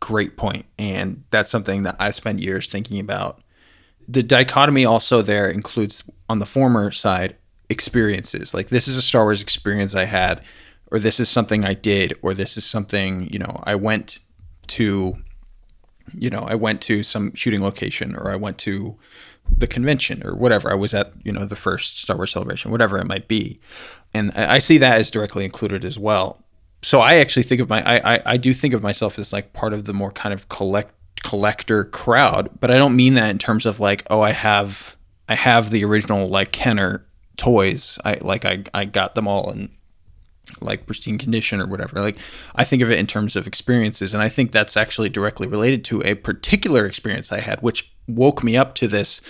great 0.00 0.36
point, 0.36 0.66
and 0.78 1.24
that's 1.30 1.50
something 1.50 1.82
that 1.82 1.96
I've 1.98 2.14
spent 2.14 2.40
years 2.40 2.68
thinking 2.68 3.00
about. 3.00 3.42
The 4.08 4.22
dichotomy 4.22 4.84
also 4.84 5.22
there 5.22 5.50
includes 5.50 6.02
on 6.28 6.38
the 6.38 6.46
former 6.46 6.90
side 6.90 7.36
experiences. 7.68 8.54
Like 8.54 8.68
this 8.68 8.88
is 8.88 8.96
a 8.96 9.02
Star 9.02 9.24
Wars 9.24 9.42
experience 9.42 9.94
I 9.94 10.04
had, 10.04 10.42
or 10.90 10.98
this 10.98 11.20
is 11.20 11.28
something 11.28 11.64
I 11.64 11.74
did, 11.74 12.14
or 12.22 12.34
this 12.34 12.56
is 12.56 12.64
something 12.64 13.28
you 13.32 13.38
know 13.38 13.62
I 13.64 13.74
went 13.74 14.20
to. 14.68 15.16
You 16.14 16.30
know, 16.30 16.40
I 16.40 16.54
went 16.54 16.80
to 16.82 17.02
some 17.02 17.34
shooting 17.34 17.62
location, 17.62 18.16
or 18.16 18.30
I 18.30 18.36
went 18.36 18.56
to 18.58 18.96
the 19.58 19.66
convention, 19.66 20.26
or 20.26 20.34
whatever. 20.34 20.70
I 20.70 20.74
was 20.74 20.94
at 20.94 21.12
you 21.22 21.32
know 21.32 21.44
the 21.44 21.56
first 21.56 22.00
Star 22.00 22.16
Wars 22.16 22.32
celebration, 22.32 22.70
whatever 22.70 22.98
it 22.98 23.06
might 23.06 23.28
be, 23.28 23.60
and 24.14 24.32
I 24.32 24.58
see 24.58 24.78
that 24.78 24.98
as 24.98 25.10
directly 25.10 25.44
included 25.44 25.84
as 25.84 25.98
well 25.98 26.42
so 26.82 27.00
I 27.00 27.16
actually 27.16 27.42
think 27.42 27.60
of 27.60 27.68
my 27.68 27.82
I, 27.82 28.14
I 28.14 28.22
I 28.26 28.36
do 28.36 28.54
think 28.54 28.74
of 28.74 28.82
myself 28.82 29.18
as 29.18 29.32
like 29.32 29.52
part 29.52 29.72
of 29.72 29.84
the 29.84 29.94
more 29.94 30.12
kind 30.12 30.32
of 30.32 30.48
collect 30.48 30.94
collector 31.28 31.84
crowd, 31.84 32.48
but 32.58 32.70
I 32.70 32.78
don't 32.78 32.96
mean 32.96 33.12
that 33.14 33.28
in 33.28 33.36
terms 33.36 33.66
of 33.66 33.80
like 33.80 34.02
oh 34.08 34.22
I 34.22 34.32
have 34.32 34.96
I 35.28 35.34
have 35.34 35.68
the 35.68 35.84
original 35.84 36.26
like 36.28 36.52
Kenner 36.52 37.04
toys. 37.36 37.98
I 38.02 38.16
like 38.22 38.46
I 38.46 38.64
I 38.72 38.86
got 38.86 39.14
them 39.14 39.28
all 39.28 39.50
in 39.50 39.68
like 40.62 40.86
pristine 40.86 41.18
condition 41.18 41.60
or 41.60 41.66
whatever. 41.66 42.00
Like 42.00 42.16
I 42.54 42.64
think 42.64 42.82
of 42.82 42.90
it 42.90 42.98
in 42.98 43.06
terms 43.06 43.36
of 43.36 43.46
experiences 43.46 44.14
and 44.14 44.22
I 44.22 44.30
think 44.30 44.52
that's 44.52 44.74
actually 44.74 45.10
directly 45.10 45.46
related 45.46 45.84
to 45.84 46.02
a 46.02 46.14
particular 46.14 46.86
experience 46.86 47.30
I 47.30 47.40
had 47.40 47.60
which 47.60 47.92
woke 48.06 48.42
me 48.42 48.56
up 48.56 48.74
to 48.76 48.88
this 48.88 49.20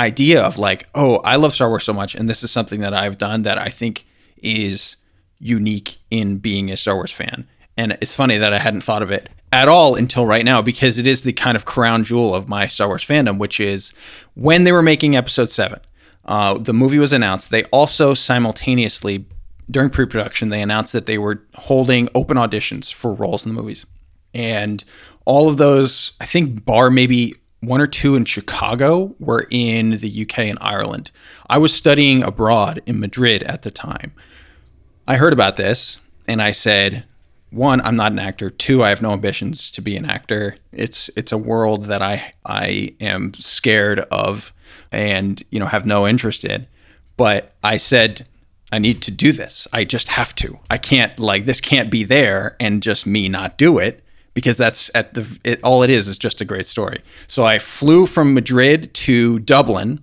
idea 0.00 0.42
of 0.42 0.56
like, 0.56 0.88
oh, 0.94 1.16
I 1.18 1.36
love 1.36 1.52
Star 1.52 1.68
Wars 1.68 1.84
so 1.84 1.92
much 1.92 2.14
and 2.14 2.30
this 2.30 2.42
is 2.42 2.50
something 2.50 2.80
that 2.80 2.94
I've 2.94 3.18
done 3.18 3.42
that 3.42 3.58
I 3.58 3.68
think 3.68 4.06
is 4.38 4.96
unique 5.38 5.98
in 6.10 6.38
being 6.38 6.70
a 6.70 6.78
Star 6.78 6.94
Wars 6.94 7.12
fan. 7.12 7.46
And 7.76 7.98
it's 8.00 8.14
funny 8.14 8.38
that 8.38 8.54
I 8.54 8.58
hadn't 8.58 8.84
thought 8.84 9.02
of 9.02 9.10
it 9.10 9.28
at 9.52 9.68
all 9.68 9.94
until 9.94 10.26
right 10.26 10.44
now 10.44 10.60
because 10.60 10.98
it 10.98 11.06
is 11.06 11.22
the 11.22 11.32
kind 11.32 11.56
of 11.56 11.64
crown 11.64 12.04
jewel 12.04 12.34
of 12.34 12.48
my 12.48 12.66
Star 12.66 12.88
Wars 12.88 13.04
fandom, 13.04 13.38
which 13.38 13.60
is 13.60 13.92
when 14.34 14.64
they 14.64 14.72
were 14.72 14.82
making 14.82 15.16
episode 15.16 15.50
seven, 15.50 15.80
uh, 16.24 16.58
the 16.58 16.74
movie 16.74 16.98
was 16.98 17.12
announced. 17.12 17.50
They 17.50 17.64
also 17.64 18.14
simultaneously, 18.14 19.24
during 19.70 19.90
pre 19.90 20.06
production, 20.06 20.48
they 20.48 20.62
announced 20.62 20.92
that 20.92 21.06
they 21.06 21.18
were 21.18 21.42
holding 21.54 22.08
open 22.14 22.36
auditions 22.36 22.92
for 22.92 23.12
roles 23.14 23.46
in 23.46 23.54
the 23.54 23.60
movies. 23.60 23.86
And 24.34 24.82
all 25.24 25.48
of 25.48 25.56
those, 25.56 26.12
I 26.20 26.26
think, 26.26 26.64
bar 26.64 26.90
maybe 26.90 27.34
one 27.60 27.80
or 27.80 27.86
two 27.86 28.16
in 28.16 28.24
Chicago, 28.24 29.14
were 29.18 29.46
in 29.50 29.98
the 29.98 30.22
UK 30.22 30.40
and 30.40 30.58
Ireland. 30.60 31.10
I 31.48 31.58
was 31.58 31.74
studying 31.74 32.22
abroad 32.22 32.82
in 32.86 33.00
Madrid 33.00 33.42
at 33.44 33.62
the 33.62 33.70
time. 33.70 34.12
I 35.08 35.16
heard 35.16 35.32
about 35.32 35.56
this 35.56 35.98
and 36.28 36.42
I 36.42 36.50
said, 36.50 37.04
one, 37.50 37.80
I'm 37.80 37.96
not 37.96 38.12
an 38.12 38.18
actor. 38.18 38.50
Two, 38.50 38.82
I 38.82 38.88
have 38.88 39.02
no 39.02 39.12
ambitions 39.12 39.70
to 39.72 39.80
be 39.80 39.96
an 39.96 40.04
actor. 40.04 40.56
It's 40.72 41.10
it's 41.16 41.32
a 41.32 41.38
world 41.38 41.86
that 41.86 42.02
I 42.02 42.34
I 42.44 42.94
am 43.00 43.34
scared 43.34 44.00
of 44.00 44.52
and 44.92 45.42
you 45.50 45.60
know 45.60 45.66
have 45.66 45.86
no 45.86 46.06
interest 46.06 46.44
in. 46.44 46.66
But 47.16 47.54
I 47.62 47.76
said 47.76 48.26
I 48.72 48.78
need 48.78 49.00
to 49.02 49.10
do 49.10 49.32
this. 49.32 49.68
I 49.72 49.84
just 49.84 50.08
have 50.08 50.34
to. 50.36 50.58
I 50.70 50.78
can't 50.78 51.18
like 51.18 51.46
this 51.46 51.60
can't 51.60 51.90
be 51.90 52.04
there 52.04 52.56
and 52.58 52.82
just 52.82 53.06
me 53.06 53.28
not 53.28 53.58
do 53.58 53.78
it 53.78 54.04
because 54.34 54.56
that's 54.56 54.90
at 54.94 55.14
the 55.14 55.38
it, 55.44 55.60
all 55.62 55.82
it 55.82 55.90
is 55.90 56.08
is 56.08 56.18
just 56.18 56.40
a 56.40 56.44
great 56.44 56.66
story. 56.66 57.00
So 57.26 57.44
I 57.44 57.58
flew 57.58 58.06
from 58.06 58.34
Madrid 58.34 58.92
to 58.94 59.38
Dublin. 59.38 60.02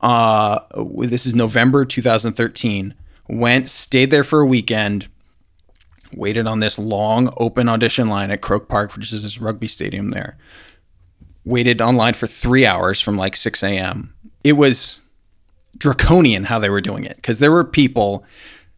Uh, 0.00 0.60
this 0.98 1.26
is 1.26 1.34
November 1.34 1.84
2013 1.84 2.94
went, 3.30 3.70
stayed 3.70 4.10
there 4.10 4.24
for 4.24 4.40
a 4.40 4.46
weekend, 4.46 5.08
waited 6.14 6.46
on 6.46 6.60
this 6.60 6.78
long 6.78 7.32
open 7.36 7.68
audition 7.68 8.08
line 8.08 8.30
at 8.30 8.40
Croke 8.40 8.68
Park, 8.68 8.94
which 8.94 9.12
is 9.12 9.22
this 9.22 9.40
rugby 9.40 9.68
stadium 9.68 10.10
there. 10.10 10.36
Waited 11.44 11.80
online 11.80 12.14
for 12.14 12.26
three 12.26 12.66
hours 12.66 13.00
from 13.00 13.16
like 13.16 13.36
6 13.36 13.62
a.m. 13.62 14.14
It 14.44 14.52
was 14.54 15.00
draconian 15.78 16.44
how 16.44 16.58
they 16.58 16.70
were 16.70 16.80
doing 16.80 17.04
it 17.04 17.16
because 17.16 17.38
there 17.38 17.52
were 17.52 17.64
people, 17.64 18.24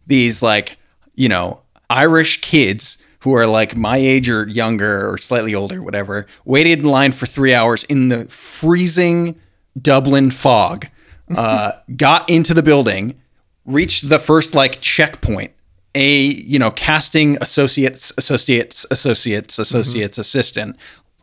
these 0.07 0.43
like, 0.43 0.77
you 1.15 1.29
know, 1.29 1.61
Irish 1.91 2.41
kids 2.41 2.99
who 3.21 3.35
are 3.35 3.47
like 3.47 3.77
my 3.77 3.97
age 3.97 4.29
or 4.29 4.49
younger 4.49 5.09
or 5.09 5.19
slightly 5.19 5.55
older, 5.55 5.83
whatever, 5.83 6.27
waited 6.45 6.81
in 6.81 6.85
line 6.85 7.13
for 7.13 7.27
three 7.27 7.55
hours 7.55 7.85
in 7.85 8.09
the 8.09 8.25
freezing 8.27 9.39
Dublin 9.81 10.31
fog, 10.31 10.89
uh, 11.37 11.73
got 11.97 12.29
into 12.29 12.53
the 12.53 12.63
building, 12.63 13.21
reached 13.65 14.09
the 14.09 14.19
first 14.19 14.55
like 14.55 14.81
checkpoint 14.81 15.53
a 15.95 16.19
you 16.21 16.59
know 16.59 16.71
casting 16.71 17.37
associates 17.41 18.13
associates 18.17 18.87
associates 18.91 19.59
associates 19.59 20.19
assistant 20.19 20.77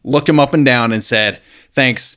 looked 0.04 0.30
him 0.30 0.40
up 0.40 0.54
and 0.54 0.66
down 0.66 0.92
and 0.92 1.04
said 1.04 1.42
thanks 1.72 2.16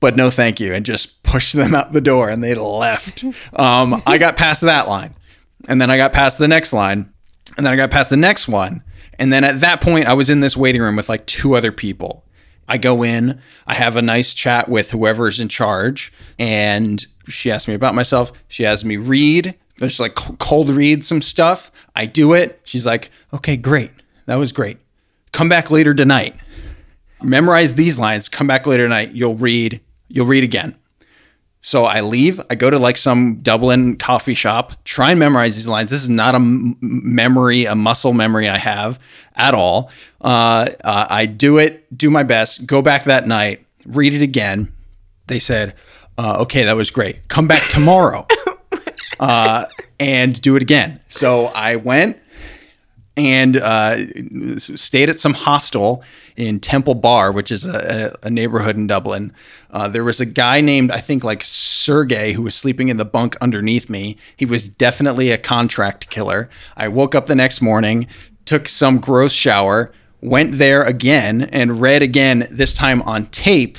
but 0.00 0.16
no 0.16 0.30
thank 0.30 0.60
you 0.60 0.74
and 0.74 0.84
just 0.84 1.22
pushed 1.22 1.54
them 1.54 1.74
out 1.74 1.92
the 1.92 2.00
door 2.00 2.28
and 2.28 2.42
they 2.44 2.54
left. 2.54 3.24
Um, 3.54 4.02
i 4.06 4.18
got 4.18 4.36
past 4.36 4.60
that 4.62 4.88
line 4.88 5.14
and 5.68 5.80
then 5.80 5.90
i 5.90 5.96
got 5.96 6.12
past 6.12 6.38
the 6.38 6.48
next 6.48 6.72
line 6.72 7.10
and 7.56 7.64
then 7.64 7.72
i 7.72 7.76
got 7.76 7.90
past 7.90 8.10
the 8.10 8.16
next 8.16 8.48
one 8.48 8.82
and 9.18 9.32
then 9.32 9.44
at 9.44 9.60
that 9.60 9.80
point 9.80 10.06
i 10.06 10.12
was 10.12 10.28
in 10.28 10.40
this 10.40 10.56
waiting 10.56 10.82
room 10.82 10.96
with 10.96 11.08
like 11.08 11.26
two 11.26 11.54
other 11.54 11.72
people. 11.72 12.26
I 12.68 12.78
go 12.78 13.04
in, 13.04 13.40
I 13.66 13.74
have 13.74 13.96
a 13.96 14.02
nice 14.02 14.34
chat 14.34 14.68
with 14.68 14.90
whoever's 14.90 15.38
in 15.38 15.48
charge, 15.48 16.12
and 16.38 17.04
she 17.28 17.50
asks 17.50 17.68
me 17.68 17.74
about 17.74 17.94
myself. 17.94 18.32
She 18.48 18.64
has 18.64 18.84
me 18.84 18.96
read, 18.96 19.54
just 19.78 20.00
like 20.00 20.14
cold 20.14 20.70
read 20.70 21.04
some 21.04 21.22
stuff. 21.22 21.70
I 21.94 22.06
do 22.06 22.32
it. 22.32 22.60
She's 22.64 22.86
like, 22.86 23.10
okay, 23.32 23.56
great. 23.56 23.90
That 24.26 24.36
was 24.36 24.52
great. 24.52 24.78
Come 25.32 25.48
back 25.48 25.70
later 25.70 25.94
tonight. 25.94 26.34
Memorize 27.22 27.74
these 27.74 27.98
lines. 27.98 28.28
Come 28.28 28.46
back 28.46 28.66
later 28.66 28.84
tonight. 28.84 29.12
You'll 29.12 29.36
read, 29.36 29.80
you'll 30.08 30.26
read 30.26 30.44
again. 30.44 30.74
So 31.62 31.84
I 31.84 32.00
leave. 32.00 32.40
I 32.48 32.54
go 32.54 32.70
to 32.70 32.78
like 32.78 32.96
some 32.96 33.36
Dublin 33.36 33.96
coffee 33.96 34.34
shop, 34.34 34.72
try 34.84 35.10
and 35.10 35.18
memorize 35.18 35.56
these 35.56 35.66
lines. 35.66 35.90
This 35.90 36.02
is 36.02 36.08
not 36.08 36.34
a 36.34 36.36
m- 36.36 36.76
memory, 36.80 37.64
a 37.64 37.74
muscle 37.74 38.12
memory 38.12 38.48
I 38.48 38.56
have 38.56 39.00
at 39.34 39.52
all. 39.52 39.90
Uh, 40.20 40.68
uh, 40.84 41.06
I 41.10 41.26
do 41.26 41.58
it, 41.58 41.96
do 41.96 42.08
my 42.08 42.22
best, 42.22 42.66
go 42.66 42.82
back 42.82 43.04
that 43.04 43.26
night, 43.26 43.66
read 43.84 44.14
it 44.14 44.22
again. 44.22 44.72
They 45.26 45.40
said, 45.40 45.74
uh, 46.18 46.36
okay, 46.42 46.62
that 46.64 46.76
was 46.76 46.92
great. 46.92 47.26
Come 47.26 47.48
back 47.48 47.68
tomorrow 47.68 48.26
uh, 49.20 49.66
and 49.98 50.40
do 50.40 50.56
it 50.56 50.62
again. 50.62 51.00
So 51.08 51.46
I 51.46 51.76
went 51.76 52.18
and 53.16 53.56
uh, 53.56 53.96
stayed 54.58 55.08
at 55.08 55.18
some 55.18 55.32
hostel 55.32 56.02
in 56.36 56.60
Temple 56.60 56.94
Bar, 56.94 57.32
which 57.32 57.50
is 57.50 57.64
a, 57.64 58.16
a 58.22 58.28
neighborhood 58.28 58.76
in 58.76 58.86
Dublin. 58.86 59.32
Uh, 59.70 59.88
there 59.88 60.04
was 60.04 60.20
a 60.20 60.26
guy 60.26 60.60
named, 60.60 60.90
I 60.90 61.00
think, 61.00 61.24
like 61.24 61.42
Sergey, 61.42 62.34
who 62.34 62.42
was 62.42 62.54
sleeping 62.54 62.88
in 62.88 62.98
the 62.98 63.06
bunk 63.06 63.36
underneath 63.40 63.88
me. 63.88 64.18
He 64.36 64.44
was 64.44 64.68
definitely 64.68 65.30
a 65.30 65.38
contract 65.38 66.10
killer. 66.10 66.50
I 66.76 66.88
woke 66.88 67.14
up 67.14 67.26
the 67.26 67.34
next 67.34 67.62
morning, 67.62 68.06
took 68.44 68.68
some 68.68 68.98
gross 68.98 69.32
shower, 69.32 69.92
went 70.20 70.58
there 70.58 70.82
again, 70.82 71.42
and 71.42 71.80
read 71.80 72.02
again, 72.02 72.46
this 72.50 72.74
time 72.74 73.00
on 73.02 73.26
tape. 73.26 73.78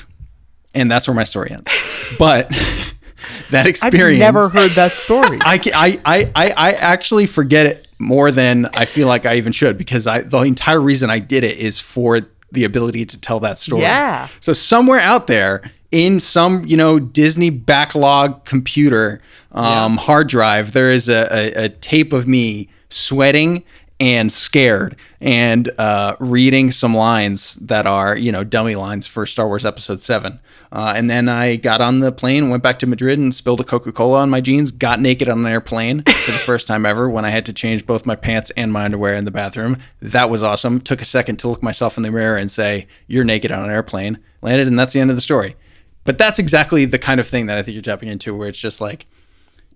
And 0.73 0.91
that's 0.91 1.07
where 1.07 1.15
my 1.15 1.23
story 1.23 1.51
ends. 1.51 1.69
but 2.17 2.51
that 3.51 3.68
experience. 3.68 4.22
I've 4.22 4.34
never 4.34 4.49
heard 4.49 4.72
that 4.72 4.93
story. 4.93 5.39
I, 5.43 5.59
I, 5.74 6.01
I, 6.05 6.32
I, 6.36 6.49
I 6.51 6.72
actually 6.74 7.26
forget 7.26 7.65
it 7.65 7.88
more 7.99 8.32
than 8.32 8.68
I 8.74 8.86
feel 8.86 9.07
like 9.07 9.26
I 9.26 9.36
even 9.36 9.51
should 9.51 9.78
because 9.78 10.07
I 10.07 10.22
the 10.22 10.41
entire 10.41 10.80
reason 10.80 11.09
I 11.09 11.20
did 11.20 11.43
it 11.43 11.57
is 11.57 11.80
for 11.80 12.22
the 12.51 12.63
ability 12.63 13.05
to 13.05 13.20
tell 13.20 13.39
that 13.41 13.57
story. 13.57 13.82
Yeah. 13.82 14.28
So 14.39 14.53
somewhere 14.53 14.99
out 14.99 15.28
there 15.28 15.72
in 15.91 16.20
some 16.20 16.65
you 16.65 16.78
know 16.78 16.99
Disney 16.99 17.49
backlog 17.49 18.45
computer 18.45 19.22
um, 19.51 19.97
hard 19.97 20.28
drive, 20.28 20.74
there 20.74 20.91
is 20.91 21.09
a, 21.09 21.28
a, 21.32 21.65
a 21.65 21.70
tape 21.70 22.13
of 22.13 22.28
me 22.28 22.70
sweating 22.89 23.63
and 23.99 24.31
scared 24.31 24.95
and 25.19 25.71
uh, 25.79 26.15
reading 26.19 26.71
some 26.71 26.95
lines 26.95 27.55
that 27.55 27.87
are 27.87 28.15
you 28.15 28.31
know 28.31 28.43
dummy 28.43 28.75
lines 28.75 29.07
for 29.07 29.25
Star 29.25 29.47
Wars 29.47 29.65
Episode 29.65 30.01
Seven. 30.01 30.39
Uh, 30.71 30.93
and 30.95 31.09
then 31.09 31.29
I 31.29 31.55
got 31.55 31.79
on 31.79 31.99
the 31.99 32.11
plane, 32.11 32.49
went 32.49 32.61
back 32.61 32.79
to 32.79 32.87
Madrid, 32.87 33.19
and 33.19 33.33
spilled 33.33 33.61
a 33.61 33.63
Coca 33.63 33.91
Cola 33.91 34.19
on 34.19 34.29
my 34.29 34.41
jeans. 34.41 34.71
Got 34.71 34.99
naked 34.99 35.29
on 35.29 35.39
an 35.39 35.51
airplane 35.51 36.03
for 36.03 36.31
the 36.31 36.37
first 36.37 36.67
time 36.67 36.85
ever 36.85 37.09
when 37.09 37.25
I 37.25 37.29
had 37.29 37.45
to 37.45 37.53
change 37.53 37.85
both 37.85 38.05
my 38.05 38.15
pants 38.15 38.51
and 38.57 38.71
my 38.71 38.85
underwear 38.85 39.15
in 39.15 39.25
the 39.25 39.31
bathroom. 39.31 39.77
That 40.01 40.29
was 40.29 40.43
awesome. 40.43 40.81
Took 40.81 41.01
a 41.01 41.05
second 41.05 41.37
to 41.37 41.47
look 41.47 41.63
myself 41.63 41.97
in 41.97 42.03
the 42.03 42.11
mirror 42.11 42.37
and 42.37 42.51
say, 42.51 42.87
"You're 43.07 43.23
naked 43.23 43.51
on 43.51 43.63
an 43.63 43.71
airplane." 43.71 44.19
Landed, 44.41 44.67
and 44.67 44.77
that's 44.77 44.93
the 44.93 44.99
end 44.99 45.09
of 45.09 45.15
the 45.15 45.21
story. 45.21 45.55
But 46.03 46.17
that's 46.17 46.39
exactly 46.39 46.85
the 46.85 46.99
kind 46.99 47.19
of 47.19 47.27
thing 47.27 47.47
that 47.47 47.57
I 47.57 47.63
think 47.63 47.73
you're 47.73 47.81
tapping 47.81 48.07
into, 48.07 48.35
where 48.35 48.47
it's 48.47 48.59
just 48.59 48.79
like, 48.79 49.07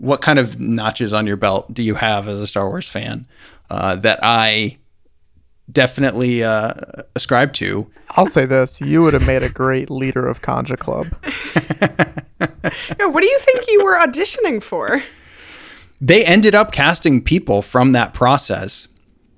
what 0.02 0.22
kind 0.22 0.39
of 0.39 0.60
notches 0.60 1.14
on 1.14 1.28
your 1.28 1.38
belt 1.38 1.72
do 1.74 1.84
you 1.84 1.95
have 1.95 2.28
as 2.28 2.39
a 2.39 2.47
Star 2.47 2.68
Wars 2.68 2.89
fan 2.89 3.28
uh, 3.70 3.95
that 3.97 4.20
I 4.24 4.78
definitely 5.72 6.43
uh, 6.43 6.74
ascribe 7.16 7.54
to? 7.54 7.89
I'll 8.10 8.26
say 8.26 8.45
this: 8.45 8.82
you 8.82 9.04
would 9.04 9.14
have 9.14 9.28
made 9.28 9.43
a 9.43 9.49
great 9.49 9.89
leader 9.89 10.28
of 10.28 10.41
Conja 10.41 10.78
Club. 10.78 11.08
Yeah, 12.99 13.08
what 13.08 13.22
do 13.22 13.28
you 13.28 13.39
think 13.39 13.66
you 13.68 13.84
were 13.84 13.97
auditioning 13.99 14.62
for? 14.62 15.04
They 15.99 16.26
ended 16.26 16.56
up 16.56 16.72
casting 16.72 17.24
people 17.24 17.62
from 17.62 17.91
that 17.91 18.14
process. 18.14 18.88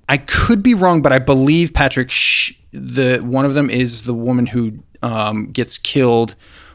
I 0.08 0.18
could 0.18 0.62
be 0.62 0.74
wrong, 0.74 1.02
but 1.02 1.12
I 1.12 1.18
believe 1.18 1.72
Patrick, 1.74 2.10
Sh- 2.10 2.52
the 2.72 3.18
one 3.18 3.44
of 3.44 3.54
them 3.54 3.70
is 3.70 4.02
the 4.02 4.14
woman 4.14 4.46
who 4.46 4.78
um, 5.02 5.50
gets 5.52 5.78
killed 5.78 6.34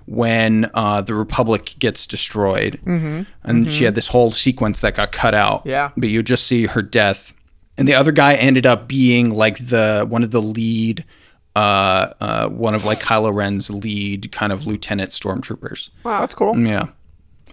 when 0.09 0.69
uh, 0.73 1.01
the 1.01 1.13
Republic 1.13 1.75
gets 1.77 2.07
destroyed, 2.07 2.79
mm-hmm. 2.83 3.21
and 3.43 3.71
she 3.71 3.83
had 3.83 3.93
this 3.93 4.07
whole 4.07 4.31
sequence 4.31 4.79
that 4.79 4.95
got 4.95 5.11
cut 5.11 5.35
out. 5.35 5.61
Yeah. 5.65 5.91
but 5.95 6.09
you 6.09 6.23
just 6.23 6.47
see 6.47 6.65
her 6.65 6.81
death, 6.81 7.33
and 7.77 7.87
the 7.87 7.93
other 7.93 8.11
guy 8.11 8.33
ended 8.33 8.65
up 8.65 8.87
being 8.87 9.29
like 9.29 9.57
the 9.59 10.05
one 10.09 10.23
of 10.23 10.31
the 10.31 10.41
lead, 10.41 11.05
uh, 11.55 12.13
uh, 12.19 12.49
one 12.49 12.73
of 12.73 12.85
like 12.85 12.99
Kylo 12.99 13.33
Ren's 13.33 13.69
lead 13.69 14.31
kind 14.31 14.51
of 14.51 14.65
lieutenant 14.65 15.11
stormtroopers. 15.11 15.89
Wow. 16.03 16.21
That's 16.21 16.33
cool. 16.33 16.57
Yeah, 16.57 16.87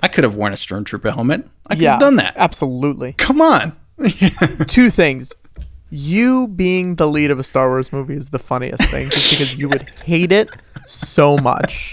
I 0.03 0.09
could 0.09 0.25
have 0.25 0.35
worn 0.35 0.55
a 0.55 0.57
stormtrooper 0.57 1.13
helmet. 1.15 1.47
I 1.67 1.75
could 1.75 1.83
Yeah, 1.83 1.91
have 1.93 2.01
done 2.01 2.17
that. 2.17 2.35
Absolutely. 2.37 3.13
Come 3.15 3.41
on. 3.43 3.77
Two 4.67 4.89
things. 4.91 5.33
You 5.91 6.49
being 6.49 6.97
the 6.97 7.07
lead 7.07 7.31
of 7.31 7.39
a 7.39 7.45
Star 7.45 7.69
Wars 7.69 7.93
movie 7.93 8.15
is 8.17 8.31
the 8.31 8.39
funniest 8.39 8.85
thing, 8.91 9.09
just 9.11 9.31
because 9.31 9.57
you 9.57 9.69
would 9.69 9.89
hate 10.05 10.33
it 10.33 10.49
so 10.87 11.37
much. 11.39 11.93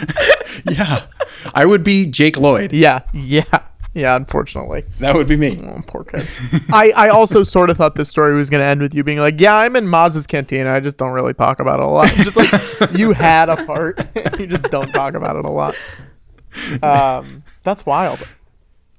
Yeah. 0.70 1.06
I 1.54 1.64
would 1.66 1.82
be 1.82 2.06
Jake 2.06 2.36
Lloyd. 2.38 2.72
Yeah, 2.72 3.02
yeah, 3.12 3.44
yeah. 3.94 4.14
Unfortunately, 4.16 4.84
That 5.00 5.14
would 5.16 5.26
be 5.26 5.36
me. 5.36 5.58
oh, 5.64 5.80
poor 5.86 6.04
kid. 6.04 6.26
I 6.72 6.92
I 6.94 7.08
also 7.08 7.42
sort 7.42 7.68
of 7.70 7.76
thought 7.76 7.94
this 7.96 8.08
story 8.08 8.36
was 8.36 8.48
going 8.50 8.60
to 8.60 8.66
end 8.66 8.80
with 8.80 8.94
you 8.94 9.02
being 9.02 9.18
like, 9.18 9.40
"Yeah, 9.40 9.56
I'm 9.56 9.74
in 9.74 9.88
Maz's 9.88 10.26
cantina. 10.26 10.72
I 10.72 10.80
just 10.80 10.98
don't 10.98 11.12
really 11.12 11.34
talk 11.34 11.58
about 11.58 11.80
it 11.80 11.86
a 11.86 11.88
lot." 11.88 12.08
Just 12.16 12.36
like 12.36 12.52
you 12.96 13.12
had 13.12 13.48
a 13.48 13.64
part, 13.64 14.06
you 14.38 14.46
just 14.46 14.64
don't 14.64 14.92
talk 14.92 15.14
about 15.14 15.36
it 15.36 15.44
a 15.44 15.50
lot. 15.50 15.74
Um, 16.82 17.42
that's 17.64 17.84
wild. 17.86 18.20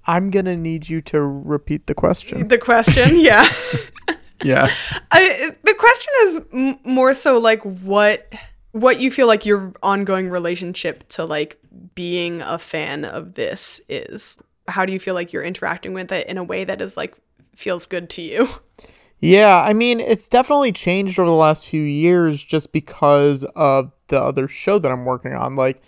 I'm 0.05 0.31
gonna 0.31 0.57
need 0.57 0.89
you 0.89 1.01
to 1.03 1.21
repeat 1.21 1.87
the 1.87 1.93
question. 1.93 2.47
The 2.49 2.57
question, 2.57 3.19
yeah. 3.19 3.47
Yeah. 4.43 4.69
I, 5.11 5.55
the 5.63 5.73
question 5.75 6.13
is 6.23 6.39
m- 6.51 6.79
more 6.83 7.13
so 7.13 7.37
like 7.39 7.61
what 7.63 8.27
what 8.73 8.99
you 8.99 9.09
feel 9.09 9.27
like 9.27 9.45
your 9.45 9.73
ongoing 9.81 10.29
relationship 10.29 11.07
to 11.09 11.23
like 11.25 11.57
being 11.95 12.41
a 12.41 12.59
fan 12.59 13.05
of 13.05 13.35
this 13.35 13.79
is. 13.87 14.37
How 14.67 14.85
do 14.85 14.93
you 14.93 14.99
feel 14.99 15.13
like 15.13 15.33
you're 15.33 15.43
interacting 15.43 15.93
with 15.93 16.11
it 16.11 16.27
in 16.27 16.37
a 16.37 16.43
way 16.43 16.63
that 16.63 16.81
is 16.81 16.95
like 16.95 17.15
feels 17.55 17.85
good 17.85 18.09
to 18.11 18.21
you? 18.21 18.47
Yeah, 19.19 19.61
I 19.61 19.71
mean, 19.71 20.01
it's 20.01 20.27
definitely 20.27 20.73
changed 20.73 21.17
over 21.17 21.29
the 21.29 21.35
last 21.35 21.65
few 21.65 21.81
years 21.81 22.43
just 22.43 22.73
because 22.73 23.45
of 23.55 23.93
the 24.07 24.21
other 24.21 24.49
show 24.49 24.79
that 24.79 24.91
I'm 24.91 25.05
working 25.05 25.33
on. 25.33 25.55
Like, 25.55 25.81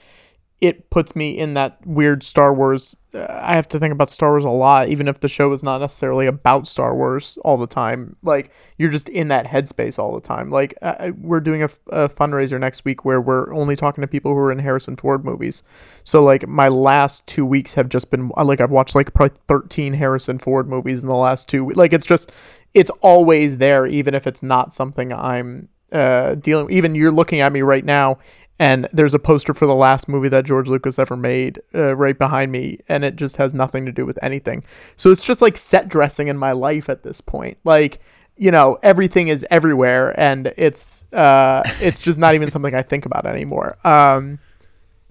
it 0.68 0.90
puts 0.90 1.16
me 1.16 1.38
in 1.38 1.54
that 1.56 1.78
weird 1.86 2.24
Star 2.24 2.54
Wars. 2.54 2.96
Uh, 3.14 3.26
I 3.30 3.54
have 3.54 3.68
to 3.70 3.80
think 3.80 3.92
about 3.92 4.10
Star 4.10 4.32
Wars 4.32 4.46
a 4.46 4.50
lot, 4.50 4.90
even 4.90 5.08
if 5.08 5.20
the 5.20 5.30
show 5.30 5.52
is 5.54 5.64
not 5.64 5.82
necessarily 5.82 6.26
about 6.26 6.68
Star 6.68 6.96
Wars 6.96 7.38
all 7.44 7.58
the 7.58 7.68
time. 7.68 8.16
Like, 8.24 8.52
you're 8.78 8.90
just 8.90 9.10
in 9.10 9.30
that 9.30 9.46
headspace 9.46 9.98
all 10.00 10.14
the 10.14 10.22
time. 10.22 10.50
Like, 10.50 10.76
uh, 10.82 11.12
we're 11.18 11.40
doing 11.40 11.64
a, 11.64 11.70
fundraiser 12.10 12.60
next 12.60 12.86
week 12.86 13.06
where 13.06 13.22
we're 13.22 13.54
only 13.54 13.76
talking 13.76 14.02
to 14.02 14.08
people 14.08 14.34
who 14.34 14.40
are 14.40 14.52
in 14.52 14.60
Harrison 14.60 14.96
Ford 14.96 15.24
movies. 15.24 15.64
So, 16.04 16.24
like, 16.24 16.48
my 16.48 16.68
last 16.68 17.26
two 17.28 17.46
weeks 17.46 17.74
have 17.74 17.90
just 17.90 18.10
been 18.10 18.32
like, 18.36 18.62
I've 18.62 18.72
watched 18.72 18.96
like 18.96 19.14
probably 19.14 19.38
13 19.48 19.94
Harrison 19.94 20.40
Ford 20.40 20.68
movies 20.68 21.02
in 21.02 21.08
the 21.08 21.16
last 21.16 21.48
two. 21.48 21.70
Like, 21.72 21.94
it's 21.94 22.06
just, 22.06 22.32
it's 22.74 22.92
always 23.02 23.58
there, 23.58 23.88
even 23.88 24.14
if 24.14 24.28
it's 24.28 24.44
not 24.44 24.74
something 24.74 25.14
I'm 25.14 25.70
uh, 25.92 26.36
dealing. 26.36 26.72
Even 26.72 26.96
you're 26.96 27.12
looking 27.12 27.40
at 27.40 27.52
me 27.52 27.62
right 27.62 27.86
now, 27.86 28.18
and 28.60 28.88
there's 28.94 29.14
a 29.14 29.20
poster 29.20 29.54
for 29.54 29.66
the 29.66 29.76
last 29.76 30.08
movie 30.08 30.30
that 30.30 30.46
George 30.46 30.68
Lucas 30.68 30.98
ever 30.98 31.18
made 31.18 31.62
uh, 31.74 31.96
right 31.96 32.18
behind 32.18 32.52
me, 32.52 32.80
and 32.88 33.04
it 33.04 33.16
just 33.16 33.38
has 33.38 33.54
nothing 33.54 33.86
to 33.86 33.92
do 33.92 34.06
with 34.06 34.18
anything. 34.22 34.64
So 34.96 35.12
it's 35.12 35.24
just 35.24 35.42
like 35.42 35.58
set 35.58 35.90
dressing 35.90 36.28
in 36.28 36.38
my 36.38 36.54
life 36.54 36.90
at 36.90 37.04
this 37.04 37.22
point. 37.22 37.58
Like 37.64 38.00
you 38.38 38.52
know, 38.52 38.78
everything 38.84 39.30
is 39.30 39.46
everywhere, 39.50 40.18
and 40.20 40.54
it's 40.58 41.06
uh, 41.14 41.64
it's 41.82 42.02
just 42.02 42.20
not 42.20 42.36
even 42.36 42.52
something 42.52 42.76
I 42.76 42.82
think 42.82 43.06
about 43.06 43.26
anymore. 43.26 43.78
Um, 43.84 44.40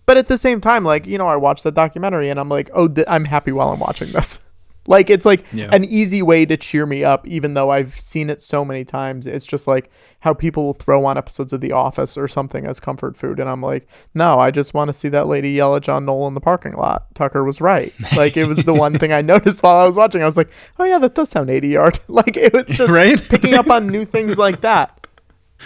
but 0.07 0.19
at 0.19 0.29
the 0.29 0.37
same 0.37 0.61
time, 0.61 0.85
like 0.85 1.07
you 1.07 1.19
know, 1.19 1.27
I 1.27 1.37
watched 1.37 1.65
that 1.65 1.75
documentary, 1.75 2.29
and 2.31 2.39
I'm 2.39 2.49
like, 2.49 2.71
oh, 2.75 2.89
th- 2.89 3.07
I'm 3.09 3.25
happy 3.25 3.53
while 3.53 3.71
I'm 3.71 3.81
watching 3.81 4.13
this. 4.13 4.39
Like 4.87 5.09
it's 5.09 5.25
like 5.25 5.45
Yeah. 5.53 5.71
an 5.73 5.85
easy 5.85 6.21
way 6.21 6.45
to 6.45 6.57
cheer 6.57 6.85
me 6.85 7.05
up, 7.05 7.27
even 7.27 7.55
though 7.55 7.71
I've 7.71 7.99
seen 7.99 8.29
it 8.29 8.43
so 8.43 8.65
many 8.65 8.85
times. 8.85 9.27
It's 9.27 9.47
just 9.47 9.67
like 9.67 9.91
how 10.21 10.35
people 10.35 10.65
will 10.65 10.75
throw 10.75 11.05
on 11.07 11.17
episodes 11.19 11.53
of 11.53 11.61
The 11.61 11.73
Office 11.73 12.17
or 12.19 12.29
something 12.29 12.67
as 12.67 12.81
comfort 12.81 13.17
food, 13.17 13.41
and 13.41 13.49
I'm 13.49 13.63
like, 13.63 13.87
no, 14.15 14.39
I 14.39 14.51
just 14.51 14.75
want 14.75 14.89
to 14.89 14.93
see 14.93 15.09
that 15.11 15.27
lady 15.27 15.51
yell 15.53 15.75
at 15.77 15.83
John 15.83 16.05
Knoll 16.05 16.27
in 16.29 16.35
the 16.35 16.41
parking 16.41 16.75
lot. 16.75 17.07
Tucker 17.15 17.45
was 17.45 17.61
right. 17.61 17.93
Like 18.17 18.37
it 18.37 18.47
was 18.47 18.65
the 18.65 18.75
one 18.75 18.99
thing 18.99 19.13
I 19.13 19.23
noticed 19.23 19.63
while 19.63 19.77
I 19.77 19.85
was 19.87 19.97
watching. 19.97 20.23
I 20.23 20.27
was 20.27 20.37
like, 20.37 20.51
oh 20.79 20.85
yeah, 20.85 20.99
that 20.99 21.15
does 21.15 21.31
sound 21.31 21.51
80 21.51 21.69
yard. 21.69 21.99
like 22.09 22.37
it 22.37 22.53
was 22.53 22.65
just 22.65 22.91
Right? 22.93 23.21
picking 23.29 23.55
up 23.55 23.71
on 23.71 23.87
new 23.87 24.05
things 24.17 24.37
like 24.39 24.61
that. 24.61 25.07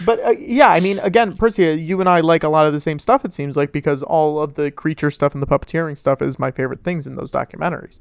But 0.05 0.25
uh, 0.25 0.31
yeah, 0.39 0.69
I 0.69 0.79
mean, 0.81 1.01
again, 1.01 1.37
Percy, 1.37 1.64
you 1.75 1.99
and 1.99 2.09
I 2.09 2.21
like 2.21 2.45
a 2.45 2.49
lot 2.49 2.66
of 2.66 2.73
the 2.73 2.79
same 2.81 2.99
stuff. 3.01 3.25
It 3.25 3.33
seems 3.33 3.57
like 3.57 3.73
because 3.73 4.03
all 4.05 4.41
of 4.41 4.55
the 4.55 4.71
creature 4.71 5.11
stuff 5.11 5.33
and 5.35 5.43
the 5.43 5.47
puppeteering 5.47 5.99
stuff 5.99 6.23
is 6.23 6.39
my 6.39 6.51
favorite 6.53 6.85
things 6.85 7.07
in 7.07 7.16
those 7.16 7.33
documentaries, 7.33 7.99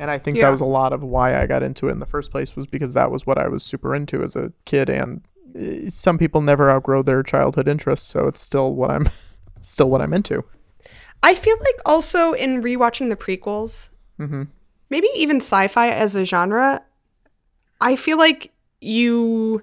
and 0.00 0.10
I 0.10 0.18
think 0.18 0.36
Yeah. 0.36 0.46
that 0.46 0.50
was 0.50 0.60
a 0.60 0.64
lot 0.66 0.92
of 0.92 1.02
why 1.04 1.40
I 1.40 1.46
got 1.46 1.62
into 1.62 1.88
it 1.88 1.92
in 1.92 2.00
the 2.00 2.06
first 2.06 2.32
place 2.32 2.56
was 2.56 2.66
because 2.66 2.94
that 2.94 3.10
was 3.12 3.24
what 3.26 3.38
I 3.38 3.46
was 3.46 3.62
super 3.62 3.94
into 3.94 4.22
as 4.24 4.34
a 4.34 4.52
kid. 4.64 4.88
And 4.90 5.20
uh, 5.54 5.90
some 5.90 6.18
people 6.18 6.40
never 6.40 6.68
outgrow 6.70 7.02
their 7.02 7.22
childhood 7.22 7.68
interests, 7.68 8.08
so 8.08 8.26
it's 8.26 8.40
still 8.40 8.74
what 8.74 8.90
I'm, 8.90 9.08
still 9.60 9.90
what 9.90 10.00
I'm 10.00 10.12
into. 10.12 10.42
I 11.22 11.34
feel 11.34 11.56
like 11.60 11.76
also 11.86 12.32
in 12.32 12.62
rewatching 12.62 13.10
the 13.10 13.16
prequels, 13.16 13.90
maybe 14.88 15.08
even 15.14 15.36
sci-fi 15.36 15.90
as 15.90 16.14
a 16.14 16.24
genre, 16.24 16.82
I 17.80 17.94
feel 17.96 18.16
like 18.18 18.52
you 18.80 19.62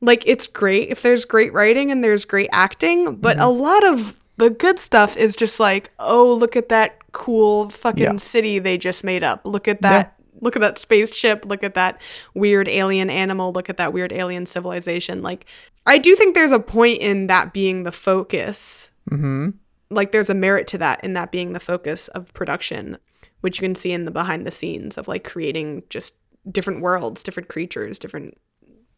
like 0.00 0.22
it's 0.26 0.46
great 0.46 0.90
if 0.90 1.02
there's 1.02 1.24
great 1.24 1.52
writing 1.52 1.90
and 1.90 2.02
there's 2.04 2.24
great 2.24 2.48
acting, 2.52 3.16
but 3.16 3.38
a 3.38 3.48
lot 3.48 3.84
of 3.84 4.18
the 4.42 4.50
good 4.50 4.78
stuff 4.78 5.16
is 5.16 5.36
just 5.36 5.60
like, 5.60 5.90
oh, 5.98 6.34
look 6.34 6.56
at 6.56 6.68
that 6.68 6.96
cool 7.12 7.70
fucking 7.70 8.02
Yeah. 8.02 8.16
city 8.16 8.58
they 8.58 8.76
just 8.76 9.04
made 9.04 9.22
up. 9.22 9.42
Look 9.44 9.68
at 9.68 9.82
that. 9.82 10.14
Look 10.40 10.56
at 10.56 10.62
that 10.62 10.78
spaceship. 10.78 11.44
Look 11.44 11.62
at 11.62 11.74
that 11.74 12.00
weird 12.34 12.66
alien 12.66 13.08
animal. 13.10 13.52
Look 13.52 13.70
at 13.70 13.76
that 13.76 13.92
weird 13.92 14.12
alien 14.12 14.46
civilization. 14.46 15.22
Like, 15.22 15.46
I 15.86 15.98
do 15.98 16.16
think 16.16 16.34
there's 16.34 16.50
a 16.50 16.58
point 16.58 16.98
in 16.98 17.28
that 17.28 17.52
being 17.52 17.84
the 17.84 17.92
focus 17.92 18.90
mm-hmm. 19.10 19.50
like 19.90 20.12
there's 20.12 20.30
a 20.30 20.34
merit 20.34 20.66
to 20.68 20.78
that 20.78 21.02
in 21.04 21.12
that 21.14 21.32
being 21.32 21.52
the 21.52 21.60
focus 21.60 22.08
of 22.08 22.32
production 22.34 22.98
which 23.40 23.60
you 23.60 23.66
can 23.66 23.74
see 23.74 23.92
in 23.92 24.04
the 24.04 24.10
behind 24.10 24.46
the 24.46 24.50
scenes 24.50 24.96
of 24.96 25.08
like 25.08 25.24
creating 25.24 25.82
just 25.90 26.14
different 26.50 26.80
worlds 26.80 27.22
different 27.22 27.48
creatures 27.48 27.98
different 27.98 28.38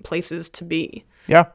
places 0.03 0.49
to 0.51 0.65
be 0.65 1.05
Yeah. 1.27 1.47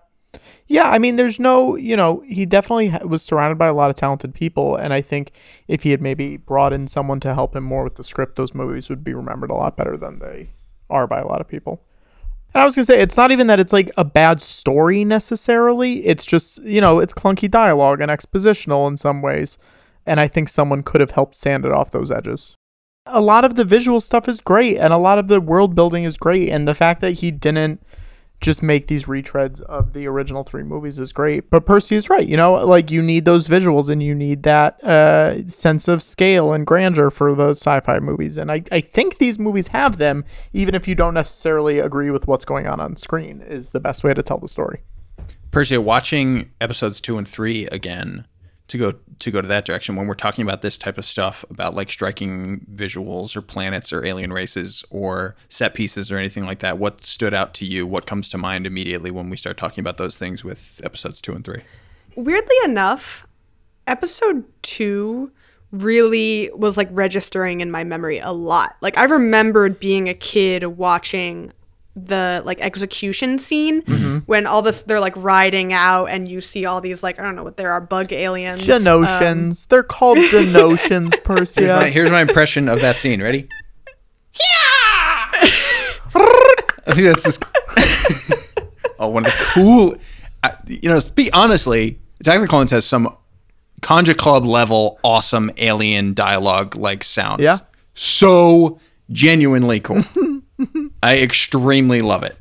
Yeah, 0.68 0.90
I 0.90 1.00
mean, 1.00 1.16
there's 1.16 1.40
no, 1.40 1.76
you 1.76 1.98
know, 1.98 2.22
he 2.28 2.46
definitely 2.46 2.94
was 3.04 3.24
surrounded 3.24 3.58
by 3.58 3.68
a 3.68 3.74
lot 3.74 3.90
of 3.90 3.96
talented 3.96 4.36
people, 4.36 4.76
and 4.76 4.94
I 4.94 5.02
think 5.02 5.32
if 5.68 5.84
he 5.84 5.92
had 5.92 6.02
maybe 6.02 6.38
brought 6.38 6.74
in 6.74 6.86
someone 6.86 7.20
to 7.22 7.34
help 7.34 7.56
him 7.56 7.64
more 7.64 7.84
with 7.84 7.96
the 7.96 8.04
script, 8.04 8.36
those 8.36 8.54
movies 8.54 8.90
would 8.90 9.04
be 9.04 9.14
remembered 9.14 9.50
a 9.50 9.56
lot 9.56 9.76
better 9.76 9.98
than 9.98 10.20
they 10.20 10.52
are 10.90 11.08
by 11.08 11.20
a 11.20 11.28
lot 11.28 11.42
of 11.42 11.48
people. 11.48 11.82
And 12.54 12.62
I 12.62 12.66
was 12.66 12.76
gonna 12.76 12.86
say, 12.86 13.02
it's 13.02 13.18
not 13.18 13.32
even 13.32 13.48
that 13.48 13.60
it's 13.60 13.74
like 13.74 13.92
a 13.98 14.06
bad 14.06 14.42
story 14.42 15.04
necessarily. 15.04 16.06
It's 16.06 16.26
just, 16.26 16.62
you 16.64 16.82
know, 16.82 17.00
it's 17.00 17.14
clunky 17.14 17.50
dialogue 17.50 18.02
and 18.02 18.12
expositional 18.12 18.88
in 18.88 18.98
some 18.98 19.22
ways, 19.22 19.58
and 20.06 20.20
I 20.20 20.28
think 20.28 20.50
someone 20.50 20.84
could 20.84 21.02
have 21.02 21.12
helped 21.12 21.36
sand 21.36 21.66
it 21.66 21.72
off 21.72 21.92
those 21.92 22.12
edges. 22.12 22.56
A 23.08 23.22
lot 23.22 23.46
of 23.46 23.56
the 23.56 23.66
visual 23.66 24.00
stuff 24.00 24.28
is 24.28 24.40
great, 24.40 24.78
and 24.78 24.94
a 24.94 24.98
lot 24.98 25.18
of 25.18 25.28
the 25.28 25.42
world 25.42 25.74
building 25.74 26.04
is 26.04 26.18
great, 26.18 26.50
and 26.50 26.68
the 26.68 26.76
fact 26.76 27.02
that 27.02 27.14
he 27.14 27.32
didn't 27.32 27.82
just 28.42 28.64
make 28.64 28.88
these 28.88 29.06
retreads 29.06 29.62
of 29.62 29.94
the 29.94 30.08
original 30.08 30.44
three 30.44 30.64
movies 30.64 31.00
is 31.00 31.12
great. 31.12 31.50
But 31.50 31.66
Percy 31.66 31.96
is 31.96 32.10
right, 32.10 32.28
you 32.28 32.38
know, 32.38 32.54
like 32.54 32.92
you 32.92 33.02
need 33.02 33.26
those 33.26 33.48
visuals 33.48 33.90
and 33.90 34.02
you 34.02 34.16
need 34.16 34.44
that 34.44 34.84
uh, 34.84 35.48
sense 35.48 35.88
of 35.88 36.02
scale 36.02 36.54
and 36.54 36.66
grandeur 36.66 37.10
for 37.10 37.36
those 37.36 37.58
sci-fi 37.58 38.00
movies, 38.00 38.38
and 38.38 38.52
I, 38.52 38.64
I 38.72 38.82
think 38.82 39.18
these 39.18 39.38
movies 39.40 39.68
have 39.68 39.98
them, 39.98 40.26
even 40.54 40.76
if 40.76 40.88
you 40.88 40.96
don't 40.96 41.14
necessarily 41.14 41.80
agree 41.80 42.12
with 42.12 42.28
what's 42.28 42.46
going 42.46 42.68
on 42.68 42.80
on 42.80 42.96
screen. 42.96 43.42
Is 43.42 43.70
the 43.70 43.80
best 43.80 44.04
way 44.04 44.14
to 44.14 44.24
tell 44.24 44.38
the 44.38 44.48
story. 44.48 44.82
Percy, 45.52 45.78
watching 45.78 46.52
episodes 46.62 47.02
two 47.02 47.18
and 47.18 47.28
three 47.28 47.66
again 47.68 48.26
to 48.70 48.78
go 48.78 48.94
to 49.20 49.32
go 49.32 49.42
to 49.42 49.48
that 49.48 49.66
direction 49.66 49.96
when 49.96 50.08
we're 50.08 50.16
talking 50.16 50.44
about 50.44 50.62
this 50.62 50.78
type 50.78 50.98
of 50.98 51.06
stuff 51.06 51.44
about 51.50 51.76
like 51.76 51.92
striking 51.92 52.66
visuals 52.74 53.36
or 53.36 53.42
planets 53.42 53.92
or 53.92 54.06
alien 54.06 54.32
races 54.32 54.84
or 54.90 55.36
set 55.50 55.74
pieces 55.74 56.12
or 56.12 56.18
anything 56.18 56.46
like 56.46 56.60
that 56.60 56.78
what 56.78 57.04
stood 57.04 57.34
out 57.34 57.54
to 57.54 57.66
you 57.66 57.86
what 57.86 58.06
comes 58.06 58.30
to 58.30 58.38
mind 58.38 58.66
immediately 58.66 59.12
when 59.12 59.30
we 59.30 59.36
start 59.36 59.58
talking 59.58 59.82
about 59.82 59.98
those 59.98 60.16
things 60.16 60.44
with 60.44 60.80
episodes 60.84 61.20
2 61.20 61.34
and 61.34 61.44
3 61.44 61.62
Weirdly 62.16 62.56
enough, 62.66 63.26
episode 63.88 64.44
two 64.62 65.32
really 65.72 66.50
was 66.54 66.76
like 66.76 66.90
registering 66.92 67.62
in 67.62 67.70
my 67.70 67.84
memory 67.84 68.20
a 68.20 68.32
lot. 68.32 68.76
Like 68.82 68.98
I 68.98 69.04
remembered 69.04 69.80
being 69.80 70.10
a 70.10 70.14
kid 70.14 70.64
watching 70.64 71.54
the 72.08 72.42
like 72.46 72.60
execution 72.62 73.40
scene 73.40 73.82
when 74.26 74.46
all 74.48 74.62
this 74.62 74.82
they're 74.84 75.00
like 75.00 75.14
riding 75.18 75.74
out 75.74 76.06
and 76.06 76.28
you 76.28 76.42
see 76.42 76.66
all 76.66 76.82
these 76.82 77.02
like 77.04 77.20
I 77.20 77.24
don't 77.24 77.36
know 77.36 77.44
what 77.44 77.58
there 77.58 77.72
are 77.72 77.82
bug 77.82 78.12
aliens. 78.14 78.62
um, 78.70 78.82
Geonosians. 78.84 79.68
They're 79.68 79.84
called 79.84 80.18
Geonosians, 80.32 81.24
Percy. 81.24 81.62
here's 81.62 81.72
my, 81.80 81.90
here's 81.90 82.12
my 82.12 82.22
impression 82.22 82.70
of 82.70 82.82
that 82.82 82.96
scene 82.98 83.22
ready 83.22 83.48
I 86.88 86.92
think 86.94 87.06
that's 87.06 87.24
just 87.24 87.44
oh 89.00 89.10
one 89.10 89.26
of 89.26 89.32
the 89.32 89.46
cool 89.54 89.96
I, 90.44 90.54
you 90.68 90.90
know 90.90 91.00
be 91.16 91.32
honestly 91.34 92.00
Attack 92.22 92.36
of 92.38 92.42
the 92.42 92.48
Clones 92.48 92.72
has 92.72 92.86
some 92.86 93.16
Conja 93.82 94.18
Club 94.18 94.46
level 94.46 95.00
awesome 95.04 95.52
alien 95.58 96.14
dialogue 96.14 96.76
like 96.76 97.04
sounds 97.04 97.42
Yeah. 97.42 97.60
so 97.94 98.80
genuinely 99.12 99.80
cool 99.80 100.02
I 101.04 101.20
extremely 101.20 102.02
love 102.02 102.24
it 102.24 102.38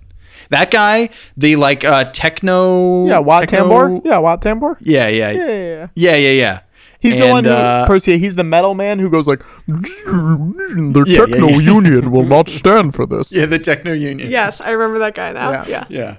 that 0.50 0.70
guy 0.70 1.10
the 1.36 1.56
like 1.56 1.84
uh 1.84 2.04
techno 2.12 3.06
yeah, 3.06 3.18
Wat 3.18 3.48
techno- 3.48 3.68
Tambor. 3.68 4.02
Yeah, 4.04 4.18
Wat 4.18 4.40
Tambor. 4.40 4.76
yeah 4.80 5.08
yeah 5.08 5.30
Yeah, 5.30 5.46
yeah, 5.46 5.56
yeah. 5.56 5.86
yeah 5.94 6.16
yeah 6.16 6.30
yeah 6.30 6.60
He's 7.00 7.16
the 7.16 7.28
one 7.28 7.44
who, 7.44 7.50
uh, 7.50 7.86
Percy, 7.86 8.18
he's 8.18 8.34
the 8.34 8.42
metal 8.42 8.74
man 8.74 8.98
who 8.98 9.08
goes 9.08 9.28
like, 9.28 9.38
the 9.68 11.04
Yeah, 11.06 11.14
yeah, 11.14 11.26
techno 11.26 11.46
yeah. 11.48 11.58
union 11.72 12.10
will 12.10 12.24
not 12.24 12.48
stand 12.48 12.92
for 12.94 13.06
this. 13.06 13.30
yeah 13.30 13.46
the 13.46 13.58
techno 13.60 13.92
union 13.92 14.28
Yes, 14.30 14.60
I 14.60 14.70
remember 14.70 14.98
that 14.98 15.14
guy 15.14 15.30
now. 15.32 15.50
Yeah. 15.52 15.64
Yeah. 15.68 15.84
yeah 15.88 16.16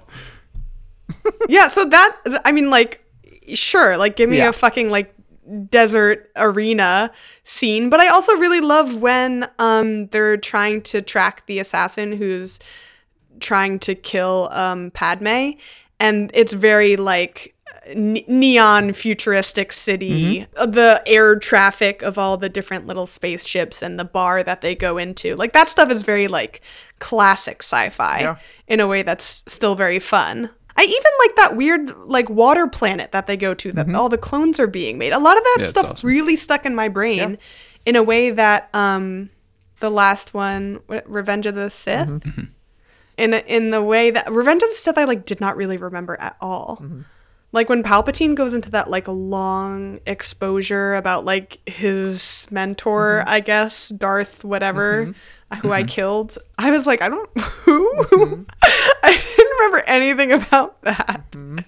Yeah, 1.50 1.68
so 1.68 1.86
that 1.86 2.16
I 2.46 2.52
mean 2.54 2.70
like 2.70 3.04
sure, 3.54 3.98
like 3.98 4.16
give 4.16 4.30
me 4.30 4.38
Yeah. 4.38 4.50
a 4.50 4.54
fucking 4.54 4.90
like 4.90 5.14
desert 5.70 6.30
arena 6.36 7.12
scene, 7.44 7.90
but 7.90 8.00
I 8.00 8.08
also 8.08 8.34
really 8.38 8.62
love 8.62 8.98
when 8.98 9.48
um 9.60 10.08
they're 10.08 10.38
trying 10.38 10.82
to 10.84 11.02
track 11.02 11.46
the 11.48 11.60
assassin 11.60 12.12
who's 12.12 12.60
trying 13.40 13.80
to 13.80 13.96
kill 13.96 14.50
um 14.52 14.92
Padme 14.92 15.52
and 16.00 16.30
it's 16.34 16.54
very 16.54 16.96
like 16.98 17.56
ne- 17.96 18.26
neon 18.28 18.94
futuristic 18.94 19.72
city. 19.74 20.46
Uh, 20.56 20.66
the 20.66 21.02
air 21.06 21.38
traffic 21.38 22.02
of 22.02 22.18
all 22.18 22.38
the 22.38 22.50
different 22.50 22.86
little 22.88 23.08
spaceships 23.08 23.82
and 23.82 23.98
the 24.00 24.06
bar 24.06 24.44
that 24.44 24.62
they 24.62 24.76
go 24.76 24.98
into 24.98 25.36
like 25.36 25.54
that 25.54 25.70
stuff 25.70 25.90
is 25.92 26.04
very 26.04 26.28
like 26.28 26.62
classic 27.00 27.64
sci-fi 27.64 28.20
Yeah. 28.22 28.36
in 28.68 28.80
a 28.80 28.88
way 28.88 29.02
that's 29.04 29.44
still 29.48 29.76
very 29.76 30.00
fun 30.00 30.50
i 30.80 30.84
even 30.84 31.14
like 31.24 31.36
that 31.36 31.58
weird 31.58 31.96
like 32.08 32.30
water 32.30 32.66
planet 32.68 33.12
that 33.12 33.28
they 33.28 33.36
go 33.36 33.54
to 33.54 33.72
that 33.74 33.86
mm-hmm. 33.88 33.96
all 33.96 34.08
the 34.10 34.18
clones 34.18 34.60
are 34.60 34.68
being 34.68 34.98
made. 34.98 35.12
A 35.12 35.20
lot 35.20 35.38
of 35.38 35.44
that 35.44 35.58
Yeah, 35.60 35.70
stuff 35.70 35.90
awesome. 35.92 36.08
really 36.08 36.36
stuck 36.38 36.66
in 36.66 36.74
my 36.74 36.88
brain 36.88 37.38
in 37.86 37.96
a 37.96 38.04
way 38.04 38.32
that 38.32 38.70
um 38.74 39.30
the 39.82 39.90
last 39.90 40.34
one 40.34 40.80
revenge 41.06 41.46
of 41.46 41.56
the 41.56 41.70
sith? 41.70 42.08
Mm-hmm. 42.08 42.30
Mm-hmm. 42.30 42.44
In 43.18 43.32
the, 43.32 43.46
in 43.54 43.72
the 43.72 43.84
way 43.84 44.12
that 44.12 44.32
Revenge 44.32 44.64
of 44.64 44.70
the 44.70 44.76
Sith 44.76 44.98
I 44.98 45.04
like 45.04 45.26
did 45.26 45.42
not 45.42 45.58
really 45.58 45.76
remember 45.76 46.16
at 46.22 46.38
all. 46.40 46.82
Like 47.52 47.68
when 47.68 47.84
Palpatine 47.84 48.34
goes 48.34 48.54
into 48.54 48.72
that 48.72 48.90
like 48.90 49.10
long 49.10 50.00
exposure 50.06 50.96
about 50.96 51.26
like 51.26 51.60
his 51.68 52.48
mentor, 52.50 53.26
I 53.28 53.42
guess 53.42 53.90
Darth 53.90 54.46
whatever, 54.46 55.14
who 55.58 55.72
I 55.72 55.82
mm-hmm. 55.82 55.88
killed. 55.88 56.38
I 56.58 56.72
was 56.72 56.86
like, 56.86 57.02
I 57.02 57.10
don't 57.10 57.30
who. 57.40 57.94
Mm-hmm. 58.04 58.44
I 59.04 59.12
didn't 59.12 59.52
remember 59.60 59.80
anything 59.88 60.32
about 60.32 60.82
that. 60.84 61.32
Mm-hmm. 61.32 61.60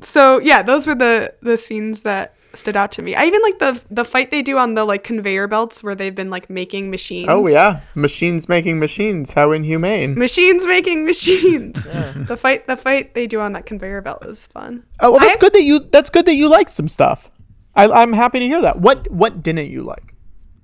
So 0.00 0.40
yeah, 0.40 0.62
those 0.62 0.86
were 0.86 0.94
the 0.94 1.34
the 1.40 1.56
scenes 1.56 2.02
that 2.02 2.34
stood 2.56 2.76
out 2.76 2.92
to 2.92 3.02
me. 3.02 3.14
I 3.14 3.24
even 3.24 3.42
like 3.42 3.58
the 3.58 3.80
the 3.90 4.04
fight 4.04 4.30
they 4.30 4.42
do 4.42 4.58
on 4.58 4.74
the 4.74 4.84
like 4.84 5.04
conveyor 5.04 5.48
belts 5.48 5.82
where 5.82 5.94
they've 5.94 6.14
been 6.14 6.30
like 6.30 6.48
making 6.48 6.90
machines. 6.90 7.28
Oh 7.30 7.46
yeah, 7.46 7.80
machines 7.94 8.48
making 8.48 8.78
machines. 8.78 9.32
How 9.32 9.52
inhumane. 9.52 10.18
machines 10.18 10.64
making 10.66 11.04
machines. 11.04 11.86
The 12.14 12.36
fight, 12.36 12.66
the 12.66 12.76
fight 12.76 13.14
they 13.14 13.26
do 13.26 13.40
on 13.40 13.52
that 13.52 13.66
conveyor 13.66 14.00
belt 14.00 14.24
is 14.24 14.46
fun. 14.46 14.84
Oh 15.00 15.12
well, 15.12 15.20
that's 15.20 15.36
I- 15.36 15.40
good 15.40 15.52
that 15.52 15.62
you. 15.62 15.80
That's 15.80 16.10
good 16.10 16.26
that 16.26 16.34
you 16.34 16.48
liked 16.48 16.70
some 16.70 16.88
stuff. 16.88 17.30
I, 17.74 17.88
I'm 17.88 18.12
happy 18.12 18.38
to 18.40 18.46
hear 18.46 18.62
that. 18.62 18.80
What 18.80 19.10
What 19.10 19.42
didn't 19.42 19.70
you 19.70 19.82
like? 19.82 20.13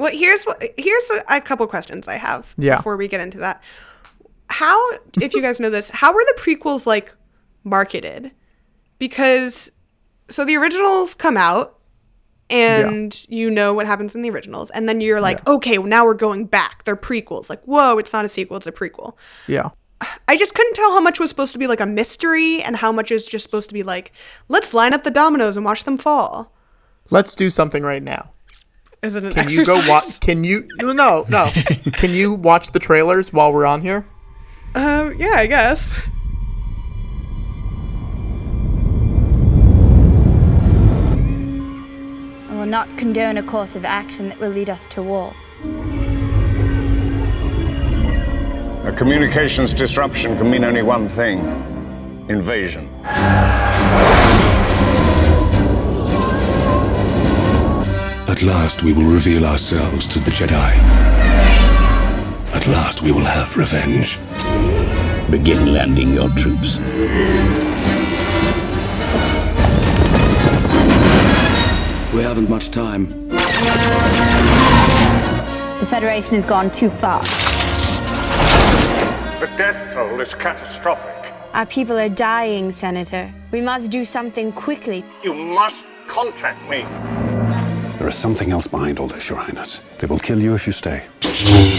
Well, 0.01 0.11
here's 0.17 0.45
what 0.45 0.65
here's 0.79 1.11
a, 1.11 1.37
a 1.37 1.41
couple 1.43 1.67
questions 1.67 2.09
I 2.09 2.17
have 2.17 2.55
Yeah. 2.57 2.77
before 2.77 2.97
we 2.97 3.07
get 3.07 3.21
into 3.21 3.37
that. 3.41 3.63
How, 4.49 4.81
if 5.21 5.35
you 5.35 5.43
guys 5.43 5.61
know 5.61 5.69
this, 5.69 5.91
how 5.91 6.15
were 6.15 6.25
the 6.27 6.41
prequels 6.41 6.87
like 6.87 7.15
marketed? 7.65 8.31
Because 8.99 9.71
so 10.31 10.47
the 10.47 10.57
originals 10.57 11.15
come 11.15 11.37
out 11.37 11.79
and 12.49 13.27
you 13.29 13.51
know 13.51 13.75
what 13.75 13.87
happens 13.87 14.15
in 14.15 14.23
the 14.23 14.31
originals 14.31 14.71
and 14.71 14.89
then 14.89 15.03
you're 15.03 15.21
like, 15.21 15.47
"Okay, 15.47 15.77
well, 15.77 15.87
now 15.87 16.07
we're 16.07 16.15
going 16.15 16.47
back. 16.47 16.85
They're 16.85 16.97
prequels." 16.97 17.51
Like, 17.51 17.63
"Whoa, 17.65 17.99
it's 17.99 18.15
not 18.15 18.25
a 18.25 18.29
sequel, 18.31 18.57
it's 18.57 18.67
a 18.67 18.73
prequel." 18.73 19.17
Yeah. 19.47 19.69
I 20.27 20.39
just 20.39 20.55
couldn't 20.55 20.73
tell 20.73 20.93
how 20.93 21.01
much 21.03 21.21
was 21.21 21.29
supposed 21.29 21.53
to 21.53 21.59
be 21.59 21.67
like 21.67 21.81
a 21.81 21.85
mystery 21.85 22.63
and 22.63 22.77
how 22.77 22.91
much 22.91 23.11
is 23.11 23.27
just 23.27 23.43
supposed 23.43 23.69
to 23.69 23.75
be 23.75 23.83
like, 23.83 24.13
"Let's 24.49 24.73
line 24.73 24.95
up 24.95 25.05
the 25.05 25.11
dominoes 25.11 25.59
and 25.59 25.67
watch 25.67 25.85
them 25.85 25.99
fall." 25.99 26.55
Let's 27.11 27.35
do 27.35 27.51
something 27.51 27.83
right 27.83 28.03
now. 28.03 28.31
Is 29.03 29.15
it 29.15 29.25
an 29.25 29.33
Can 29.33 29.45
exercise? 29.45 29.67
you 29.67 29.83
go 29.83 29.89
watch? 29.89 30.21
Can 30.21 30.45
you? 30.45 30.69
No, 30.77 30.93
no, 30.93 31.25
no. 31.29 31.51
can 31.95 32.11
you 32.11 32.35
watch 32.35 32.73
the 32.73 32.79
trailers 32.79 33.33
while 33.33 33.53
we're 33.53 33.65
on 33.65 33.81
here? 33.81 34.07
Um, 34.75 35.15
yeah, 35.19 35.35
I 35.37 35.47
guess. 35.47 35.99
I 42.49 42.55
will 42.55 42.67
not 42.67 42.89
condone 42.99 43.39
a 43.39 43.43
course 43.43 43.75
of 43.77 43.85
action 43.85 44.29
that 44.29 44.39
will 44.39 44.51
lead 44.51 44.69
us 44.69 44.87
to 44.89 45.03
war. 45.03 45.33
A 48.85 48.93
communications 48.97 49.73
disruption 49.73 50.37
can 50.37 50.51
mean 50.51 50.65
only 50.65 50.83
one 50.83 51.09
thing 51.09 51.39
invasion. 52.29 52.89
At 58.31 58.43
last 58.43 58.85
we 58.85 58.93
will 58.93 59.11
reveal 59.11 59.45
ourselves 59.45 60.07
to 60.07 60.21
the 60.21 60.31
Jedi. 60.31 60.73
At 62.55 62.65
last 62.69 63.03
we 63.03 63.11
will 63.11 63.25
have 63.25 63.57
revenge. 63.57 64.21
Begin 65.33 65.75
landing 65.75 66.15
your 66.15 66.29
troops. 66.31 66.77
We 72.15 72.23
haven't 72.23 72.49
much 72.49 72.71
time. 72.71 73.29
The 75.81 75.87
Federation 75.91 76.37
has 76.37 76.45
gone 76.45 76.71
too 76.71 76.89
far. 76.89 77.23
The 79.41 79.51
death 79.59 79.93
toll 79.93 80.21
is 80.21 80.35
catastrophic. 80.35 81.35
Our 81.53 81.67
people 81.67 81.99
are 81.99 82.09
dying, 82.09 82.71
Senator. 82.71 83.29
We 83.51 83.61
must 83.61 83.91
do 83.91 84.05
something 84.05 84.53
quickly. 84.53 85.05
You 85.25 85.35
must 85.35 85.85
contact 86.07 86.63
me. 86.71 86.87
There 88.01 88.09
is 88.09 88.15
something 88.15 88.51
else 88.51 88.67
behind 88.67 88.99
all 88.99 89.09
this, 89.09 89.29
Your 89.29 89.37
Highness. 89.37 89.83
They 89.99 90.07
will 90.07 90.19
kill 90.19 90.41
you 90.41 90.55
if 90.55 90.67
you 90.67 90.73
stay. 90.73 91.07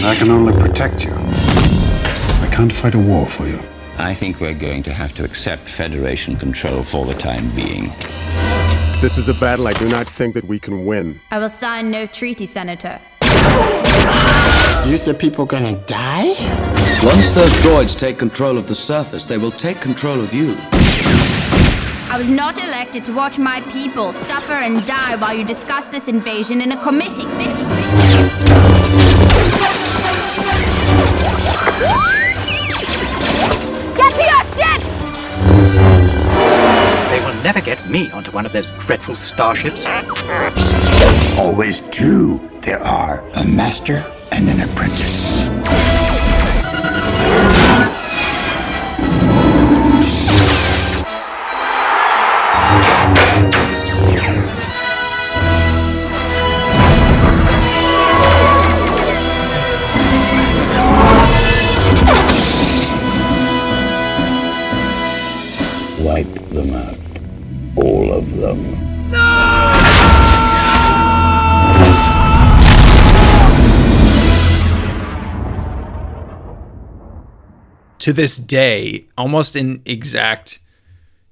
I 0.04 0.14
can 0.16 0.30
only 0.30 0.52
protect 0.52 1.04
you. 1.04 1.10
I 1.12 2.48
can't 2.52 2.72
fight 2.72 2.94
a 2.94 2.98
war 3.00 3.26
for 3.26 3.48
you. 3.48 3.58
I 3.98 4.14
think 4.14 4.40
we're 4.40 4.54
going 4.54 4.84
to 4.84 4.92
have 4.92 5.16
to 5.16 5.24
accept 5.24 5.62
Federation 5.62 6.36
control 6.36 6.84
for 6.84 7.04
the 7.04 7.14
time 7.14 7.50
being. 7.56 7.88
This 9.00 9.18
is 9.18 9.28
a 9.28 9.34
battle 9.40 9.66
I 9.66 9.72
do 9.72 9.88
not 9.88 10.08
think 10.08 10.34
that 10.34 10.44
we 10.44 10.60
can 10.60 10.86
win. 10.86 11.20
I 11.32 11.40
will 11.40 11.50
sign 11.50 11.90
no 11.90 12.06
treaty, 12.06 12.46
Senator. 12.46 13.00
You 14.86 14.98
said 14.98 15.18
people 15.18 15.44
gonna 15.44 15.74
die? 15.86 16.36
Once 17.02 17.32
those 17.32 17.52
droids 17.64 17.98
take 17.98 18.16
control 18.16 18.58
of 18.58 18.68
the 18.68 18.76
surface, 18.76 19.24
they 19.24 19.38
will 19.38 19.50
take 19.50 19.80
control 19.80 20.20
of 20.20 20.32
you. 20.32 20.56
I 22.12 22.18
was 22.18 22.28
not 22.28 22.62
elected 22.62 23.06
to 23.06 23.12
watch 23.14 23.38
my 23.38 23.62
people 23.72 24.12
suffer 24.12 24.52
and 24.52 24.84
die 24.84 25.16
while 25.16 25.32
you 25.34 25.46
discuss 25.46 25.86
this 25.86 26.08
invasion 26.08 26.60
in 26.60 26.72
a 26.72 26.82
committee. 26.82 27.22
Get 33.96 34.12
to 34.12 34.24
your 34.28 34.44
ships! 34.52 34.92
They 37.08 37.20
will 37.24 37.42
never 37.42 37.62
get 37.62 37.88
me 37.88 38.10
onto 38.10 38.30
one 38.30 38.44
of 38.44 38.52
those 38.52 38.68
dreadful 38.84 39.16
starships. 39.16 39.86
Always 41.38 41.80
two 41.80 42.46
there 42.60 42.82
are 42.82 43.26
a 43.36 43.42
master 43.42 44.04
and 44.32 44.50
an 44.50 44.60
apprentice. 44.60 45.48
All 68.12 68.18
of 68.18 68.36
them. 68.36 69.82
to 77.98 78.12
this 78.12 78.36
day, 78.36 79.06
almost 79.16 79.54
in 79.54 79.80
exact 79.84 80.58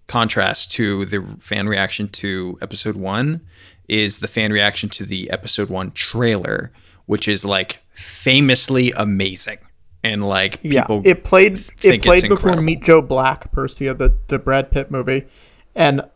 contrast 0.07 0.71
to 0.73 1.05
the 1.07 1.25
fan 1.41 1.69
reaction 1.69 2.09
to 2.09 2.59
episode 2.63 2.97
one, 2.97 3.41
is 3.89 4.19
the 4.19 4.29
fan 4.29 4.53
reaction 4.53 4.89
to 4.89 5.05
the 5.05 5.29
episode 5.31 5.69
one 5.69 5.91
trailer, 5.93 6.71
which 7.07 7.27
is 7.27 7.45
like 7.45 7.81
famously 7.93 8.93
amazing. 8.97 9.59
And 10.03 10.27
like 10.27 10.61
Yeah, 10.63 10.83
people 10.83 11.03
it 11.05 11.25
played. 11.25 11.55
It 11.55 11.67
think 11.81 11.95
it's 11.97 12.07
played 12.07 12.23
before 12.23 12.37
incredible. 12.37 12.63
Meet 12.63 12.83
Joe 12.85 13.03
Black, 13.03 13.53
Persia, 13.53 13.93
the 13.95 14.17
the 14.29 14.39
Brad 14.39 14.71
Pitt 14.71 14.91
movie, 14.91 15.27
and 15.75 16.01
s- 16.01 16.07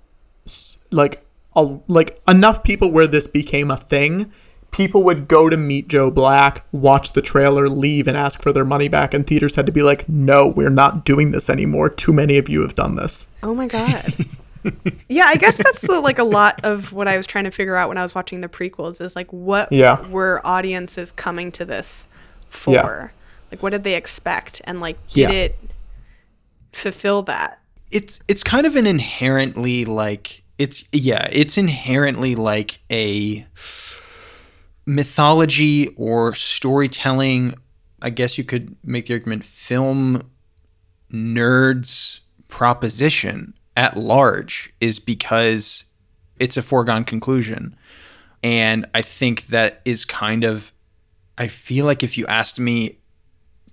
like 0.94 1.24
a, 1.56 1.78
like 1.88 2.20
enough 2.26 2.62
people 2.62 2.90
where 2.90 3.06
this 3.06 3.26
became 3.26 3.70
a 3.70 3.76
thing. 3.76 4.32
People 4.70 5.04
would 5.04 5.28
go 5.28 5.48
to 5.48 5.56
Meet 5.56 5.86
Joe 5.86 6.10
Black, 6.10 6.64
watch 6.72 7.12
the 7.12 7.22
trailer, 7.22 7.68
leave, 7.68 8.08
and 8.08 8.16
ask 8.16 8.42
for 8.42 8.52
their 8.52 8.64
money 8.64 8.88
back, 8.88 9.14
and 9.14 9.24
theaters 9.24 9.54
had 9.54 9.66
to 9.66 9.72
be 9.72 9.82
like, 9.82 10.08
"No, 10.08 10.48
we're 10.48 10.68
not 10.70 11.04
doing 11.04 11.30
this 11.30 11.48
anymore. 11.48 11.88
Too 11.88 12.12
many 12.12 12.38
of 12.38 12.48
you 12.48 12.62
have 12.62 12.74
done 12.74 12.96
this." 12.96 13.28
Oh 13.44 13.54
my 13.54 13.68
god. 13.68 14.12
yeah, 15.08 15.26
I 15.26 15.36
guess 15.36 15.56
that's 15.58 15.80
the, 15.82 16.00
like 16.00 16.18
a 16.18 16.24
lot 16.24 16.58
of 16.64 16.92
what 16.92 17.06
I 17.06 17.16
was 17.16 17.26
trying 17.26 17.44
to 17.44 17.50
figure 17.52 17.76
out 17.76 17.88
when 17.88 17.98
I 17.98 18.02
was 18.02 18.14
watching 18.16 18.40
the 18.40 18.48
prequels 18.48 19.00
is 19.00 19.14
like 19.14 19.32
what 19.32 19.70
Yeah. 19.70 20.04
were 20.08 20.40
audiences 20.44 21.12
coming 21.12 21.52
to 21.52 21.64
this 21.64 22.08
for? 22.48 22.72
Yeah. 22.72 23.08
Like 23.52 23.62
what 23.62 23.70
did 23.70 23.84
they 23.84 23.94
expect 23.94 24.60
and 24.64 24.80
like 24.80 24.96
did 25.08 25.20
Yeah. 25.20 25.30
it 25.30 25.58
fulfill 26.72 27.22
that? 27.24 27.60
it's 27.90 28.18
it's 28.26 28.42
kind 28.42 28.66
of 28.66 28.74
an 28.74 28.86
inherently 28.88 29.84
like 29.84 30.42
it's 30.58 30.84
yeah 30.92 31.28
it's 31.32 31.58
inherently 31.58 32.34
like 32.34 32.80
a 32.90 33.46
mythology 34.86 35.88
or 35.96 36.34
storytelling 36.34 37.54
i 38.02 38.10
guess 38.10 38.36
you 38.36 38.44
could 38.44 38.76
make 38.84 39.06
the 39.06 39.14
argument 39.14 39.44
film 39.44 40.22
nerds 41.12 42.20
proposition 42.48 43.54
at 43.76 43.96
large 43.96 44.72
is 44.80 44.98
because 44.98 45.84
it's 46.38 46.56
a 46.56 46.62
foregone 46.62 47.04
conclusion. 47.04 47.76
And 48.42 48.86
i 48.94 49.02
think 49.02 49.46
that 49.48 49.80
is 49.84 50.04
kind 50.04 50.44
of 50.44 50.72
i 51.38 51.48
feel 51.48 51.86
like 51.86 52.02
if 52.02 52.18
you 52.18 52.26
asked 52.26 52.60
me 52.60 52.98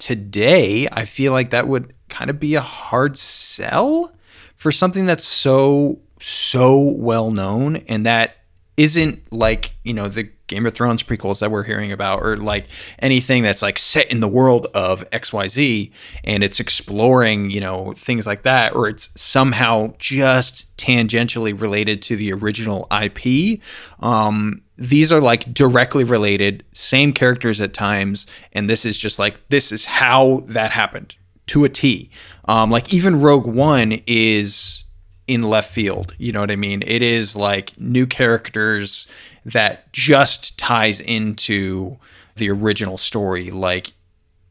today, 0.01 0.88
I 0.91 1.05
feel 1.05 1.32
like 1.32 1.51
that 1.51 1.67
would 1.67 1.93
kind 2.09 2.32
of 2.32 2.39
be 2.39 2.55
a 2.55 2.61
hard 2.61 3.17
sell 3.17 4.11
for 4.55 4.71
something 4.71 5.05
that's 5.05 5.25
so 5.25 5.99
so 6.22 6.80
well 6.80 7.32
known 7.32 7.78
and 7.88 8.05
that 8.05 8.38
isn't 8.78 9.32
like, 9.32 9.74
you 9.84 9.93
know, 9.93 10.07
the 10.07 10.30
Game 10.47 10.65
of 10.65 10.74
Thrones 10.74 11.03
prequels 11.03 11.39
that 11.39 11.51
we're 11.51 11.63
hearing 11.63 11.91
about 11.91 12.24
or 12.24 12.36
like 12.36 12.65
anything 12.99 13.43
that's 13.43 13.61
like 13.61 13.78
set 13.78 14.11
in 14.11 14.19
the 14.19 14.28
world 14.28 14.67
of 14.74 15.09
XYZ 15.11 15.91
and 16.24 16.43
it's 16.43 16.59
exploring, 16.59 17.49
you 17.51 17.59
know, 17.59 17.93
things 17.93 18.26
like 18.26 18.43
that 18.43 18.74
or 18.74 18.89
it's 18.89 19.09
somehow 19.15 19.93
just 19.97 20.76
tangentially 20.78 21.59
related 21.59 22.01
to 22.03 22.15
the 22.15 22.34
original 22.34 22.88
IP. 22.91 23.61
Um 23.99 24.61
these 24.82 25.11
are 25.11 25.22
like 25.22 25.53
directly 25.53 26.03
related, 26.03 26.65
same 26.74 27.13
characters 27.13 27.61
at 27.61 27.72
times, 27.72 28.26
and 28.53 28.67
this 28.67 28.84
is 28.84 28.97
just 28.97 29.19
like 29.19 29.39
this 29.49 29.72
is 29.72 29.86
how 29.86 30.43
that 30.47 30.72
happened 30.72 31.15
to 31.47 31.63
a 31.65 31.69
T. 31.69 32.09
Um, 32.45 32.72
like 32.72 32.91
even 32.91 33.22
Rogue 33.22 33.45
One 33.45 34.01
is 34.07 34.86
in 35.32 35.43
left 35.43 35.71
field. 35.71 36.13
You 36.17 36.34
know 36.34 36.41
what 36.41 36.51
I 36.51 36.57
mean? 36.57 36.84
It 36.86 37.01
is 37.01 37.38
like 37.38 37.79
new 37.79 38.05
characters 38.05 39.07
that 39.45 39.91
just 39.93 40.59
ties 40.59 40.99
into 40.99 41.97
the 42.36 42.49
original 42.49 42.97
story, 42.97 43.49
like 43.49 43.93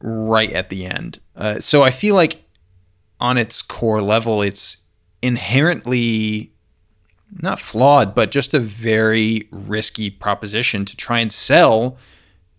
right 0.01 0.51
at 0.51 0.69
the 0.69 0.87
end. 0.87 1.19
Uh, 1.35 1.59
so 1.59 1.83
I 1.83 1.91
feel 1.91 2.15
like 2.15 2.43
on 3.19 3.37
its 3.37 3.61
core 3.61 4.01
level, 4.01 4.41
it's 4.41 4.77
inherently 5.21 6.51
not 7.39 7.59
flawed, 7.59 8.15
but 8.15 8.31
just 8.31 8.55
a 8.55 8.59
very 8.59 9.47
risky 9.51 10.09
proposition 10.09 10.83
to 10.85 10.97
try 10.97 11.19
and 11.19 11.31
sell 11.31 11.97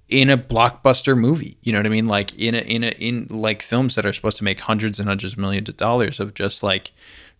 in 0.08 0.30
a 0.30 0.38
blockbuster 0.38 1.18
movie. 1.18 1.56
You 1.62 1.72
know 1.72 1.80
what 1.80 1.86
I 1.86 1.90
mean? 1.90 2.06
Like 2.06 2.38
in 2.38 2.54
a 2.54 2.58
in 2.58 2.84
a 2.84 2.90
in 2.90 3.26
like 3.30 3.62
films 3.62 3.96
that 3.96 4.06
are 4.06 4.12
supposed 4.12 4.36
to 4.38 4.44
make 4.44 4.60
hundreds 4.60 5.00
and 5.00 5.08
hundreds 5.08 5.32
of 5.32 5.40
millions 5.40 5.68
of 5.68 5.76
dollars 5.76 6.20
of 6.20 6.34
just 6.34 6.62
like 6.62 6.92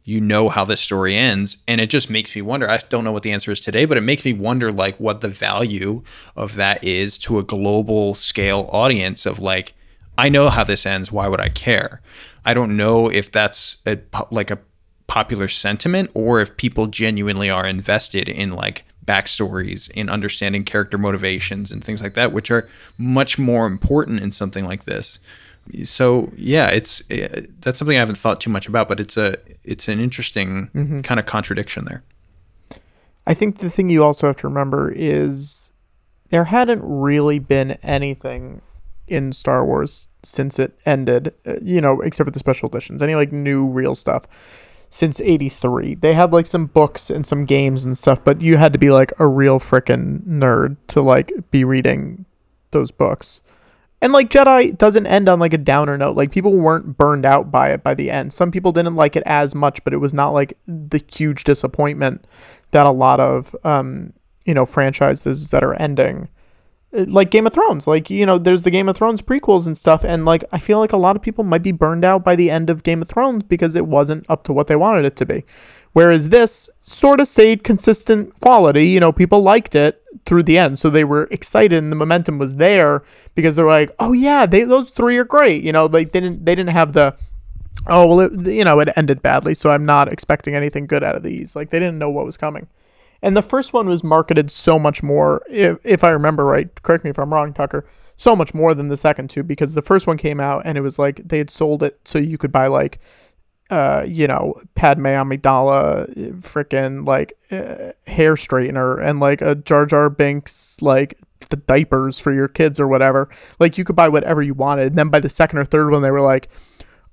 you 0.05 0.20
know 0.20 0.48
how 0.48 0.64
this 0.64 0.80
story 0.80 1.16
ends 1.16 1.59
and 1.68 1.80
it 1.80 1.90
just 1.90 2.11
makes 2.11 2.34
me 2.34 2.42
wonder. 2.42 2.68
I 2.68 2.78
don't 2.88 3.05
know 3.05 3.12
what 3.12 3.22
the 3.22 3.32
answer 3.32 3.50
is 3.50 3.61
today 3.61 3.84
but 3.84 3.96
it 3.96 4.03
makes 4.03 4.24
me 4.24 4.32
wonder 4.32 4.72
like 4.72 4.98
what 4.98 5.20
the 5.20 5.28
value 5.28 6.03
of 6.36 6.57
that 6.57 6.82
is 6.82 7.18
to 7.18 7.38
a 7.38 7.42
global 7.42 8.14
scale 8.14 8.68
audience 8.72 9.26
of 9.26 9.38
like 9.38 9.74
i 10.18 10.28
know 10.28 10.48
how 10.48 10.64
this 10.64 10.84
ends 10.86 11.11
why 11.12 11.28
would 11.28 11.40
i 11.40 11.48
care? 11.48 12.00
I 12.44 12.55
don't 12.55 12.76
know 12.76 13.09
if 13.09 13.30
that's 13.30 13.76
a 13.86 13.98
like 14.30 14.50
a 14.50 14.59
popular 15.07 15.48
sentiment 15.48 16.11
or 16.14 16.40
if 16.40 16.57
people 16.57 16.86
genuinely 16.86 17.50
are 17.50 17.66
invested 17.66 18.28
in 18.28 18.53
like 18.53 18.84
backstories 19.05 19.90
in 19.90 20.09
understanding 20.09 20.64
character 20.64 20.96
motivations 20.96 21.70
and 21.70 21.82
things 21.82 22.00
like 22.00 22.14
that 22.14 22.32
which 22.32 22.50
are 22.50 22.68
much 22.98 23.38
more 23.38 23.66
important 23.66 24.20
in 24.20 24.30
something 24.30 24.64
like 24.64 24.84
this 24.84 25.18
so 25.84 26.30
yeah 26.36 26.68
it's 26.68 27.02
eh, 27.10 27.42
that's 27.60 27.78
something 27.78 27.96
i 27.96 28.00
haven't 28.00 28.16
thought 28.18 28.40
too 28.40 28.50
much 28.50 28.66
about 28.68 28.88
but 28.88 28.98
it's 29.00 29.16
a 29.16 29.36
it's 29.64 29.86
an 29.88 30.00
interesting 30.00 30.68
Mhm. 30.74 31.02
kind 31.04 31.18
of 31.20 31.26
contradiction 31.26 31.84
there 31.84 32.02
I 33.24 33.34
think 33.34 33.58
the 33.58 33.70
thing 33.70 33.88
you 33.88 34.02
also 34.02 34.26
have 34.26 34.36
to 34.38 34.48
remember 34.48 34.90
is 34.94 35.70
there 36.30 36.46
hadn't 36.46 36.82
really 36.82 37.38
been 37.38 37.72
anything 37.82 38.62
in 39.06 39.30
Star 39.32 39.64
Wars 39.64 40.08
since 40.24 40.58
it 40.58 40.72
ended, 40.84 41.32
uh, 41.46 41.54
you 41.62 41.80
know, 41.80 42.00
except 42.00 42.26
for 42.26 42.30
the 42.32 42.40
special 42.40 42.68
editions, 42.68 43.00
any 43.00 43.14
like 43.14 43.30
new 43.30 43.64
real 43.68 43.94
stuff 43.94 44.24
since 44.90 45.20
83. 45.20 45.94
They 45.94 46.14
had 46.14 46.32
like 46.32 46.46
some 46.46 46.66
books 46.66 47.10
and 47.10 47.24
some 47.24 47.44
games 47.44 47.84
and 47.84 47.96
stuff, 47.96 48.18
but 48.24 48.40
you 48.40 48.56
had 48.56 48.72
to 48.72 48.78
be 48.80 48.90
like 48.90 49.12
a 49.20 49.26
real 49.28 49.60
frickin' 49.60 50.22
nerd 50.26 50.76
to 50.88 51.00
like 51.00 51.32
be 51.52 51.62
reading 51.62 52.24
those 52.72 52.90
books. 52.90 53.40
And 54.03 54.12
like 54.12 54.30
Jedi 54.30 54.76
doesn't 54.76 55.07
end 55.07 55.28
on 55.28 55.38
like 55.38 55.55
a 55.55 55.59
downer 55.59 55.96
note. 55.96 56.16
Like 56.16 56.32
people 56.32 56.53
weren't 56.59 56.96
burned 56.98 57.24
out 57.24 57.53
by 57.53 57.70
it 57.70 57.84
by 57.84 57.94
the 57.94 58.11
end. 58.11 58.32
Some 58.32 58.50
people 58.50 58.72
didn't 58.72 58.96
like 58.96 59.14
it 59.14 59.22
as 59.26 59.55
much, 59.55 59.82
but 59.84 59.92
it 59.92 59.98
was 59.98 60.12
not 60.12 60.32
like 60.32 60.59
the 60.66 61.00
huge 61.12 61.44
disappointment 61.44 62.26
that 62.72 62.88
a 62.88 62.90
lot 62.90 63.20
of 63.20 63.55
um 63.64 64.12
you 64.44 64.55
know 64.55 64.66
franchises 64.66 65.50
that 65.50 65.62
are 65.62 65.74
ending 65.74 66.28
uh, 66.92 67.05
like 67.07 67.30
Game 67.30 67.46
of 67.46 67.53
Thrones. 67.53 67.86
Like, 67.86 68.11
you 68.11 68.26
know, 68.26 68.38
there's 68.38 68.62
the 68.62 68.72
Game 68.72 68.88
of 68.88 68.96
Thrones 68.96 69.22
prequels 69.22 69.68
and 69.68 69.76
stuff 69.76 70.03
and 70.03 70.24
like 70.24 70.42
I 70.50 70.59
feel 70.59 70.80
like 70.80 70.92
a 70.92 70.96
lot 70.96 71.14
of 71.14 71.22
people 71.22 71.44
might 71.44 71.62
be 71.62 71.70
burned 71.70 72.05
out 72.05 72.24
by 72.24 72.34
the 72.34 72.50
end 72.50 72.70
of 72.70 72.82
Game 72.82 73.03
of 73.03 73.09
Thrones 73.09 73.44
because 73.44 73.76
it 73.76 73.86
wasn't 73.86 74.26
up 74.28 74.42
to 74.44 74.53
what 74.53 74.66
they 74.66 74.74
wanted 74.74 75.05
it 75.05 75.14
to 75.14 75.26
be. 75.26 75.44
Whereas 75.93 76.30
this 76.30 76.70
sort 76.80 77.20
of 77.20 77.28
stayed 77.28 77.64
consistent 77.64 78.38
quality, 78.40 78.88
you 78.88 79.01
know, 79.01 79.12
people 79.12 79.43
liked 79.43 79.74
it 79.74 80.03
through 80.24 80.45
the 80.45 80.57
end. 80.57 80.78
So 80.78 80.88
they 80.88 81.05
were 81.05 81.28
excited 81.30 81.78
and 81.78 81.93
the 81.93 81.97
momentum 81.97 82.38
was 82.38 82.55
there 82.55 83.03
because 83.34 83.57
they're 83.57 83.66
like, 83.66 83.90
"Oh 83.99 84.12
yeah, 84.12 84.47
they 84.47 84.64
those 84.64 84.90
three 84.90 85.18
are 85.18 85.24
great." 85.24 85.62
You 85.62 85.72
know, 85.72 85.86
like 85.86 86.12
they 86.12 86.20
didn't 86.20 86.45
they 86.45 86.55
didn't 86.55 86.72
have 86.72 86.95
the 86.95 87.16
oh, 87.86 88.07
well, 88.07 88.20
it, 88.20 88.47
you 88.47 88.64
know, 88.64 88.80
it 88.80 88.90
ended 88.97 89.22
badly, 89.22 89.55
so 89.55 89.70
I'm 89.70 89.86
not 89.86 90.12
expecting 90.12 90.55
anything 90.55 90.86
good 90.86 91.03
out 91.03 91.16
of 91.16 91.22
these. 91.22 91.57
Like 91.57 91.70
they 91.70 91.78
didn't 91.78 91.99
know 91.99 92.11
what 92.11 92.24
was 92.24 92.36
coming. 92.36 92.68
And 93.22 93.36
the 93.36 93.43
first 93.43 93.72
one 93.72 93.88
was 93.88 94.03
marketed 94.03 94.51
so 94.51 94.78
much 94.78 95.03
more, 95.03 95.43
if, 95.49 95.78
if 95.84 96.03
I 96.03 96.09
remember 96.09 96.45
right, 96.45 96.68
correct 96.82 97.05
me 97.05 97.11
if 97.11 97.18
I'm 97.18 97.32
wrong, 97.32 97.53
Tucker, 97.53 97.86
so 98.16 98.34
much 98.34 98.53
more 98.53 98.74
than 98.74 98.88
the 98.88 98.97
second 98.97 99.30
two 99.30 99.43
because 99.43 99.74
the 99.74 99.82
first 99.82 100.07
one 100.07 100.16
came 100.16 100.40
out 100.40 100.62
and 100.64 100.76
it 100.76 100.80
was 100.80 100.99
like 100.99 101.26
they 101.26 101.38
had 101.38 101.51
sold 101.51 101.82
it 101.82 102.01
so 102.05 102.18
you 102.18 102.36
could 102.36 102.53
buy 102.53 102.66
like 102.66 102.99
uh, 103.70 104.04
you 104.06 104.26
know, 104.26 104.60
Padme 104.74 105.06
Amidala, 105.06 106.12
freaking 106.40 107.06
like 107.06 107.32
uh, 107.50 107.92
hair 108.06 108.34
straightener, 108.34 109.02
and 109.02 109.20
like 109.20 109.40
a 109.40 109.54
Jar 109.54 109.86
Jar 109.86 110.10
Binks 110.10 110.76
like 110.82 111.18
the 111.48 111.56
diapers 111.56 112.18
for 112.18 112.32
your 112.32 112.48
kids 112.48 112.80
or 112.80 112.88
whatever. 112.88 113.28
Like 113.58 113.78
you 113.78 113.84
could 113.84 113.96
buy 113.96 114.08
whatever 114.08 114.42
you 114.42 114.54
wanted. 114.54 114.88
And 114.88 114.98
then 114.98 115.08
by 115.08 115.20
the 115.20 115.28
second 115.28 115.58
or 115.58 115.64
third 115.64 115.90
one, 115.90 116.02
they 116.02 116.10
were 116.10 116.20
like, 116.20 116.50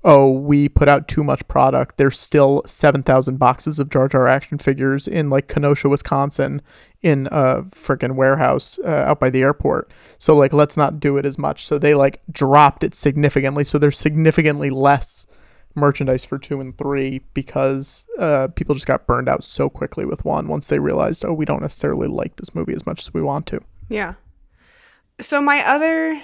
"Oh, 0.04 0.32
we 0.32 0.68
put 0.68 0.88
out 0.88 1.08
too 1.08 1.24
much 1.24 1.48
product. 1.48 1.98
There's 1.98 2.20
still 2.20 2.64
seven 2.66 3.04
thousand 3.04 3.38
boxes 3.38 3.80
of 3.80 3.90
Jar 3.90 4.08
Jar 4.08 4.28
action 4.28 4.58
figures 4.58 5.08
in 5.08 5.30
like 5.30 5.48
Kenosha, 5.48 5.88
Wisconsin, 5.88 6.62
in 7.02 7.28
a 7.28 7.64
freaking 7.64 8.16
warehouse 8.16 8.80
uh, 8.84 8.90
out 8.90 9.20
by 9.20 9.30
the 9.30 9.42
airport. 9.42 9.92
So 10.18 10.36
like, 10.36 10.54
let's 10.54 10.76
not 10.76 11.00
do 11.00 11.18
it 11.18 11.26
as 11.26 11.38
much." 11.38 11.66
So 11.66 11.78
they 11.78 11.94
like 11.94 12.22
dropped 12.32 12.84
it 12.84 12.96
significantly. 12.96 13.64
So 13.64 13.78
there's 13.78 14.00
significantly 14.00 14.70
less 14.70 15.28
merchandise 15.80 16.24
for 16.26 16.38
two 16.38 16.60
and 16.62 16.78
three 16.78 17.22
because 17.34 18.06
uh, 18.20 18.48
people 18.56 18.76
just 18.76 18.88
got 18.88 19.08
burned 19.08 19.28
out 19.30 19.44
so 19.44 19.70
quickly 19.70 20.06
with 20.06 20.26
one 20.26 20.48
once 20.48 20.68
they 20.68 20.80
realized, 20.80 21.26
oh, 21.26 21.34
we 21.34 21.46
don't 21.46 21.62
necessarily 21.62 22.08
like 22.08 22.36
this 22.36 22.54
movie 22.54 22.74
as 22.74 22.86
much 22.86 23.02
as 23.02 23.14
we 23.14 23.22
want 23.22 23.46
to. 23.48 23.62
Yeah. 23.88 24.14
So 25.20 25.42
my 25.42 25.66
other 25.66 26.22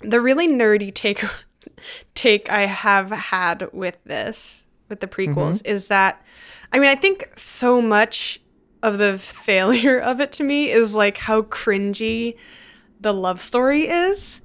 the 0.00 0.20
really 0.20 0.48
nerdy 0.48 0.92
take 0.92 1.24
take 2.14 2.50
I 2.50 2.66
have 2.66 3.10
had 3.10 3.68
with 3.72 3.98
this 4.04 4.64
with 4.88 5.00
the 5.00 5.06
prequels 5.06 5.62
Mm-hmm. 5.62 5.74
is 5.74 5.88
that 5.88 6.24
I 6.72 6.78
mean 6.78 6.88
I 6.88 6.94
think 6.94 7.30
so 7.36 7.80
much 7.82 8.40
of 8.82 8.98
the 8.98 9.18
failure 9.46 9.98
of 9.98 10.20
it 10.20 10.32
to 10.32 10.44
me 10.44 10.70
is 10.70 10.92
like 10.92 11.18
how 11.18 11.42
cringy 11.42 12.36
the 13.00 13.12
love 13.12 13.40
story 13.40 13.88
is. 13.88 14.40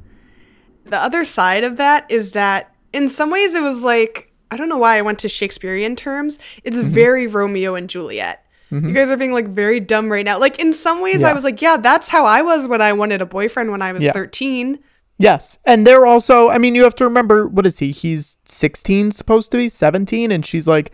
The 0.86 0.98
other 0.98 1.26
side 1.26 1.64
of 1.64 1.78
that 1.78 2.10
is 2.10 2.32
that 2.32 2.74
in 2.98 3.10
some 3.10 3.30
ways 3.32 3.54
it 3.54 3.62
was 3.64 3.82
like 3.82 4.32
I 4.52 4.56
don't 4.58 4.70
know 4.70 4.78
why 4.78 4.98
I 4.98 5.02
went 5.02 5.20
to 5.20 5.30
Shakespearean 5.30 5.96
terms. 5.96 6.40
It's 6.64 6.78
Mm-hmm. 6.78 6.90
very 6.90 7.28
Romeo 7.28 7.76
and 7.76 7.90
Juliet. 7.90 8.44
You 8.70 8.92
guys 8.94 9.10
are 9.10 9.16
being 9.18 9.32
like 9.32 9.48
very 9.48 9.80
dumb 9.80 10.12
right 10.12 10.26
now. 10.26 10.38
Like 10.40 10.60
in 10.60 10.74
some 10.74 11.02
ways 11.02 11.24
I 11.24 11.32
was 11.34 11.46
like, 11.46 11.62
yeah, 11.62 11.78
that's 11.78 12.10
how 12.10 12.26
I 12.26 12.42
was 12.42 12.68
when 12.68 12.82
I 12.82 12.92
wanted 12.92 13.22
a 13.22 13.26
boyfriend 13.26 13.72
when 13.72 13.82
I 13.82 13.94
was 13.94 14.04
Yeah. 14.04 14.12
13. 14.12 14.80
Yes. 15.18 15.58
And 15.66 15.88
they're 15.88 16.06
also, 16.06 16.50
I 16.50 16.58
mean, 16.58 16.76
you 16.76 16.84
have 16.84 16.94
to 16.96 17.06
remember, 17.06 17.48
what 17.48 17.66
is 17.66 17.80
he? 17.80 17.92
He's 17.92 18.36
16, 18.46 19.12
supposed 19.14 19.52
to 19.52 19.58
be 19.58 19.70
17, 19.70 20.32
and 20.32 20.46
she's 20.46 20.68
like 20.68 20.92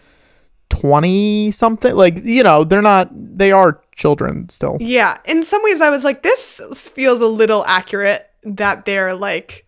20 0.70 1.52
something. 1.52 1.96
Like, 1.96 2.24
you 2.24 2.44
know, 2.44 2.64
they're 2.64 2.82
not, 2.82 3.10
they 3.14 3.52
are 3.52 3.82
children 3.96 4.50
still. 4.50 4.78
Yeah, 4.80 5.18
in 5.26 5.44
some 5.44 5.64
ways 5.64 5.82
I 5.82 5.90
was 5.90 6.04
like 6.04 6.24
this 6.24 6.60
feels 6.90 7.22
a 7.22 7.28
little 7.28 7.64
accurate 7.66 8.30
that 8.44 8.86
they're 8.86 9.14
like 9.16 9.66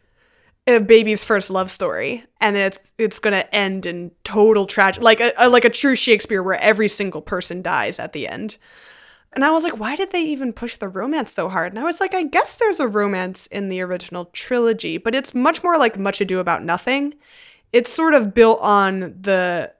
a 0.67 0.79
baby's 0.79 1.23
first 1.23 1.49
love 1.49 1.69
story 1.69 2.23
and 2.41 2.57
it's 2.57 2.91
it's 2.97 3.19
going 3.19 3.33
to 3.33 3.55
end 3.55 3.85
in 3.85 4.11
total 4.23 4.65
tragedy 4.65 5.03
like 5.03 5.21
a, 5.21 5.31
a 5.37 5.49
like 5.49 5.65
a 5.65 5.69
true 5.69 5.95
Shakespeare 5.95 6.41
where 6.41 6.59
every 6.59 6.87
single 6.87 7.21
person 7.21 7.61
dies 7.61 7.99
at 7.99 8.13
the 8.13 8.27
end. 8.27 8.57
And 9.33 9.43
I 9.43 9.51
was 9.51 9.65
like, 9.65 9.77
why 9.77 9.97
did 9.97 10.11
they 10.11 10.21
even 10.21 10.53
push 10.53 10.77
the 10.77 10.87
romance 10.87 11.29
so 11.29 11.49
hard? 11.49 11.73
And 11.73 11.79
I 11.79 11.83
was 11.83 11.99
like, 11.99 12.13
I 12.13 12.23
guess 12.23 12.55
there's 12.55 12.79
a 12.79 12.87
romance 12.87 13.47
in 13.47 13.67
the 13.67 13.81
original 13.81 14.25
trilogy, 14.31 14.97
but 14.97 15.13
it's 15.13 15.35
much 15.35 15.61
more 15.61 15.77
like 15.77 15.99
Much 15.99 16.21
Ado 16.21 16.39
About 16.39 16.63
Nothing. 16.63 17.13
It's 17.73 17.91
sort 17.91 18.13
of 18.13 18.33
built 18.33 18.59
on 18.61 19.13
the 19.21 19.73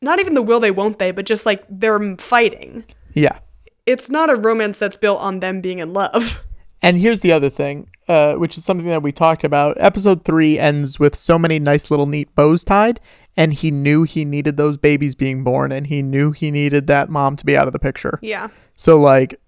not 0.00 0.20
even 0.20 0.34
the 0.34 0.42
will 0.42 0.58
they 0.58 0.70
won't 0.70 0.98
they, 0.98 1.10
but 1.10 1.26
just 1.26 1.44
like 1.44 1.64
they're 1.68 2.16
fighting. 2.16 2.84
Yeah. 3.12 3.38
It's 3.84 4.08
not 4.08 4.30
a 4.30 4.36
romance 4.36 4.78
that's 4.78 4.96
built 4.96 5.20
on 5.20 5.40
them 5.40 5.60
being 5.60 5.78
in 5.78 5.92
love. 5.92 6.40
And 6.82 6.98
here's 6.98 7.20
the 7.20 7.32
other 7.32 7.50
thing, 7.50 7.88
uh, 8.08 8.34
which 8.34 8.56
is 8.56 8.64
something 8.64 8.86
that 8.86 9.02
we 9.02 9.12
talked 9.12 9.44
about. 9.44 9.76
Episode 9.80 10.24
three 10.24 10.58
ends 10.58 10.98
with 10.98 11.14
so 11.14 11.38
many 11.38 11.58
nice 11.58 11.90
little 11.90 12.06
neat 12.06 12.34
bows 12.34 12.64
tied, 12.64 13.00
and 13.36 13.52
he 13.52 13.70
knew 13.70 14.04
he 14.04 14.24
needed 14.24 14.56
those 14.56 14.76
babies 14.76 15.14
being 15.14 15.44
born, 15.44 15.72
and 15.72 15.88
he 15.88 16.02
knew 16.02 16.32
he 16.32 16.50
needed 16.50 16.86
that 16.86 17.08
mom 17.08 17.36
to 17.36 17.44
be 17.44 17.56
out 17.56 17.66
of 17.66 17.72
the 17.72 17.78
picture. 17.78 18.18
Yeah. 18.22 18.48
So 18.74 19.00
like, 19.00 19.40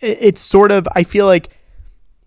it, 0.00 0.18
it's 0.20 0.40
sort 0.40 0.70
of. 0.72 0.88
I 0.94 1.04
feel 1.04 1.26
like 1.26 1.56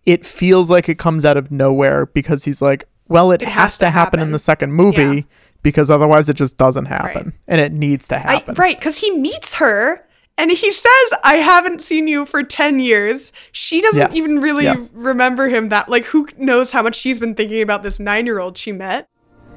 it 0.05 0.25
feels 0.25 0.69
like 0.69 0.89
it 0.89 0.97
comes 0.97 1.25
out 1.25 1.37
of 1.37 1.51
nowhere 1.51 2.05
because 2.05 2.43
he's 2.45 2.61
like, 2.61 2.87
well, 3.07 3.31
it, 3.31 3.41
has, 3.41 3.77
to 3.79 3.89
happen, 3.89 4.19
in 4.19 4.31
the 4.31 4.39
second 4.39 4.73
movie 4.73 5.27
because 5.63 5.89
otherwise 5.89 6.29
it 6.29 6.35
just 6.35 6.57
doesn't 6.57 6.85
happen, 6.85 7.33
and 7.47 7.59
it 7.59 7.71
needs 7.71 8.07
to 8.09 8.15
I, 8.15 8.33
happen. 8.33 8.55
right, 8.55 8.77
because 8.77 8.99
he 8.99 9.11
meets 9.17 9.55
her 9.55 10.05
and 10.37 10.51
he 10.51 10.71
says, 10.73 11.19
I 11.23 11.35
haven't 11.35 11.83
seen 11.83 12.07
you 12.07 12.25
for 12.25 12.43
10 12.43 12.79
years. 12.79 13.31
She 13.51 13.81
doesn't 13.81 13.97
Yes, 13.99 14.15
even 14.15 14.39
really 14.41 14.63
yes. 14.65 14.89
remember 14.93 15.47
him 15.49 15.69
that, 15.69 15.89
like, 15.89 16.05
who 16.05 16.27
knows 16.37 16.71
how 16.71 16.81
much 16.81 16.95
she's 16.95 17.19
been 17.19 17.35
thinking 17.35 17.61
about 17.61 17.83
this 17.83 17.99
nine 17.99 18.25
year 18.25 18.39
old 18.39 18.57
she 18.57 18.71
met? 18.71 19.07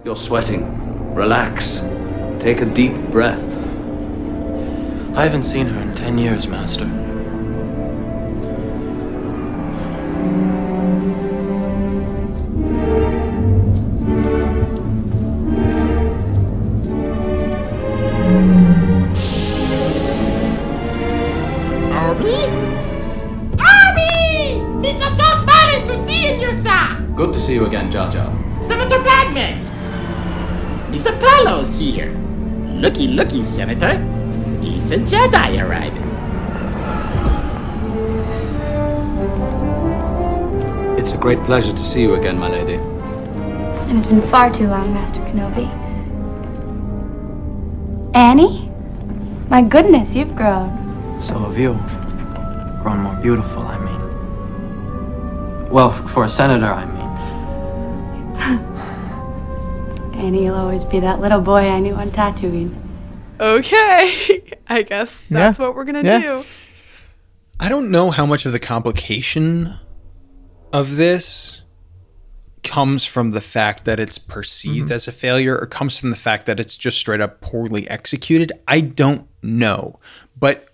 You're 0.05 0.17
sweating. 0.17 1.15
Relax. 1.15 1.81
Take 2.39 2.61
a 2.61 2.67
deep 2.67 2.95
breath. 3.11 3.43
I 5.17 5.23
haven't 5.25 5.45
seen 5.45 5.67
her 5.67 5.81
in 5.81 5.95
ten 5.95 6.19
years, 6.19 6.47
Master. 6.47 6.85
It's 24.99 25.17
so 25.17 25.37
smiling 25.37 25.85
to 25.87 25.97
see 26.07 26.41
you, 26.41 26.53
sir. 26.55 27.05
Good 27.15 27.33
to 27.35 27.41
see 27.41 27.55
you 27.55 27.67
again, 27.67 27.91
Jar 27.91 28.11
Jar. 28.11 28.33
Senator 28.63 28.99
Padme. 29.03 29.63
Miss 30.91 31.05
Apollo's 31.07 31.71
here. 31.79 32.11
Looky, 32.81 33.09
looky, 33.09 33.45
Senator. 33.45 33.99
Decent 34.63 35.07
Jedi 35.07 35.63
arriving. 35.63 36.03
It's 40.99 41.13
a 41.13 41.19
great 41.19 41.39
pleasure 41.45 41.73
to 41.73 41.83
see 41.83 42.01
you 42.03 42.15
again, 42.15 42.39
my 42.39 42.49
lady. 42.49 42.75
And 42.75 43.91
It 43.91 43.95
has 43.97 44.07
been 44.07 44.23
far 44.23 44.51
too 44.53 44.67
long, 44.67 44.95
Master 44.95 45.21
Kenobi. 45.21 45.69
Annie? 48.15 48.71
My 49.49 49.63
goodness, 49.63 50.17
you've 50.17 50.35
grown. 50.35 50.71
So 51.23 51.39
have 51.39 51.59
you. 51.59 51.75
Grown 52.83 53.01
more 53.01 53.17
beautiful, 53.23 53.63
I 53.63 53.79
mean. 53.79 53.96
Well, 55.71 55.91
for 55.91 56.25
a 56.25 56.29
senator, 56.29 56.67
I 56.67 56.85
mean. 56.87 57.07
Annie, 60.25 60.45
you'll 60.45 60.55
always 60.55 60.85
be 60.85 61.01
that 61.01 61.21
little 61.21 61.41
boy 61.41 61.69
I 61.69 61.81
knew 61.81 61.95
on 61.95 62.11
Tatooine. 62.11 62.75
Okay. 63.39 64.55
I 64.69 64.83
guess 64.83 65.23
that's 65.31 65.59
what 65.59 65.75
we're 65.75 65.85
going 65.85 66.03
to 66.05 66.11
Yeah. 66.11 66.19
do. 66.21 66.45
I 67.61 67.69
don't 67.69 67.91
know 67.91 68.11
how 68.11 68.27
much 68.27 68.47
of 68.47 68.53
the 68.53 68.59
complication 68.59 69.75
of 70.73 70.97
this 70.97 71.63
comes 72.63 73.05
from 73.05 73.31
the 73.31 73.41
fact 73.41 73.85
that 73.85 74.01
it's 74.01 74.19
perceived 74.19 74.89
Mhm. 74.89 74.93
as 74.95 75.07
a 75.09 75.13
failure 75.13 75.57
or 75.57 75.67
comes 75.67 75.97
from 75.99 76.11
the 76.11 76.17
fact 76.17 76.47
that 76.47 76.59
it's 76.59 76.77
just 76.77 76.99
straight 76.99 77.21
up 77.21 77.41
poorly 77.41 77.89
executed. 77.89 78.53
I 78.67 78.81
don't 78.81 79.27
know. 79.43 80.01
But 80.39 80.69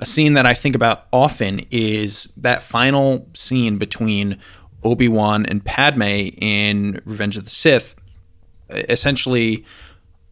a 0.00 0.06
scene 0.06 0.34
that 0.34 0.46
I 0.46 0.54
think 0.54 0.74
about 0.74 1.06
often 1.12 1.66
is 1.70 2.32
that 2.36 2.62
final 2.62 3.28
scene 3.34 3.78
between 3.78 4.38
Obi-Wan 4.82 5.46
and 5.46 5.64
Padme 5.64 6.02
in 6.02 7.00
Revenge 7.04 7.36
of 7.36 7.44
the 7.44 7.50
Sith. 7.50 7.94
Essentially, 8.70 9.64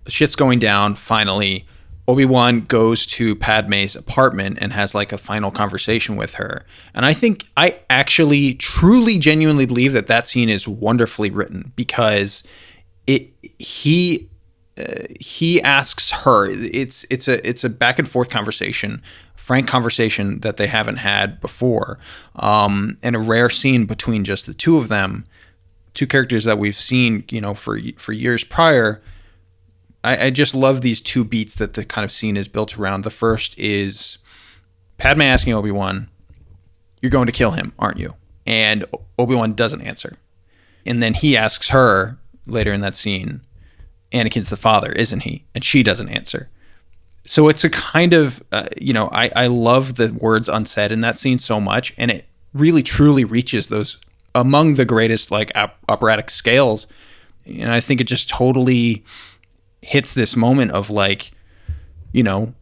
shit's 0.09 0.37
going 0.37 0.59
down 0.59 0.95
finally. 0.95 1.67
Obi-Wan 2.09 2.63
goes 2.63 3.07
to 3.07 3.37
Padme's 3.37 3.95
apartment 3.95 4.59
and 4.61 4.73
has 4.73 4.95
like 4.95 5.13
a 5.13 5.19
final 5.19 5.51
conversation 5.51 6.17
with 6.17 6.35
her. 6.35 6.67
And 6.95 7.07
I 7.07 7.15
think 7.15 7.47
I 7.57 7.79
actually 7.89 8.55
truly 8.55 9.19
genuinely 9.19 9.67
believe 9.67 9.93
that 9.93 10.09
that 10.09 10.27
scene 10.27 10.49
is 10.49 10.67
wonderfully 10.67 11.31
written 11.31 11.73
because 11.77 12.43
it 13.07 13.31
he 13.59 14.29
uh, 14.79 15.05
he 15.21 15.61
asks 15.63 16.11
her 16.11 16.49
it's 16.51 17.05
it's 17.11 17.29
a 17.29 17.47
it's 17.47 17.63
a 17.63 17.69
back 17.69 17.99
and 17.99 18.09
forth 18.09 18.31
conversation 18.31 19.03
frank 19.43 19.67
conversation 19.67 20.39
that 20.41 20.57
they 20.57 20.69
haven't 20.69 20.97
had 20.97 21.41
before 21.41 21.99
um 22.37 22.97
and 23.03 23.17
a 23.17 23.19
rare 23.19 23.51
scene 23.51 23.85
between 23.87 24.23
just 24.25 24.47
the 24.47 24.55
two 24.55 24.77
of 24.77 24.89
them 24.89 25.25
two 25.95 26.07
characters 26.07 26.45
that 26.45 26.59
we've 26.59 26.77
seen 26.77 27.25
you 27.29 27.41
know 27.41 27.53
for 27.53 27.79
for 27.99 28.13
years 28.13 28.45
prior 28.45 29.03
I, 30.05 30.27
I 30.27 30.31
just 30.31 30.55
love 30.55 30.81
these 30.81 31.01
two 31.01 31.25
beats 31.25 31.55
that 31.57 31.75
the 31.75 31.85
kind 31.85 32.05
of 32.05 32.13
scene 32.13 32.37
is 32.37 32.49
built 32.49 32.77
around. 32.77 33.03
The 33.03 33.11
first 33.11 33.59
is 33.59 34.19
Padme 34.99 35.23
asking 35.23 35.55
Obi 35.55 35.71
Wan, 35.71 36.09
"You're 37.01 37.11
going 37.11 37.27
to 37.27 37.33
kill 37.33 37.53
him, 37.53 37.73
aren't 37.79 37.99
you?" 37.99 38.15
And 38.47 38.85
Obi 39.19 39.35
Wan 39.35 39.55
doesn't 39.55 39.83
answer, 39.83 40.17
and 40.85 41.01
then 41.01 41.15
he 41.15 41.37
asks 41.37 41.69
her 41.69 42.19
later 42.47 42.73
in 42.73 42.81
that 42.81 42.97
scene, 42.97 43.43
"Anakin's 44.13 44.51
the 44.51 44.57
father, 44.57 44.91
isn't 44.93 45.21
he?" 45.21 45.45
And 45.55 45.65
she 45.65 45.83
doesn't 45.83 46.09
answer. 46.09 46.49
So 47.25 47.49
it's 47.49 47.65
a 47.65 47.71
kind 47.71 48.13
of 48.13 48.43
uh, 48.53 48.69
you 48.81 48.93
know 48.93 49.09
I 49.13 49.31
I 49.35 49.47
love 49.47 49.95
the 49.95 50.13
words 50.13 50.49
unsaid 50.49 50.93
in 50.93 51.01
that 51.01 51.19
scene 51.19 51.39
so 51.39 51.61
much, 51.61 51.95
and 51.97 52.11
it 52.11 52.27
really 52.53 52.83
truly 52.83 53.25
reaches 53.25 53.69
those 53.69 53.99
among 54.35 54.75
the 54.75 54.85
greatest 54.85 55.31
like 55.31 55.53
op- 55.55 55.79
operatic 55.89 56.31
scales, 56.31 56.87
and 57.47 57.71
I 57.71 57.81
think 57.81 58.01
it 58.01 58.07
just 58.07 58.29
totally 58.29 59.05
hits 59.83 60.15
this 60.15 60.37
moment 60.37 60.71
of 60.71 60.91
like, 60.91 61.33
you 62.13 62.23
know, 62.23 62.55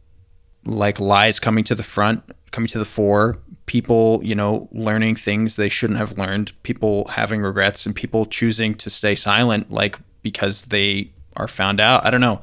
like 0.64 0.98
lies 1.00 1.38
coming 1.38 1.64
to 1.64 1.74
the 1.74 1.82
front, 1.82 2.22
coming 2.50 2.68
to 2.68 2.78
the 2.78 2.84
fore, 2.84 3.38
people, 3.66 4.20
you 4.22 4.34
know, 4.34 4.68
learning 4.72 5.14
things 5.14 5.56
they 5.56 5.68
shouldn't 5.68 5.98
have 5.98 6.18
learned, 6.18 6.52
people 6.62 7.06
having 7.08 7.40
regrets, 7.40 7.86
and 7.86 7.94
people 7.94 8.26
choosing 8.26 8.74
to 8.74 8.90
stay 8.90 9.14
silent, 9.14 9.70
like 9.70 9.98
because 10.22 10.62
they 10.66 11.10
are 11.36 11.48
found 11.48 11.80
out. 11.80 12.04
I 12.04 12.10
don't 12.10 12.20
know. 12.20 12.40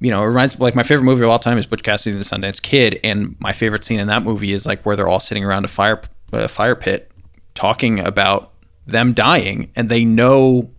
You 0.00 0.10
know, 0.10 0.22
it 0.22 0.26
reminds 0.26 0.60
like 0.60 0.74
my 0.74 0.82
favorite 0.82 1.04
movie 1.04 1.24
of 1.24 1.30
all 1.30 1.38
time 1.38 1.56
is 1.56 1.66
Butch 1.66 1.82
Cassidy 1.82 2.16
and 2.16 2.24
the 2.24 2.28
Sundance 2.28 2.60
Kid, 2.60 3.00
and 3.02 3.34
my 3.40 3.52
favorite 3.52 3.84
scene 3.84 3.98
in 3.98 4.08
that 4.08 4.22
movie 4.22 4.52
is 4.52 4.66
like 4.66 4.84
where 4.84 4.94
they're 4.94 5.08
all 5.08 5.20
sitting 5.20 5.44
around 5.44 5.64
a 5.64 5.68
fire 5.68 6.02
a 6.32 6.48
fire 6.48 6.76
pit 6.76 7.10
talking 7.54 8.00
about 8.00 8.52
them 8.86 9.12
dying, 9.14 9.70
and 9.74 9.88
they 9.88 10.04
know 10.04 10.70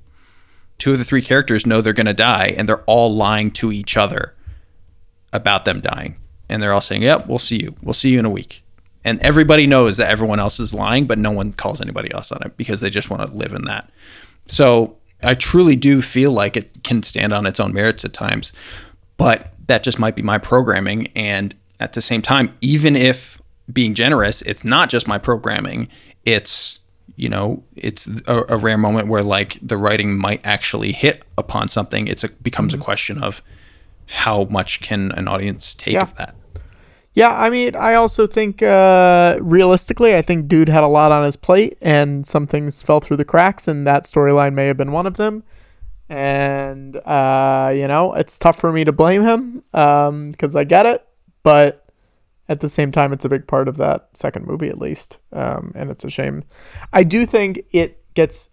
two 0.77 0.91
of 0.91 0.99
the 0.99 1.03
three 1.03 1.21
characters 1.21 1.65
know 1.65 1.81
they're 1.81 1.93
going 1.93 2.05
to 2.05 2.13
die, 2.13 2.53
and 2.57 2.69
they're 2.69 2.83
all 2.83 3.13
lying 3.13 3.49
to 3.51 3.71
each 3.71 3.97
other 3.97 4.35
about 5.33 5.65
them 5.65 5.81
dying, 5.81 6.15
and 6.47 6.61
they're 6.61 6.73
all 6.73 6.81
saying, 6.81 7.01
"Yep, 7.01 7.27
we'll 7.27 7.39
see 7.39 7.57
you. 7.57 7.75
We'll 7.81 7.93
see 7.93 8.09
you 8.09 8.19
in 8.19 8.25
a 8.25 8.29
week." 8.29 8.63
And 9.03 9.19
everybody 9.23 9.67
knows 9.67 9.97
that 9.97 10.11
everyone 10.11 10.39
else 10.39 10.59
is 10.59 10.73
lying, 10.73 11.05
but 11.05 11.17
no 11.17 11.31
one 11.31 11.53
calls 11.53 11.81
anybody 11.81 12.13
else 12.13 12.31
on 12.31 12.41
it 12.43 12.57
because 12.57 12.81
they 12.81 12.89
just 12.89 13.09
want 13.09 13.25
to 13.25 13.35
live 13.35 13.53
in 13.53 13.63
that. 13.63 13.89
So 14.47 14.97
I 15.23 15.33
truly 15.33 15.75
do 15.75 16.01
feel 16.01 16.31
like 16.31 16.57
it 16.57 16.83
can 16.83 17.01
stand 17.03 17.33
on 17.33 17.45
its 17.45 17.59
own 17.59 17.73
merits 17.73 18.05
at 18.05 18.13
times, 18.13 18.51
but 19.17 19.53
that 19.67 19.83
just 19.83 19.99
might 19.99 20.15
be 20.15 20.21
my 20.21 20.37
programming. 20.37 21.07
And 21.15 21.53
at 21.79 21.93
the 21.93 22.01
same 22.01 22.21
time, 22.21 22.55
even 22.61 22.95
if 22.95 23.41
being 23.71 23.93
generous, 23.93 24.41
it's 24.43 24.63
not 24.63 24.89
just 24.89 25.07
my 25.07 25.17
programming, 25.17 25.89
it's 26.25 26.79
you 27.15 27.29
know 27.29 27.63
it's 27.75 28.07
a, 28.27 28.43
a 28.49 28.57
rare 28.57 28.77
moment 28.77 29.07
where 29.07 29.23
like 29.23 29.57
the 29.61 29.77
writing 29.77 30.17
might 30.17 30.39
actually 30.43 30.91
hit 30.91 31.23
upon 31.37 31.67
something 31.67 32.07
it's 32.07 32.23
a 32.23 32.27
becomes 32.29 32.73
a 32.73 32.77
question 32.77 33.23
of 33.23 33.41
how 34.05 34.43
much 34.45 34.81
can 34.81 35.11
an 35.13 35.27
audience 35.27 35.73
take 35.73 35.95
Yeah. 35.95 36.03
of 36.03 36.15
that 36.15 36.35
Yeah, 37.13 37.33
I 37.35 37.49
mean, 37.49 37.75
I 37.75 37.95
also 37.95 38.27
think 38.27 38.61
uh, 38.61 39.39
realistically, 39.41 40.15
I 40.15 40.21
think 40.21 40.47
dude 40.47 40.69
had 40.69 40.83
a 40.83 40.87
lot 40.87 41.11
on 41.11 41.25
his 41.25 41.35
plate, 41.35 41.75
and 41.81 42.27
some 42.27 42.45
things 42.45 42.83
fell 42.83 42.99
through 42.99 43.17
the 43.17 43.25
cracks, 43.25 43.67
and 43.67 43.87
that 43.87 44.05
storyline 44.05 44.53
may 44.53 44.67
have 44.67 44.77
been 44.77 44.91
one 44.91 45.07
of 45.07 45.17
them. 45.17 45.41
And 46.09 46.95
uh, 46.95 47.71
you 47.75 47.87
know, 47.87 48.13
it's 48.13 48.37
tough 48.37 48.59
for 48.59 48.71
me 48.71 48.83
to 48.83 48.91
blame 48.91 49.23
him 49.23 49.63
because 49.71 50.55
I 50.55 50.63
get 50.63 50.85
it, 50.85 51.05
but 51.43 51.87
at 52.49 52.61
the 52.61 52.69
same 52.69 52.91
time, 52.91 53.11
it's 53.11 53.25
a 53.25 53.29
big 53.29 53.47
part 53.47 53.67
of 53.67 53.77
that 53.77 54.09
second 54.13 54.47
movie, 54.47 54.69
at 54.69 54.79
least, 54.79 55.17
um, 55.33 55.71
and 55.75 55.89
it's 55.89 56.05
a 56.05 56.09
shame. 56.09 56.43
I 56.93 57.03
do 57.03 57.25
think 57.25 57.61
it 57.71 58.01
gets, 58.13 58.49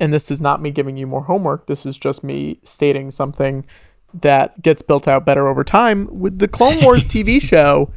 and 0.00 0.12
this 0.12 0.30
is 0.30 0.40
not 0.40 0.60
me 0.60 0.70
giving 0.70 0.96
you 0.96 1.06
more 1.06 1.22
homework. 1.22 1.66
This 1.66 1.86
is 1.86 1.96
just 1.96 2.24
me 2.24 2.58
stating 2.64 3.10
something 3.10 3.64
that 4.14 4.60
gets 4.62 4.82
built 4.82 5.06
out 5.06 5.24
better 5.24 5.46
over 5.46 5.62
time. 5.62 6.08
With 6.10 6.38
the 6.38 6.48
Clone 6.48 6.82
Wars 6.82 7.06
TV 7.06 7.40
show, 7.42 7.92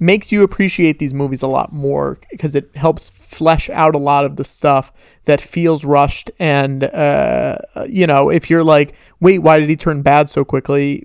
makes 0.00 0.30
you 0.30 0.42
appreciate 0.42 0.98
these 0.98 1.14
movies 1.14 1.42
a 1.42 1.46
lot 1.46 1.72
more 1.72 2.18
because 2.30 2.54
it 2.54 2.74
helps 2.76 3.08
flesh 3.08 3.68
out 3.70 3.94
a 3.94 3.98
lot 3.98 4.24
of 4.24 4.36
the 4.36 4.44
stuff 4.44 4.92
that 5.24 5.40
feels 5.40 5.84
rushed 5.84 6.30
and 6.38 6.84
uh, 6.84 7.58
you 7.88 8.06
know 8.06 8.30
if 8.30 8.48
you're 8.48 8.64
like 8.64 8.94
wait 9.20 9.38
why 9.40 9.58
did 9.58 9.68
he 9.68 9.76
turn 9.76 10.02
bad 10.02 10.30
so 10.30 10.44
quickly? 10.44 11.04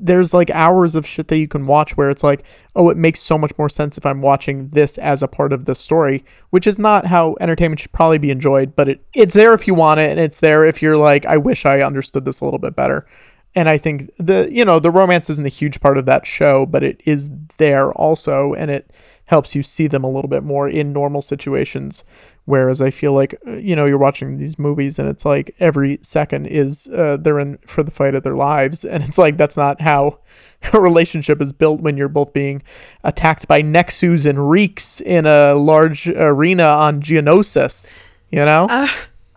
There's 0.00 0.32
like 0.32 0.50
hours 0.50 0.94
of 0.94 1.04
shit 1.04 1.26
that 1.28 1.38
you 1.38 1.48
can 1.48 1.66
watch 1.66 1.96
where 1.96 2.08
it's 2.08 2.22
like 2.22 2.44
oh 2.76 2.88
it 2.88 2.96
makes 2.96 3.20
so 3.20 3.36
much 3.36 3.52
more 3.58 3.68
sense 3.68 3.98
if 3.98 4.06
i'm 4.06 4.22
watching 4.22 4.68
this 4.68 4.96
as 4.98 5.24
a 5.24 5.28
part 5.28 5.52
of 5.52 5.64
the 5.64 5.74
story 5.74 6.24
which 6.50 6.68
is 6.68 6.78
not 6.78 7.04
how 7.04 7.36
entertainment 7.40 7.80
should 7.80 7.90
probably 7.90 8.18
be 8.18 8.30
enjoyed 8.30 8.76
but 8.76 8.88
it, 8.88 9.04
it's 9.12 9.34
there 9.34 9.54
if 9.54 9.66
you 9.66 9.74
want 9.74 9.98
it 9.98 10.08
and 10.08 10.20
it's 10.20 10.38
there 10.38 10.64
if 10.64 10.80
you're 10.80 10.96
like 10.96 11.26
i 11.26 11.36
wish 11.36 11.66
i 11.66 11.82
understood 11.82 12.24
this 12.24 12.40
a 12.40 12.44
little 12.44 12.60
bit 12.60 12.76
better 12.76 13.04
and 13.54 13.68
I 13.68 13.78
think 13.78 14.10
the 14.18 14.48
you 14.50 14.64
know 14.64 14.78
the 14.78 14.90
romance 14.90 15.30
isn't 15.30 15.46
a 15.46 15.50
huge 15.50 15.80
part 15.80 15.98
of 15.98 16.06
that 16.06 16.26
show, 16.26 16.66
but 16.66 16.82
it 16.82 17.00
is 17.04 17.28
there 17.58 17.92
also, 17.92 18.54
and 18.54 18.70
it 18.70 18.92
helps 19.24 19.54
you 19.54 19.62
see 19.62 19.86
them 19.86 20.04
a 20.04 20.10
little 20.10 20.28
bit 20.28 20.42
more 20.42 20.68
in 20.68 20.92
normal 20.92 21.20
situations. 21.20 22.02
Whereas 22.44 22.80
I 22.80 22.90
feel 22.90 23.12
like 23.12 23.34
uh, 23.46 23.56
you 23.56 23.76
know 23.76 23.84
you're 23.84 23.98
watching 23.98 24.38
these 24.38 24.58
movies 24.58 24.98
and 24.98 25.06
it's 25.06 25.24
like 25.26 25.54
every 25.60 25.98
second 26.00 26.46
is 26.46 26.88
uh, 26.88 27.18
they're 27.20 27.38
in 27.38 27.58
for 27.66 27.82
the 27.82 27.90
fight 27.90 28.14
of 28.14 28.22
their 28.22 28.36
lives, 28.36 28.84
and 28.84 29.02
it's 29.02 29.18
like 29.18 29.36
that's 29.36 29.56
not 29.56 29.80
how 29.80 30.20
a 30.72 30.80
relationship 30.80 31.42
is 31.42 31.52
built 31.52 31.80
when 31.80 31.96
you're 31.96 32.08
both 32.08 32.32
being 32.32 32.62
attacked 33.04 33.48
by 33.48 33.60
Nexus 33.60 34.24
and 34.24 34.50
Reeks 34.50 35.00
in 35.00 35.26
a 35.26 35.54
large 35.54 36.08
arena 36.08 36.64
on 36.64 37.02
Geonosis. 37.02 37.98
You 38.30 38.44
know. 38.44 38.66
Uh, 38.68 38.88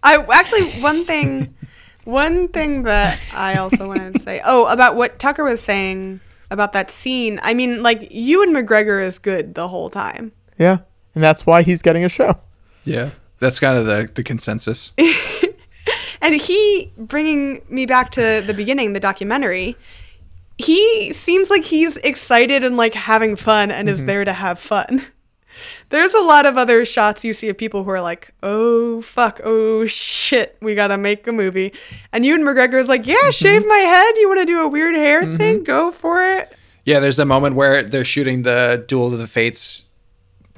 I 0.03 0.25
actually 0.33 0.69
one 0.81 1.05
thing, 1.05 1.53
one 2.05 2.47
thing 2.49 2.83
that 2.83 3.19
I 3.33 3.55
also 3.55 3.87
wanted 3.87 4.15
to 4.15 4.21
say. 4.21 4.41
Oh, 4.43 4.67
about 4.67 4.95
what 4.95 5.19
Tucker 5.19 5.43
was 5.43 5.61
saying 5.61 6.19
about 6.49 6.73
that 6.73 6.91
scene. 6.91 7.39
I 7.43 7.53
mean, 7.53 7.81
like 7.83 8.07
Ewan 8.11 8.51
McGregor 8.51 9.01
is 9.03 9.19
good 9.19 9.55
the 9.55 9.67
whole 9.67 9.89
time. 9.89 10.31
yeah, 10.57 10.79
and 11.15 11.23
that's 11.23 11.45
why 11.45 11.61
he's 11.63 11.81
getting 11.81 12.03
a 12.05 12.09
show. 12.09 12.35
yeah 12.83 13.09
that's 13.39 13.59
kind 13.59 13.77
of 13.77 13.85
the 13.85 14.09
the 14.13 14.23
consensus 14.23 14.91
And 16.23 16.35
he 16.35 16.91
bringing 16.97 17.61
me 17.69 17.85
back 17.87 18.11
to 18.11 18.43
the 18.45 18.53
beginning, 18.53 18.93
the 18.93 18.99
documentary. 18.99 19.75
He 20.59 21.11
seems 21.13 21.49
like 21.49 21.63
he's 21.63 21.97
excited 21.97 22.63
and 22.63 22.77
like 22.77 22.93
having 22.93 23.35
fun 23.35 23.71
and 23.71 23.89
is 23.89 23.99
Mhm. 24.01 24.05
there 24.05 24.25
to 24.25 24.33
have 24.33 24.59
fun. 24.59 25.03
There's 25.89 26.13
a 26.13 26.19
lot 26.21 26.45
of 26.45 26.57
other 26.57 26.85
shots 26.85 27.23
you 27.23 27.33
see 27.33 27.49
of 27.49 27.57
people 27.57 27.83
who 27.83 27.89
are 27.91 28.01
like, 28.01 28.31
"Oh 28.41 29.01
fuck, 29.01 29.39
oh 29.43 29.85
shit, 29.85 30.57
we 30.61 30.75
gotta 30.75 30.97
make 30.97 31.27
a 31.27 31.31
movie," 31.31 31.73
and 32.13 32.25
Ewan 32.25 32.41
McGregor 32.43 32.79
is 32.81 32.87
like, 32.87 33.05
"Yeah, 33.05 33.29
shave 33.31 33.65
my 33.67 33.77
head. 33.77 34.13
You 34.17 34.27
want 34.27 34.39
to 34.41 34.45
do 34.45 34.61
a 34.61 34.67
weird 34.67 34.95
hair 34.95 35.21
thing? 35.37 35.63
Go 35.63 35.91
for 35.91 36.21
it." 36.23 36.55
yeah 36.83 36.99
there's 36.99 37.19
a 37.19 37.25
moment 37.25 37.55
where 37.55 37.83
they're 37.83 38.03
shooting 38.03 38.41
the 38.41 38.83
duel 38.87 39.13
of 39.13 39.19
the 39.19 39.27
fates 39.27 39.85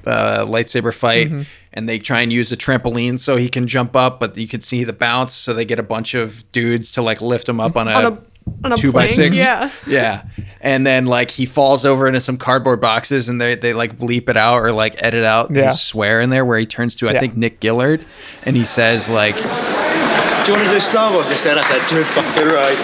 uh, 0.06 0.42
lightsaber 0.46 0.92
fight 0.92 1.30
Mhm. 1.30 1.46
and 1.74 1.86
they 1.86 1.98
try 1.98 2.22
and 2.22 2.32
use 2.32 2.50
a 2.50 2.56
trampoline 2.56 3.18
so 3.20 3.36
he 3.36 3.48
can 3.50 3.66
jump 3.66 3.94
up 3.94 4.20
but 4.20 4.34
you 4.38 4.48
can 4.48 4.62
see 4.62 4.84
the 4.84 4.92
bounce 4.94 5.34
so 5.34 5.52
they 5.52 5.66
get 5.66 5.78
a 5.78 5.82
bunch 5.82 6.14
of 6.14 6.50
dudes 6.52 6.90
to 6.92 7.02
like 7.02 7.20
lift 7.20 7.46
him 7.46 7.60
up 7.60 7.76
on 7.76 7.88
a, 7.88 7.92
On 7.92 8.04
a- 8.06 8.18
on 8.62 8.72
a 8.72 8.76
two 8.76 8.92
by 8.92 9.06
six 9.06 9.36
yeah. 9.36 9.70
yeah 9.86 10.22
and 10.60 10.86
then 10.86 11.06
like 11.06 11.30
he 11.30 11.44
falls 11.46 11.84
over 11.84 12.06
into 12.06 12.20
some 12.20 12.36
cardboard 12.38 12.80
boxes 12.80 13.28
and 13.28 13.40
they, 13.40 13.54
they 13.54 13.72
like 13.74 13.98
bleep 13.98 14.28
it 14.28 14.36
out 14.36 14.58
or 14.62 14.72
like 14.72 14.94
edit 15.02 15.24
out 15.24 15.50
Yeah. 15.50 15.68
his 15.68 15.80
swear 15.80 16.20
in 16.20 16.30
there 16.30 16.44
where 16.44 16.58
he 16.58 16.66
turns 16.66 16.94
to 16.96 17.08
i 17.08 17.12
Yeah. 17.12 17.20
think 17.20 17.36
nick 17.36 17.60
gillard 17.60 18.04
and 18.44 18.56
he 18.56 18.64
says 18.64 19.08
like 19.08 19.34
Do 19.34 20.52
you 20.52 20.58
want 20.58 20.68
to 20.68 20.74
do 20.74 20.80
Star 20.80 21.10
Wars? 21.10 21.26
They 21.28 21.36
said, 21.36 21.56
I 21.56 21.62
said, 21.62 21.88
too 21.88 22.04
fucking 22.04 22.46
right. 22.48 22.76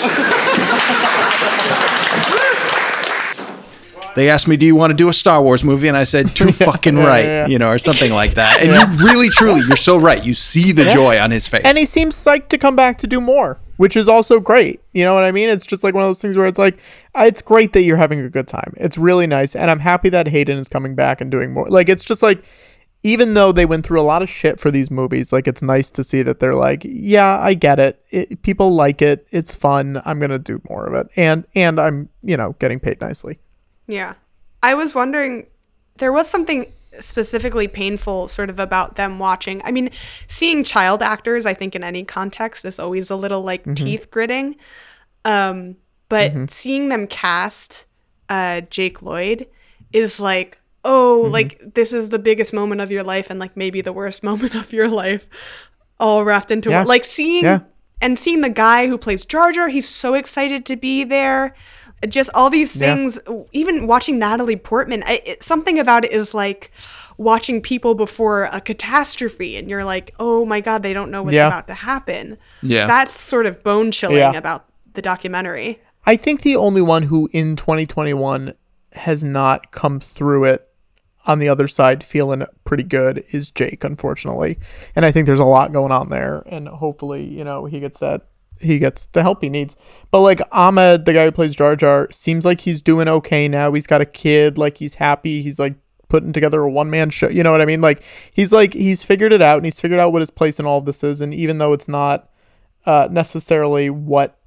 they 4.16 4.30
asked 4.30 4.48
me, 4.48 4.56
"Do 4.56 4.64
you 4.66 4.74
want 4.74 4.90
to 4.92 4.94
do 4.94 5.08
a 5.10 5.12
Star 5.12 5.42
Wars 5.42 5.62
movie?" 5.62 5.86
And 5.88 5.96
I 5.96 6.04
said, 6.04 6.28
"Too 6.34 6.52
fucking 6.66 6.96
yeah, 6.96 7.06
right," 7.06 7.24
yeah. 7.24 7.46
you 7.48 7.58
know, 7.58 7.68
or 7.68 7.76
something 7.78 8.12
like 8.12 8.34
that. 8.34 8.60
And 8.60 8.70
Yeah. 8.72 8.90
you 8.90 9.04
really, 9.06 9.28
truly, 9.28 9.60
you're 9.66 9.76
so 9.76 9.98
right. 9.98 10.24
You 10.24 10.32
see 10.34 10.72
the 10.72 10.84
Yeah. 10.84 10.94
joy 10.94 11.20
on 11.20 11.30
his 11.30 11.46
face. 11.46 11.62
And 11.64 11.76
he 11.78 11.84
seems 11.84 12.16
psyched 12.16 12.48
to 12.48 12.56
come 12.58 12.74
back 12.76 12.96
to 12.98 13.06
do 13.06 13.20
more, 13.20 13.58
which 13.80 13.96
is 13.96 14.08
also 14.08 14.40
great. 14.40 14.78
You 14.92 15.06
know 15.06 15.14
what 15.14 15.24
I 15.24 15.32
mean? 15.32 15.48
It's 15.48 15.64
just 15.64 15.82
like 15.82 15.94
one 15.94 16.04
of 16.04 16.08
those 16.10 16.20
things 16.20 16.36
where 16.36 16.46
it's 16.46 16.58
like, 16.58 16.78
it's 17.14 17.40
great 17.40 17.72
that 17.72 17.80
you're 17.80 17.96
having 17.96 18.20
a 18.20 18.28
good 18.28 18.46
time. 18.46 18.74
It's 18.76 18.98
really 18.98 19.26
nice. 19.26 19.56
And 19.56 19.70
I'm 19.70 19.78
happy 19.78 20.10
that 20.10 20.28
Hayden 20.28 20.58
is 20.58 20.68
coming 20.68 20.94
back 20.94 21.22
and 21.22 21.30
doing 21.30 21.54
more. 21.54 21.66
Like, 21.66 21.88
it's 21.88 22.04
just 22.04 22.22
like, 22.22 22.44
even 23.04 23.32
though 23.32 23.52
they 23.52 23.64
went 23.64 23.86
through 23.86 23.98
a 23.98 24.02
lot 24.02 24.20
of 24.20 24.28
shit 24.28 24.60
for 24.60 24.70
these 24.70 24.90
movies, 24.90 25.32
like, 25.32 25.48
it's 25.48 25.62
nice 25.62 25.90
to 25.92 26.04
see 26.04 26.20
that 26.20 26.40
they're 26.40 26.54
like, 26.54 26.82
yeah, 26.84 27.40
I 27.40 27.54
get 27.54 27.78
it. 27.78 28.04
it 28.10 28.42
people 28.42 28.74
like 28.74 29.00
it. 29.00 29.26
It's 29.30 29.54
fun. 29.54 30.02
I'm 30.04 30.18
going 30.18 30.30
to 30.30 30.38
do 30.38 30.60
more 30.68 30.84
of 30.84 30.92
it. 30.92 31.10
And, 31.16 31.46
and 31.54 31.80
I'm, 31.80 32.10
you 32.22 32.36
know, 32.36 32.56
getting 32.58 32.80
paid 32.80 33.00
nicely. 33.00 33.38
Yeah. 33.86 34.12
I 34.62 34.74
was 34.74 34.94
wondering, 34.94 35.46
there 35.96 36.12
was 36.12 36.28
something 36.28 36.70
specifically 37.00 37.66
painful 37.66 38.28
sort 38.28 38.50
of 38.50 38.58
about 38.58 38.96
them 38.96 39.18
watching. 39.18 39.60
I 39.64 39.72
mean, 39.72 39.90
seeing 40.28 40.62
child 40.64 41.02
actors, 41.02 41.46
I 41.46 41.54
think 41.54 41.74
in 41.74 41.82
any 41.82 42.04
context 42.04 42.64
is 42.64 42.78
always 42.78 43.10
a 43.10 43.16
little 43.16 43.42
like 43.42 43.64
Mhm. 43.64 43.76
teeth 43.76 44.10
gritting. 44.10 44.56
Um, 45.24 45.76
but 46.08 46.32
Mhm. 46.34 46.50
seeing 46.50 46.88
them 46.88 47.06
cast 47.06 47.86
uh, 48.28 48.60
Jake 48.70 49.02
Lloyd 49.02 49.46
is 49.92 50.20
like, 50.20 50.58
oh, 50.84 51.24
Mhm. 51.26 51.32
like 51.32 51.60
this 51.74 51.92
is 51.92 52.10
the 52.10 52.18
biggest 52.20 52.52
moment 52.52 52.80
of 52.80 52.90
your 52.92 53.02
life 53.02 53.28
and 53.28 53.40
like 53.40 53.56
maybe 53.56 53.80
the 53.80 53.92
worst 53.92 54.22
moment 54.30 54.54
of 54.54 54.72
your 54.72 54.88
life 54.88 55.26
all 55.98 56.24
wrapped 56.24 56.50
into 56.52 56.70
Yeah. 56.70 56.78
one. 56.78 56.86
Like 56.86 57.04
seeing 57.04 57.44
Yeah. 57.44 57.60
and 58.00 58.18
seeing 58.18 58.40
the 58.40 58.48
guy 58.48 58.86
who 58.86 58.96
plays 58.96 59.24
Jar 59.24 59.50
Jar, 59.52 59.68
he's 59.68 59.88
so 59.88 60.14
excited 60.14 60.64
to 60.66 60.76
be 60.76 61.02
there. 61.04 61.54
Just 62.08 62.30
all 62.34 62.48
these 62.50 62.74
Yeah. 62.74 62.94
things, 62.94 63.18
even 63.52 63.86
watching 63.86 64.18
Natalie 64.18 64.56
Portman, 64.56 65.02
I, 65.06 65.20
it, 65.24 65.42
something 65.42 65.78
about 65.78 66.04
it 66.04 66.12
is 66.12 66.32
like 66.32 66.70
watching 67.18 67.60
people 67.60 67.94
before 67.94 68.44
a 68.52 68.60
catastrophe, 68.60 69.56
and 69.56 69.68
you're 69.68 69.84
like, 69.84 70.14
oh 70.18 70.46
my 70.46 70.60
god, 70.60 70.82
they 70.82 70.94
don't 70.94 71.10
know 71.10 71.22
what's 71.22 71.34
Yeah. 71.34 71.48
about 71.48 71.66
to 71.68 71.74
happen. 71.74 72.38
Yeah. 72.62 72.86
that's 72.86 73.18
sort 73.18 73.44
of 73.46 73.62
bone 73.62 73.90
chilling 73.90 74.16
Yeah. 74.16 74.32
about 74.32 74.64
the 74.94 75.02
documentary. 75.02 75.78
I 76.06 76.16
think 76.16 76.40
the 76.42 76.56
only 76.56 76.80
one 76.80 77.04
who 77.04 77.28
in 77.32 77.56
2021 77.56 78.54
has 78.94 79.22
not 79.22 79.70
come 79.70 80.00
through 80.00 80.44
it 80.44 80.66
on 81.26 81.38
the 81.38 81.48
other 81.50 81.68
side 81.68 82.02
feeling 82.02 82.44
pretty 82.64 82.82
good 82.82 83.22
is 83.30 83.50
Jake, 83.50 83.84
unfortunately. 83.84 84.58
And 84.96 85.04
I 85.04 85.12
think 85.12 85.26
there's 85.26 85.38
a 85.38 85.44
lot 85.44 85.70
going 85.72 85.92
on 85.92 86.08
there. 86.08 86.42
And 86.46 86.66
hopefully, 86.66 87.22
you 87.24 87.44
know, 87.44 87.66
he 87.66 87.78
gets 87.78 87.98
that 87.98 88.22
he 88.60 88.78
gets 88.78 89.06
the 89.06 89.22
help 89.22 89.42
he 89.42 89.48
needs. 89.48 89.76
But 90.10 90.20
like 90.20 90.40
Ahmed, 90.52 91.04
the 91.04 91.12
guy 91.12 91.24
who 91.24 91.32
plays 91.32 91.54
Jar 91.56 91.76
Jar, 91.76 92.08
seems 92.10 92.44
like 92.44 92.62
he's 92.62 92.82
doing 92.82 93.08
okay 93.08 93.48
now. 93.48 93.72
He's 93.72 93.86
got 93.86 94.00
a 94.00 94.06
kid, 94.06 94.58
like 94.58 94.78
he's 94.78 94.94
happy. 94.94 95.42
He's 95.42 95.58
like 95.58 95.74
putting 96.08 96.32
together 96.32 96.60
a 96.60 96.70
one 96.70 96.90
man 96.90 97.10
show. 97.10 97.28
You 97.28 97.42
know 97.42 97.52
what 97.52 97.60
I 97.60 97.66
mean? 97.66 97.80
Like 97.80 98.02
he's 98.32 98.52
like 98.52 98.74
he's 98.74 99.02
figured 99.02 99.32
it 99.32 99.42
out 99.42 99.56
and 99.56 99.64
he's 99.64 99.80
figured 99.80 100.00
out 100.00 100.12
what 100.12 100.20
his 100.20 100.30
place 100.30 100.58
in 100.58 100.66
all 100.66 100.78
of 100.78 100.84
this 100.84 101.02
is. 101.02 101.20
And 101.20 101.32
even 101.32 101.58
though 101.58 101.72
it's 101.72 101.88
not 101.88 102.28
uh, 102.84 103.08
necessarily 103.10 103.88
what 103.88 104.38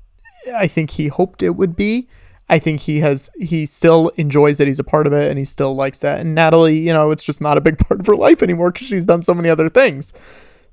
I 0.53 0.68
think 0.68 0.91
he 0.91 1.07
hoped 1.07 1.41
it 1.41 1.52
would 1.52 1.76
be, 1.76 2.07
I 2.49 2.60
think 2.60 2.81
he 2.81 2.99
has 2.99 3.30
he 3.40 3.65
still 3.65 4.10
enjoys 4.10 4.57
that 4.60 4.68
he's 4.68 4.80
a 4.80 4.84
part 4.84 5.07
of 5.07 5.14
it 5.14 5.30
and 5.30 5.40
he 5.40 5.45
still 5.45 5.73
likes 5.73 5.98
that. 5.99 6.19
And 6.19 6.35
Natalie, 6.35 6.77
you 6.77 6.94
know, 6.94 7.11
it's 7.11 7.23
just 7.23 7.41
not 7.41 7.57
a 7.57 7.61
big 7.61 7.77
part 7.88 7.99
of 7.99 8.06
her 8.07 8.15
life 8.15 8.44
anymore 8.44 8.72
because 8.72 8.88
she's 8.88 9.06
done 9.06 9.23
so 9.23 9.34
many 9.34 9.49
other 9.49 9.69
things. 9.69 10.14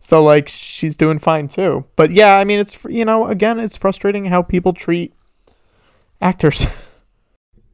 So 0.01 0.22
like 0.22 0.48
she's 0.48 0.97
doing 0.97 1.18
fine 1.18 1.48
too. 1.48 1.85
But 1.97 2.10
yeah, 2.10 2.36
I 2.39 2.44
mean 2.44 2.59
it's 2.59 2.78
you 2.89 3.05
know 3.05 3.27
again 3.28 3.59
it's 3.60 3.77
frustrating 3.77 4.24
how 4.27 4.43
people 4.43 4.72
treat 4.72 5.14
actors. 6.20 6.66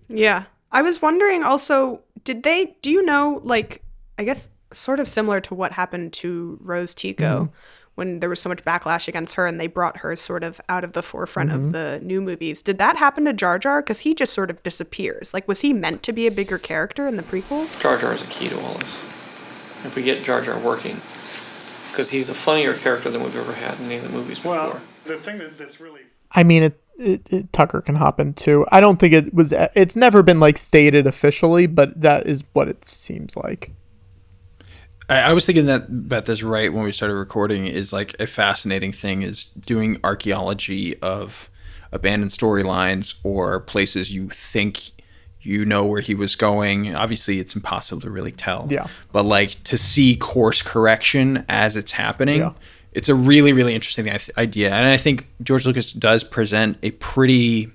Yeah. 0.09 0.44
I 0.70 0.82
was 0.82 1.03
wondering 1.03 1.43
also, 1.43 2.01
did 2.23 2.44
they, 2.44 2.77
do 2.81 2.93
you 2.93 3.03
know, 3.05 3.40
like, 3.43 3.82
I 4.19 4.23
guess 4.24 4.51
sort 4.73 5.01
of 5.01 5.09
similar 5.09 5.40
to 5.40 5.55
what 5.55 5.73
happened 5.73 6.12
to 6.15 6.59
Rose 6.61 6.94
Tico 6.94 7.47
Mhm. 7.47 7.51
when 7.97 8.20
there 8.20 8.28
was 8.28 8.40
so 8.40 8.48
much 8.48 8.65
backlash 8.65 9.09
against 9.09 9.35
her 9.35 9.47
and 9.47 9.59
they 9.59 9.66
brought 9.66 9.98
her 9.98 10.15
sort 10.15 10.44
of 10.44 10.61
out 10.69 10.85
of 10.85 10.93
the 10.93 11.03
forefront 11.03 11.51
Mhm. 11.51 11.55
of 11.55 11.73
the 11.73 12.01
new 12.05 12.20
movies. 12.20 12.62
Did 12.62 12.78
that 12.78 12.97
happen 12.98 13.24
to 13.24 13.32
Jar 13.32 13.59
Jar? 13.59 13.82
Because 13.82 14.01
he 14.01 14.15
just 14.15 14.32
sort 14.32 14.48
of 14.51 14.62
disappears. 14.62 15.35
Like, 15.35 15.48
was 15.48 15.62
he 15.62 15.73
meant 15.73 16.05
to 16.05 16.12
be 16.12 16.28
a 16.28 16.31
bigger 16.31 16.59
character 16.59 17.09
in 17.09 17.16
the 17.16 17.24
prequels? 17.24 17.81
Jar 17.81 17.98
Jar 17.98 18.12
is 18.15 18.23
a 18.23 18.27
key 18.27 18.48
to 18.48 18.61
all 18.61 18.74
this. 18.74 18.94
If 19.85 19.94
we 19.97 20.03
get 20.03 20.23
Jar 20.24 20.40
Jar 20.40 20.57
working, 20.59 21.01
because 21.97 22.10
he's 22.10 22.28
a 22.28 22.35
funnier 22.35 22.74
character 22.74 23.09
than 23.09 23.23
we've 23.23 23.36
ever 23.36 23.55
had 23.55 23.78
in 23.81 23.86
any 23.86 23.97
of 23.97 24.02
the 24.02 24.10
movies 24.10 24.39
before. 24.39 24.52
Well, 24.52 24.81
the 25.06 25.16
thing 25.16 25.39
that, 25.39 25.56
that's 25.56 25.81
really 25.81 26.02
I 26.32 26.43
mean 26.43 26.64
it, 26.64 26.81
it, 26.98 27.32
it 27.32 27.52
Tucker 27.52 27.81
can 27.81 27.94
hop 27.94 28.20
in 28.20 28.35
too. 28.35 28.66
I 28.70 28.81
don't 28.81 28.98
think 28.98 29.14
it 29.14 29.32
was 29.32 29.52
it's 29.52 29.97
never 29.97 30.23
been 30.23 30.39
like 30.39 30.59
stated 30.59 31.06
officially, 31.06 31.66
but 31.66 31.98
that 32.01 32.27
is 32.27 32.44
what 32.52 32.68
it 32.68 32.86
seems 32.86 33.36
like. 33.36 33.73
I, 35.09 35.20
I 35.20 35.32
was 35.32 35.47
thinking 35.47 35.66
that 35.66 35.89
about 35.89 36.27
this 36.27 36.43
right 36.43 36.73
when 36.73 36.85
we 36.85 36.93
started 36.93 37.14
recording 37.14 37.66
is 37.66 37.93
like 37.93 38.14
a 38.20 38.27
fascinating 38.27 38.93
thing 38.93 39.23
is 39.23 39.47
doing 39.47 39.98
archaeology 40.05 40.98
of 41.01 41.48
abandoned 41.93 42.32
storylines 42.32 43.14
or 43.23 43.60
places 43.60 44.12
you 44.12 44.28
think 44.28 44.90
you 45.47 45.64
know 45.64 45.85
where 45.86 46.01
he 46.01 46.14
was 46.14 46.35
going. 46.36 46.94
Obviously, 46.94 47.39
it's 47.40 47.55
impossible 47.55 48.01
to 48.02 48.10
really 48.10 48.32
tell. 48.32 48.66
Yeah. 48.70 48.86
But 49.12 49.24
like 49.24 49.62
to 49.64 49.78
see 49.78 50.16
course 50.16 50.60
correction 50.62 51.44
as 51.48 51.77
it's 51.77 51.93
happening, 51.93 52.39
Yeah. 52.40 52.52
it's 52.93 53.09
a 53.09 53.14
really 53.14 53.52
really 53.52 53.74
interesting 53.74 54.10
idea, 54.36 54.70
and 54.74 54.86
I 54.86 54.97
think 54.97 55.27
George 55.43 55.64
Lucas 55.66 55.93
does 55.93 56.24
present 56.24 56.78
a 56.82 56.90
pretty 56.93 57.70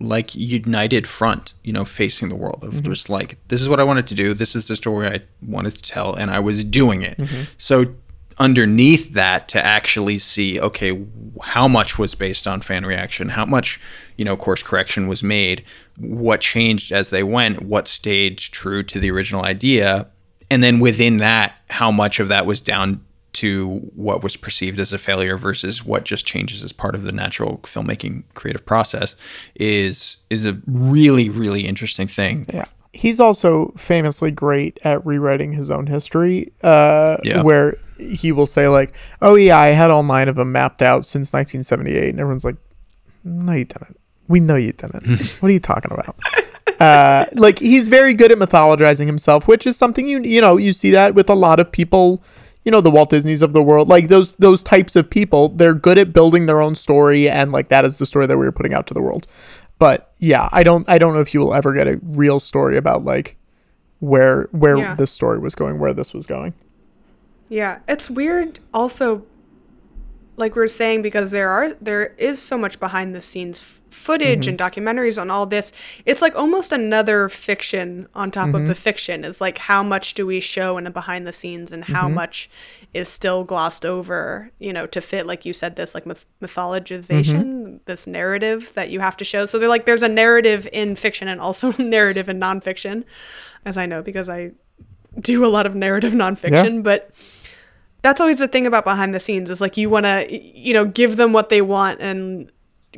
like 0.00 0.32
united 0.34 1.08
front, 1.08 1.54
you 1.64 1.72
know, 1.72 1.84
facing 1.84 2.28
the 2.28 2.36
world 2.36 2.60
of 2.62 2.74
Mhm. 2.74 2.82
just 2.82 3.08
like 3.10 3.36
this 3.48 3.60
is 3.60 3.68
what 3.68 3.80
I 3.80 3.84
wanted 3.84 4.06
to 4.06 4.14
do, 4.14 4.32
this 4.32 4.54
is 4.54 4.68
the 4.68 4.76
story 4.76 5.08
I 5.08 5.20
wanted 5.44 5.74
to 5.74 5.82
tell, 5.82 6.14
and 6.14 6.30
I 6.30 6.38
was 6.38 6.62
doing 6.62 7.02
it. 7.02 7.18
Mhm. 7.18 7.46
So 7.58 7.86
underneath 8.38 9.12
that, 9.14 9.48
to 9.48 9.64
actually 9.64 10.18
see, 10.18 10.60
okay, 10.60 11.04
how 11.42 11.66
much 11.68 11.98
was 11.98 12.14
based 12.14 12.46
on 12.46 12.60
fan 12.60 12.84
reaction, 12.86 13.28
how 13.30 13.44
much, 13.44 13.80
you 14.16 14.24
know, 14.24 14.36
course 14.36 14.62
correction 14.62 15.08
was 15.08 15.22
made, 15.22 15.64
what 15.98 16.40
changed 16.40 16.92
as 16.92 17.08
they 17.10 17.22
went, 17.22 17.62
what 17.62 17.88
stayed 17.88 18.38
true 18.38 18.82
to 18.84 19.00
the 19.00 19.10
original 19.10 19.44
idea, 19.44 20.06
and 20.50 20.62
then 20.62 20.80
within 20.80 21.18
that, 21.18 21.54
how 21.68 21.90
much 21.90 22.20
of 22.20 22.28
that 22.28 22.46
was 22.46 22.60
down 22.60 23.04
to 23.34 23.76
what 23.94 24.22
was 24.22 24.36
perceived 24.36 24.80
as 24.80 24.92
a 24.92 24.98
failure 24.98 25.36
versus 25.36 25.84
what 25.84 26.04
just 26.04 26.24
changes 26.24 26.64
as 26.64 26.72
part 26.72 26.94
of 26.94 27.02
the 27.02 27.12
natural 27.12 27.58
filmmaking 27.64 28.22
creative 28.34 28.64
process 28.64 29.14
is 29.56 30.16
is 30.30 30.46
a 30.46 30.58
really 30.66 31.28
really 31.28 31.66
interesting 31.66 32.08
thing. 32.08 32.46
Yeah. 32.52 32.64
He's 32.94 33.20
also 33.20 33.68
famously 33.76 34.30
great 34.30 34.80
at 34.82 35.04
rewriting 35.04 35.52
his 35.52 35.70
own 35.70 35.86
history, 35.86 36.50
uh, 36.62 37.18
Yeah. 37.22 37.42
where 37.42 37.76
he 37.98 38.32
will 38.32 38.46
say 38.46 38.68
like, 38.68 38.94
"Oh 39.22 39.34
yeah, 39.34 39.58
I 39.58 39.68
had 39.68 39.90
all 39.90 40.02
nine 40.02 40.28
of 40.28 40.36
them 40.36 40.52
mapped 40.52 40.82
out 40.82 41.04
since 41.06 41.32
1978," 41.32 42.10
and 42.10 42.20
everyone's 42.20 42.44
like, 42.44 42.56
"No, 43.24 43.52
you 43.52 43.64
didn't. 43.64 43.98
We 44.28 44.40
know 44.40 44.56
you 44.56 44.72
didn't. 44.72 45.06
what 45.40 45.48
are 45.48 45.52
you 45.52 45.60
talking 45.60 45.90
about?" 45.92 46.16
uh, 46.80 47.24
like 47.34 47.58
he's 47.58 47.88
very 47.88 48.14
good 48.14 48.30
at 48.30 48.38
mythologizing 48.38 49.06
himself, 49.06 49.48
which 49.48 49.66
is 49.66 49.76
something 49.76 50.06
you 50.08 50.22
you 50.22 50.40
know 50.40 50.56
you 50.56 50.72
see 50.72 50.90
that 50.92 51.14
with 51.14 51.28
a 51.30 51.34
lot 51.34 51.60
of 51.60 51.70
people. 51.72 52.22
You 52.64 52.72
know 52.72 52.80
the 52.82 52.90
Walt 52.90 53.08
Disneys 53.08 53.40
of 53.40 53.54
the 53.54 53.62
world, 53.62 53.88
like 53.88 54.08
those 54.08 54.32
those 54.32 54.62
types 54.62 54.94
of 54.94 55.08
people. 55.08 55.48
They're 55.48 55.72
good 55.72 55.96
at 55.98 56.12
building 56.12 56.44
their 56.46 56.60
own 56.60 56.74
story, 56.76 57.28
and 57.30 57.50
like 57.50 57.68
that 57.70 57.86
is 57.86 57.96
the 57.96 58.04
story 58.04 58.26
that 58.26 58.36
we 58.36 58.44
were 58.44 58.52
putting 58.52 58.74
out 58.74 58.86
to 58.88 58.94
the 58.94 59.00
world. 59.00 59.26
But 59.78 60.12
yeah, 60.18 60.50
I 60.52 60.64
don't 60.64 60.86
I 60.86 60.98
don't 60.98 61.14
know 61.14 61.20
if 61.20 61.32
you 61.32 61.40
will 61.40 61.54
ever 61.54 61.72
get 61.72 61.86
a 61.88 61.98
real 62.02 62.40
story 62.40 62.76
about 62.76 63.04
like 63.04 63.36
where 64.00 64.48
where 64.50 64.76
Yeah. 64.76 64.94
this 64.96 65.10
story 65.10 65.38
was 65.38 65.54
going, 65.54 65.78
where 65.78 65.94
this 65.94 66.12
was 66.12 66.26
going. 66.26 66.52
Yeah, 67.48 67.78
it's 67.88 68.10
weird 68.10 68.60
also 68.74 69.24
like 70.36 70.54
we 70.54 70.62
are 70.62 70.68
saying 70.68 71.02
because 71.02 71.30
there 71.32 71.48
are 71.50 71.74
there 71.80 72.14
is 72.18 72.40
so 72.40 72.56
much 72.56 72.78
behind 72.78 73.12
the 73.14 73.20
scenes 73.20 73.58
f- 73.60 73.80
footage 73.90 74.44
Mhm. 74.44 74.50
and 74.50 74.58
documentaries 74.58 75.20
on 75.20 75.30
all 75.30 75.46
this. 75.46 75.72
It's 76.04 76.22
like 76.22 76.36
almost 76.36 76.70
another 76.70 77.28
fiction 77.28 78.06
on 78.14 78.30
top 78.30 78.50
of 78.50 78.62
Mhm. 78.62 78.66
the 78.68 78.74
fiction. 78.76 79.24
Is 79.24 79.40
like 79.40 79.58
how 79.58 79.82
much 79.82 80.14
do 80.14 80.24
we 80.26 80.38
show 80.38 80.76
in 80.78 80.86
a 80.86 80.90
behind 80.92 81.26
the 81.26 81.32
scenes 81.32 81.72
and 81.72 81.84
how 81.86 82.06
Mhm. 82.06 82.12
much 82.14 82.48
is 82.94 83.08
still 83.08 83.42
glossed 83.42 83.84
over, 83.84 84.50
you 84.60 84.72
know, 84.72 84.86
to 84.86 85.00
fit 85.00 85.26
like 85.26 85.44
you 85.44 85.52
said 85.52 85.74
this 85.74 85.92
like 85.94 86.06
myth- 86.06 86.24
mythologization, 86.40 87.80
this 87.86 88.06
narrative 88.06 88.70
that 88.74 88.90
you 88.90 89.00
have 89.00 89.16
to 89.16 89.24
show. 89.24 89.44
So 89.46 89.58
they're 89.58 89.68
like 89.68 89.86
there's 89.86 90.02
a 90.02 90.08
narrative 90.08 90.68
in 90.72 90.94
fiction 90.94 91.26
and 91.26 91.40
also 91.40 91.72
narrative 91.78 92.28
in 92.28 92.38
nonfiction, 92.38 93.02
as 93.64 93.76
I 93.76 93.86
know 93.86 94.02
because 94.02 94.28
I 94.28 94.52
do 95.20 95.44
a 95.44 95.48
lot 95.48 95.66
of 95.66 95.74
narrative 95.74 96.12
nonfiction, 96.12 96.82
but 96.84 97.10
that's 98.02 98.20
always 98.20 98.38
the 98.38 98.48
thing 98.48 98.66
about 98.66 98.84
behind 98.84 99.14
the 99.14 99.20
scenes 99.20 99.50
is 99.50 99.60
like 99.60 99.76
you 99.76 99.90
want 99.90 100.04
to 100.06 100.26
you 100.30 100.72
know 100.74 100.84
give 100.84 101.16
them 101.16 101.32
what 101.32 101.48
they 101.48 101.60
want 101.62 102.00
and 102.00 102.50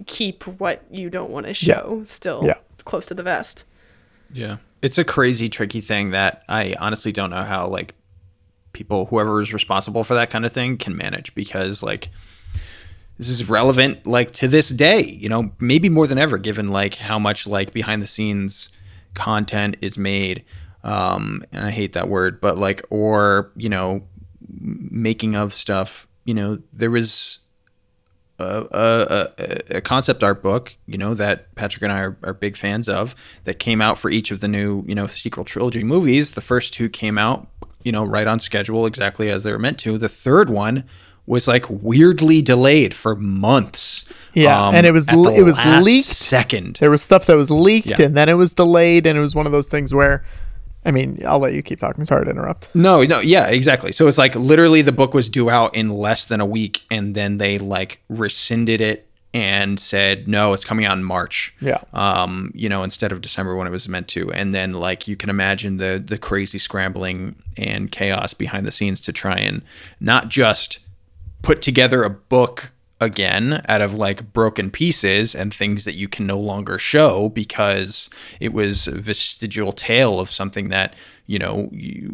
keep 0.06 0.46
what 0.46 0.84
you 0.90 1.10
don't 1.10 1.30
want 1.30 1.46
to 1.46 1.50
Yeah. 1.50 1.54
show 1.74 2.02
still 2.04 2.42
Yeah. 2.44 2.54
close 2.84 3.06
to 3.06 3.14
the 3.14 3.22
vest 3.22 3.64
Yeah. 4.32 4.58
It's 4.82 4.96
a 4.96 5.04
crazy 5.04 5.48
tricky 5.48 5.80
thing 5.80 6.10
that 6.12 6.42
I 6.48 6.74
honestly 6.78 7.12
don't 7.12 7.30
know 7.30 7.42
how 7.42 7.66
like 7.66 7.94
people 8.72 9.06
whoever 9.06 9.42
is 9.42 9.52
responsible 9.52 10.04
for 10.04 10.14
that 10.14 10.30
kind 10.30 10.46
of 10.46 10.52
thing 10.52 10.78
can 10.78 10.96
manage 10.96 11.34
because 11.34 11.82
like 11.82 12.08
this 13.18 13.28
is 13.28 13.50
relevant 13.50 14.06
like 14.06 14.30
to 14.32 14.48
this 14.48 14.70
day, 14.70 15.02
you 15.02 15.28
know, 15.28 15.50
maybe 15.58 15.88
more 15.90 16.06
than 16.06 16.16
ever 16.18 16.38
given 16.38 16.68
like 16.68 16.94
how 16.94 17.18
much 17.18 17.46
like 17.46 17.72
behind 17.74 18.02
the 18.02 18.06
scenes 18.06 18.70
content 19.14 19.76
is 19.82 19.98
made 19.98 20.44
um 20.84 21.42
and 21.52 21.66
I 21.66 21.70
hate 21.70 21.92
that 21.94 22.08
word, 22.08 22.40
but 22.40 22.56
like 22.56 22.82
or, 22.88 23.50
you 23.56 23.68
know, 23.68 23.96
m- 23.96 24.02
making 24.60 25.36
of 25.36 25.52
stuff, 25.54 26.06
you 26.24 26.34
know, 26.34 26.58
there 26.72 26.90
was 26.90 27.38
a, 28.38 28.66
a, 28.70 29.28
a, 29.38 29.76
a 29.76 29.80
concept 29.80 30.22
art 30.22 30.42
book, 30.42 30.74
you 30.86 30.96
know, 30.98 31.14
that 31.14 31.54
Patrick 31.54 31.82
and 31.82 31.92
I 31.92 32.00
are, 32.00 32.16
are 32.22 32.34
big 32.34 32.56
fans 32.56 32.88
of, 32.88 33.14
that 33.44 33.58
came 33.58 33.80
out 33.82 33.98
for 33.98 34.10
each 34.10 34.30
of 34.30 34.40
the 34.40 34.48
new, 34.48 34.82
you 34.86 34.94
know, 34.94 35.06
sequel 35.06 35.44
trilogy 35.44 35.84
movies. 35.84 36.30
The 36.30 36.40
first 36.40 36.72
two 36.72 36.88
came 36.88 37.18
out, 37.18 37.46
you 37.82 37.92
know, 37.92 38.04
right 38.04 38.26
on 38.26 38.40
schedule, 38.40 38.86
exactly 38.86 39.30
as 39.30 39.42
they 39.42 39.52
were 39.52 39.58
meant 39.58 39.78
to. 39.80 39.98
The 39.98 40.08
third 40.08 40.48
one 40.50 40.84
was 41.26 41.46
like 41.46 41.66
weirdly 41.68 42.42
delayed 42.42 42.94
for 42.94 43.14
months. 43.14 44.04
Yeah, 44.34 44.68
um, 44.68 44.74
and 44.74 44.86
it 44.86 44.92
was 44.92 45.06
at 45.08 45.14
l- 45.14 45.24
the 45.24 45.34
it 45.34 45.42
was 45.42 45.58
leaked. 45.84 46.06
second. 46.06 46.76
There 46.76 46.90
was 46.90 47.02
stuff 47.02 47.26
that 47.26 47.36
was 47.36 47.50
leaked, 47.50 47.86
Yeah. 47.88 48.02
and 48.06 48.16
then 48.16 48.28
it 48.28 48.34
was 48.34 48.54
delayed, 48.54 49.06
and 49.06 49.18
it 49.18 49.20
was 49.20 49.34
one 49.34 49.46
of 49.46 49.52
those 49.52 49.68
things 49.68 49.92
where, 49.92 50.24
I 50.84 50.90
mean, 50.90 51.22
I'll 51.26 51.38
let 51.38 51.52
you 51.52 51.62
keep 51.62 51.78
talking. 51.78 52.04
Sorry 52.04 52.24
to 52.24 52.30
interrupt. 52.30 52.74
No, 52.74 53.02
no, 53.02 53.20
yeah, 53.20 53.48
exactly. 53.48 53.92
So 53.92 54.08
it's 54.08 54.18
like 54.18 54.34
literally 54.34 54.82
the 54.82 54.92
book 54.92 55.12
was 55.12 55.28
due 55.28 55.50
out 55.50 55.74
in 55.74 55.90
less 55.90 56.26
than 56.26 56.40
a 56.40 56.46
week, 56.46 56.82
and 56.90 57.14
then 57.14 57.38
they 57.38 57.58
like 57.58 58.00
rescinded 58.08 58.80
it 58.80 59.06
and 59.32 59.78
said 59.78 60.26
no, 60.26 60.52
it's 60.52 60.64
coming 60.64 60.84
out 60.86 60.96
in 60.96 61.04
March. 61.04 61.54
Yeah. 61.60 61.82
Um, 61.92 62.50
you 62.54 62.68
know, 62.68 62.82
instead 62.82 63.12
of 63.12 63.20
December 63.20 63.54
when 63.54 63.66
it 63.66 63.70
was 63.70 63.88
meant 63.88 64.08
to, 64.08 64.32
and 64.32 64.54
then 64.54 64.72
like 64.72 65.06
you 65.06 65.16
can 65.16 65.30
imagine 65.30 65.76
the 65.76 66.02
the 66.04 66.18
crazy 66.18 66.58
scrambling 66.58 67.36
and 67.56 67.92
chaos 67.92 68.34
behind 68.34 68.66
the 68.66 68.72
scenes 68.72 69.00
to 69.02 69.12
try 69.12 69.36
and 69.36 69.62
not 70.00 70.28
just 70.28 70.78
put 71.42 71.62
together 71.62 72.04
a 72.04 72.10
book 72.10 72.70
again 73.00 73.62
out 73.68 73.80
of 73.80 73.94
like 73.94 74.32
broken 74.32 74.70
pieces 74.70 75.34
and 75.34 75.52
things 75.54 75.84
that 75.84 75.94
you 75.94 76.06
can 76.08 76.26
no 76.26 76.38
longer 76.38 76.78
show 76.78 77.28
because 77.30 78.10
it 78.40 78.52
was 78.52 78.86
a 78.86 78.98
vestigial 79.00 79.72
tale 79.72 80.20
of 80.20 80.30
something 80.30 80.68
that 80.68 80.94
you 81.26 81.38
know 81.38 81.68
you 81.72 82.12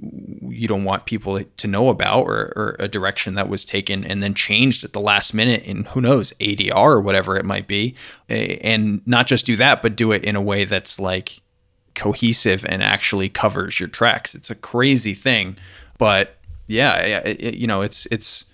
you 0.48 0.68
don't 0.68 0.84
want 0.84 1.06
people 1.06 1.42
to 1.42 1.66
know 1.66 1.88
about 1.88 2.22
or, 2.22 2.52
or 2.56 2.76
a 2.78 2.86
direction 2.88 3.34
that 3.34 3.48
was 3.48 3.64
taken 3.64 4.04
and 4.04 4.22
then 4.22 4.32
changed 4.34 4.84
at 4.84 4.92
the 4.92 5.00
last 5.00 5.34
minute 5.34 5.62
in 5.64 5.84
who 5.84 6.00
knows 6.00 6.32
ADR 6.40 6.72
or 6.92 7.00
whatever 7.00 7.36
it 7.36 7.44
might 7.44 7.66
be. 7.66 7.94
And 8.28 9.00
not 9.06 9.26
just 9.26 9.44
do 9.46 9.56
that 9.56 9.82
but 9.82 9.96
do 9.96 10.12
it 10.12 10.24
in 10.24 10.36
a 10.36 10.40
way 10.40 10.64
that's 10.64 10.98
like 11.00 11.40
cohesive 11.94 12.64
and 12.66 12.82
actually 12.82 13.28
covers 13.28 13.80
your 13.80 13.88
tracks. 13.88 14.34
It's 14.34 14.50
a 14.50 14.54
crazy 14.54 15.14
thing 15.14 15.56
but 15.98 16.36
yeah 16.68 16.96
it, 16.96 17.40
it- 17.40 17.54
you 17.56 17.66
know 17.66 17.80
it's 17.82 18.06
it's 18.10 18.44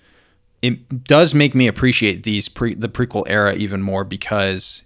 it 0.63 1.03
does 1.03 1.35
make 1.35 1.53
me 1.53 1.67
appreciate 1.67 2.23
these 2.23 2.47
pre 2.47 2.73
the 2.73 2.89
prequel 2.89 3.25
era 3.27 3.53
even 3.53 3.81
more 3.81 4.03
because 4.05 4.81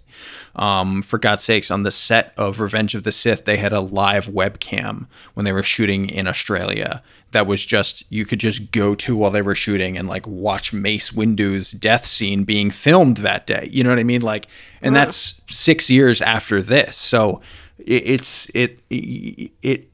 um, 0.56 1.02
for 1.02 1.18
God's 1.18 1.44
sakes, 1.44 1.70
on 1.70 1.84
the 1.84 1.92
set 1.92 2.34
of 2.36 2.58
Revenge 2.58 2.96
of 2.96 3.04
the 3.04 3.12
Sith, 3.12 3.44
they 3.44 3.56
had 3.56 3.72
a 3.72 3.80
live 3.80 4.26
webcam 4.26 5.06
when 5.34 5.44
they 5.44 5.52
were 5.52 5.62
shooting 5.62 6.10
in 6.10 6.26
Australia. 6.26 7.00
That 7.30 7.46
was 7.46 7.64
just 7.64 8.02
you 8.10 8.26
could 8.26 8.40
just 8.40 8.72
go 8.72 8.96
to 8.96 9.16
while 9.16 9.30
they 9.30 9.42
were 9.42 9.54
shooting 9.54 9.96
and 9.96 10.08
like 10.08 10.26
watch 10.26 10.72
Mace 10.72 11.12
Windu's 11.12 11.70
death 11.70 12.06
scene 12.06 12.42
being 12.42 12.72
filmed 12.72 13.18
that 13.18 13.46
day. 13.46 13.68
You 13.70 13.84
know 13.84 13.90
what 13.90 14.00
I 14.00 14.04
mean? 14.04 14.22
Like, 14.22 14.48
and 14.82 14.96
that's 14.96 15.40
six 15.48 15.88
years 15.88 16.20
after 16.20 16.60
this. 16.60 16.96
So 16.96 17.40
it, 17.78 18.02
it's 18.04 18.50
it 18.54 18.80
it 18.90 19.87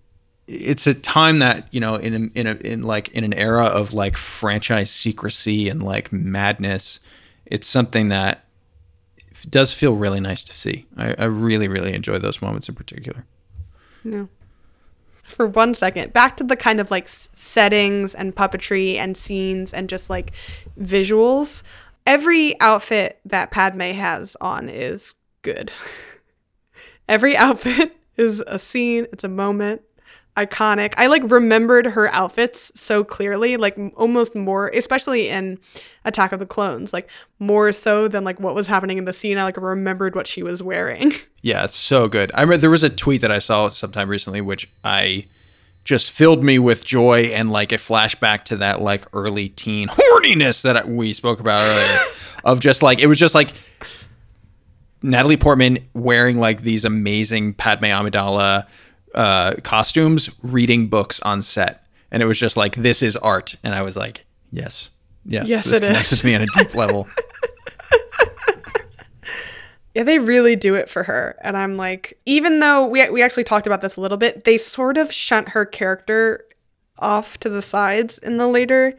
it's 0.47 0.87
a 0.87 0.95
time 0.95 1.39
that 1.39 1.67
you 1.73 1.81
know 1.81 1.97
in 1.97 2.31
in 2.35 2.47
a 2.47 2.55
in 2.57 2.83
like 2.83 3.09
in 3.09 3.25
an 3.25 3.33
era 3.33 3.65
of 3.65 3.93
like 3.93 4.17
franchise 4.17 4.91
secrecy 4.91 5.69
and 5.69 5.83
like 5.83 6.13
madness 6.13 7.01
it's 7.47 7.69
something 7.69 8.09
that 8.09 8.45
does 9.49 9.73
feel 9.73 9.95
really 9.95 10.21
nice 10.21 10.45
to 10.45 10.55
see 10.55 10.87
i, 10.97 11.15
I 11.19 11.25
really 11.25 11.69
really 11.69 11.95
enjoy 11.95 12.19
those 12.19 12.43
moments 12.43 12.69
in 12.69 12.75
particular 12.75 13.25
No. 14.05 14.29
For 15.27 15.47
one 15.47 15.75
second, 15.75 16.13
back 16.13 16.37
to 16.37 16.45
the 16.45 16.57
kind 16.57 16.81
of 16.81 16.91
like 16.91 17.09
settings 17.35 18.15
and 18.15 18.37
puppetry 18.37 18.97
and 18.97 19.17
scenes 19.17 19.73
and 19.73 19.89
just 19.89 20.11
like 20.11 20.33
visuals. 20.79 21.63
Every 22.07 22.61
outfit 22.61 23.19
that 23.25 23.51
Padme 23.51 23.81
has 23.81 24.37
on 24.41 24.69
is 24.69 25.15
good. 25.43 25.73
Every 27.09 27.37
outfit 27.37 27.97
is 28.17 28.43
a 28.47 28.59
scene, 28.59 29.07
it's 29.13 29.25
a 29.25 29.29
moment, 29.29 29.81
iconic. 30.37 30.95
I 30.97 31.07
like 31.07 31.23
remembered 31.31 31.87
her 31.87 32.13
outfits 32.13 32.73
so 32.75 33.05
clearly, 33.05 33.57
like 33.57 33.79
almost 33.97 34.35
more, 34.35 34.69
especially 34.69 35.29
in 35.29 35.59
Attack 36.05 36.33
of 36.33 36.41
the 36.41 36.47
Clones, 36.47 36.93
like 36.93 37.09
more 37.39 37.73
so 37.73 38.09
than 38.09 38.25
like 38.25 38.41
what 38.41 38.55
was 38.55 38.67
happening 38.67 38.99
in 38.99 39.05
the 39.05 39.13
scene. 39.13 39.39
I 39.39 39.45
like 39.45 39.57
remembered 39.57 40.15
what 40.15 40.27
she 40.27 40.43
was 40.43 40.63
wearing. 40.63 41.13
yeah 41.45 41.63
it's 41.63 41.77
so 41.77 42.09
good 42.09 42.33
i 42.35 42.41
remember 42.41 42.57
there 42.57 42.71
was 42.71 42.83
a 42.83 42.89
tweet 42.89 43.21
that 43.21 43.31
i 43.31 43.39
saw 43.39 43.69
sometime 43.69 44.09
recently 44.09 44.41
which 44.41 44.69
i 44.83 45.25
just 45.85 46.11
filled 46.11 46.43
me 46.43 46.59
with 46.59 46.87
joy 46.87 47.25
and 47.35 47.53
like 47.53 47.71
a 47.71 47.77
flashback 47.77 48.45
to 48.45 48.57
that 48.57 48.81
like 48.81 49.05
early 49.13 49.51
teen 49.51 49.87
horniness 49.89 50.63
that 50.63 50.89
we 50.89 51.13
spoke 51.13 51.41
about 51.41 51.63
earlier 51.63 51.99
of 52.45 52.61
just 52.61 52.83
like 52.83 52.99
it 52.99 53.07
was 53.07 53.19
just 53.19 53.35
like 53.35 53.53
Natalie 55.03 55.37
Portman 55.37 55.87
wearing 55.93 56.39
like 56.39 56.63
these 56.63 56.87
amazing 56.87 57.53
Padme 57.53 57.85
Amidala 57.85 58.67
uh, 59.15 59.55
costumes, 59.63 60.31
reading 60.43 60.87
books 60.89 61.21
on 61.21 61.43
set, 61.43 61.87
and 62.11 62.23
it 62.23 62.27
was 62.27 62.39
just 62.39 62.57
like 62.57 62.77
this 62.77 63.03
is 63.03 63.17
art, 63.17 63.57
and 63.65 63.75
I 63.75 63.83
was 63.83 63.97
like, 63.97 64.25
yes, 64.53 64.91
yes, 65.25 65.49
Yes, 65.49 65.65
this 65.65 65.75
it 65.75 65.81
connects 65.83 66.13
is. 66.13 66.19
with 66.19 66.25
me 66.25 66.35
on 66.35 66.43
a 66.43 66.47
deep 66.47 66.75
level. 66.75 67.09
Yeah, 69.95 70.03
they 70.03 70.19
really 70.19 70.57
do 70.57 70.75
it 70.75 70.91
for 70.91 71.05
her. 71.05 71.37
And 71.43 71.57
I'm 71.57 71.77
like, 71.77 72.19
even 72.27 72.59
though 72.59 72.85
we, 72.89 73.09
we 73.11 73.23
actually 73.23 73.45
talked 73.45 73.69
about 73.69 73.81
this 73.81 73.95
a 73.95 74.01
little 74.01 74.17
bit, 74.19 74.43
they 74.43 74.57
sort 74.57 74.99
of 74.99 75.13
shunt 75.13 75.51
her 75.51 75.65
character 75.65 76.45
off 76.99 77.39
to 77.39 77.49
the 77.49 77.63
sides 77.63 78.19
in 78.19 78.37
the 78.37 78.49
later 78.49 78.95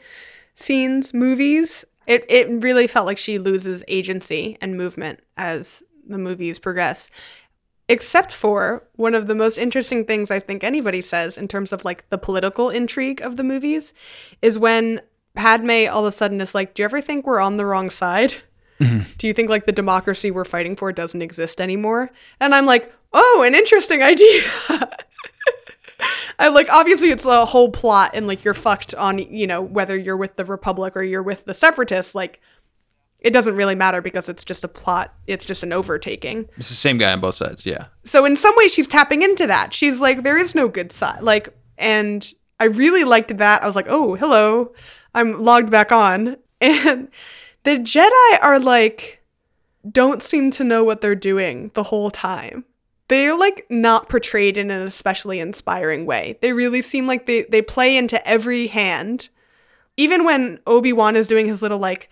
scenes, 0.55 1.13
movies. 1.13 1.83
It, 2.07 2.23
it 2.29 2.47
really 2.63 2.87
felt 2.87 3.07
like 3.07 3.17
she 3.17 3.39
loses 3.39 3.83
agency 3.89 4.57
and 4.61 4.77
movement 4.77 5.19
as 5.35 5.83
the 6.07 6.17
movies 6.17 6.59
progress. 6.59 7.09
Except 7.87 8.31
for 8.31 8.83
one 8.95 9.13
of 9.13 9.27
the 9.27 9.35
most 9.35 9.57
interesting 9.57 10.05
things 10.05 10.31
I 10.31 10.39
think 10.39 10.63
anybody 10.63 11.01
says 11.01 11.37
in 11.37 11.47
terms 11.47 11.71
of 11.71 11.85
like 11.85 12.09
the 12.09 12.17
political 12.17 12.69
intrigue 12.69 13.21
of 13.21 13.37
the 13.37 13.43
movies 13.43 13.93
is 14.41 14.57
when 14.57 15.01
Padme 15.35 15.87
all 15.91 16.05
of 16.05 16.13
a 16.13 16.15
sudden 16.15 16.41
is 16.41 16.55
like, 16.55 16.73
Do 16.73 16.81
you 16.81 16.85
ever 16.85 17.01
think 17.01 17.27
we're 17.27 17.39
on 17.39 17.57
the 17.57 17.65
wrong 17.65 17.89
side? 17.89 18.35
Mm-hmm. 18.79 19.09
do 19.17 19.27
you 19.27 19.33
think 19.33 19.49
like 19.49 19.65
the 19.65 19.71
democracy 19.71 20.31
we're 20.31 20.43
fighting 20.43 20.75
for 20.75 20.91
doesn't 20.91 21.21
exist 21.21 21.61
anymore? 21.61 22.11
And 22.41 22.53
I'm 22.53 22.65
like, 22.65 22.93
oh, 23.13 23.43
an 23.45 23.55
interesting 23.55 24.03
idea. 24.03 24.43
I 26.37 26.49
like 26.49 26.69
obviously 26.69 27.09
it's 27.11 27.25
a 27.25 27.45
whole 27.45 27.71
plot 27.71 28.11
and 28.13 28.27
like 28.27 28.43
you're 28.43 28.53
fucked 28.53 28.93
on, 28.95 29.19
you 29.19 29.47
know, 29.47 29.61
whether 29.61 29.97
you're 29.97 30.17
with 30.17 30.35
the 30.35 30.43
Republic 30.43 30.97
or 30.97 31.03
you're 31.03 31.23
with 31.23 31.45
the 31.45 31.53
separatists, 31.53 32.13
like 32.13 32.41
it 33.26 33.34
doesn't 33.34 33.56
really 33.56 33.73
matter 33.73 34.02
because 34.02 34.30
it's 34.30 34.43
just 34.43 34.64
a 34.64 34.68
plot, 34.68 35.11
it's 35.26 35.43
just 35.43 35.64
an 35.64 35.73
overtaking. 35.73 36.47
It's 36.57 36.69
the 36.69 36.76
same 36.76 36.99
guy 36.99 37.11
on 37.11 37.22
both 37.22 37.34
sides, 37.34 37.65
yeah. 37.65 37.85
So 38.06 38.23
in 38.23 38.35
some 38.35 38.56
way 38.56 38.68
she's 38.68 38.88
tapping 38.88 39.23
into 39.23 39.47
that. 39.47 39.73
She's 39.73 39.99
like 39.99 40.22
there 40.22 40.38
is 40.38 40.53
no 40.53 40.68
good 40.68 40.93
side. 40.93 41.23
Like 41.23 41.49
and 41.80 42.31
I 42.60 42.65
really 42.65 43.03
liked 43.03 43.35
that. 43.35 43.64
I 43.64 43.68
was 43.68 43.76
like, 43.76 43.88
"Oh, 43.89 44.14
hello. 44.15 44.73
I'm 45.14 45.43
logged 45.43 45.72
back 45.72 45.91
on." 45.91 46.38
And 46.61 47.10
the 47.64 47.77
Jedi 47.80 48.39
are 48.41 48.60
like 48.60 49.22
don't 49.91 50.23
seem 50.23 50.52
to 50.52 50.64
know 50.64 50.84
what 50.84 51.02
they're 51.02 51.14
doing 51.14 51.69
the 51.73 51.84
whole 51.84 52.10
time. 52.10 52.64
They're 53.10 53.38
like 53.38 53.65
not 53.69 54.07
portrayed 54.07 54.57
in 54.57 54.72
an 54.72 54.81
especially 54.84 55.39
inspiring 55.39 56.06
way. 56.06 56.39
They 56.41 56.53
really 56.53 56.81
seem 56.81 57.07
like 57.07 57.26
they 57.26 57.41
they 57.43 57.61
play 57.61 57.97
into 57.97 58.26
every 58.26 58.68
hand. 58.68 59.30
Even 59.97 60.23
when 60.23 60.60
Obi-Wan 60.65 61.15
is 61.15 61.27
doing 61.27 61.47
his 61.47 61.61
little 61.61 61.77
like 61.77 62.10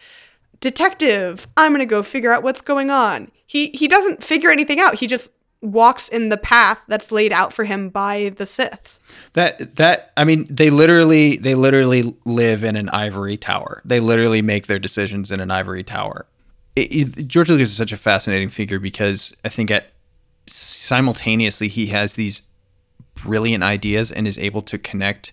detective, 0.63 1.47
I'm 1.57 1.71
going 1.71 1.79
to 1.79 1.85
go 1.85 2.01
figure 2.01 2.31
out 2.31 2.41
what's 2.43 2.61
going 2.61 2.89
on. 2.89 3.29
He 3.45 3.67
he 3.69 3.87
doesn't 3.87 4.23
figure 4.23 4.49
anything 4.49 4.79
out. 4.79 4.95
He 4.95 5.05
just 5.07 5.29
walks 5.61 6.09
in 6.09 6.27
the 6.29 6.37
path 6.37 6.79
that's 6.87 7.11
laid 7.11 7.31
out 7.31 7.53
for 7.53 7.63
him 7.63 7.89
by 7.89 8.33
the 8.37 8.43
Siths. 8.45 8.99
That 9.33 9.75
that 9.75 10.11
I 10.17 10.23
mean, 10.23 10.47
they 10.49 10.69
literally 10.69 11.37
they 11.37 11.53
literally 11.55 12.15
live 12.25 12.63
in 12.63 12.75
an 12.75 12.89
ivory 12.89 13.37
tower. 13.37 13.81
They 13.85 13.99
literally 13.99 14.41
make 14.41 14.67
their 14.67 14.79
decisions 14.79 15.31
in 15.31 15.39
an 15.39 15.51
ivory 15.51 15.83
tower. 15.83 16.25
It, 16.75 16.91
it- 17.17 17.27
George 17.27 17.49
Lucas 17.49 17.69
is 17.69 17.77
such 17.77 17.91
a 17.91 17.97
fascinating 17.97 18.49
figure 18.49 18.79
because 18.79 19.35
I 19.45 19.49
think 19.49 19.69
at 19.69 19.91
simultaneously 20.47 21.67
he 21.67 21.87
has 21.87 22.13
these 22.15 22.41
brilliant 23.15 23.63
ideas 23.63 24.11
and 24.11 24.27
is 24.27 24.37
able 24.37 24.61
to 24.63 24.77
connect, 24.77 25.31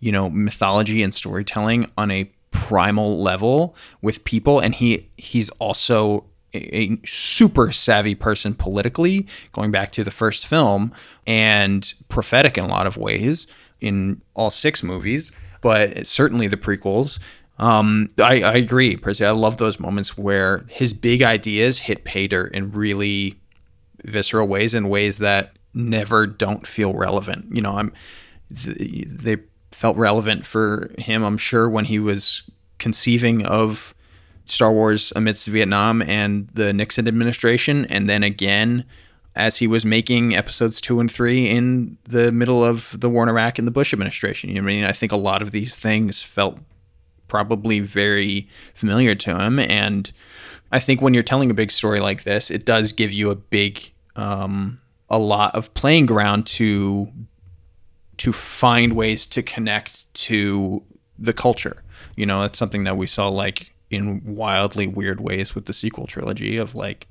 you 0.00 0.10
know, 0.12 0.30
mythology 0.30 1.02
and 1.02 1.12
storytelling 1.12 1.90
on 1.98 2.10
a 2.10 2.30
primal 2.50 3.20
level 3.22 3.74
with 4.02 4.24
people 4.24 4.58
and 4.60 4.74
he 4.74 5.08
he's 5.16 5.50
also 5.58 6.24
a, 6.54 6.98
super 7.04 7.70
savvy 7.72 8.14
person 8.14 8.54
politically 8.54 9.26
going 9.52 9.70
back 9.70 9.92
to 9.92 10.02
the 10.02 10.10
first 10.10 10.46
film 10.46 10.92
and 11.26 11.92
prophetic 12.08 12.56
in 12.56 12.64
a 12.64 12.68
lot 12.68 12.86
of 12.86 12.96
ways 12.96 13.46
in 13.80 14.20
all 14.34 14.50
six 14.50 14.82
movies 14.82 15.30
but 15.60 16.06
certainly 16.06 16.46
the 16.48 16.56
prequels 16.56 17.18
um, 17.58 18.08
I, 18.18 18.42
I 18.42 18.54
agree 18.54 18.96
Percy. 18.96 19.24
I 19.24 19.32
love 19.32 19.56
those 19.56 19.80
moments 19.80 20.16
where 20.16 20.64
his 20.68 20.92
big 20.92 21.22
ideas 21.22 21.78
hit 21.78 22.04
pay 22.04 22.28
dirt 22.28 22.54
in 22.54 22.70
really 22.70 23.38
visceral 24.04 24.46
ways 24.46 24.74
in 24.74 24.88
ways 24.88 25.18
that 25.18 25.56
never 25.74 26.26
don't 26.26 26.66
feel 26.66 26.94
relevant. 26.94 27.46
You 27.54 27.62
know, 27.62 27.76
I'm 27.76 27.92
th- 28.56 29.06
they 29.10 29.38
felt 29.72 29.96
relevant 29.96 30.46
for 30.46 30.90
him, 30.98 31.22
I'm 31.22 31.38
sure, 31.38 31.68
when 31.68 31.84
he 31.84 31.98
was 31.98 32.42
conceiving 32.78 33.44
of 33.46 33.94
Star 34.46 34.72
Wars 34.72 35.12
amidst 35.14 35.46
Vietnam 35.46 36.02
and 36.02 36.48
the 36.54 36.72
Nixon 36.72 37.06
administration, 37.06 37.84
and 37.86 38.08
then 38.08 38.22
again 38.22 38.84
as 39.38 39.56
he 39.56 39.68
was 39.68 39.84
making 39.84 40.34
episodes 40.34 40.80
two 40.80 40.98
and 40.98 41.10
three 41.10 41.48
in 41.48 41.96
the 42.04 42.32
middle 42.32 42.64
of 42.64 42.98
the 42.98 43.08
war 43.08 43.22
in 43.22 43.28
Iraq 43.28 43.58
and 43.58 43.68
the 43.68 43.72
Bush 43.72 43.92
administration. 43.92 44.50
You 44.50 44.56
know 44.56 44.62
I 44.62 44.66
mean? 44.66 44.84
I 44.84 44.92
think 44.92 45.12
a 45.12 45.16
lot 45.16 45.42
of 45.42 45.52
these 45.52 45.76
things 45.76 46.22
felt 46.22 46.58
probably 47.28 47.78
very 47.78 48.48
familiar 48.74 49.14
to 49.14 49.38
him. 49.38 49.60
And 49.60 50.10
I 50.72 50.80
think 50.80 51.00
when 51.00 51.14
you're 51.14 51.22
telling 51.22 51.52
a 51.52 51.54
big 51.54 51.70
story 51.70 52.00
like 52.00 52.24
this, 52.24 52.50
it 52.50 52.64
does 52.64 52.90
give 52.90 53.12
you 53.12 53.30
a 53.30 53.36
big, 53.36 53.80
um, 54.16 54.80
a 55.08 55.20
lot 55.20 55.54
of 55.54 55.72
playing 55.72 56.06
ground 56.06 56.46
to 56.46 57.08
to 58.18 58.32
find 58.32 58.92
ways 58.94 59.26
to 59.26 59.42
connect 59.42 60.12
to 60.14 60.82
the 61.18 61.32
culture. 61.32 61.82
You 62.16 62.26
know, 62.26 62.42
it's 62.42 62.58
something 62.58 62.84
that 62.84 62.96
we 62.96 63.06
saw 63.06 63.28
like 63.28 63.72
in 63.90 64.22
wildly 64.24 64.86
weird 64.86 65.20
ways 65.20 65.54
with 65.54 65.66
the 65.66 65.72
sequel 65.72 66.06
trilogy 66.06 66.58
of 66.58 66.74
like 66.74 67.06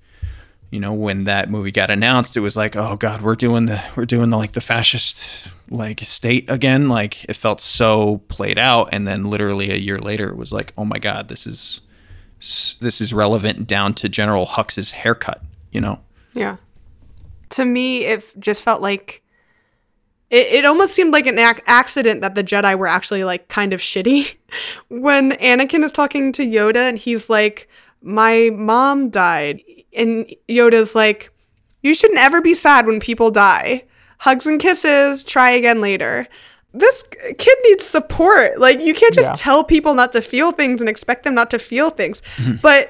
you 0.69 0.79
know 0.79 0.93
when 0.93 1.23
that 1.23 1.49
movie 1.49 1.71
got 1.71 1.89
announced 1.89 2.37
it 2.37 2.41
was 2.41 2.55
like 2.55 2.75
oh 2.75 2.95
god 2.97 3.21
we're 3.21 3.35
doing 3.35 3.65
the 3.65 3.81
we're 3.95 4.05
doing 4.05 4.29
the 4.29 4.37
like 4.37 4.51
the 4.51 4.61
fascist 4.61 5.49
like 5.71 6.01
state 6.01 6.47
again 6.49 6.87
like 6.87 7.23
it 7.23 7.35
felt 7.35 7.61
so 7.61 8.17
played 8.27 8.59
out 8.59 8.89
and 8.91 9.07
then 9.07 9.23
literally 9.23 9.71
a 9.71 9.75
year 9.77 9.97
later 9.97 10.29
it 10.29 10.37
was 10.37 10.51
like 10.51 10.71
oh 10.77 10.85
my 10.85 10.99
god 10.99 11.29
this 11.29 11.47
is 11.47 11.81
this 12.39 13.01
is 13.01 13.11
relevant 13.11 13.65
down 13.65 13.93
to 13.93 14.07
general 14.07 14.45
hux's 14.45 14.91
haircut 14.91 15.41
you 15.71 15.81
know 15.81 15.99
Yeah. 16.33 16.57
To 17.51 17.65
me, 17.65 18.05
it 18.05 18.31
just 18.39 18.61
felt 18.61 18.81
like 18.81 19.23
it, 20.29 20.47
it 20.47 20.65
almost 20.65 20.93
seemed 20.93 21.13
like 21.13 21.27
an 21.27 21.39
ac- 21.39 21.61
accident 21.67 22.21
that 22.21 22.35
the 22.35 22.43
Jedi 22.43 22.77
were 22.77 22.87
actually 22.87 23.23
like 23.23 23.47
kind 23.47 23.73
of 23.73 23.79
shitty. 23.81 24.35
when 24.89 25.31
Anakin 25.33 25.83
is 25.83 25.91
talking 25.91 26.31
to 26.33 26.43
Yoda 26.45 26.87
and 26.89 26.97
he's 26.97 27.29
like, 27.29 27.67
My 28.01 28.49
mom 28.53 29.09
died. 29.09 29.61
And 29.95 30.31
Yoda's 30.49 30.95
like, 30.95 31.31
You 31.81 31.93
shouldn't 31.93 32.19
ever 32.19 32.41
be 32.41 32.53
sad 32.55 32.85
when 32.87 32.99
people 32.99 33.31
die. 33.31 33.83
Hugs 34.19 34.45
and 34.47 34.59
kisses, 34.59 35.23
try 35.25 35.51
again 35.51 35.79
later. 35.81 36.27
this 36.73 37.03
kid 37.37 37.57
needs 37.65 37.85
support. 37.85 38.59
Like 38.59 38.79
you 38.81 38.93
can't 38.93 39.13
just 39.13 39.29
Yeah. 39.29 39.33
tell 39.35 39.63
people 39.63 39.93
not 39.93 40.11
to 40.13 40.21
feel 40.21 40.51
things 40.51 40.81
and 40.81 40.89
expect 40.89 41.23
them 41.23 41.35
not 41.35 41.49
to 41.51 41.59
feel 41.59 41.89
things. 41.89 42.21
Mm-hmm. 42.37 42.55
but 42.61 42.89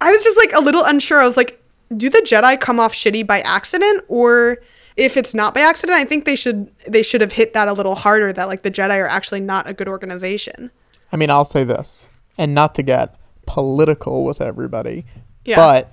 I 0.00 0.10
was 0.12 0.22
just 0.22 0.36
like 0.38 0.52
a 0.52 0.60
little 0.60 0.84
unsure. 0.84 1.20
I 1.22 1.26
was 1.26 1.36
like, 1.38 1.60
do 1.96 2.10
the 2.10 2.18
Jedi 2.18 2.60
come 2.60 2.78
off 2.78 2.92
shitty 2.94 3.26
by 3.26 3.40
accident 3.40 4.04
or 4.08 4.58
if 4.96 5.16
it's 5.16 5.34
not 5.34 5.54
by 5.54 5.60
accident, 5.60 5.98
I 5.98 6.04
think 6.04 6.24
they 6.24 6.36
should 6.36 6.70
they 6.86 7.02
should 7.02 7.20
have 7.20 7.32
hit 7.32 7.52
that 7.52 7.68
a 7.68 7.72
little 7.72 7.94
harder 7.94 8.32
that 8.32 8.48
like 8.48 8.62
the 8.62 8.70
Jedi 8.70 8.98
are 8.98 9.06
actually 9.06 9.40
not 9.40 9.68
a 9.68 9.74
good 9.74 9.88
organization. 9.88 10.70
I 11.12 11.16
mean, 11.16 11.30
I'll 11.30 11.44
say 11.44 11.64
this, 11.64 12.08
and 12.38 12.54
not 12.54 12.74
to 12.76 12.82
get 12.82 13.14
political 13.46 14.24
with 14.24 14.40
everybody, 14.40 15.04
Yeah. 15.44 15.56
but 15.56 15.92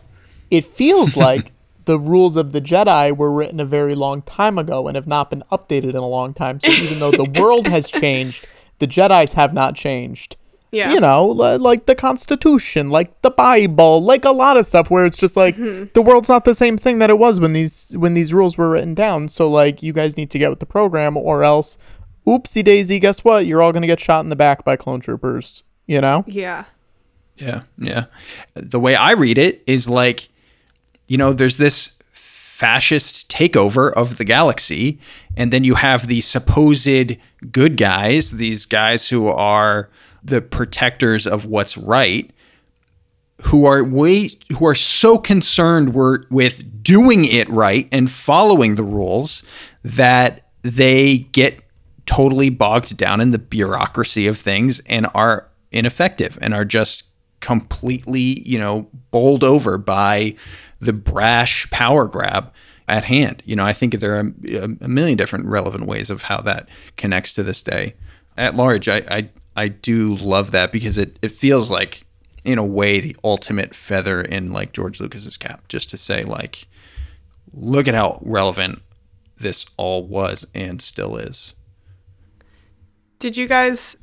it 0.49 0.65
feels 0.65 1.15
like 1.27 1.51
the 1.85 1.99
rules 1.99 2.37
of 2.37 2.51
the 2.53 2.61
Jedi 2.61 3.15
were 3.15 3.31
written 3.31 3.59
a 3.59 3.65
very 3.65 3.93
long 3.93 4.21
time 4.21 4.57
ago 4.57 4.87
and 4.87 4.95
have 4.95 5.07
not 5.07 5.29
been 5.29 5.43
updated 5.51 5.89
in 5.89 5.97
a 5.97 6.07
long 6.07 6.33
time. 6.33 6.59
So 6.61 6.69
even 6.69 6.99
though 6.99 7.11
the 7.11 7.29
world 7.41 7.67
has 7.67 7.91
changed, 7.91 8.47
the 8.79 8.87
Jedi's 8.87 9.33
have 9.33 9.53
not 9.53 9.75
changed. 9.75 10.37
Yeah. 10.73 10.91
You 10.93 10.99
know, 10.99 11.25
like 11.27 11.85
the 11.85 11.93
Constitution, 11.95 12.89
like 12.89 13.21
the 13.21 13.29
Bible, 13.31 14.01
like 14.01 14.25
a 14.25 14.31
lot 14.31 14.57
of 14.57 14.65
stuff 14.65 14.89
where 14.89 15.05
it's 15.05 15.17
just 15.17 15.37
like 15.37 15.55
Mm-hmm. 15.55 15.91
the 15.93 16.01
world's 16.01 16.29
not 16.29 16.45
the 16.45 16.55
same 16.55 16.77
thing 16.77 16.97
that 16.99 17.09
it 17.11 17.19
was 17.19 17.39
when 17.39 17.53
these 17.53 17.91
when 17.95 18.15
these 18.15 18.33
rules 18.33 18.57
were 18.57 18.69
written 18.71 18.95
down. 18.95 19.29
So 19.29 19.47
like 19.49 19.83
you 19.83 19.93
guys 19.93 20.17
need 20.17 20.31
to 20.31 20.39
get 20.39 20.49
with 20.49 20.59
the 20.59 20.65
program 20.65 21.15
or 21.15 21.43
else 21.43 21.77
oopsie 22.25 22.63
daisy, 22.63 22.99
guess 22.99 23.23
what? 23.23 23.45
You're 23.45 23.61
all 23.61 23.71
gonna 23.71 23.87
get 23.87 23.99
shot 23.99 24.21
in 24.25 24.29
the 24.29 24.35
back 24.35 24.65
by 24.65 24.75
clone 24.75 24.99
troopers. 24.99 25.63
You 25.85 26.01
know? 26.01 26.23
Yeah. 26.27 26.65
Yeah, 27.35 27.63
yeah. 27.77 28.05
The 28.55 28.79
way 28.79 28.95
I 28.95 29.11
read 29.11 29.37
it 29.37 29.63
is 29.67 29.89
like, 29.89 30.29
you 31.07 31.17
know, 31.17 31.33
there's 31.33 31.57
this 31.57 31.97
fascist 32.11 33.29
takeover 33.29 33.91
of 33.93 34.17
the 34.17 34.23
galaxy, 34.23 34.99
and 35.35 35.51
then 35.51 35.63
you 35.63 35.75
have 35.75 36.07
the 36.07 36.21
supposed 36.21 37.17
good 37.51 37.75
guys, 37.77 38.31
these 38.31 38.65
guys 38.65 39.09
who 39.09 39.27
are 39.27 39.89
the 40.23 40.41
protectors 40.41 41.27
of 41.27 41.45
what's 41.45 41.77
right, 41.77 42.31
who 43.41 43.65
are 43.65 43.83
way 43.83 44.29
who 44.57 44.65
are 44.65 44.75
so 44.75 45.17
concerned 45.17 45.93
with 45.93 46.83
doing 46.83 47.25
it 47.25 47.49
right 47.49 47.87
and 47.91 48.09
following 48.09 48.75
the 48.75 48.83
rules 48.83 49.43
that 49.83 50.47
they 50.61 51.17
get 51.33 51.59
totally 52.05 52.49
bogged 52.49 52.95
down 52.97 53.21
in 53.21 53.31
the 53.31 53.39
bureaucracy 53.39 54.27
of 54.27 54.37
things 54.37 54.81
and 54.85 55.07
are 55.13 55.49
ineffective 55.71 56.37
and 56.41 56.53
are 56.53 56.65
just 56.65 57.03
completely, 57.39 58.47
you 58.47 58.57
know, 58.57 58.87
bowled 59.11 59.43
over 59.43 59.77
by 59.77 60.35
the 60.79 60.93
brash 60.93 61.69
power 61.69 62.07
grab 62.07 62.51
at 62.87 63.03
hand. 63.03 63.41
You 63.45 63.55
know, 63.55 63.65
I 63.65 63.73
think 63.73 63.99
there 63.99 64.15
are 64.15 64.33
a, 64.47 64.63
a 64.81 64.87
million 64.87 65.17
different 65.17 65.45
relevant 65.45 65.85
ways 65.85 66.09
of 66.09 66.23
how 66.23 66.41
that 66.41 66.69
connects 66.95 67.33
to 67.33 67.43
this 67.43 67.61
day. 67.61 67.95
At 68.37 68.55
large, 68.55 68.87
I 68.87 68.97
I, 69.09 69.29
I 69.55 69.67
do 69.67 70.15
love 70.15 70.51
that 70.51 70.71
because 70.71 70.97
it, 70.97 71.17
it 71.21 71.31
feels 71.31 71.69
like 71.69 72.05
in 72.43 72.57
a 72.57 72.63
way 72.63 72.99
the 72.99 73.15
ultimate 73.23 73.75
feather 73.75 74.21
in 74.21 74.51
like 74.51 74.73
George 74.73 74.99
Lucas's 74.99 75.37
cap, 75.37 75.67
just 75.67 75.89
to 75.91 75.97
say 75.97 76.23
like, 76.23 76.67
look 77.53 77.87
at 77.87 77.93
how 77.93 78.19
relevant 78.23 78.81
this 79.37 79.65
all 79.77 80.05
was 80.05 80.45
and 80.53 80.81
still 80.81 81.17
is. 81.17 81.53
Did 83.19 83.37
you 83.37 83.47
guys 83.47 83.95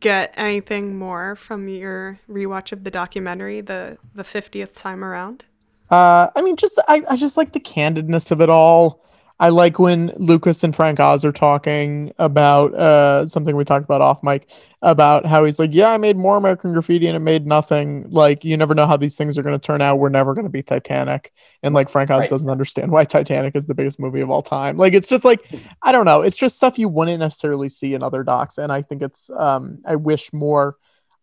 get 0.00 0.32
anything 0.36 0.96
more 0.96 1.34
from 1.34 1.68
your 1.68 2.20
rewatch 2.30 2.72
of 2.72 2.84
the 2.84 2.90
documentary 2.90 3.60
the 3.60 3.98
the 4.14 4.22
50th 4.22 4.74
time 4.74 5.04
around? 5.04 5.44
Uh, 5.90 6.30
I 6.34 6.40
mean, 6.40 6.56
just 6.56 6.80
I, 6.88 7.02
I 7.08 7.16
just 7.16 7.36
like 7.36 7.52
the 7.52 7.60
candidness 7.60 8.30
of 8.30 8.40
it 8.40 8.48
all. 8.48 9.04
I 9.42 9.48
like 9.48 9.80
when 9.80 10.12
Lucas 10.18 10.62
and 10.62 10.74
Frank 10.74 11.00
Oz 11.00 11.24
are 11.24 11.32
talking 11.32 12.12
about 12.20 12.72
uh, 12.74 13.26
something 13.26 13.56
we 13.56 13.64
talked 13.64 13.84
about 13.84 14.00
off 14.00 14.22
mic 14.22 14.46
about 14.82 15.26
how 15.26 15.44
he's 15.44 15.58
like, 15.58 15.74
yeah, 15.74 15.90
I 15.90 15.96
made 15.96 16.16
more 16.16 16.36
American 16.36 16.72
Graffiti 16.72 17.08
and 17.08 17.16
it 17.16 17.20
made 17.20 17.44
nothing. 17.44 18.08
Like, 18.08 18.44
you 18.44 18.56
never 18.56 18.72
know 18.72 18.86
how 18.86 18.96
these 18.96 19.16
things 19.16 19.36
are 19.36 19.42
going 19.42 19.58
to 19.58 19.66
turn 19.66 19.82
out. 19.82 19.98
We're 19.98 20.10
never 20.10 20.32
going 20.32 20.44
to 20.44 20.50
be 20.50 20.62
Titanic. 20.62 21.32
And 21.64 21.74
like 21.74 21.88
Frank 21.88 22.08
Oz 22.12 22.20
Right. 22.20 22.30
doesn't 22.30 22.48
understand 22.48 22.92
why 22.92 23.04
Titanic 23.04 23.56
is 23.56 23.66
the 23.66 23.74
biggest 23.74 23.98
movie 23.98 24.20
of 24.20 24.30
all 24.30 24.42
time. 24.42 24.76
Like, 24.76 24.94
it's 24.94 25.08
just 25.08 25.24
like, 25.24 25.44
I 25.82 25.90
don't 25.90 26.04
know. 26.04 26.20
It's 26.20 26.36
just 26.36 26.54
stuff 26.54 26.78
you 26.78 26.88
wouldn't 26.88 27.18
necessarily 27.18 27.68
see 27.68 27.94
in 27.94 28.02
other 28.04 28.22
docs. 28.22 28.58
And 28.58 28.70
I 28.70 28.82
think 28.82 29.02
it's, 29.02 29.28
um, 29.36 29.82
I 29.84 29.96
wish 29.96 30.32
more. 30.32 30.76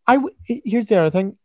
I 0.07 0.15
w- 0.15 0.35
here's 0.45 0.87
the 0.87 0.99
other 0.99 1.09
thing. 1.09 1.37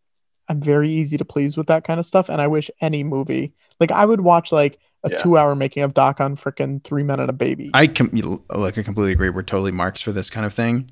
I'm 0.49 0.61
very 0.61 0.93
easy 0.93 1.19
to 1.19 1.25
please 1.25 1.57
with 1.57 1.69
that 1.69 1.85
kind 1.85 2.01
of 2.01 2.05
stuff, 2.05 2.29
and 2.29 2.41
I 2.41 2.49
wish 2.49 2.71
any 2.81 3.03
movie, 3.03 3.55
like 3.81 3.91
I 3.91 4.05
would 4.05 4.21
watch 4.21 4.53
like 4.53 4.79
a 5.05 5.11
Yeah. 5.11 5.19
two-hour 5.19 5.55
making 5.55 5.83
of 5.83 5.95
doc 5.95 6.21
on 6.21 6.35
frickin' 6.37 6.83
Three 6.83 7.03
Men 7.03 7.21
and 7.21 7.31
a 7.31 7.33
Baby. 7.33 7.71
I 7.75 7.87
com- 7.87 8.11
like 8.51 8.77
I 8.79 8.83
completely 8.83 9.13
agree. 9.13 9.31
We're 9.31 9.43
totally 9.43 9.73
marks 9.73 10.01
for 10.01 10.13
this 10.13 10.31
kind 10.31 10.45
of 10.47 10.53
thing. 10.53 10.91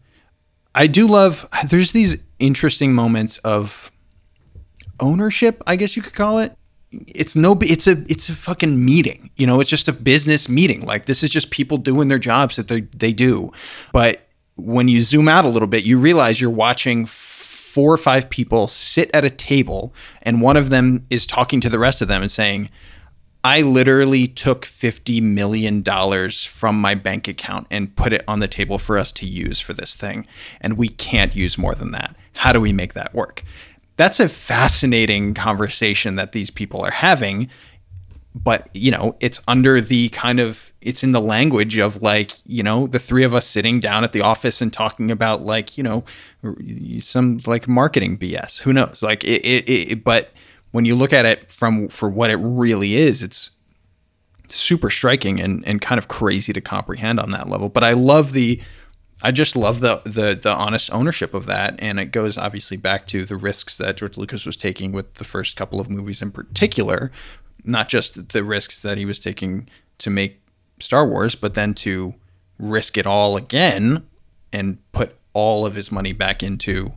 I 0.75 0.87
do 0.87 1.07
love. 1.07 1.47
There's 1.69 1.93
these 1.93 2.17
interesting 2.39 2.93
moments 2.95 3.39
of 3.39 3.91
ownership, 5.01 5.63
I 5.67 5.77
guess 5.77 5.97
you 5.97 6.03
could 6.03 6.15
call 6.15 6.39
it. 6.39 6.57
It's 6.91 7.35
no. 7.35 7.59
It's 7.63 7.87
a. 7.87 8.05
It's 8.09 8.29
a 8.29 8.35
fucking 8.35 8.85
meeting. 8.85 9.31
You 9.37 9.47
know, 9.47 9.61
it's 9.61 9.71
just 9.71 9.89
a 9.89 9.93
business 9.95 10.49
meeting. 10.51 10.85
Like 10.85 11.07
this 11.07 11.23
is 11.23 11.31
just 11.31 11.51
people 11.51 11.79
doing 11.79 12.09
their 12.09 12.19
jobs 12.19 12.57
that 12.57 12.69
they 12.69 12.83
they 12.83 13.15
do. 13.15 13.51
But 13.95 14.29
when 14.57 14.89
you 14.89 15.01
zoom 15.03 15.27
out 15.27 15.47
a 15.47 15.49
little 15.49 15.69
bit, 15.69 15.85
you 15.85 15.99
realize 15.99 16.39
you're 16.39 16.51
watching 16.51 17.07
four 17.07 17.91
or 17.91 17.97
five 17.97 18.29
people 18.29 18.69
sit 18.69 19.11
at 19.15 19.25
a 19.25 19.31
table, 19.31 19.95
and 20.21 20.43
one 20.43 20.59
of 20.59 20.69
them 20.69 21.07
is 21.09 21.25
talking 21.25 21.63
to 21.63 21.71
the 21.71 21.79
rest 21.79 22.03
of 22.03 22.09
them 22.09 22.21
and 22.21 22.31
saying, 22.31 22.69
I 23.45 23.63
literally 23.63 24.29
took 24.29 24.67
$50 24.67 25.21
million 25.21 25.83
from 26.31 26.81
my 26.81 26.95
bank 26.95 27.27
account 27.27 27.67
and 27.71 27.95
put 27.97 28.13
it 28.13 28.25
on 28.29 28.39
the 28.39 28.47
table 28.47 28.79
for 28.79 28.99
us 28.99 29.11
to 29.13 29.27
use 29.27 29.61
for 29.61 29.73
this 29.73 29.97
thing. 29.97 30.27
And 30.61 30.77
we 30.77 30.89
can't 30.89 31.35
use 31.35 31.59
more 31.59 31.75
than 31.75 31.91
that. 31.91 32.15
How 32.35 32.53
do 32.53 32.61
we 32.61 32.73
make 32.73 32.95
that 32.95 33.15
work? 33.15 33.43
That's 33.97 34.21
a 34.21 34.29
fascinating 34.29 35.35
conversation 35.35 36.15
that 36.17 36.33
these 36.33 36.51
people 36.51 36.83
are 36.83 36.93
having. 36.93 37.49
But, 38.35 38.69
you 38.75 38.91
know, 38.91 39.17
it's 39.21 39.41
under 39.49 39.81
the 39.81 40.09
kind 40.11 40.39
of, 40.41 40.73
it's 40.81 41.03
in 41.03 41.13
the 41.13 41.21
language 41.21 41.79
of 41.79 42.01
like, 42.01 42.33
you 42.47 42.63
know, 42.63 42.87
the 42.87 42.99
three 42.99 43.25
of 43.25 43.35
us 43.35 43.47
sitting 43.47 43.81
down 43.81 44.05
at 44.05 44.13
the 44.13 44.23
office 44.23 44.63
and 44.63 44.73
talking 44.73 45.11
about 45.11 45.43
like, 45.43 45.77
you 45.77 45.85
know, 45.85 46.05
some 47.01 47.41
like 47.45 47.67
marketing 47.67 48.17
BS. 48.17 48.61
Who 48.61 48.73
knows? 48.73 49.03
Like, 49.03 49.25
it, 49.25 49.45
it, 49.45 49.69
it 49.69 50.05
but 50.05 50.31
when 50.73 50.85
you 50.85 50.97
look 50.97 51.13
at 51.13 51.25
it 51.25 51.51
from 51.51 51.89
for 51.89 52.09
what 52.09 52.31
it 52.31 52.37
really 52.37 52.97
is, 52.97 53.23
it's 53.23 53.51
super 54.49 54.91
striking 54.91 55.41
and, 55.41 55.67
and 55.67 55.81
kind 55.81 55.99
of 55.99 56.09
crazy 56.09 56.53
to 56.53 56.61
comprehend 56.61 57.21
on 57.21 57.31
that 57.31 57.49
level. 57.49 57.69
But 57.69 57.85
I 57.85 57.93
love 57.93 58.33
the 58.33 58.61
I 59.23 59.31
just 59.31 59.55
love 59.55 59.81
the 59.81 60.03
the 60.05 60.39
the 60.41 60.53
honest 60.53 60.93
ownership 60.93 61.33
of 61.33 61.47
that. 61.47 61.77
And 61.79 62.01
it 62.01 62.07
goes 62.07 62.37
obviously 62.37 62.77
back 62.77 63.07
to 63.09 63.25
the 63.25 63.37
risks 63.37 63.77
that 63.79 63.99
George 63.99 64.17
Lucas 64.17 64.45
was 64.45 64.57
taking 64.57 64.93
with 64.93 65.15
the 65.15 65.25
first 65.25 65.57
couple 65.57 65.81
of 65.81 65.89
movies 65.89 66.21
in 66.21 66.33
particular. 66.33 67.13
Not 67.65 67.89
just 67.89 68.31
the 68.31 68.43
risks 68.43 68.83
that 68.83 68.99
he 68.99 69.05
was 69.05 69.21
taking 69.21 69.69
to 69.99 70.11
make 70.11 70.41
Star 70.81 71.07
Wars, 71.07 71.37
but 71.37 71.55
then 71.55 71.75
to 71.75 72.15
risk 72.59 72.99
it 72.99 73.07
all 73.07 73.37
again 73.37 74.05
and 74.53 74.79
put 74.93 75.17
all 75.33 75.65
of 75.65 75.75
his 75.75 75.91
money 75.93 76.13
back 76.13 76.43
into 76.43 76.93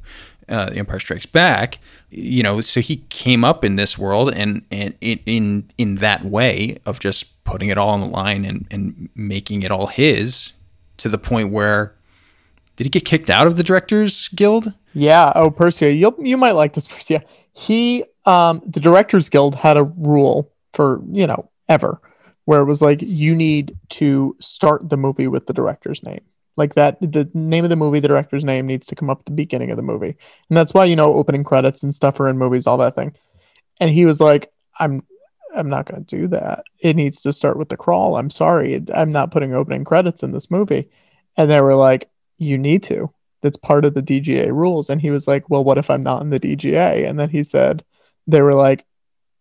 uh, 0.49 0.69
The 0.69 0.77
Empire 0.77 0.99
Strikes 0.99 1.25
Back. 1.25 1.79
You 2.09 2.43
know, 2.43 2.61
so 2.61 2.81
he 2.81 2.97
came 3.09 3.43
up 3.43 3.63
in 3.63 3.75
this 3.75 3.97
world 3.97 4.33
and 4.33 4.63
and 4.71 4.93
in 5.01 5.19
in, 5.25 5.71
in 5.77 5.95
that 5.95 6.25
way 6.25 6.77
of 6.85 6.99
just 6.99 7.43
putting 7.43 7.69
it 7.69 7.77
all 7.77 7.89
on 7.89 8.01
the 8.01 8.07
line 8.07 8.45
and 8.45 8.65
and 8.71 9.09
making 9.15 9.63
it 9.63 9.71
all 9.71 9.87
his 9.87 10.53
to 10.97 11.09
the 11.09 11.17
point 11.17 11.51
where 11.51 11.95
did 12.75 12.85
he 12.85 12.89
get 12.89 13.05
kicked 13.05 13.29
out 13.29 13.47
of 13.47 13.57
the 13.57 13.63
Directors 13.63 14.27
Guild? 14.29 14.73
Yeah. 14.93 15.31
Oh, 15.35 15.51
Persia, 15.51 15.91
you 15.91 16.15
you 16.19 16.37
might 16.37 16.53
like 16.53 16.73
this, 16.73 16.87
Persia. 16.87 17.23
He, 17.53 18.03
um, 18.25 18.61
the 18.65 18.79
Directors 18.79 19.29
Guild 19.29 19.55
had 19.55 19.77
a 19.77 19.83
rule 19.83 20.51
for 20.73 21.01
you 21.11 21.25
know 21.27 21.49
ever, 21.69 21.99
where 22.45 22.61
it 22.61 22.65
was 22.65 22.81
like 22.81 23.01
you 23.01 23.35
need 23.35 23.77
to 23.89 24.35
start 24.39 24.89
the 24.89 24.97
movie 24.97 25.27
with 25.27 25.47
the 25.47 25.53
director's 25.53 26.03
name, 26.03 26.21
like 26.57 26.75
that. 26.75 26.99
The 27.01 27.29
name 27.33 27.63
of 27.63 27.69
the 27.69 27.75
movie, 27.75 27.99
the 27.99 28.07
director's 28.07 28.43
name 28.43 28.65
needs 28.67 28.87
to 28.87 28.95
come 28.95 29.09
up 29.09 29.19
at 29.19 29.25
the 29.25 29.31
beginning 29.31 29.71
of 29.71 29.77
the 29.77 29.83
movie, 29.83 30.15
and 30.49 30.57
that's 30.57 30.73
why 30.73 30.85
you 30.85 30.95
know 30.95 31.13
opening 31.13 31.43
credits 31.43 31.83
and 31.83 31.93
stuff 31.93 32.19
are 32.19 32.29
in 32.29 32.37
movies, 32.37 32.67
all 32.67 32.77
that 32.77 32.95
thing. 32.95 33.15
And 33.79 33.89
he 33.89 34.05
was 34.05 34.19
like, 34.21 34.51
"I'm, 34.79 35.03
I'm 35.55 35.69
not 35.69 35.85
going 35.85 36.03
to 36.03 36.15
do 36.15 36.27
that. 36.29 36.63
It 36.79 36.95
needs 36.95 37.21
to 37.21 37.33
start 37.33 37.57
with 37.57 37.69
the 37.69 37.77
crawl. 37.77 38.17
I'm 38.17 38.29
sorry, 38.29 38.83
I'm 38.93 39.11
not 39.11 39.31
putting 39.31 39.53
opening 39.53 39.83
credits 39.83 40.23
in 40.23 40.31
this 40.31 40.51
movie." 40.51 40.89
And 41.37 41.51
they 41.51 41.61
were 41.61 41.75
like, 41.75 42.09
"You 42.37 42.57
need 42.57 42.83
to." 42.83 43.11
that's 43.45 43.57
part 43.57 43.85
of 43.85 43.93
the 43.93 44.01
DGA 44.01 44.51
rules. 44.51 44.89
And 44.89 44.99
he 44.99 45.11
was 45.11 45.27
like, 45.27 45.49
Well, 45.51 45.63
what 45.63 45.77
if 45.77 45.91
I'm 45.91 46.01
not 46.01 46.21
in 46.23 46.31
the 46.31 46.39
DGA? 46.39 47.07
And 47.07 47.19
then 47.19 47.29
he 47.29 47.43
said, 47.43 47.83
They 48.25 48.41
were 48.41 48.55
like, 48.55 48.85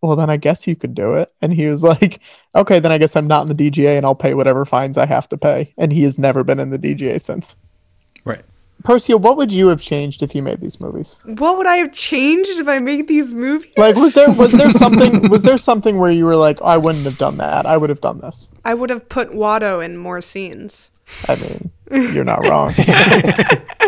Well, 0.01 0.15
then 0.15 0.29
I 0.29 0.37
guess 0.37 0.67
you 0.67 0.75
could 0.75 0.93
do 0.93 1.15
it. 1.15 1.33
And 1.41 1.53
he 1.53 1.67
was 1.67 1.83
like, 1.83 2.19
Okay, 2.53 2.79
then 2.79 2.91
I 2.91 2.97
guess 2.97 3.15
I'm 3.15 3.27
not 3.27 3.47
in 3.47 3.55
the 3.55 3.71
DGA 3.71 3.97
and 3.97 4.05
I'll 4.05 4.15
pay 4.15 4.33
whatever 4.33 4.65
fines 4.65 4.97
I 4.97 5.05
have 5.05 5.27
to 5.29 5.37
pay. 5.37 5.73
And 5.77 5.91
he 5.91 6.03
has 6.03 6.17
never 6.17 6.43
been 6.43 6.59
in 6.59 6.69
the 6.69 6.79
DGA 6.79 7.19
since. 7.21 7.55
Right. 8.23 8.43
Persia, 8.83 9.17
what 9.17 9.35
would 9.37 9.51
you 9.51 9.69
have 9.69 9.81
changed 9.81 10.21
if 10.21 10.35
you 10.35 10.43
made 10.43 10.61
these 10.61 10.79
movies? 10.79 11.19
What 11.25 11.57
would 11.57 11.65
I 11.65 11.77
have 11.77 11.91
changed 11.91 12.59
if 12.59 12.67
I 12.67 12.77
made 12.79 13.07
these 13.07 13.33
movies? 13.33 13.71
Like, 13.77 13.95
was 13.95 14.13
there 14.13 14.31
was 14.31 14.51
there 14.51 14.69
something 14.83 15.29
was 15.29 15.41
there 15.41 15.57
something 15.57 15.97
where 15.97 16.11
you 16.11 16.25
were 16.25 16.35
like, 16.35 16.61
I 16.61 16.77
wouldn't 16.77 17.05
have 17.05 17.17
done 17.17 17.37
that. 17.37 17.65
I 17.65 17.77
would 17.77 17.89
have 17.89 18.01
done 18.01 18.19
this. 18.19 18.49
I 18.63 18.73
would 18.75 18.91
have 18.91 19.09
put 19.09 19.31
Watto 19.31 19.83
in 19.83 19.97
more 19.97 20.21
scenes. 20.21 20.91
I 21.27 21.35
mean, 21.35 21.71
You're 22.13 22.23
not 22.23 22.43
wrong. 22.47 22.73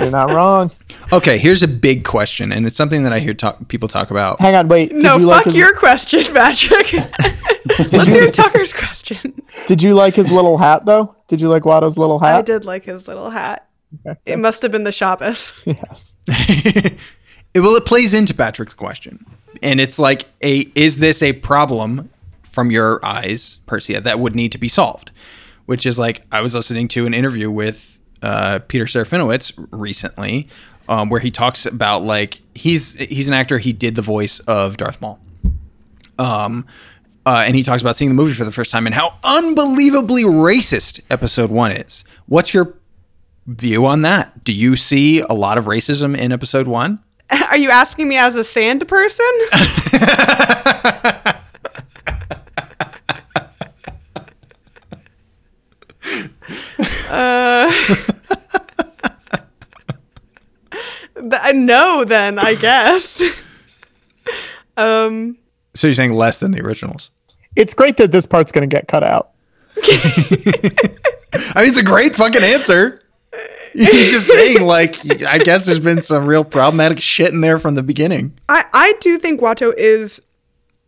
You're 0.00 0.10
not 0.10 0.32
wrong. 0.32 0.70
Okay, 1.12 1.38
here's 1.38 1.62
a 1.62 1.68
big 1.68 2.04
question, 2.04 2.52
and 2.52 2.66
it's 2.66 2.76
something 2.76 3.02
that 3.04 3.12
I 3.12 3.18
hear 3.18 3.34
talk, 3.34 3.68
people 3.68 3.88
talk 3.88 4.10
about. 4.10 4.40
Hang 4.40 4.54
on, 4.54 4.68
wait. 4.68 4.92
No, 4.94 5.18
you 5.18 5.26
fuck 5.26 5.36
like 5.36 5.44
his, 5.46 5.56
your 5.56 5.74
question, 5.74 6.24
Patrick. 6.32 6.92
Let's 7.78 8.08
hear 8.08 8.30
Tucker's 8.30 8.72
question. 8.72 9.42
Did 9.66 9.82
you 9.82 9.94
like 9.94 10.14
his 10.14 10.30
little 10.30 10.56
hat 10.58 10.86
though? 10.86 11.14
Did 11.28 11.40
you 11.40 11.48
like 11.48 11.64
Watto's 11.64 11.98
little 11.98 12.18
hat? 12.18 12.36
I 12.36 12.42
did 12.42 12.64
like 12.64 12.84
his 12.84 13.06
little 13.06 13.30
hat. 13.30 13.68
It 14.24 14.38
must 14.38 14.62
have 14.62 14.72
been 14.72 14.84
the 14.84 14.92
Shabbos. 14.92 15.52
Yes. 15.66 16.14
It, 17.52 17.58
well, 17.58 17.74
it 17.74 17.84
plays 17.84 18.14
into 18.14 18.32
Patrick's 18.32 18.74
question, 18.74 19.26
and 19.60 19.80
it's 19.80 19.98
like 19.98 20.26
a 20.40 20.70
is 20.76 20.98
this 20.98 21.20
a 21.20 21.32
problem 21.32 22.08
from 22.44 22.70
your 22.70 23.04
eyes, 23.04 23.58
Persia, 23.66 24.00
that 24.02 24.20
would 24.20 24.36
need 24.36 24.52
to 24.52 24.58
be 24.58 24.68
solved? 24.68 25.10
Which 25.66 25.84
is 25.84 25.98
like 25.98 26.22
I 26.30 26.42
was 26.42 26.54
listening 26.54 26.86
to 26.88 27.06
an 27.06 27.14
interview 27.14 27.50
with 27.50 27.99
uh, 28.22 28.60
Peter 28.68 28.84
Serafinowicz 28.84 29.52
recently, 29.70 30.48
um, 30.88 31.08
where 31.08 31.20
he 31.20 31.30
talks 31.30 31.66
about 31.66 32.02
like 32.02 32.40
he's 32.54 32.94
he's 32.98 33.28
an 33.28 33.34
actor. 33.34 33.58
He 33.58 33.72
did 33.72 33.94
the 33.94 34.02
voice 34.02 34.40
of 34.40 34.76
Darth 34.76 35.00
Maul. 35.00 35.18
Um, 36.18 36.66
uh, 37.24 37.44
and 37.46 37.54
he 37.54 37.62
talks 37.62 37.82
about 37.82 37.96
seeing 37.96 38.10
the 38.10 38.14
movie 38.14 38.34
for 38.34 38.44
the 38.44 38.52
first 38.52 38.70
time 38.70 38.86
and 38.86 38.94
how 38.94 39.16
unbelievably 39.24 40.24
racist 40.24 41.00
Episode 41.10 41.50
One 41.50 41.72
is. 41.72 42.04
What's 42.26 42.52
your 42.52 42.74
view 43.46 43.86
on 43.86 44.02
that? 44.02 44.44
Do 44.44 44.52
you 44.52 44.76
see 44.76 45.20
a 45.20 45.32
lot 45.32 45.58
of 45.58 45.64
racism 45.64 46.16
in 46.16 46.32
Episode 46.32 46.66
One? 46.66 46.98
Are 47.30 47.58
you 47.58 47.70
asking 47.70 48.08
me 48.08 48.16
as 48.16 48.34
a 48.34 48.44
sand 48.44 48.86
person? 48.88 49.26
uh, 57.10 57.70
th- 61.16 61.54
no, 61.54 62.04
then 62.04 62.38
I 62.38 62.54
guess. 62.54 63.22
um, 64.76 65.36
So 65.74 65.86
you're 65.88 65.94
saying 65.94 66.14
less 66.14 66.38
than 66.38 66.52
the 66.52 66.64
originals? 66.64 67.10
It's 67.56 67.74
great 67.74 67.96
that 67.96 68.12
this 68.12 68.26
part's 68.26 68.52
gonna 68.52 68.66
get 68.66 68.88
cut 68.88 69.02
out. 69.02 69.30
I 69.82 71.52
mean, 71.56 71.68
it's 71.68 71.78
a 71.78 71.82
great 71.82 72.14
fucking 72.14 72.42
answer. 72.42 73.02
You're 73.72 74.06
just 74.06 74.26
saying, 74.26 74.62
like, 74.62 74.96
I 75.24 75.38
guess 75.38 75.64
there's 75.64 75.78
been 75.78 76.02
some 76.02 76.26
real 76.26 76.42
problematic 76.44 77.00
shit 77.00 77.32
in 77.32 77.40
there 77.40 77.58
from 77.60 77.76
the 77.76 77.82
beginning. 77.82 78.36
I 78.48 78.64
I 78.72 78.94
do 79.00 79.16
think 79.18 79.40
Watto 79.40 79.72
is, 79.76 80.20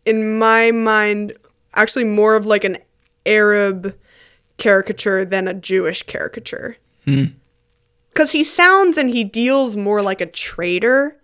in 0.05 0.37
my 0.37 0.71
mind, 0.71 1.33
actually 1.75 2.03
more 2.03 2.35
of 2.35 2.45
like 2.45 2.63
an 2.65 2.77
Arab 3.25 3.95
caricature 4.57 5.25
than 5.25 5.47
a 5.47 5.53
Jewish 5.53 6.03
caricature. 6.03 6.77
Hmm. 7.05 7.23
because 8.09 8.31
he 8.31 8.43
sounds 8.45 8.97
and 8.97 9.09
he 9.09 9.23
deals 9.25 9.75
more 9.75 10.01
like 10.01 10.21
a 10.21 10.25
traitor 10.25 11.19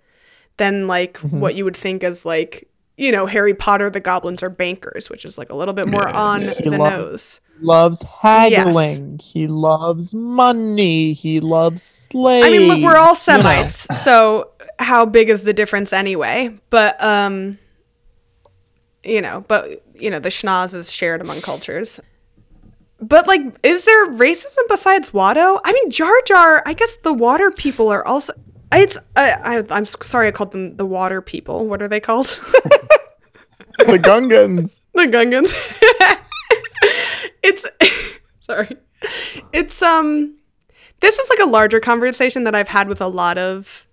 than 0.58 0.88
like 0.88 1.18
what 1.20 1.56
you 1.56 1.64
would 1.64 1.78
think 1.78 2.04
as 2.04 2.26
like 2.26 2.68
you 2.98 3.12
know 3.14 3.26
Harry 3.28 3.54
Potter 3.54 3.90
the 3.90 4.02
goblins 4.02 4.44
are 4.44 4.50
bankers 4.50 5.10
which 5.10 5.24
is 5.24 5.38
like 5.38 5.50
a 5.50 5.56
little 5.56 5.74
bit 5.74 5.88
more 5.88 6.10
on 6.10 6.42
He 6.42 6.70
the 6.70 6.78
loves- 6.78 6.92
nose 7.12 7.42
Loves 7.62 8.02
haggling. 8.04 9.20
He 9.22 9.48
loves 9.48 10.14
money. 10.16 11.12
He 11.12 11.42
loves 11.42 11.84
slaves. 11.84 12.46
I 12.48 12.50
mean 12.50 12.68
look 12.70 12.80
we're 12.80 12.96
all 12.98 13.08
you 13.08 13.12
know. 13.12 13.16
Semites 13.16 13.88
so 14.04 14.50
how 14.80 15.06
big 15.06 15.30
is 15.30 15.44
the 15.44 15.54
difference 15.54 15.94
anyway 15.94 16.58
but 16.70 17.02
um 17.02 17.58
you 19.04 19.22
know 19.22 19.46
but 19.48 19.82
you 19.96 20.10
know 20.10 20.20
the 20.20 20.30
schnoz 20.30 20.74
is 20.74 20.92
shared 20.92 21.22
among 21.22 21.40
cultures 21.42 22.00
but 23.02 23.28
like 23.28 23.42
is 23.64 23.86
there 23.86 24.12
racism 24.12 24.62
besides 24.68 25.12
Watto 25.12 25.60
I 25.64 25.74
mean 25.74 25.90
Jar 25.92 26.14
Jar 26.26 26.64
I 26.66 26.74
guess 26.74 26.98
the 26.98 27.14
water 27.14 27.52
people 27.52 27.90
are 27.90 28.06
also 28.08 28.34
it's 28.74 28.98
I, 29.16 29.64
I 29.70 29.76
I'm 29.76 29.86
sorry 29.86 30.28
I 30.28 30.32
called 30.32 30.52
them 30.52 30.76
the 30.78 30.86
water 30.86 31.22
people 31.22 31.68
what 31.68 31.82
are 31.82 31.88
they 31.88 32.00
called 32.00 32.28
the 33.86 33.98
Gungans. 33.98 34.84
the 34.94 35.06
Gungans. 35.06 35.54
it's 37.44 37.66
sorry. 38.40 38.78
It's 39.54 39.82
um 39.82 40.36
this 41.00 41.18
is 41.18 41.30
like 41.30 41.40
a 41.40 41.50
larger 41.50 41.80
conversation 41.80 42.44
that 42.44 42.56
I've 42.56 42.68
had 42.68 42.88
with 42.88 43.02
a 43.02 43.08
lot 43.08 43.38
of 43.38 43.88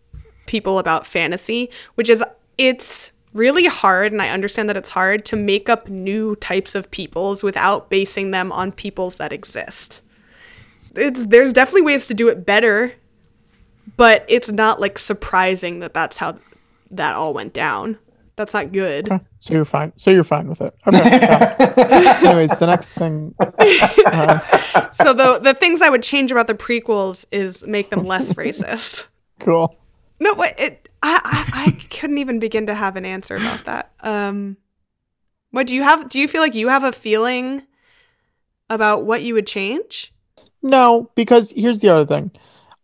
people 0.46 0.78
about 0.78 1.06
fantasy, 1.06 1.70
which 1.94 2.08
is 2.08 2.22
it's 2.58 3.12
really 3.36 3.66
hard 3.66 4.12
and 4.12 4.20
I 4.20 4.30
understand 4.30 4.68
that 4.68 4.76
it's 4.76 4.88
hard 4.88 5.24
to 5.26 5.36
make 5.36 5.68
up 5.68 5.88
new 5.88 6.36
types 6.36 6.74
of 6.74 6.90
peoples 6.90 7.42
without 7.42 7.90
basing 7.90 8.30
them 8.30 8.50
on 8.50 8.72
peoples 8.72 9.18
that 9.18 9.32
exist. 9.32 10.02
It's, 10.94 11.26
there's 11.26 11.52
definitely 11.52 11.82
ways 11.82 12.06
to 12.08 12.14
do 12.14 12.28
it 12.28 12.46
better, 12.46 12.92
but 13.96 14.24
it's 14.28 14.50
not 14.50 14.80
like 14.80 14.98
surprising 14.98 15.80
that 15.80 15.94
that's 15.94 16.16
how 16.16 16.38
that 16.90 17.14
all 17.14 17.34
went 17.34 17.52
down. 17.52 17.98
That's 18.36 18.52
not 18.52 18.72
good. 18.72 19.08
So 19.38 19.54
you're 19.54 19.64
fine. 19.64 19.92
So 19.96 20.10
you're 20.10 20.24
fine 20.24 20.48
with 20.48 20.60
it. 20.60 20.74
Okay. 20.86 20.98
yeah. 20.98 22.14
Anyways, 22.22 22.58
the 22.58 22.66
next 22.66 22.92
thing. 22.94 23.34
uh, 23.38 24.90
so 24.92 25.14
the 25.14 25.38
the 25.38 25.54
things 25.54 25.80
I 25.80 25.88
would 25.88 26.02
change 26.02 26.30
about 26.30 26.46
the 26.46 26.54
prequels 26.54 27.24
is 27.32 27.64
make 27.66 27.88
them 27.88 28.04
less 28.04 28.34
racist. 28.34 29.06
cool. 29.40 29.74
No, 30.20 30.34
wait, 30.34 30.54
it, 30.58 30.85
I, 31.06 31.20
I 31.24 31.66
I 31.66 31.70
couldn't 31.88 32.18
even 32.18 32.38
begin 32.38 32.66
to 32.66 32.74
have 32.74 32.96
an 32.96 33.04
answer 33.04 33.36
about 33.36 33.64
that. 33.64 33.92
Um, 34.00 34.56
what 35.50 35.66
do 35.66 35.74
you 35.74 35.82
have? 35.82 36.10
Do 36.10 36.18
you 36.18 36.28
feel 36.28 36.40
like 36.40 36.54
you 36.54 36.68
have 36.68 36.84
a 36.84 36.92
feeling 36.92 37.62
about 38.68 39.04
what 39.04 39.22
you 39.22 39.34
would 39.34 39.46
change? 39.46 40.12
No, 40.62 41.10
because 41.14 41.52
here's 41.52 41.78
the 41.78 41.90
other 41.90 42.06
thing. 42.06 42.32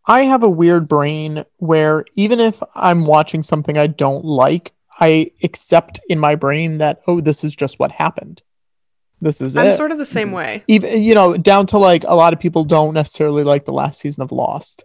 I 0.07 0.23
have 0.23 0.43
a 0.43 0.51
weird 0.51 0.89
brain 0.89 1.44
where 1.59 2.05
even 2.15 2.40
if 2.40 2.62
I'm 2.74 3.07
watching 3.07 3.43
something 3.43 3.77
I 3.77 3.86
don't 3.89 4.24
like, 4.24 4.73
I 5.01 5.31
accept 5.43 6.01
in 6.09 6.19
my 6.19 6.35
brain 6.35 6.78
that 6.78 7.03
oh, 7.07 7.20
this 7.20 7.44
is 7.44 7.57
just 7.57 7.78
what 7.78 7.93
happened. 7.93 8.43
This 9.20 9.40
is 9.40 9.57
I'm 9.57 9.69
it. 9.69 9.77
sort 9.77 9.93
of 9.93 9.99
the 9.99 10.05
same 10.05 10.32
way. 10.32 10.62
even 10.69 11.03
you 11.03 11.15
know 11.15 11.36
down 11.36 11.66
to 11.69 11.78
like 11.78 12.05
a 12.05 12.15
lot 12.15 12.32
of 12.32 12.40
people 12.40 12.65
don't 12.65 12.94
necessarily 12.94 13.43
like 13.44 13.65
the 13.65 13.73
last 13.73 14.01
season 14.01 14.23
of 14.23 14.32
Lost, 14.32 14.85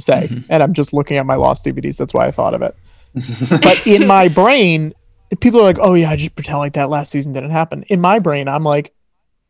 say, 0.00 0.28
mm-hmm. 0.30 0.46
and 0.48 0.62
I'm 0.62 0.72
just 0.72 0.92
looking 0.92 1.16
at 1.16 1.26
my 1.26 1.34
Lost 1.34 1.64
DVDs. 1.64 1.96
That's 1.96 2.14
why 2.14 2.26
I 2.26 2.30
thought 2.30 2.54
of 2.54 2.62
it. 2.62 2.76
but 3.62 3.86
in 3.86 4.06
my 4.06 4.28
brain, 4.28 4.92
people 5.40 5.60
are 5.60 5.64
like, 5.64 5.78
"Oh 5.80 5.94
yeah, 5.94 6.10
I 6.10 6.16
just 6.16 6.34
pretend 6.34 6.58
like 6.58 6.74
that 6.74 6.90
last 6.90 7.10
season 7.10 7.32
didn't 7.32 7.50
happen." 7.50 7.82
In 7.84 8.00
my 8.00 8.18
brain, 8.18 8.48
I'm 8.48 8.64
like, 8.64 8.92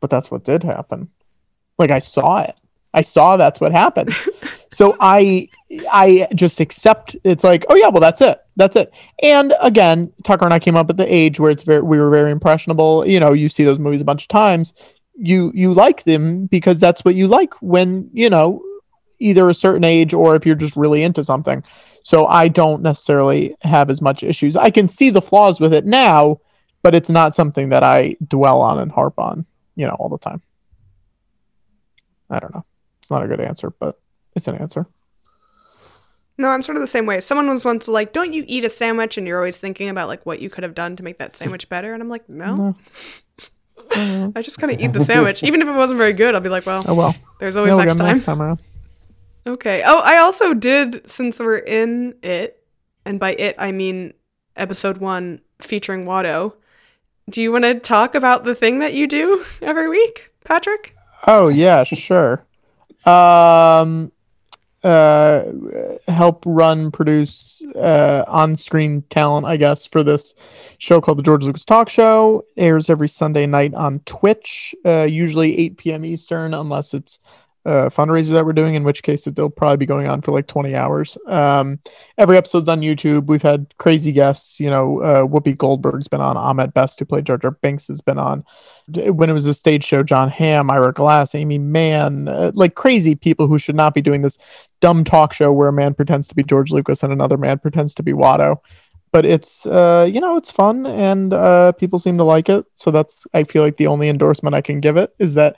"But 0.00 0.10
that's 0.10 0.30
what 0.30 0.44
did 0.44 0.62
happen. 0.62 1.08
Like 1.78 1.90
I 1.90 1.98
saw 1.98 2.42
it. 2.42 2.54
I 2.94 3.02
saw 3.02 3.36
that's 3.36 3.60
what 3.60 3.72
happened." 3.72 4.14
so 4.70 4.96
I 5.00 5.48
I 5.90 6.28
just 6.34 6.60
accept 6.60 7.16
it's 7.24 7.44
like, 7.44 7.64
"Oh 7.68 7.74
yeah, 7.74 7.88
well 7.88 8.00
that's 8.00 8.20
it. 8.20 8.40
That's 8.56 8.76
it." 8.76 8.92
And 9.22 9.54
again, 9.60 10.12
Tucker 10.24 10.44
and 10.44 10.54
I 10.54 10.58
came 10.58 10.76
up 10.76 10.90
at 10.90 10.96
the 10.96 11.12
age 11.12 11.40
where 11.40 11.50
it's 11.50 11.62
very 11.62 11.82
we 11.82 11.98
were 11.98 12.10
very 12.10 12.30
impressionable. 12.30 13.06
You 13.06 13.20
know, 13.20 13.32
you 13.32 13.48
see 13.48 13.64
those 13.64 13.78
movies 13.78 14.00
a 14.00 14.04
bunch 14.04 14.22
of 14.22 14.28
times. 14.28 14.74
You 15.20 15.50
you 15.54 15.74
like 15.74 16.04
them 16.04 16.46
because 16.46 16.78
that's 16.78 17.04
what 17.04 17.16
you 17.16 17.26
like 17.26 17.54
when, 17.60 18.08
you 18.12 18.30
know, 18.30 18.62
either 19.18 19.48
a 19.48 19.54
certain 19.54 19.84
age 19.84 20.12
or 20.14 20.34
if 20.36 20.46
you're 20.46 20.54
just 20.54 20.76
really 20.76 21.02
into 21.02 21.22
something. 21.24 21.62
So 22.02 22.26
I 22.26 22.48
don't 22.48 22.82
necessarily 22.82 23.54
have 23.62 23.90
as 23.90 24.00
much 24.00 24.22
issues. 24.22 24.56
I 24.56 24.70
can 24.70 24.88
see 24.88 25.10
the 25.10 25.20
flaws 25.22 25.60
with 25.60 25.72
it 25.74 25.84
now, 25.84 26.40
but 26.82 26.94
it's 26.94 27.10
not 27.10 27.34
something 27.34 27.68
that 27.70 27.82
I 27.84 28.16
dwell 28.26 28.60
on 28.60 28.78
and 28.78 28.90
harp 28.90 29.18
on, 29.18 29.44
you 29.76 29.86
know, 29.86 29.96
all 29.98 30.08
the 30.08 30.18
time. 30.18 30.40
I 32.30 32.38
don't 32.38 32.54
know. 32.54 32.64
It's 33.00 33.10
not 33.10 33.22
a 33.24 33.28
good 33.28 33.40
answer, 33.40 33.70
but 33.70 33.98
it's 34.34 34.48
an 34.48 34.56
answer. 34.56 34.86
No, 36.40 36.50
I'm 36.50 36.62
sort 36.62 36.76
of 36.76 36.82
the 36.82 36.86
same 36.86 37.04
way. 37.04 37.20
Someone 37.20 37.48
was 37.48 37.64
once 37.64 37.88
like, 37.88 38.12
"Don't 38.12 38.32
you 38.32 38.44
eat 38.46 38.64
a 38.64 38.70
sandwich?" 38.70 39.18
and 39.18 39.26
you're 39.26 39.38
always 39.38 39.56
thinking 39.56 39.88
about 39.88 40.06
like 40.06 40.24
what 40.24 40.40
you 40.40 40.48
could 40.48 40.62
have 40.62 40.74
done 40.74 40.94
to 40.96 41.02
make 41.02 41.18
that 41.18 41.34
sandwich 41.34 41.68
better. 41.68 41.92
And 41.92 42.00
I'm 42.02 42.08
like, 42.08 42.28
no. 42.28 42.76
I 43.90 44.42
just 44.42 44.58
kind 44.58 44.72
of 44.72 44.78
eat 44.80 44.92
the 44.92 45.04
sandwich, 45.04 45.42
even 45.42 45.62
if 45.62 45.68
it 45.68 45.72
wasn't 45.74 45.98
very 45.98 46.12
good. 46.12 46.34
I'll 46.34 46.40
be 46.40 46.48
like, 46.48 46.64
well, 46.66 46.84
Oh 46.86 46.94
well. 46.94 47.14
there's 47.40 47.56
always 47.56 47.76
next 47.76 47.96
time. 47.96 48.06
next 48.06 48.24
time 48.24 48.40
around. 48.42 48.60
Okay. 49.48 49.82
Oh, 49.82 50.00
I 50.04 50.18
also 50.18 50.52
did 50.52 51.08
since 51.08 51.40
we're 51.40 51.56
in 51.56 52.14
it, 52.22 52.62
and 53.06 53.18
by 53.18 53.32
it 53.32 53.56
I 53.58 53.72
mean 53.72 54.12
episode 54.56 54.98
one 54.98 55.40
featuring 55.58 56.04
Watto. 56.04 56.52
Do 57.30 57.40
you 57.40 57.50
want 57.50 57.64
to 57.64 57.80
talk 57.80 58.14
about 58.14 58.44
the 58.44 58.54
thing 58.54 58.80
that 58.80 58.92
you 58.92 59.06
do 59.06 59.42
every 59.62 59.88
week, 59.88 60.32
Patrick? 60.44 60.94
Oh 61.26 61.48
yeah, 61.48 61.84
sure. 61.84 62.44
Um, 63.06 64.12
uh, 64.84 65.44
help 66.08 66.42
run, 66.44 66.90
produce, 66.90 67.62
uh, 67.74 68.24
on-screen 68.28 69.02
talent, 69.08 69.46
I 69.46 69.56
guess, 69.56 69.86
for 69.86 70.02
this 70.02 70.34
show 70.76 71.00
called 71.00 71.18
the 71.18 71.22
George 71.22 71.44
Lucas 71.44 71.64
Talk 71.64 71.88
Show. 71.88 72.44
Airs 72.58 72.90
every 72.90 73.08
Sunday 73.08 73.46
night 73.46 73.72
on 73.72 74.00
Twitch, 74.00 74.74
uh, 74.84 75.06
usually 75.08 75.58
8 75.58 75.78
p.m. 75.78 76.04
Eastern, 76.04 76.52
unless 76.52 76.92
it's 76.92 77.18
uh, 77.68 77.90
fundraiser 77.90 78.30
that 78.30 78.46
we're 78.46 78.54
doing, 78.54 78.74
in 78.74 78.82
which 78.82 79.02
case 79.02 79.26
it'll 79.26 79.50
probably 79.50 79.76
be 79.76 79.84
going 79.84 80.08
on 80.08 80.22
for 80.22 80.32
like 80.32 80.46
20 80.46 80.74
hours. 80.74 81.18
Um, 81.26 81.78
every 82.16 82.38
episode's 82.38 82.68
on 82.68 82.80
YouTube. 82.80 83.26
We've 83.26 83.42
had 83.42 83.74
crazy 83.76 84.10
guests. 84.10 84.58
You 84.58 84.70
know, 84.70 85.02
uh, 85.02 85.22
Whoopi 85.26 85.54
Goldberg's 85.54 86.08
been 86.08 86.22
on. 86.22 86.38
Ahmed 86.38 86.72
Best, 86.72 86.98
who 86.98 87.04
played 87.04 87.26
Jar 87.26 87.36
Jar 87.36 87.50
Binks, 87.50 87.88
has 87.88 88.00
been 88.00 88.18
on. 88.18 88.42
When 88.88 89.28
it 89.28 89.34
was 89.34 89.44
a 89.44 89.52
stage 89.52 89.84
show, 89.84 90.02
John 90.02 90.30
Hamm, 90.30 90.70
Ira 90.70 90.94
Glass, 90.94 91.34
Aimee 91.34 91.58
Mann, 91.58 92.26
uh, 92.26 92.52
like 92.54 92.74
crazy 92.74 93.14
people 93.14 93.46
who 93.46 93.58
should 93.58 93.76
not 93.76 93.92
be 93.92 94.00
doing 94.00 94.22
this 94.22 94.38
dumb 94.80 95.04
talk 95.04 95.34
show 95.34 95.52
where 95.52 95.68
a 95.68 95.72
man 95.72 95.92
pretends 95.92 96.26
to 96.28 96.34
be 96.34 96.42
George 96.42 96.72
Lucas 96.72 97.02
and 97.02 97.12
another 97.12 97.36
man 97.36 97.58
pretends 97.58 97.92
to 97.94 98.02
be 98.02 98.12
Watto. 98.12 98.56
But 99.10 99.24
it's, 99.24 99.64
uh, 99.66 100.08
you 100.10 100.20
know, 100.20 100.36
it's 100.36 100.50
fun 100.50 100.86
and 100.86 101.32
uh, 101.32 101.72
people 101.72 101.98
seem 101.98 102.18
to 102.18 102.24
like 102.24 102.48
it. 102.48 102.66
So 102.74 102.90
that's, 102.90 103.26
I 103.32 103.44
feel 103.44 103.62
like 103.62 103.78
the 103.78 103.86
only 103.86 104.08
endorsement 104.08 104.54
I 104.54 104.60
can 104.60 104.80
give 104.80 104.96
it 104.98 105.14
is 105.18 105.34
that 105.34 105.56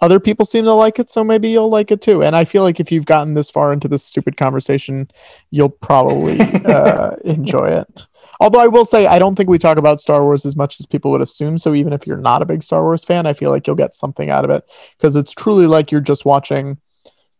other 0.00 0.20
people 0.20 0.44
seem 0.44 0.64
to 0.64 0.72
like 0.72 0.98
it. 0.98 1.10
So 1.10 1.24
maybe 1.24 1.48
you'll 1.48 1.70
like 1.70 1.90
it 1.90 2.00
too. 2.00 2.22
And 2.22 2.36
I 2.36 2.44
feel 2.44 2.62
like 2.62 2.80
if 2.80 2.92
you've 2.92 3.06
gotten 3.06 3.34
this 3.34 3.50
far 3.50 3.72
into 3.72 3.88
this 3.88 4.04
stupid 4.04 4.36
conversation, 4.36 5.10
you'll 5.50 5.70
probably 5.70 6.38
uh, 6.66 7.16
enjoy 7.24 7.68
it. 7.68 8.06
Although 8.38 8.60
I 8.60 8.66
will 8.66 8.84
say, 8.84 9.06
I 9.06 9.18
don't 9.18 9.34
think 9.34 9.48
we 9.48 9.58
talk 9.58 9.78
about 9.78 10.00
Star 10.00 10.22
Wars 10.22 10.44
as 10.44 10.56
much 10.56 10.78
as 10.78 10.84
people 10.84 11.10
would 11.12 11.22
assume. 11.22 11.56
So 11.56 11.74
even 11.74 11.94
if 11.94 12.06
you're 12.06 12.18
not 12.18 12.42
a 12.42 12.46
big 12.46 12.62
Star 12.62 12.82
Wars 12.82 13.04
fan, 13.04 13.26
I 13.26 13.32
feel 13.32 13.50
like 13.50 13.66
you'll 13.66 13.76
get 13.76 13.94
something 13.94 14.28
out 14.28 14.44
of 14.44 14.50
it 14.50 14.64
because 14.98 15.16
it's 15.16 15.32
truly 15.32 15.66
like 15.66 15.90
you're 15.90 16.02
just 16.02 16.26
watching 16.26 16.78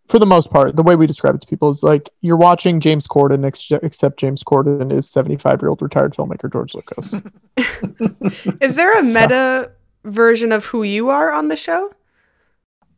for 0.08 0.18
the 0.18 0.26
most 0.26 0.50
part, 0.50 0.76
the 0.76 0.82
way 0.82 0.94
we 0.94 1.06
describe 1.06 1.34
it 1.34 1.40
to 1.40 1.46
people 1.46 1.68
is 1.68 1.82
like 1.82 2.08
you're 2.20 2.36
watching 2.36 2.80
James 2.80 3.06
Corden, 3.06 3.44
ex- 3.44 3.72
except 3.82 4.18
James 4.18 4.44
Corden 4.44 4.92
is 4.92 5.10
75 5.10 5.60
year 5.60 5.68
old 5.68 5.82
retired 5.82 6.14
filmmaker 6.14 6.50
George 6.50 6.74
Lucas. 6.74 7.14
Is 8.60 8.76
there 8.76 8.98
a 8.98 9.02
meta 9.02 9.72
version 10.04 10.52
of 10.52 10.64
who 10.66 10.82
you 10.84 11.08
are 11.08 11.32
on 11.32 11.48
the 11.48 11.56
show? 11.56 11.90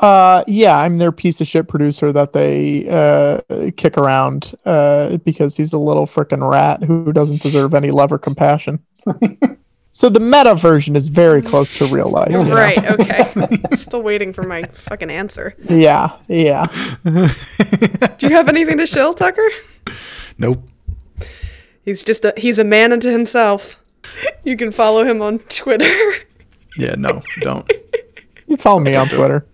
Uh, 0.00 0.44
yeah, 0.46 0.76
I'm 0.76 0.98
their 0.98 1.10
piece 1.10 1.40
of 1.40 1.46
shit 1.46 1.66
producer 1.66 2.12
that 2.12 2.32
they 2.32 2.88
uh, 2.88 3.40
kick 3.76 3.98
around 3.98 4.54
uh, 4.64 5.16
because 5.18 5.56
he's 5.56 5.72
a 5.72 5.78
little 5.78 6.06
freaking 6.06 6.48
rat 6.48 6.82
who 6.84 7.12
doesn't 7.12 7.42
deserve 7.42 7.74
any 7.74 7.90
love 7.90 8.12
or 8.12 8.18
compassion. 8.18 8.78
so 9.92 10.08
the 10.08 10.20
meta 10.20 10.54
version 10.54 10.94
is 10.94 11.08
very 11.08 11.42
close 11.42 11.76
to 11.78 11.86
real 11.86 12.10
life. 12.10 12.30
you 12.30 12.44
know? 12.44 12.54
Right, 12.54 12.84
okay. 12.92 13.28
Still 13.76 14.02
waiting 14.02 14.32
for 14.32 14.44
my 14.44 14.62
fucking 14.62 15.10
answer. 15.10 15.56
Yeah, 15.68 16.16
yeah. 16.28 16.66
Do 17.04 18.28
you 18.28 18.34
have 18.34 18.48
anything 18.48 18.78
to 18.78 18.86
shill, 18.86 19.14
Tucker? 19.14 19.48
Nope. 20.38 20.62
He's 21.82 22.02
just 22.02 22.24
a 22.24 22.34
he's 22.36 22.58
a 22.58 22.64
man 22.64 22.92
unto 22.92 23.10
himself. 23.10 23.82
You 24.44 24.56
can 24.56 24.70
follow 24.70 25.04
him 25.04 25.22
on 25.22 25.38
Twitter. 25.40 25.90
Yeah, 26.76 26.94
no, 26.96 27.22
don't. 27.40 27.68
You 28.46 28.56
follow 28.56 28.78
me 28.78 28.94
on 28.94 29.08
Twitter. 29.08 29.46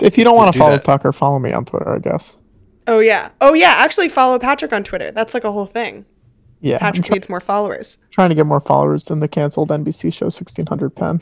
If 0.00 0.18
you 0.18 0.24
don't 0.24 0.36
want 0.36 0.52
to 0.52 0.58
do 0.58 0.58
follow 0.58 0.76
that. 0.76 0.84
Tucker, 0.84 1.12
follow 1.12 1.38
me 1.38 1.52
on 1.52 1.64
Twitter, 1.64 1.94
I 1.94 1.98
guess. 1.98 2.36
Oh 2.86 3.00
yeah. 3.00 3.30
Oh 3.40 3.54
yeah, 3.54 3.74
actually 3.78 4.08
follow 4.08 4.38
Patrick 4.38 4.72
on 4.72 4.84
Twitter. 4.84 5.10
That's 5.10 5.34
like 5.34 5.44
a 5.44 5.52
whole 5.52 5.66
thing. 5.66 6.04
Yeah, 6.60 6.78
Patrick 6.78 7.06
try- 7.06 7.14
needs 7.14 7.28
more 7.28 7.40
followers. 7.40 7.98
trying 8.10 8.30
to 8.30 8.34
get 8.34 8.46
more 8.46 8.60
followers 8.60 9.04
than 9.04 9.20
the 9.20 9.28
canceled 9.28 9.68
NBC 9.70 10.12
show 10.12 10.26
1600 10.26 10.90
Penn. 10.90 11.20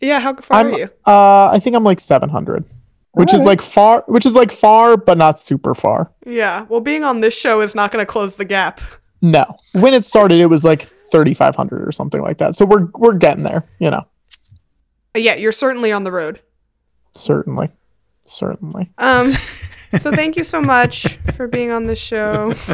Yeah, 0.00 0.20
how 0.20 0.34
far 0.34 0.60
I'm, 0.60 0.74
are 0.74 0.78
you? 0.78 0.90
Uh, 1.06 1.50
I 1.50 1.58
think 1.60 1.76
I'm 1.76 1.84
like 1.84 2.00
700, 2.00 2.64
which 3.12 3.32
is 3.32 3.44
like 3.44 3.62
far, 3.62 4.04
which 4.06 4.26
is 4.26 4.34
like 4.34 4.50
far, 4.52 4.96
but 4.96 5.16
not 5.16 5.38
super 5.40 5.74
far. 5.74 6.12
Yeah. 6.26 6.66
Well, 6.68 6.80
being 6.80 7.04
on 7.04 7.20
this 7.20 7.34
show 7.34 7.60
is 7.60 7.74
not 7.74 7.92
going 7.92 8.02
to 8.02 8.06
close 8.06 8.36
the 8.36 8.44
gap. 8.44 8.80
No, 9.22 9.44
when 9.72 9.94
it 9.94 10.04
started, 10.04 10.40
it 10.40 10.46
was 10.46 10.64
like 10.64 10.82
3,500 10.82 11.86
or 11.88 11.92
something 11.92 12.20
like 12.20 12.38
that. 12.38 12.56
So 12.56 12.66
we're 12.66 12.86
we're 12.94 13.14
getting 13.14 13.44
there, 13.44 13.64
you 13.78 13.90
know. 13.90 14.06
Yeah, 15.14 15.36
you're 15.36 15.52
certainly 15.52 15.92
on 15.92 16.04
the 16.04 16.12
road. 16.12 16.40
Certainly, 17.14 17.70
certainly. 18.26 18.90
Um, 18.98 19.32
so 19.34 20.10
thank 20.12 20.36
you 20.36 20.44
so 20.44 20.60
much 20.60 21.18
for 21.36 21.46
being 21.46 21.70
on 21.70 21.86
the 21.86 21.96
show. 21.96 22.52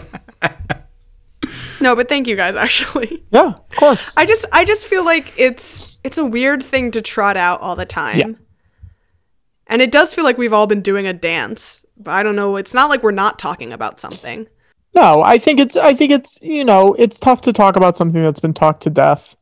No, 1.81 1.97
but 1.97 2.09
thank 2.09 2.27
you 2.27 2.37
guys 2.37 2.55
actually. 2.57 3.25
Yeah, 3.33 3.55
of 3.55 3.77
course. 3.77 4.13
I 4.17 4.27
just 4.27 4.45
I 4.53 4.65
just 4.65 4.87
feel 4.87 5.05
like 5.05 5.33
it's 5.37 5.99
it's 6.05 6.19
a 6.19 6.25
weird 6.25 6.63
thing 6.63 6.91
to 6.93 7.03
trot 7.03 7.37
out 7.37 7.61
all 7.61 7.77
the 7.77 7.87
time. 7.87 8.19
Yeah. 8.19 8.33
And 9.67 9.81
it 9.81 9.93
does 9.93 10.13
feel 10.13 10.25
like 10.25 10.37
we've 10.37 10.53
all 10.53 10.67
been 10.67 10.83
doing 10.83 11.07
a 11.07 11.13
dance. 11.13 11.85
But 11.97 12.13
I 12.13 12.23
don't 12.23 12.37
know, 12.37 12.57
it's 12.57 12.75
not 12.75 12.91
like 12.91 13.03
we're 13.03 13.11
not 13.13 13.39
talking 13.39 13.73
about 13.73 14.01
something. 14.01 14.47
No, 14.95 15.23
I 15.23 15.39
think 15.39 15.61
it's 15.61 15.77
I 15.77 15.95
think 15.95 16.13
it's 16.13 16.39
you 16.43 16.65
know 16.65 16.95
it's 16.95 17.19
tough 17.19 17.41
to 17.43 17.53
talk 17.53 17.77
about 17.77 17.97
something 17.97 18.23
that's 18.23 18.41
been 18.41 18.55
talked 18.55 18.83
to 18.83 18.91
death 18.91 19.37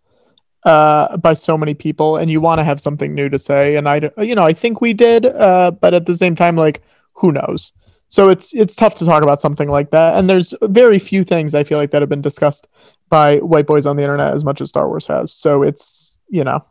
uh, 0.69 1.17
by 1.17 1.33
so 1.33 1.57
many 1.57 1.73
people, 1.73 2.19
and 2.19 2.31
you 2.31 2.41
want 2.41 2.59
to 2.59 2.65
have 2.65 2.79
something 2.79 3.15
new 3.15 3.31
to 3.31 3.39
say. 3.39 3.77
And 3.77 3.89
I, 3.89 4.11
you 4.19 4.35
know, 4.35 4.45
I 4.45 4.53
think 4.53 4.83
we 4.83 4.93
did, 4.93 5.25
uh, 5.25 5.71
but 5.71 5.95
at 5.95 6.05
the 6.05 6.15
same 6.15 6.37
time, 6.37 6.57
like 6.57 6.83
who 7.15 7.33
knows? 7.33 7.73
So 8.11 8.29
it's 8.29 8.55
it's 8.55 8.77
tough 8.77 8.95
to 8.97 9.07
talk 9.07 9.23
about 9.23 9.41
something 9.41 9.69
like 9.69 9.91
that. 9.93 10.19
And 10.19 10.29
there's 10.29 10.53
very 10.63 10.99
few 10.99 11.25
things 11.25 11.55
I 11.55 11.65
feel 11.65 11.79
like 11.79 11.91
that 11.93 12.03
have 12.03 12.11
been 12.11 12.21
discussed 12.21 12.69
by 13.09 13.39
white 13.39 13.67
boys 13.67 13.87
on 13.87 13.97
the 13.97 14.03
internet 14.03 14.35
as 14.35 14.45
much 14.45 14.61
as 14.61 14.69
Star 14.69 14.89
Wars 14.89 15.07
has. 15.07 15.33
So 15.33 15.63
it's 15.63 16.19
you 16.29 16.45
know, 16.45 16.63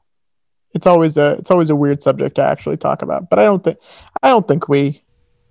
it's 0.75 0.85
always 0.85 1.17
a 1.17 1.33
it's 1.33 1.49
always 1.49 1.71
a 1.71 1.75
weird 1.75 2.03
subject 2.03 2.35
to 2.35 2.43
actually 2.43 2.77
talk 2.77 3.01
about. 3.01 3.31
But 3.31 3.39
I 3.39 3.45
don't 3.45 3.63
think 3.63 3.79
I 4.21 4.29
don't 4.29 4.47
think 4.47 4.69
we 4.69 5.01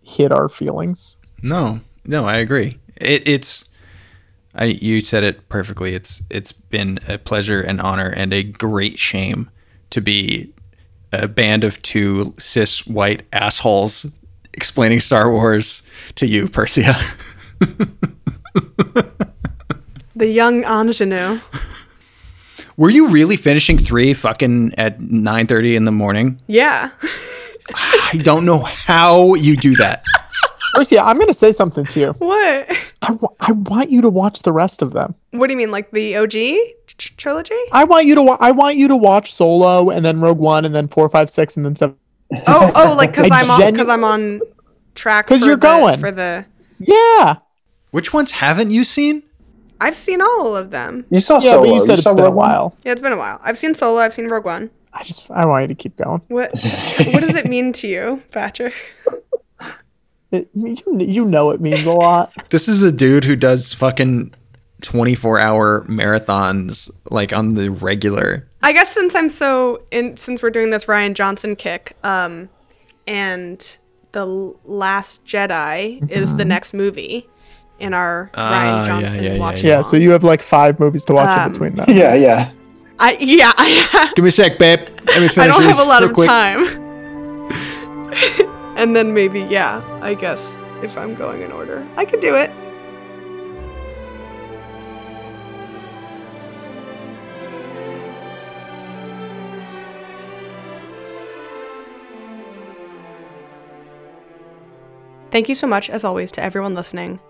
hit 0.02 0.30
our 0.30 0.48
feelings. 0.48 1.16
No, 1.42 1.80
no, 2.04 2.24
I 2.24 2.36
agree. 2.36 2.78
It, 2.96 3.26
it's, 3.26 3.64
I 4.56 4.64
you 4.64 5.02
said 5.02 5.22
it 5.22 5.48
perfectly. 5.48 5.94
It's 5.94 6.22
it's 6.30 6.52
been 6.52 6.98
a 7.08 7.18
pleasure 7.18 7.60
and 7.60 7.80
honor 7.80 8.08
and 8.08 8.32
a 8.32 8.42
great 8.42 8.98
shame 8.98 9.50
to 9.90 10.00
be 10.00 10.52
a 11.12 11.28
band 11.28 11.62
of 11.64 11.80
two 11.82 12.34
cis 12.38 12.86
white 12.86 13.22
assholes 13.32 14.06
explaining 14.54 15.00
Star 15.00 15.30
Wars 15.30 15.82
to 16.16 16.26
you, 16.26 16.48
Percy. 16.48 16.84
The 20.16 20.26
young 20.26 20.64
ingenue. 20.64 21.38
Were 22.78 22.88
you 22.88 23.10
really 23.10 23.36
finishing 23.36 23.76
three 23.76 24.14
fucking 24.14 24.74
at 24.78 24.98
nine 24.98 25.46
thirty 25.46 25.76
in 25.76 25.84
the 25.84 25.92
morning? 25.92 26.40
Yeah. 26.46 26.90
I 27.74 28.20
don't 28.22 28.46
know 28.46 28.60
how 28.60 29.34
you 29.34 29.58
do 29.58 29.76
that. 29.76 30.02
Percy, 30.76 30.98
I'm 30.98 31.16
going 31.16 31.28
to 31.28 31.34
say 31.34 31.52
something 31.52 31.84
to 31.86 32.00
you. 32.00 32.12
What? 32.18 32.68
I, 33.02 33.16
I 33.40 33.52
want 33.52 33.90
you 33.90 34.00
to 34.02 34.08
watch 34.10 34.42
the 34.42 34.52
rest 34.52 34.82
of 34.82 34.92
them. 34.92 35.14
What 35.32 35.46
do 35.48 35.52
you 35.52 35.56
mean 35.56 35.70
like 35.70 35.90
the 35.90 36.16
OG 36.16 36.32
tr- 36.86 37.12
trilogy? 37.16 37.54
I 37.72 37.84
want 37.84 38.06
you 38.06 38.14
to 38.16 38.22
wa- 38.22 38.36
I 38.40 38.50
want 38.52 38.76
you 38.76 38.88
to 38.88 38.96
watch 38.96 39.32
Solo 39.34 39.90
and 39.90 40.04
then 40.04 40.20
Rogue 40.20 40.38
One 40.38 40.64
and 40.64 40.74
then 40.74 40.88
four, 40.88 41.08
five, 41.08 41.30
six, 41.30 41.56
and 41.56 41.64
then 41.66 41.76
seven. 41.76 41.96
Oh, 42.46 42.72
oh, 42.74 42.94
like 42.96 43.14
cuz 43.14 43.28
I 43.32 43.40
I'm 43.42 43.50
on 43.50 43.60
genu- 43.60 43.78
cuz 43.78 43.88
I'm 43.88 44.04
on 44.04 44.40
track 44.94 45.26
'Cause 45.26 45.38
Because 45.38 45.46
you're 45.46 45.56
the- 45.56 45.60
going. 45.60 46.00
for 46.00 46.10
the 46.10 46.44
Yeah. 46.78 47.36
Which 47.92 48.12
ones 48.12 48.32
haven't 48.32 48.70
you 48.70 48.84
seen? 48.84 49.22
I've 49.80 49.94
seen 49.96 50.20
all 50.22 50.56
of 50.56 50.70
them. 50.70 51.04
You 51.10 51.20
saw 51.20 51.34
Yeah, 51.40 51.52
Solo. 51.52 51.66
but 51.66 51.74
you 51.74 51.84
said 51.84 51.94
it's 51.94 52.02
saw 52.04 52.14
been 52.14 52.24
a 52.24 52.26
Rogue 52.28 52.34
One? 52.36 52.48
while. 52.50 52.76
Yeah, 52.84 52.92
it's 52.92 53.02
been 53.02 53.12
a 53.12 53.16
while. 53.18 53.40
I've 53.44 53.58
seen 53.58 53.74
Solo, 53.74 54.00
I've 54.00 54.14
seen 54.14 54.26
Rogue 54.28 54.44
One. 54.46 54.70
I 54.92 55.02
just 55.04 55.30
I 55.30 55.44
want 55.46 55.62
you 55.62 55.68
to 55.68 55.74
keep 55.74 55.96
going. 55.96 56.22
What 56.28 56.50
what 56.54 57.20
does 57.20 57.36
it 57.36 57.46
mean 57.46 57.72
to 57.74 57.86
you, 57.86 58.22
Patrick? 58.32 58.74
It, 60.36 60.48
you 60.54 60.76
you 61.00 61.24
know 61.24 61.50
it 61.50 61.60
means 61.60 61.84
a 61.84 61.92
lot. 61.92 62.32
This 62.50 62.68
is 62.68 62.82
a 62.82 62.92
dude 62.92 63.24
who 63.24 63.36
does 63.36 63.72
fucking 63.72 64.34
24 64.82 65.38
hour 65.40 65.84
marathons 65.88 66.90
like 67.10 67.32
on 67.32 67.54
the 67.54 67.70
regular. 67.70 68.46
I 68.62 68.72
guess 68.72 68.92
since 68.92 69.14
I'm 69.14 69.28
so 69.28 69.82
in 69.90 70.16
since 70.16 70.42
we're 70.42 70.50
doing 70.50 70.70
this 70.70 70.84
Rian 70.86 71.14
Johnson 71.14 71.56
kick, 71.56 71.96
um 72.04 72.48
and 73.06 73.78
the 74.12 74.24
Last 74.64 75.24
Jedi 75.24 76.10
is 76.10 76.34
the 76.36 76.44
next 76.44 76.72
movie 76.74 77.28
in 77.78 77.92
our 77.94 78.30
Ah, 78.34 78.52
Rian 78.52 78.86
Johnson 78.86 79.24
yeah, 79.24 79.32
yeah, 79.34 79.38
watch. 79.38 79.62
Yeah, 79.62 79.82
so 79.82 79.96
you 79.96 80.10
have 80.10 80.24
like 80.24 80.42
five 80.42 80.80
movies 80.80 81.04
to 81.06 81.12
watch 81.14 81.28
Um, 81.38 81.46
in 81.46 81.52
between 81.52 81.76
that. 81.76 81.88
Yeah, 82.02 82.14
yeah. 82.14 82.50
I 82.98 83.16
yeah, 83.20 83.52
I 83.56 84.12
Give 84.16 84.22
me 84.24 84.30
a 84.30 84.32
sec, 84.32 84.58
babe. 84.58 84.80
Let 84.80 85.20
me 85.20 85.28
finish 85.28 85.38
I 85.38 85.46
don't 85.46 85.62
have 85.62 85.78
a 85.78 85.84
lot 85.84 86.02
of 86.02 86.12
quick. 86.14 86.28
time. 86.28 86.66
And 88.76 88.94
then 88.94 89.12
maybe 89.12 89.40
yeah, 89.40 89.82
I 90.00 90.14
guess 90.14 90.56
if 90.82 90.96
I'm 90.96 91.14
going 91.14 91.42
in 91.42 91.50
order, 91.50 91.84
I 91.96 92.04
could 92.04 92.20
do 92.20 92.36
it. 92.36 92.50
Thank 105.32 105.48
you 105.50 105.54
so 105.54 105.66
much, 105.66 105.90
as 105.90 106.04
always, 106.04 106.32
to 106.32 106.42
everyone 106.42 106.74
listening. 106.74 107.20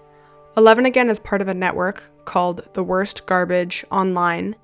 Eleven 0.56 0.86
Again 0.86 1.10
is 1.10 1.18
part 1.18 1.40
of 1.40 1.48
a 1.48 1.54
network 1.54 2.08
called 2.24 2.68
The 2.74 2.84
Worst 2.84 3.26
Garbage 3.26 3.84
Online, 3.90 4.54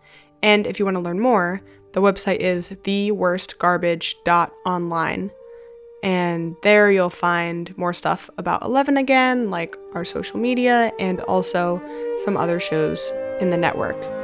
and 0.42 0.64
if 0.66 0.78
you 0.78 0.84
want 0.84 0.96
to 0.96 1.00
learn 1.00 1.18
more, 1.18 1.60
the 1.92 2.00
website 2.00 2.38
is 2.38 2.70
theworstgarbage.online. 2.70 5.30
And 6.02 6.56
there 6.62 6.90
you'll 6.90 7.10
find 7.10 7.76
more 7.78 7.94
stuff 7.94 8.28
about 8.36 8.62
Eleven 8.62 8.96
Again, 8.96 9.50
like 9.50 9.76
our 9.94 10.04
social 10.04 10.38
media, 10.38 10.92
and 10.98 11.20
also 11.20 11.80
some 12.24 12.36
other 12.36 12.58
shows 12.58 13.12
in 13.40 13.50
the 13.50 13.56
network. 13.56 14.21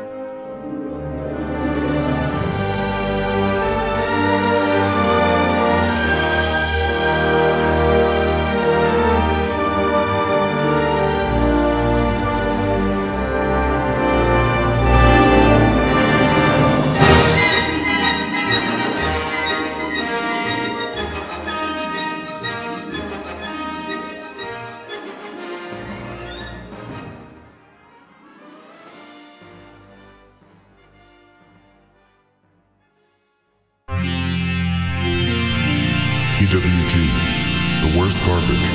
TWG, 38.28 38.67